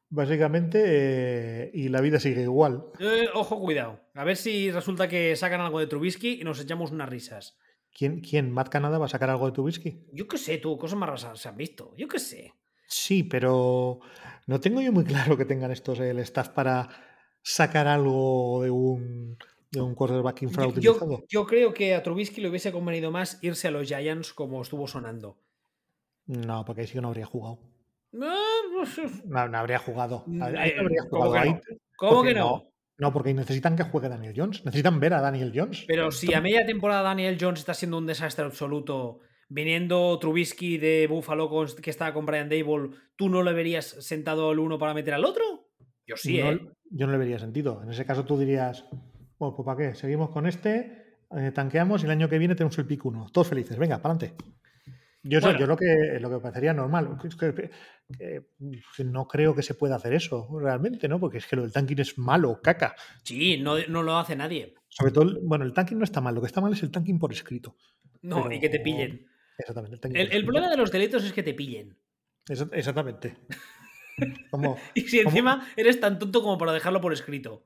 básicamente, 0.08 0.82
eh, 0.84 1.70
y 1.72 1.88
la 1.88 2.00
vida 2.00 2.18
sigue 2.20 2.42
igual. 2.42 2.84
eh, 2.98 3.28
ojo, 3.34 3.58
cuidado. 3.60 4.00
A 4.14 4.24
ver 4.24 4.36
si 4.36 4.70
resulta 4.70 5.08
que 5.08 5.34
sacan 5.36 5.60
algo 5.60 5.78
de 5.80 5.86
Trubisky 5.86 6.40
y 6.40 6.44
nos 6.44 6.60
echamos 6.60 6.90
unas 6.90 7.08
risas. 7.08 7.58
¿Quién, 7.92 8.20
quién? 8.20 8.50
¿Matt 8.50 8.68
Canada 8.68 8.98
va 8.98 9.06
a 9.06 9.08
sacar 9.08 9.30
algo 9.30 9.46
de 9.46 9.52
tu 9.52 9.64
whisky? 9.64 10.06
Yo 10.12 10.28
qué 10.28 10.38
sé, 10.38 10.58
tú, 10.58 10.76
cosas 10.78 10.98
más 10.98 11.08
raras 11.08 11.38
se 11.40 11.48
han 11.48 11.56
visto. 11.56 11.92
Yo 11.96 12.06
qué 12.06 12.18
sé. 12.20 12.52
Sí, 12.92 13.22
pero 13.22 14.00
no 14.48 14.60
tengo 14.60 14.80
yo 14.80 14.92
muy 14.92 15.04
claro 15.04 15.36
que 15.36 15.44
tengan 15.44 15.70
estos 15.70 16.00
el 16.00 16.18
staff 16.18 16.48
para 16.48 16.88
sacar 17.40 17.86
algo 17.86 18.62
de 18.64 18.70
un, 18.70 19.38
de 19.70 19.80
un 19.80 19.94
quarterback 19.94 20.40
Yo, 20.40 20.48
infrautilizado. 20.48 21.24
yo 21.28 21.46
creo 21.46 21.72
que 21.72 21.94
a 21.94 22.02
Trubisky 22.02 22.40
le 22.40 22.48
hubiese 22.48 22.72
convenido 22.72 23.12
más 23.12 23.38
irse 23.42 23.68
a 23.68 23.70
los 23.70 23.86
Giants 23.86 24.32
como 24.32 24.60
estuvo 24.60 24.88
sonando. 24.88 25.38
No, 26.26 26.64
porque 26.64 26.80
ahí 26.82 26.86
sí 26.88 26.94
que 26.94 27.00
no 27.00 27.08
habría 27.08 27.26
jugado. 27.26 27.60
No. 28.12 28.34
No, 29.26 29.48
no 29.48 29.58
habría 29.58 29.78
jugado. 29.78 30.24
Ahí 30.26 30.34
no 30.52 30.58
Eh, 30.58 30.74
habría 30.80 31.02
¿cómo 31.08 31.26
jugado. 31.26 31.44
Ahí-? 31.44 31.60
¿Cómo 31.96 32.22
que 32.24 32.34
no? 32.34 32.64
No, 32.98 33.12
porque 33.12 33.32
necesitan 33.32 33.76
que 33.76 33.84
juegue 33.84 34.08
Daniel 34.08 34.34
Jones. 34.36 34.64
Necesitan 34.64 34.98
ver 35.00 35.14
a 35.14 35.20
Daniel 35.20 35.52
Jones. 35.54 35.84
Pero 35.86 36.10
si 36.10 36.34
a 36.34 36.40
media 36.40 36.66
temporada 36.66 37.02
Daniel 37.02 37.38
Jones 37.40 37.60
está 37.60 37.72
siendo 37.74 37.98
un 37.98 38.06
desastre 38.06 38.44
absoluto, 38.44 39.20
viniendo 39.50 40.18
Trubisky 40.18 40.78
de 40.78 41.06
Buffalo 41.08 41.50
que 41.82 41.90
estaba 41.90 42.14
con 42.14 42.24
Brian 42.24 42.48
Dable, 42.48 42.90
¿tú 43.16 43.28
no 43.28 43.42
le 43.42 43.52
verías 43.52 43.84
sentado 43.84 44.48
al 44.50 44.58
uno 44.58 44.78
para 44.78 44.94
meter 44.94 45.12
al 45.12 45.24
otro? 45.26 45.42
Yo 46.06 46.16
sí, 46.16 46.38
No- 46.38 46.50
¿eh? 46.52 46.60
Yo 46.92 47.06
no 47.06 47.12
le 47.12 47.18
vería 47.18 47.38
sentido. 47.38 47.82
En 47.84 47.90
ese 47.90 48.04
caso 48.06 48.24
tú 48.24 48.38
dirías, 48.38 48.84
bueno, 49.38 49.54
pues 49.54 49.64
¿para 49.66 49.76
qué? 49.90 49.94
Seguimos 49.94 50.30
con 50.30 50.46
este, 50.46 51.18
eh, 51.36 51.52
tanqueamos 51.52 52.02
y 52.02 52.06
el 52.06 52.12
año 52.12 52.28
que 52.28 52.38
viene 52.38 52.54
tenemos 52.54 52.76
el 52.78 52.86
pick 52.86 53.04
1. 53.04 53.28
Todos 53.32 53.48
felices. 53.48 53.76
Venga, 53.76 53.98
para 54.00 54.14
adelante. 54.14 54.42
Yo, 55.22 55.38
eso- 55.38 55.48
Bueno. 55.48 55.60
yo 55.60 55.66
lo 55.66 55.76
que 55.76 56.18
lo 56.20 56.28
que 56.30 56.34
me 56.36 56.40
parecería 56.40 56.72
normal. 56.72 57.18
Es 57.24 57.36
que, 57.36 57.52
que- 57.54 57.70
que 58.96 59.04
no 59.04 59.26
creo 59.28 59.54
que 59.54 59.62
se 59.62 59.74
pueda 59.74 59.96
hacer 59.96 60.14
eso 60.14 60.48
realmente, 60.60 61.06
¿no? 61.08 61.20
Porque 61.20 61.38
es 61.38 61.46
que 61.46 61.56
lo 61.56 61.62
del 61.62 61.72
tanking 61.72 62.00
es 62.00 62.18
malo, 62.18 62.60
caca. 62.62 62.94
Sí, 63.22 63.58
no, 63.58 63.74
no 63.88 64.02
lo 64.02 64.16
hace 64.16 64.34
nadie. 64.34 64.74
Sobre 64.88 65.12
todo, 65.12 65.38
bueno, 65.42 65.64
el 65.64 65.72
tanking 65.72 65.98
no 65.98 66.04
está 66.04 66.20
mal. 66.20 66.34
Lo 66.34 66.40
que 66.40 66.46
está 66.48 66.60
mal 66.60 66.72
es 66.72 66.82
el 66.82 66.90
tanking 66.90 67.18
por 67.18 67.32
escrito. 67.32 67.76
No, 68.22 68.42
Pero- 68.44 68.54
y 68.54 68.60
que 68.60 68.68
te 68.68 68.80
pillen. 68.80 69.26
Exactamente. 69.60 70.08
El, 70.36 70.44
problema 70.44 70.68
de 70.68 70.76
los 70.76 70.90
delitos 70.90 71.24
es 71.24 71.32
que 71.32 71.42
te 71.42 71.54
pillen. 71.54 71.96
Exa- 72.48 72.70
Exactamente. 72.72 73.36
Como, 74.50 74.76
Y 74.94 75.02
si 75.02 75.20
encima 75.20 75.66
eres 75.76 75.98
tan 75.98 76.18
tonto 76.18 76.42
como 76.42 76.58
para 76.58 76.72
dejarlo 76.72 77.00
por 77.00 77.12
escrito. 77.12 77.62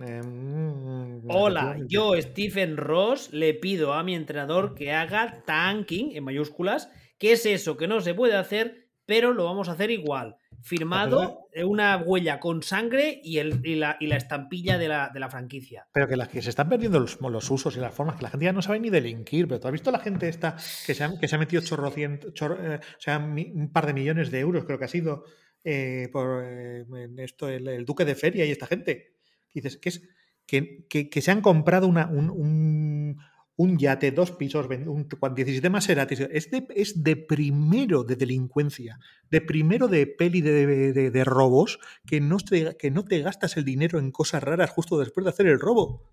eh, 0.00 0.22
mm, 0.22 1.28
Hola, 1.28 1.60
efectivamente. 1.60 1.86
yo, 1.94 2.22
Stephen 2.22 2.76
Ross, 2.78 3.32
le 3.32 3.52
pido 3.52 3.92
a 3.92 4.02
mi 4.02 4.14
entrenador 4.14 4.74
que 4.74 4.92
haga 4.92 5.42
tanking 5.44 6.16
en 6.16 6.24
mayúsculas. 6.24 6.90
¿Qué 7.18 7.32
es 7.32 7.44
eso? 7.44 7.76
Que 7.76 7.86
no 7.88 8.00
se 8.00 8.14
puede 8.14 8.36
hacer, 8.36 8.88
pero 9.04 9.34
lo 9.34 9.44
vamos 9.44 9.68
a 9.68 9.72
hacer 9.72 9.90
igual. 9.90 10.36
Firmado, 10.62 11.48
eh, 11.52 11.64
una 11.64 11.96
huella 11.98 12.40
con 12.40 12.62
sangre 12.62 13.20
y, 13.22 13.38
el, 13.38 13.60
y, 13.64 13.76
la, 13.76 13.96
y 14.00 14.06
la 14.06 14.16
estampilla 14.16 14.76
de 14.78 14.88
la, 14.88 15.10
de 15.12 15.20
la 15.20 15.28
franquicia. 15.30 15.86
Pero 15.92 16.08
que 16.08 16.16
las 16.16 16.28
que 16.28 16.42
se 16.42 16.50
están 16.50 16.68
perdiendo 16.68 17.00
los, 17.00 17.20
los 17.20 17.50
usos 17.50 17.76
y 17.76 17.80
las 17.80 17.94
formas, 17.94 18.16
que 18.16 18.22
la 18.22 18.30
gente 18.30 18.44
ya 18.46 18.52
no 18.52 18.62
sabe 18.62 18.80
ni 18.80 18.90
delinquir. 18.90 19.46
Pero 19.48 19.60
tú 19.60 19.68
has 19.68 19.72
visto 19.72 19.90
la 19.90 20.00
gente 20.00 20.28
esta 20.28 20.56
que 20.86 20.94
se 20.94 21.04
ha, 21.04 21.18
que 21.18 21.28
se 21.28 21.36
ha 21.36 21.38
metido 21.38 21.62
chorrocientos, 21.62 22.32
chor- 22.34 22.58
eh, 22.60 22.80
o 22.82 23.00
sea, 23.00 23.18
un 23.18 23.70
par 23.72 23.86
de 23.86 23.94
millones 23.94 24.30
de 24.30 24.40
euros, 24.40 24.64
creo 24.64 24.78
que 24.78 24.84
ha 24.84 24.88
sido 24.88 25.24
eh, 25.64 26.08
por 26.12 26.42
eh, 26.44 26.84
esto 27.18 27.48
el, 27.48 27.68
el 27.68 27.84
duque 27.84 28.04
de 28.04 28.14
feria 28.14 28.44
y 28.44 28.50
esta 28.50 28.66
gente. 28.66 29.14
Que 29.50 29.60
dices, 29.60 29.78
¿qué 29.78 29.88
es, 29.88 30.08
que, 30.48 30.86
que, 30.88 31.22
se 31.22 31.30
han 31.30 31.42
comprado 31.42 31.86
una, 31.86 32.06
un, 32.06 32.30
un, 32.30 33.18
yate, 33.58 34.12
dos 34.12 34.30
pisos, 34.32 34.66
un, 34.66 35.08
17 35.08 35.70
Maseratis. 35.70 36.20
Es 36.20 36.50
de, 36.50 36.66
es 36.74 37.02
de 37.02 37.16
primero 37.16 38.04
de 38.04 38.16
delincuencia, 38.16 38.98
de 39.30 39.40
primero 39.40 39.88
de 39.88 40.06
peli 40.06 40.40
de, 40.40 40.92
de, 40.92 41.10
de 41.10 41.24
robos, 41.24 41.80
que 42.06 42.20
no, 42.20 42.38
te, 42.38 42.76
que 42.76 42.90
no 42.90 43.04
te 43.04 43.20
gastas 43.20 43.56
el 43.56 43.64
dinero 43.64 43.98
en 43.98 44.12
cosas 44.12 44.42
raras 44.42 44.70
justo 44.70 44.98
después 44.98 45.24
de 45.24 45.30
hacer 45.30 45.46
el 45.46 45.58
robo. 45.58 46.12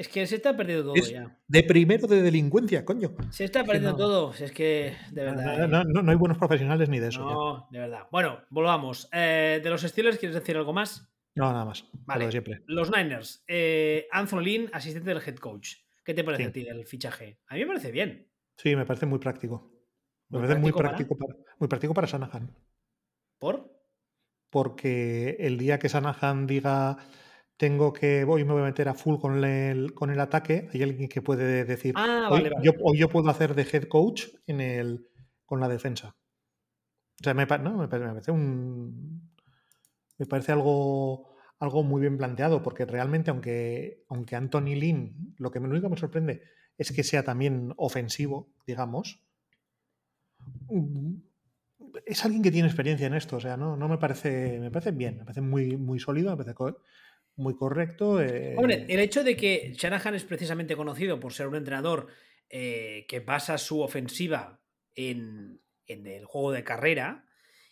Es 0.00 0.08
que 0.08 0.26
se 0.26 0.36
está 0.36 0.56
perdiendo 0.56 0.94
todo 0.94 0.94
ya. 0.94 1.38
De 1.46 1.62
primero 1.62 2.06
de 2.06 2.22
delincuencia, 2.22 2.86
coño. 2.86 3.14
Se 3.30 3.44
está 3.44 3.64
perdiendo 3.64 3.94
todo. 3.96 4.32
Es 4.32 4.50
que, 4.50 4.96
de 5.10 5.24
verdad. 5.24 5.68
No, 5.68 5.84
no, 5.84 6.02
no, 6.02 6.10
hay 6.10 6.16
buenos 6.16 6.38
profesionales 6.38 6.88
ni 6.88 6.98
de 6.98 7.08
eso. 7.08 7.20
No, 7.20 7.68
de 7.70 7.80
verdad. 7.80 8.06
Bueno, 8.10 8.40
volvamos. 8.48 9.10
Eh, 9.12 9.60
de 9.62 9.68
los 9.68 9.82
Steelers, 9.82 10.16
¿quieres 10.16 10.34
decir 10.34 10.56
algo 10.56 10.72
más? 10.72 11.12
No, 11.34 11.52
nada 11.52 11.66
más. 11.66 11.84
Vale. 12.06 12.30
siempre. 12.30 12.62
Los 12.66 12.90
Niners. 12.90 13.44
Eh, 13.46 14.06
Anthony 14.10 14.40
Lynn, 14.40 14.70
asistente 14.72 15.10
del 15.10 15.22
head 15.22 15.36
coach. 15.36 15.74
¿Qué 16.04 16.14
te 16.14 16.24
parece 16.24 16.44
a 16.44 16.52
ti 16.52 16.66
el 16.66 16.86
fichaje? 16.86 17.40
A 17.46 17.54
mí 17.54 17.60
me 17.60 17.66
parece 17.66 17.90
bien. 17.90 18.30
Sí, 18.56 18.74
me 18.76 18.86
parece 18.86 19.06
muy 19.06 19.18
práctico. 19.18 19.72
Me 20.28 20.38
parece 20.38 20.58
muy 20.58 20.72
práctico 20.72 21.16
para, 21.16 21.36
muy 21.58 21.68
práctico 21.68 21.94
para 21.94 22.06
Sanahan. 22.06 22.54
¿Por? 23.38 23.70
Porque 24.48 25.36
el 25.40 25.58
día 25.58 25.78
que 25.78 25.88
Sanahan 25.88 26.46
diga 26.46 26.98
tengo 27.60 27.92
que 27.92 28.24
voy 28.24 28.42
me 28.44 28.52
voy 28.52 28.62
a 28.62 28.66
meter 28.66 28.88
a 28.88 28.94
full 28.94 29.18
con 29.18 29.44
el, 29.44 29.92
con 29.92 30.10
el 30.10 30.18
ataque, 30.18 30.70
hay 30.72 30.82
alguien 30.82 31.10
que 31.10 31.20
puede 31.20 31.66
decir, 31.66 31.92
ah, 31.94 32.28
hoy, 32.30 32.44
vale, 32.44 32.56
Yo, 32.62 32.72
yo, 32.94 33.08
puedo 33.10 33.28
hacer 33.28 33.54
de 33.54 33.66
head 33.70 33.84
coach 33.84 34.28
en 34.46 34.62
el, 34.62 35.10
con 35.44 35.60
la 35.60 35.68
defensa. 35.68 36.16
O 37.20 37.22
sea, 37.22 37.34
me, 37.34 37.44
no, 37.44 37.76
me, 37.76 37.86
parece 37.86 38.30
un... 38.30 39.30
Me 40.16 40.24
parece 40.24 40.52
algo, 40.52 41.29
algo 41.60 41.82
muy 41.82 42.00
bien 42.00 42.16
planteado, 42.16 42.62
porque 42.62 42.84
realmente, 42.84 43.30
aunque, 43.30 44.04
aunque 44.08 44.34
Anthony 44.34 44.74
Lynn, 44.74 45.34
lo 45.38 45.50
que 45.50 45.60
me, 45.60 45.68
lo 45.68 45.72
único 45.72 45.86
que 45.86 45.94
me 45.94 46.00
sorprende 46.00 46.42
es 46.76 46.90
que 46.90 47.04
sea 47.04 47.22
también 47.22 47.72
ofensivo, 47.76 48.52
digamos, 48.66 49.22
es 52.06 52.24
alguien 52.24 52.42
que 52.42 52.50
tiene 52.50 52.68
experiencia 52.68 53.06
en 53.06 53.14
esto. 53.14 53.36
O 53.36 53.40
sea, 53.40 53.56
no, 53.56 53.76
no 53.76 53.88
me 53.88 53.98
parece. 53.98 54.58
Me 54.58 54.70
parece 54.70 54.92
bien, 54.92 55.18
me 55.18 55.24
parece 55.24 55.40
muy, 55.40 55.76
muy 55.76 55.98
sólido, 55.98 56.30
me 56.30 56.42
parece 56.42 56.56
muy 57.36 57.54
correcto. 57.54 58.20
Eh, 58.20 58.54
Hombre, 58.56 58.86
el 58.88 59.00
hecho 59.00 59.24
de 59.24 59.36
que 59.36 59.72
Shanahan 59.74 60.14
es 60.14 60.24
precisamente 60.24 60.76
conocido 60.76 61.18
por 61.20 61.32
ser 61.32 61.46
un 61.46 61.56
entrenador 61.56 62.08
eh, 62.48 63.06
que 63.08 63.20
basa 63.20 63.58
su 63.58 63.80
ofensiva 63.80 64.60
en, 64.94 65.60
el 65.86 66.24
juego 66.24 66.52
de 66.52 66.64
carrera, 66.64 67.24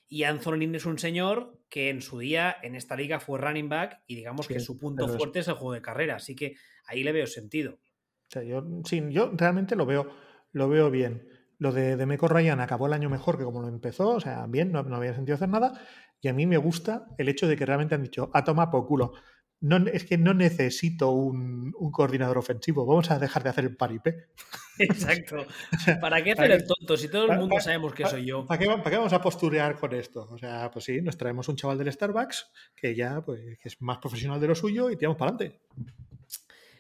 y 0.09 0.25
Anthony 0.25 0.55
Lynn 0.57 0.75
es 0.75 0.87
un 0.87 0.99
señor 0.99 1.61
que 1.69 1.91
en 1.91 2.01
su 2.01 2.19
día 2.19 2.57
en 2.63 2.75
esta 2.75 2.97
liga 2.97 3.21
fue 3.21 3.39
running 3.39 3.69
back 3.69 4.03
y 4.07 4.17
digamos 4.17 4.49
que 4.49 4.59
su 4.59 4.79
punto 4.79 5.07
fuerte 5.09 5.41
es... 5.41 5.49
el 5.49 5.55
juego 5.55 5.75
de 5.75 5.83
carrera, 5.83 6.17
así 6.17 6.35
que 6.35 6.57
ahí 6.87 7.05
le 7.05 7.13
veo 7.13 7.27
sentido. 7.27 7.75
O 7.75 8.31
sea, 8.31 8.43
yo, 8.43 8.65
sí, 8.85 9.03
yo 9.11 9.31
realmente 9.35 9.77
lo 9.77 9.87
veo, 9.87 10.11
lo 10.53 10.69
veo 10.69 10.91
bien. 10.91 11.29
Lo 11.59 11.73
de, 11.73 11.97
de 11.97 12.07
Meco 12.07 12.29
Ryan 12.29 12.61
acabó 12.61 12.87
el 12.87 12.93
año 12.93 13.11
mejor 13.11 13.37
que 13.37 13.45
como 13.45 13.61
lo 13.61 13.69
empezó, 13.69 14.11
o 14.11 14.21
sea, 14.21 14.47
bien, 14.47 14.73
no, 14.73 14.83
no 14.83 14.97
había 14.97 15.15
sentido 15.15 15.35
hacer 15.35 15.49
nada. 15.49 15.81
Y 16.21 16.29
a 16.29 16.33
mí 16.33 16.47
me 16.47 16.57
gusta 16.57 17.09
el 17.19 17.29
hecho 17.29 17.47
de 17.47 17.57
que 17.57 17.67
realmente 17.67 17.95
han 17.95 18.03
dicho, 18.03 18.31
a 18.33 18.45
tomar 18.45 18.71
por 18.71 18.87
culo 18.87 19.13
no, 19.61 19.77
es 19.89 20.05
que 20.05 20.19
no 20.19 20.35
necesito 20.35 21.11
un, 21.11 21.73
coordinador 21.93 22.39
ofensivo, 22.39 22.87
vamos 22.87 23.11
a 23.11 23.19
dejar 23.19 23.43
de 23.43 23.51
hacer 23.51 23.65
el 23.65 23.77
paripé. 23.77 24.29
Exacto. 24.79 25.47
¿Para 26.01 26.23
qué 26.23 26.33
hacer 26.33 26.51
el 26.53 26.67
tonto 26.67 26.97
si 26.97 27.09
todo 27.09 27.31
el 27.33 27.39
mundo 27.39 27.61
sabemos 27.61 27.93
que 27.95 28.07
soy 28.07 28.27
yo? 28.27 28.47
¿para 28.47 28.59
qué, 28.59 28.97
vamos 28.97 29.13
a 29.13 29.21
posturear 29.21 29.77
con 29.77 29.95
esto? 29.95 30.29
O 30.31 30.39
sea, 30.39 30.71
pues 30.71 30.85
sí, 30.85 31.03
nos 31.03 31.17
traemos 31.17 31.49
un 31.49 31.57
chaval 31.57 31.79
del 31.79 31.93
Starbucks 31.93 32.51
que 32.77 32.95
ya 32.95 33.21
pues, 33.23 33.41
es 33.63 33.83
más 33.83 33.99
profesional 33.99 34.41
de 34.41 34.47
lo 34.47 34.55
suyo 34.55 34.91
y 34.91 34.97
tiramos 34.97 35.19
para 35.19 35.33
adelante. 35.33 35.61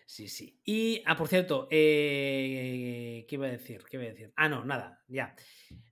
Sí, 0.07 0.27
sí. 0.29 0.59
Y, 0.65 1.03
ah, 1.07 1.17
por 1.17 1.29
cierto, 1.29 1.69
eh, 1.71 3.27
¿qué 3.29 3.35
iba 3.35 3.47
a 3.47 3.51
decir? 3.51 3.85
¿Qué 3.91 3.99
iba 3.99 4.07
a 4.07 4.09
decir? 4.09 4.33
Ah, 4.37 4.49
no, 4.49 4.65
nada, 4.65 5.03
ya. 5.07 5.35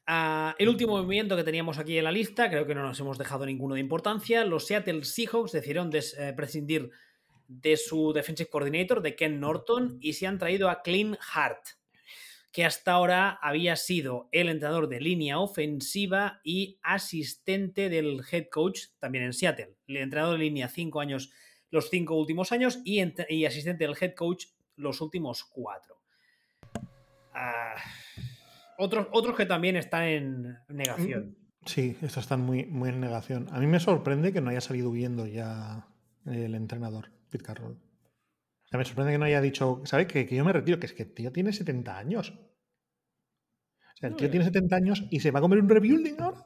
Ah, 0.08 0.54
el 0.60 0.68
último 0.68 1.02
movimiento 1.02 1.34
que 1.34 1.42
teníamos 1.42 1.78
aquí 1.78 1.98
en 1.98 2.04
la 2.04 2.12
lista, 2.12 2.48
creo 2.48 2.64
que 2.64 2.76
no 2.76 2.82
nos 2.82 3.00
hemos 3.00 3.18
dejado 3.18 3.44
ninguno 3.44 3.74
de 3.74 3.80
importancia. 3.80 4.44
Los 4.44 4.66
Seattle 4.66 5.04
Seahawks 5.04 5.50
decidieron 5.50 5.90
eh, 5.92 6.32
prescindir 6.36 6.90
de 7.48 7.76
su 7.76 8.12
defensive 8.12 8.48
coordinator, 8.48 9.02
de 9.02 9.16
Ken 9.16 9.40
Norton, 9.40 9.98
y 10.00 10.12
se 10.12 10.28
han 10.28 10.38
traído 10.38 10.70
a 10.70 10.82
Clint 10.82 11.16
Hart, 11.34 11.60
que 12.52 12.64
hasta 12.64 12.92
ahora 12.92 13.30
había 13.42 13.74
sido 13.74 14.28
el 14.30 14.48
entrenador 14.48 14.88
de 14.88 15.00
línea 15.00 15.40
ofensiva 15.40 16.40
y 16.44 16.78
asistente 16.84 17.88
del 17.88 18.22
head 18.30 18.46
coach 18.48 18.82
también 19.00 19.24
en 19.24 19.32
Seattle. 19.32 19.74
El 19.88 19.96
entrenador 19.96 20.38
de 20.38 20.44
línea 20.44 20.68
cinco 20.68 21.00
años, 21.00 21.32
los 21.70 21.90
cinco 21.90 22.14
últimos 22.14 22.52
años, 22.52 22.78
y, 22.84 23.00
asistente 23.44 23.84
del 23.84 23.96
head 24.00 24.14
coach 24.14 24.46
los 24.76 25.00
últimos 25.00 25.42
cuatro. 25.44 26.00
Ah 27.34 27.74
otros, 28.78 29.08
otros 29.12 29.36
que 29.36 29.46
también 29.46 29.76
están 29.76 30.04
en 30.04 30.58
negación. 30.68 31.36
Mm, 31.62 31.66
sí, 31.66 31.96
estos 32.02 32.24
están 32.24 32.40
muy, 32.40 32.66
muy 32.66 32.90
en 32.90 33.00
negación. 33.00 33.48
A 33.52 33.60
mí 33.60 33.66
me 33.66 33.80
sorprende 33.80 34.32
que 34.32 34.40
no 34.40 34.50
haya 34.50 34.60
salido 34.60 34.90
huyendo 34.90 35.26
ya 35.26 35.88
el 36.24 36.54
entrenador, 36.54 37.10
Pete 37.30 37.44
Carroll. 37.44 37.72
O 37.72 38.68
sea, 38.68 38.78
me 38.78 38.84
sorprende 38.84 39.12
que 39.12 39.18
no 39.18 39.24
haya 39.26 39.40
dicho, 39.40 39.82
¿sabes? 39.84 40.06
Que, 40.06 40.26
que 40.26 40.34
yo 40.34 40.44
me 40.44 40.52
retiro, 40.52 40.80
que 40.80 40.86
es 40.86 40.92
que 40.92 41.04
el 41.04 41.14
tío 41.14 41.32
tiene 41.32 41.52
70 41.52 41.96
años. 41.96 42.30
O 42.30 43.98
sea, 43.98 44.08
el 44.08 44.16
tío 44.16 44.28
tiene 44.28 44.44
70 44.44 44.76
años 44.76 45.04
y 45.10 45.20
se 45.20 45.30
va 45.30 45.38
a 45.38 45.42
comer 45.42 45.60
un 45.60 45.68
rebuilding 45.68 46.20
ahora. 46.20 46.42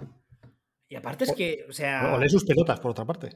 Y 0.88 0.96
aparte 0.96 1.24
es 1.24 1.32
que, 1.32 1.64
o 1.68 1.72
sea. 1.72 2.14
O 2.14 2.18
lee 2.18 2.28
sus 2.28 2.44
pelotas, 2.44 2.78
por 2.80 2.90
otra 2.90 3.04
parte. 3.04 3.30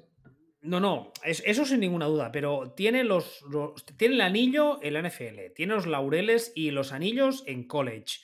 No, 0.65 0.81
no, 0.81 1.12
eso 1.23 1.66
sin 1.66 1.81
ninguna 1.81 2.07
duda, 2.07 2.33
pero 2.33 2.73
tiene, 2.75 3.05
los, 3.05 3.45
tiene 3.99 4.15
el 4.15 4.21
anillo 4.23 4.83
en 4.83 4.95
la 4.95 5.03
NFL, 5.07 5.53
tiene 5.55 5.75
los 5.75 5.87
laureles 5.87 6.53
y 6.55 6.71
los 6.71 6.93
anillos 6.93 7.45
en 7.47 7.69
college. 7.69 8.21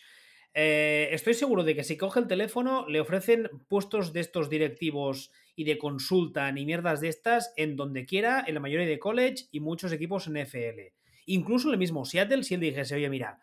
Eh, 0.53 1.09
estoy 1.13 1.35
seguro 1.35 1.63
de 1.63 1.77
que 1.77 1.85
si 1.85 1.97
coge 1.97 2.21
el 2.21 2.27
teléfono 2.27 2.89
le 2.89 3.01
ofrecen 3.01 3.49
puestos 3.69 4.13
de 4.13 4.21
estos 4.21 4.51
directivos 4.51 5.31
y 5.55 5.65
de 5.65 5.79
consulta 5.79 6.51
ni 6.51 6.67
mierdas 6.67 7.01
de 7.01 7.09
estas 7.09 7.53
en 7.57 7.77
donde 7.77 8.05
quiera, 8.05 8.45
en 8.47 8.55
la 8.55 8.61
mayoría 8.61 8.87
de 8.87 8.99
college 8.99 9.47
y 9.53 9.61
muchos 9.61 9.93
equipos 9.93 10.27
en 10.27 10.39
FL. 10.39 10.93
Incluso 11.27 11.71
el 11.71 11.79
mismo 11.79 12.05
Seattle, 12.05 12.43
si 12.43 12.55
él 12.55 12.61
dijese, 12.61 12.97
oye, 12.97 13.09
mira, 13.09 13.41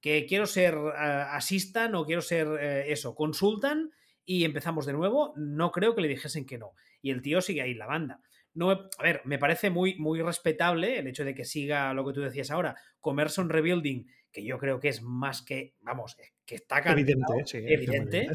que 0.00 0.26
quiero 0.26 0.46
ser 0.46 0.76
uh, 0.76 0.90
asistan 1.30 1.94
o 1.94 2.04
quiero 2.04 2.22
ser 2.22 2.48
eh, 2.60 2.92
eso, 2.92 3.14
consultan 3.14 3.92
y 4.24 4.44
empezamos 4.44 4.86
de 4.86 4.92
nuevo, 4.92 5.32
no 5.36 5.72
creo 5.72 5.94
que 5.94 6.02
le 6.02 6.08
dijesen 6.08 6.46
que 6.46 6.58
no. 6.58 6.72
Y 7.02 7.10
el 7.10 7.22
tío 7.22 7.40
sigue 7.40 7.62
ahí 7.62 7.72
en 7.72 7.78
la 7.78 7.86
banda. 7.86 8.20
No, 8.52 8.70
a 8.70 9.02
ver, 9.02 9.22
me 9.24 9.38
parece 9.38 9.70
muy, 9.70 9.94
muy 9.96 10.20
respetable 10.22 10.98
el 10.98 11.06
hecho 11.06 11.24
de 11.24 11.34
que 11.34 11.44
siga 11.44 11.94
lo 11.94 12.04
que 12.04 12.12
tú 12.12 12.20
decías 12.20 12.50
ahora, 12.50 12.76
comerse 13.00 13.40
un 13.40 13.48
rebuilding, 13.48 14.06
que 14.32 14.44
yo 14.44 14.58
creo 14.58 14.80
que 14.80 14.88
es 14.88 15.02
más 15.02 15.42
que, 15.42 15.74
vamos, 15.80 16.16
que 16.44 16.54
está 16.54 16.78
evidente, 16.78 17.44
evidente. 17.52 18.28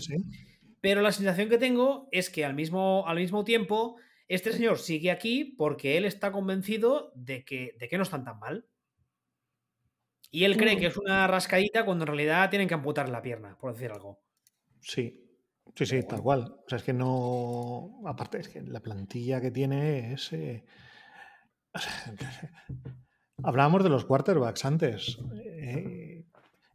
Pero 0.82 1.02
la 1.02 1.12
sensación 1.12 1.50
que 1.50 1.58
tengo 1.58 2.08
es 2.12 2.30
que 2.30 2.46
al 2.46 2.54
mismo, 2.54 3.08
al 3.08 3.18
mismo 3.18 3.44
tiempo 3.44 3.98
este 4.28 4.52
señor 4.52 4.80
sigue 4.80 5.12
aquí 5.12 5.56
porque 5.58 5.98
él 5.98 6.06
está 6.06 6.32
convencido 6.32 7.12
de 7.16 7.46
que, 7.46 7.76
de 7.80 7.88
que 7.88 7.98
no 7.98 8.04
están 8.04 8.24
tan 8.24 8.40
mal. 8.40 8.66
Y 10.32 10.44
él 10.44 10.58
cree 10.58 10.78
que 10.78 10.88
es 10.88 10.98
una 10.98 11.28
rascadita 11.28 11.86
cuando 11.86 12.04
en 12.04 12.08
realidad 12.08 12.50
tienen 12.50 12.68
que 12.68 12.74
amputar 12.74 13.08
la 13.08 13.22
pierna, 13.22 13.58
por 13.58 13.74
decir 13.74 13.92
algo. 13.92 14.22
Sí, 14.82 15.24
sí, 15.76 15.86
sí, 15.86 16.04
tal 16.04 16.22
cual. 16.22 16.58
O 16.66 16.68
sea, 16.68 16.78
es 16.78 16.84
que 16.84 16.94
no. 16.94 18.02
Aparte, 18.06 18.40
es 18.40 18.50
que 18.50 18.62
la 18.62 18.82
plantilla 18.82 19.40
que 19.40 19.52
tiene 19.52 20.14
es. 20.14 20.34
Eh, 20.34 20.66
hablábamos 23.44 23.84
de 23.84 23.90
los 23.90 24.06
quarterbacks 24.06 24.66
antes. 24.66 25.18
Eh, 25.58 26.24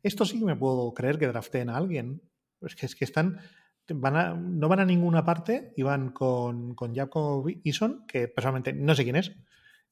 esto 0.03 0.25
sí 0.25 0.43
me 0.45 0.57
puedo 0.57 0.93
creer 0.95 1.19
que 1.19 1.27
drafteen 1.27 1.69
a 1.69 1.77
alguien. 1.77 2.23
Es 2.61 2.75
que, 2.75 2.87
es 2.87 2.95
que 2.95 3.05
están. 3.05 3.41
Van 3.93 4.59
no 4.61 4.69
van 4.69 4.81
a 4.81 4.85
ninguna 4.85 5.25
parte 5.25 5.73
y 5.77 5.83
van 5.83 6.11
con, 6.11 6.77
con 6.77 6.95
Jacob 6.95 7.45
Eason, 7.65 8.07
que 8.07 8.29
personalmente 8.29 8.73
no 8.73 8.95
sé 8.95 9.03
quién 9.03 9.17
es, 9.17 9.33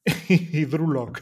y 0.28 0.64
Drew 0.66 0.88
Locke. 0.88 1.20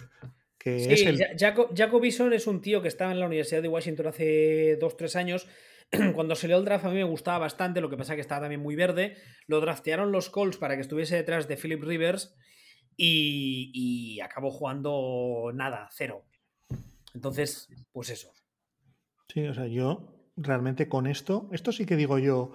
Que 0.58 0.80
sí, 0.80 0.92
es 0.92 1.06
el... 1.06 1.38
Jacob, 1.38 1.70
Jacob 1.74 2.04
Eason 2.04 2.34
es 2.34 2.46
un 2.46 2.60
tío 2.60 2.82
que 2.82 2.88
estaba 2.88 3.12
en 3.12 3.20
la 3.20 3.26
Universidad 3.26 3.62
de 3.62 3.68
Washington 3.68 4.08
hace 4.08 4.76
dos, 4.76 4.96
tres 4.96 5.16
años. 5.16 5.46
Cuando 6.14 6.34
salió 6.34 6.58
el 6.58 6.66
draft 6.66 6.84
a 6.84 6.90
mí 6.90 6.96
me 6.96 7.04
gustaba 7.04 7.38
bastante, 7.38 7.80
lo 7.80 7.88
que 7.88 7.96
pasa 7.96 8.14
que 8.14 8.20
estaba 8.20 8.42
también 8.42 8.60
muy 8.60 8.76
verde. 8.76 9.16
Lo 9.46 9.60
draftearon 9.60 10.12
los 10.12 10.28
Colts 10.28 10.58
para 10.58 10.74
que 10.74 10.82
estuviese 10.82 11.16
detrás 11.16 11.48
de 11.48 11.56
Philip 11.56 11.82
Rivers 11.82 12.36
y, 12.96 13.70
y 13.72 14.20
acabó 14.20 14.50
jugando 14.50 15.50
nada, 15.54 15.88
cero. 15.92 16.24
Entonces, 17.14 17.68
pues 17.92 18.10
eso. 18.10 18.30
Sí, 19.28 19.46
o 19.46 19.54
sea, 19.54 19.66
yo 19.66 20.16
realmente 20.36 20.88
con 20.88 21.06
esto, 21.06 21.48
esto 21.52 21.72
sí 21.72 21.86
que 21.86 21.96
digo 21.96 22.18
yo, 22.18 22.52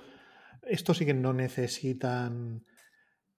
esto 0.61 0.93
sí 0.93 1.05
que 1.05 1.13
no 1.13 1.33
necesitan. 1.33 2.65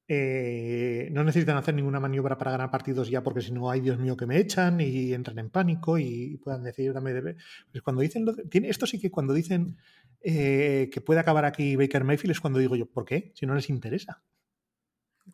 Eh, 0.06 1.08
no 1.14 1.24
necesitan 1.24 1.56
hacer 1.56 1.74
ninguna 1.74 2.02
maniobra 2.02 2.38
para 2.38 2.52
ganar 2.52 2.70
partidos 2.70 3.10
ya, 3.10 3.24
porque 3.24 3.42
si 3.42 3.54
no, 3.54 3.72
hay 3.72 3.80
Dios 3.80 3.98
mío 3.98 4.18
que 4.18 4.26
me 4.26 4.38
echan 4.38 4.82
y 4.82 5.14
entran 5.14 5.40
en 5.40 5.50
pánico 5.50 5.98
y, 5.98 6.38
puedan 6.44 6.64
decir, 6.64 6.94
dame 6.94 7.14
de. 7.14 7.36
Pues 7.72 7.82
cuando 7.84 8.02
dicen. 8.02 8.26
tiene, 8.50 8.70
esto 8.70 8.86
sí 8.86 9.00
que 9.00 9.10
cuando 9.10 9.34
dicen 9.34 9.78
eh, 10.22 10.90
que 10.92 11.02
puede 11.02 11.22
acabar 11.22 11.46
aquí 11.46 11.76
Baker 11.76 12.04
Mayfield 12.04 12.32
es 12.32 12.42
cuando 12.42 12.60
digo 12.60 12.76
yo, 12.76 12.86
¿por 12.86 13.06
qué? 13.06 13.32
Si 13.36 13.46
no 13.46 13.56
les 13.56 13.70
interesa. 13.70 14.22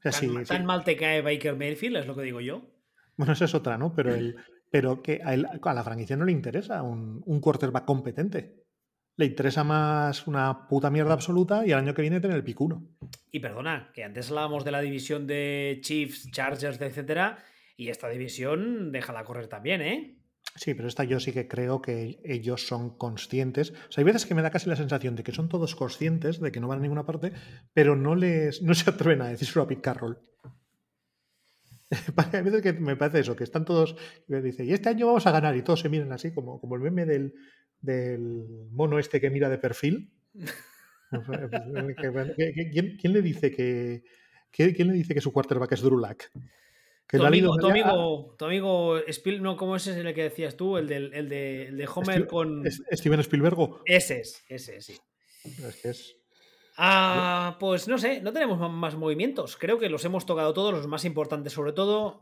Tan, 0.01 0.43
tan 0.43 0.65
mal 0.65 0.83
te 0.83 0.95
cae 0.95 1.21
Baker 1.21 1.55
Mayfield, 1.55 1.97
es 1.97 2.07
lo 2.07 2.15
que 2.15 2.23
digo 2.23 2.41
yo. 2.41 2.61
Bueno, 3.17 3.33
esa 3.33 3.45
es 3.45 3.55
otra, 3.55 3.77
¿no? 3.77 3.93
Pero, 3.93 4.13
el, 4.13 4.35
pero 4.71 5.01
que 5.01 5.21
a, 5.23 5.31
a 5.31 5.73
la 5.73 5.83
franquicia 5.83 6.15
no 6.15 6.25
le 6.25 6.31
interesa 6.31 6.83
un, 6.83 7.21
un 7.25 7.41
quarterback 7.41 7.85
competente. 7.85 8.63
Le 9.17 9.25
interesa 9.25 9.65
más 9.65 10.27
una 10.27 10.67
puta 10.67 10.89
mierda 10.89 11.13
absoluta 11.13 11.65
y 11.65 11.71
el 11.71 11.77
año 11.79 11.93
que 11.93 12.01
viene 12.01 12.21
tener 12.21 12.37
el 12.37 12.43
picuno. 12.43 12.87
Y 13.31 13.41
perdona, 13.41 13.91
que 13.93 14.05
antes 14.05 14.29
hablábamos 14.29 14.63
de 14.63 14.71
la 14.71 14.79
división 14.79 15.27
de 15.27 15.79
Chiefs, 15.81 16.31
Chargers, 16.31 16.79
etcétera, 16.79 17.43
y 17.75 17.89
esta 17.89 18.07
división 18.07 18.93
déjala 18.93 19.25
correr 19.25 19.47
también, 19.47 19.81
¿eh? 19.81 20.18
Sí, 20.59 20.73
pero 20.73 20.89
esta 20.89 21.05
yo 21.05 21.21
sí 21.21 21.31
que 21.31 21.47
creo 21.47 21.81
que 21.81 22.19
ellos 22.25 22.67
son 22.67 22.97
conscientes. 22.97 23.71
O 23.71 23.91
sea, 23.93 24.01
hay 24.01 24.03
veces 24.03 24.25
que 24.25 24.35
me 24.35 24.41
da 24.41 24.51
casi 24.51 24.67
la 24.67 24.75
sensación 24.75 25.15
de 25.15 25.23
que 25.23 25.31
son 25.31 25.47
todos 25.47 25.73
conscientes 25.73 26.41
de 26.41 26.51
que 26.51 26.59
no 26.59 26.67
van 26.67 26.79
a 26.79 26.81
ninguna 26.81 27.05
parte, 27.05 27.31
pero 27.73 27.95
no 27.95 28.13
les 28.13 28.61
no 28.61 28.73
se 28.73 28.89
atreven 28.89 29.21
a 29.21 29.29
decírselo 29.29 29.63
a 29.63 29.67
Pete 29.69 29.81
Carroll. 29.81 30.19
hay 32.33 32.41
veces 32.41 32.61
que 32.61 32.73
me 32.73 32.97
parece 32.97 33.21
eso, 33.21 33.37
que 33.37 33.45
están 33.45 33.63
todos 33.63 33.95
y 34.27 34.35
dice, 34.41 34.65
y 34.65 34.73
este 34.73 34.89
año 34.89 35.07
vamos 35.07 35.25
a 35.27 35.31
ganar, 35.31 35.55
y 35.55 35.61
todos 35.61 35.79
se 35.79 35.87
miran 35.87 36.11
así, 36.11 36.33
como, 36.33 36.59
como 36.59 36.75
el 36.75 36.81
meme 36.81 37.05
del, 37.05 37.33
del 37.79 38.67
mono 38.71 38.99
este 38.99 39.21
que 39.21 39.29
mira 39.29 39.47
de 39.47 39.59
perfil. 39.59 40.11
¿Quién, 42.73 42.97
quién 42.97 43.13
le 43.13 43.21
dice 43.21 43.49
que 43.49 44.03
quién 44.51 44.87
le 44.87 44.93
dice 44.93 45.13
que 45.13 45.21
su 45.21 45.31
quarterback 45.31 45.71
es 45.71 45.81
Drew 45.81 46.01
Tu, 47.11 47.25
amigo, 47.25 47.57
tu, 47.57 47.67
amigo, 47.67 48.35
tu 48.37 48.45
amigo, 48.45 48.99
Spiel, 49.11 49.41
no, 49.41 49.57
¿cómo 49.57 49.75
es 49.75 49.87
ese 49.87 50.01
el 50.01 50.13
que 50.13 50.23
decías 50.23 50.55
tú? 50.55 50.77
El, 50.77 50.87
del, 50.87 51.11
el, 51.15 51.27
de, 51.27 51.65
el 51.69 51.77
de 51.77 51.89
Homer 51.93 52.27
con. 52.27 52.63
Steven 52.69 53.19
Spielberg. 53.21 53.57
Ese 53.85 54.19
es, 54.19 54.43
ese 54.47 54.79
sí. 54.79 54.95
Es 55.43 55.75
que 55.81 55.89
es. 55.89 56.15
Ah, 56.77 57.57
pues 57.59 57.87
no 57.87 57.97
sé, 57.97 58.21
no 58.21 58.31
tenemos 58.31 58.59
más 58.71 58.95
movimientos. 58.95 59.57
Creo 59.57 59.79
que 59.79 59.89
los 59.89 60.05
hemos 60.05 60.27
tocado 60.27 60.53
todos, 60.53 60.71
los 60.71 60.85
más 60.85 61.03
importantes 61.03 61.51
sobre 61.51 61.73
todo. 61.73 62.21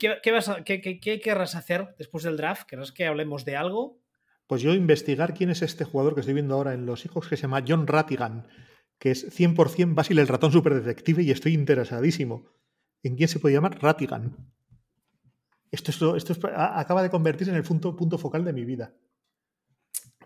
¿qué, 0.00 0.32
vas 0.32 0.50
qué, 0.64 0.80
qué, 0.80 1.20
querrás 1.20 1.54
hacer 1.54 1.94
después 1.96 2.24
del 2.24 2.36
draft? 2.36 2.66
¿Querrás 2.66 2.90
que 2.90 3.06
hablemos 3.06 3.44
de 3.44 3.54
algo? 3.54 4.00
Pues 4.48 4.60
yo 4.60 4.74
investigar 4.74 5.34
quién 5.34 5.50
es 5.50 5.62
este 5.62 5.84
jugador 5.84 6.14
que 6.14 6.20
estoy 6.20 6.34
viendo 6.34 6.56
ahora 6.56 6.74
en 6.74 6.84
Los 6.84 7.04
Hijos, 7.06 7.28
que 7.28 7.36
se 7.36 7.42
llama 7.42 7.64
John 7.66 7.86
Rattigan, 7.86 8.48
que 8.98 9.12
es 9.12 9.38
100% 9.38 9.94
Basil 9.94 10.18
el 10.18 10.28
ratón 10.28 10.50
superdetective 10.50 11.22
y 11.22 11.30
estoy 11.30 11.54
interesadísimo 11.54 12.50
en 13.08 13.16
quién 13.16 13.28
se 13.28 13.38
puede 13.38 13.54
llamar 13.54 13.80
Ratigan. 13.80 14.36
Esto, 15.70 16.16
esto 16.16 16.34
acaba 16.54 17.02
de 17.02 17.10
convertirse 17.10 17.50
en 17.50 17.56
el 17.56 17.64
punto, 17.64 17.96
punto 17.96 18.16
focal 18.18 18.44
de 18.44 18.52
mi 18.52 18.64
vida. 18.64 18.94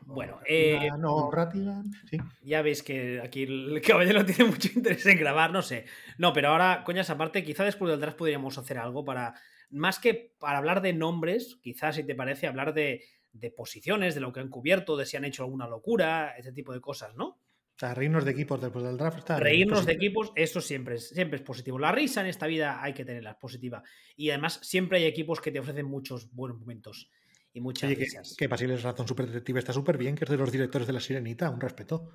Bueno, 0.02 0.40
eh, 0.46 0.88
no, 0.98 1.30
Ratigan, 1.30 1.90
sí. 2.08 2.18
Ya 2.42 2.62
veis 2.62 2.82
que 2.82 3.20
aquí 3.20 3.42
el 3.42 3.82
caballero 3.82 4.24
tiene 4.26 4.50
mucho 4.50 4.68
interés 4.74 5.04
en 5.06 5.18
grabar, 5.18 5.52
no 5.52 5.62
sé. 5.62 5.84
No, 6.16 6.32
pero 6.32 6.48
ahora, 6.48 6.82
coñas, 6.84 7.10
aparte, 7.10 7.44
quizá 7.44 7.64
después 7.64 7.90
del 7.90 8.00
draft 8.00 8.16
podríamos 8.16 8.56
hacer 8.56 8.78
algo 8.78 9.04
para, 9.04 9.34
más 9.70 9.98
que 9.98 10.34
para 10.38 10.58
hablar 10.58 10.80
de 10.80 10.92
nombres, 10.92 11.58
quizás 11.62 11.96
si 11.96 12.04
te 12.04 12.14
parece, 12.14 12.46
hablar 12.46 12.72
de, 12.74 13.04
de 13.32 13.50
posiciones, 13.50 14.14
de 14.14 14.20
lo 14.20 14.32
que 14.32 14.40
han 14.40 14.48
cubierto, 14.48 14.96
de 14.96 15.06
si 15.06 15.16
han 15.16 15.24
hecho 15.24 15.44
alguna 15.44 15.66
locura, 15.66 16.34
ese 16.38 16.52
tipo 16.52 16.72
de 16.72 16.80
cosas, 16.80 17.14
¿no? 17.14 17.38
O 17.78 17.80
sea, 17.80 17.94
reírnos 17.94 18.24
de 18.24 18.32
equipos 18.32 18.60
después 18.60 18.84
del 18.84 18.96
draft 18.96 19.18
está 19.18 19.38
Reírnos 19.38 19.86
de 19.86 19.92
equipos, 19.92 20.32
eso 20.34 20.60
siempre 20.60 20.96
es, 20.96 21.10
siempre 21.10 21.36
es 21.36 21.44
positivo. 21.44 21.78
La 21.78 21.92
risa 21.92 22.22
en 22.22 22.26
esta 22.26 22.48
vida 22.48 22.82
hay 22.82 22.92
que 22.92 23.04
tenerla, 23.04 23.38
positiva. 23.38 23.84
Y 24.16 24.30
además, 24.30 24.58
siempre 24.64 24.98
hay 24.98 25.04
equipos 25.04 25.40
que 25.40 25.52
te 25.52 25.60
ofrecen 25.60 25.86
muchos 25.86 26.28
buenos 26.32 26.58
momentos 26.58 27.08
y 27.52 27.60
muchas 27.60 27.88
risas. 27.94 28.34
Que, 28.36 28.48
que 28.48 28.64
es 28.74 28.82
Razón 28.82 29.06
Super 29.06 29.26
Detective 29.26 29.60
está 29.60 29.72
súper 29.72 29.96
bien, 29.96 30.16
que 30.16 30.24
es 30.24 30.30
de 30.30 30.36
los 30.36 30.50
directores 30.50 30.88
de 30.88 30.92
La 30.92 30.98
Sirenita, 30.98 31.50
un 31.50 31.60
respeto. 31.60 32.10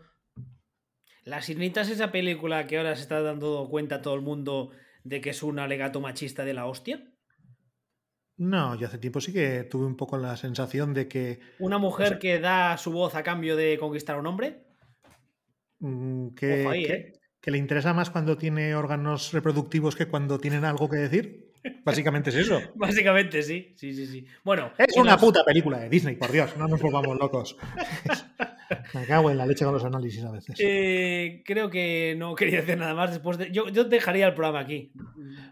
La 1.23 1.41
Sirenita 1.41 1.79
es 1.79 1.91
esa 1.91 2.11
película 2.11 2.67
que 2.67 2.77
ahora 2.77 2.97
se 2.97 3.03
está 3.03 3.21
dando 3.21 3.65
cuenta 3.69 4.01
todo 4.01 4.15
el 4.15 4.21
mundo 4.21 4.71
de 5.05 5.21
que 5.21 5.29
es 5.29 5.43
un 5.43 5.59
alegato 5.59 6.01
machista 6.01 6.43
de 6.43 6.55
la 6.55 6.65
hostia. 6.65 7.09
No, 8.35 8.75
yo 8.75 8.87
hace 8.87 8.97
tiempo 8.97 9.21
sí 9.21 9.31
que 9.31 9.63
tuve 9.63 9.85
un 9.85 9.95
poco 9.95 10.17
la 10.17 10.35
sensación 10.35 10.93
de 10.93 11.07
que. 11.07 11.39
Una 11.59 11.77
mujer 11.77 12.19
que 12.19 12.41
da 12.41 12.75
su 12.77 12.91
voz 12.91 13.15
a 13.15 13.23
cambio 13.23 13.55
de 13.55 13.77
conquistar 13.77 14.17
a 14.17 14.19
un 14.19 14.27
hombre. 14.27 14.72
Mm, 15.83 16.27
¿eh? 16.41 17.13
que, 17.41 17.51
le 17.51 17.57
interesa 17.57 17.93
más 17.93 18.09
cuando 18.09 18.37
tiene 18.37 18.73
órganos 18.73 19.33
reproductivos 19.33 19.97
que 19.97 20.07
cuando 20.07 20.39
tienen 20.39 20.63
algo 20.63 20.89
que 20.89 20.95
decir. 20.95 21.51
Básicamente 21.83 22.29
es 22.29 22.37
eso. 22.37 22.61
Básicamente 22.75 23.43
sí, 23.43 23.73
sí, 23.75 23.93
sí, 23.93 24.07
sí. 24.07 24.25
Bueno. 24.45 24.71
Es 24.77 24.95
una 24.95 25.17
puta 25.17 25.43
película 25.43 25.79
de 25.79 25.89
Disney, 25.89 26.15
por 26.15 26.31
Dios, 26.31 26.55
no 26.55 26.69
nos 26.69 26.81
volvamos 26.81 27.17
locos. 27.17 27.57
Me 28.93 29.05
cago 29.05 29.29
en 29.29 29.37
la 29.37 29.45
leche 29.45 29.65
con 29.65 29.73
los 29.73 29.83
análisis 29.83 30.23
a 30.23 30.31
veces. 30.31 30.55
Eh, 30.57 31.43
creo 31.45 31.69
que 31.69 32.15
no 32.17 32.33
quería 32.33 32.61
decir 32.61 32.77
nada 32.77 32.93
más 32.93 33.11
después 33.11 33.37
de. 33.37 33.51
Yo, 33.51 33.65
dejaría 33.65 34.27
el 34.27 34.33
programa 34.33 34.61
aquí, 34.61 34.93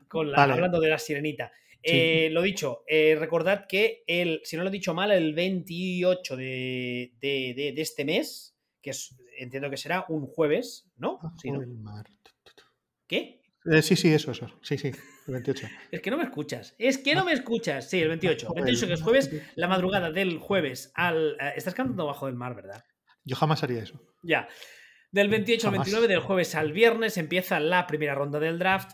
con 0.07 0.33
hablando 0.33 0.79
de 0.79 0.89
la 0.89 0.97
sirenita. 0.97 1.51
Eh, 1.83 2.29
lo 2.31 2.41
dicho, 2.41 2.83
recordad 2.87 3.65
que 3.67 4.03
el, 4.07 4.39
si 4.43 4.55
no 4.55 4.63
lo 4.63 4.69
he 4.69 4.71
dicho 4.71 4.93
mal, 4.93 5.11
el 5.11 5.33
28 5.33 6.37
de, 6.37 7.11
de 7.19 7.73
este 7.77 8.05
mes, 8.05 8.55
que 8.81 8.91
es 8.91 9.15
entiendo 9.43 9.69
que 9.69 9.77
será 9.77 10.05
un 10.09 10.27
jueves, 10.27 10.89
¿no? 10.97 11.19
Sí, 11.41 11.51
¿no? 11.51 11.61
¿Qué? 13.07 13.41
Eh, 13.65 13.81
sí, 13.81 13.95
sí, 13.95 14.11
eso, 14.11 14.31
eso. 14.31 14.47
Sí, 14.61 14.77
sí, 14.77 14.91
el 15.27 15.33
28. 15.33 15.67
es 15.91 16.01
que 16.01 16.11
no 16.11 16.17
me 16.17 16.23
escuchas. 16.23 16.75
Es 16.77 16.97
que 16.97 17.15
no 17.15 17.25
me 17.25 17.33
escuchas. 17.33 17.89
Sí, 17.89 17.99
el 17.99 18.07
28. 18.09 18.47
El 18.55 18.63
28 18.63 18.87
que 18.87 18.93
es 18.93 19.01
jueves, 19.01 19.31
la 19.55 19.67
madrugada 19.67 20.11
del 20.11 20.39
jueves 20.39 20.91
al. 20.95 21.37
Eh, 21.39 21.53
estás 21.55 21.73
cantando 21.73 22.05
bajo 22.05 22.25
del 22.25 22.35
mar, 22.35 22.55
¿verdad? 22.55 22.83
Yo 23.23 23.35
jamás 23.35 23.63
haría 23.63 23.83
eso. 23.83 24.01
Ya. 24.23 24.47
Del 25.11 25.27
28 25.27 25.67
al 25.67 25.73
29, 25.73 26.07
del 26.07 26.19
jueves 26.21 26.55
al 26.55 26.71
viernes, 26.71 27.17
empieza 27.17 27.59
la 27.59 27.85
primera 27.85 28.15
ronda 28.15 28.39
del 28.39 28.57
draft. 28.57 28.91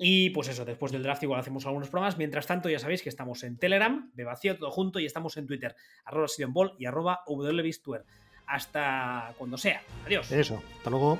Y 0.00 0.30
pues 0.30 0.46
eso, 0.46 0.64
después 0.64 0.92
del 0.92 1.02
draft 1.02 1.24
igual 1.24 1.40
hacemos 1.40 1.66
algunos 1.66 1.88
programas. 1.88 2.16
Mientras 2.16 2.46
tanto, 2.46 2.68
ya 2.68 2.78
sabéis 2.78 3.02
que 3.02 3.08
estamos 3.08 3.42
en 3.42 3.58
Telegram, 3.58 4.12
de 4.14 4.24
vacío 4.24 4.56
todo 4.56 4.70
junto, 4.70 5.00
y 5.00 5.06
estamos 5.06 5.36
en 5.36 5.48
Twitter, 5.48 5.74
arroba 6.04 6.28
y 6.78 6.86
arroba 6.86 7.24
hasta 8.48 9.34
cuando 9.38 9.56
sea. 9.58 9.82
Adiós. 10.06 10.30
Eso, 10.32 10.62
hasta 10.78 10.90
luego. 10.90 11.18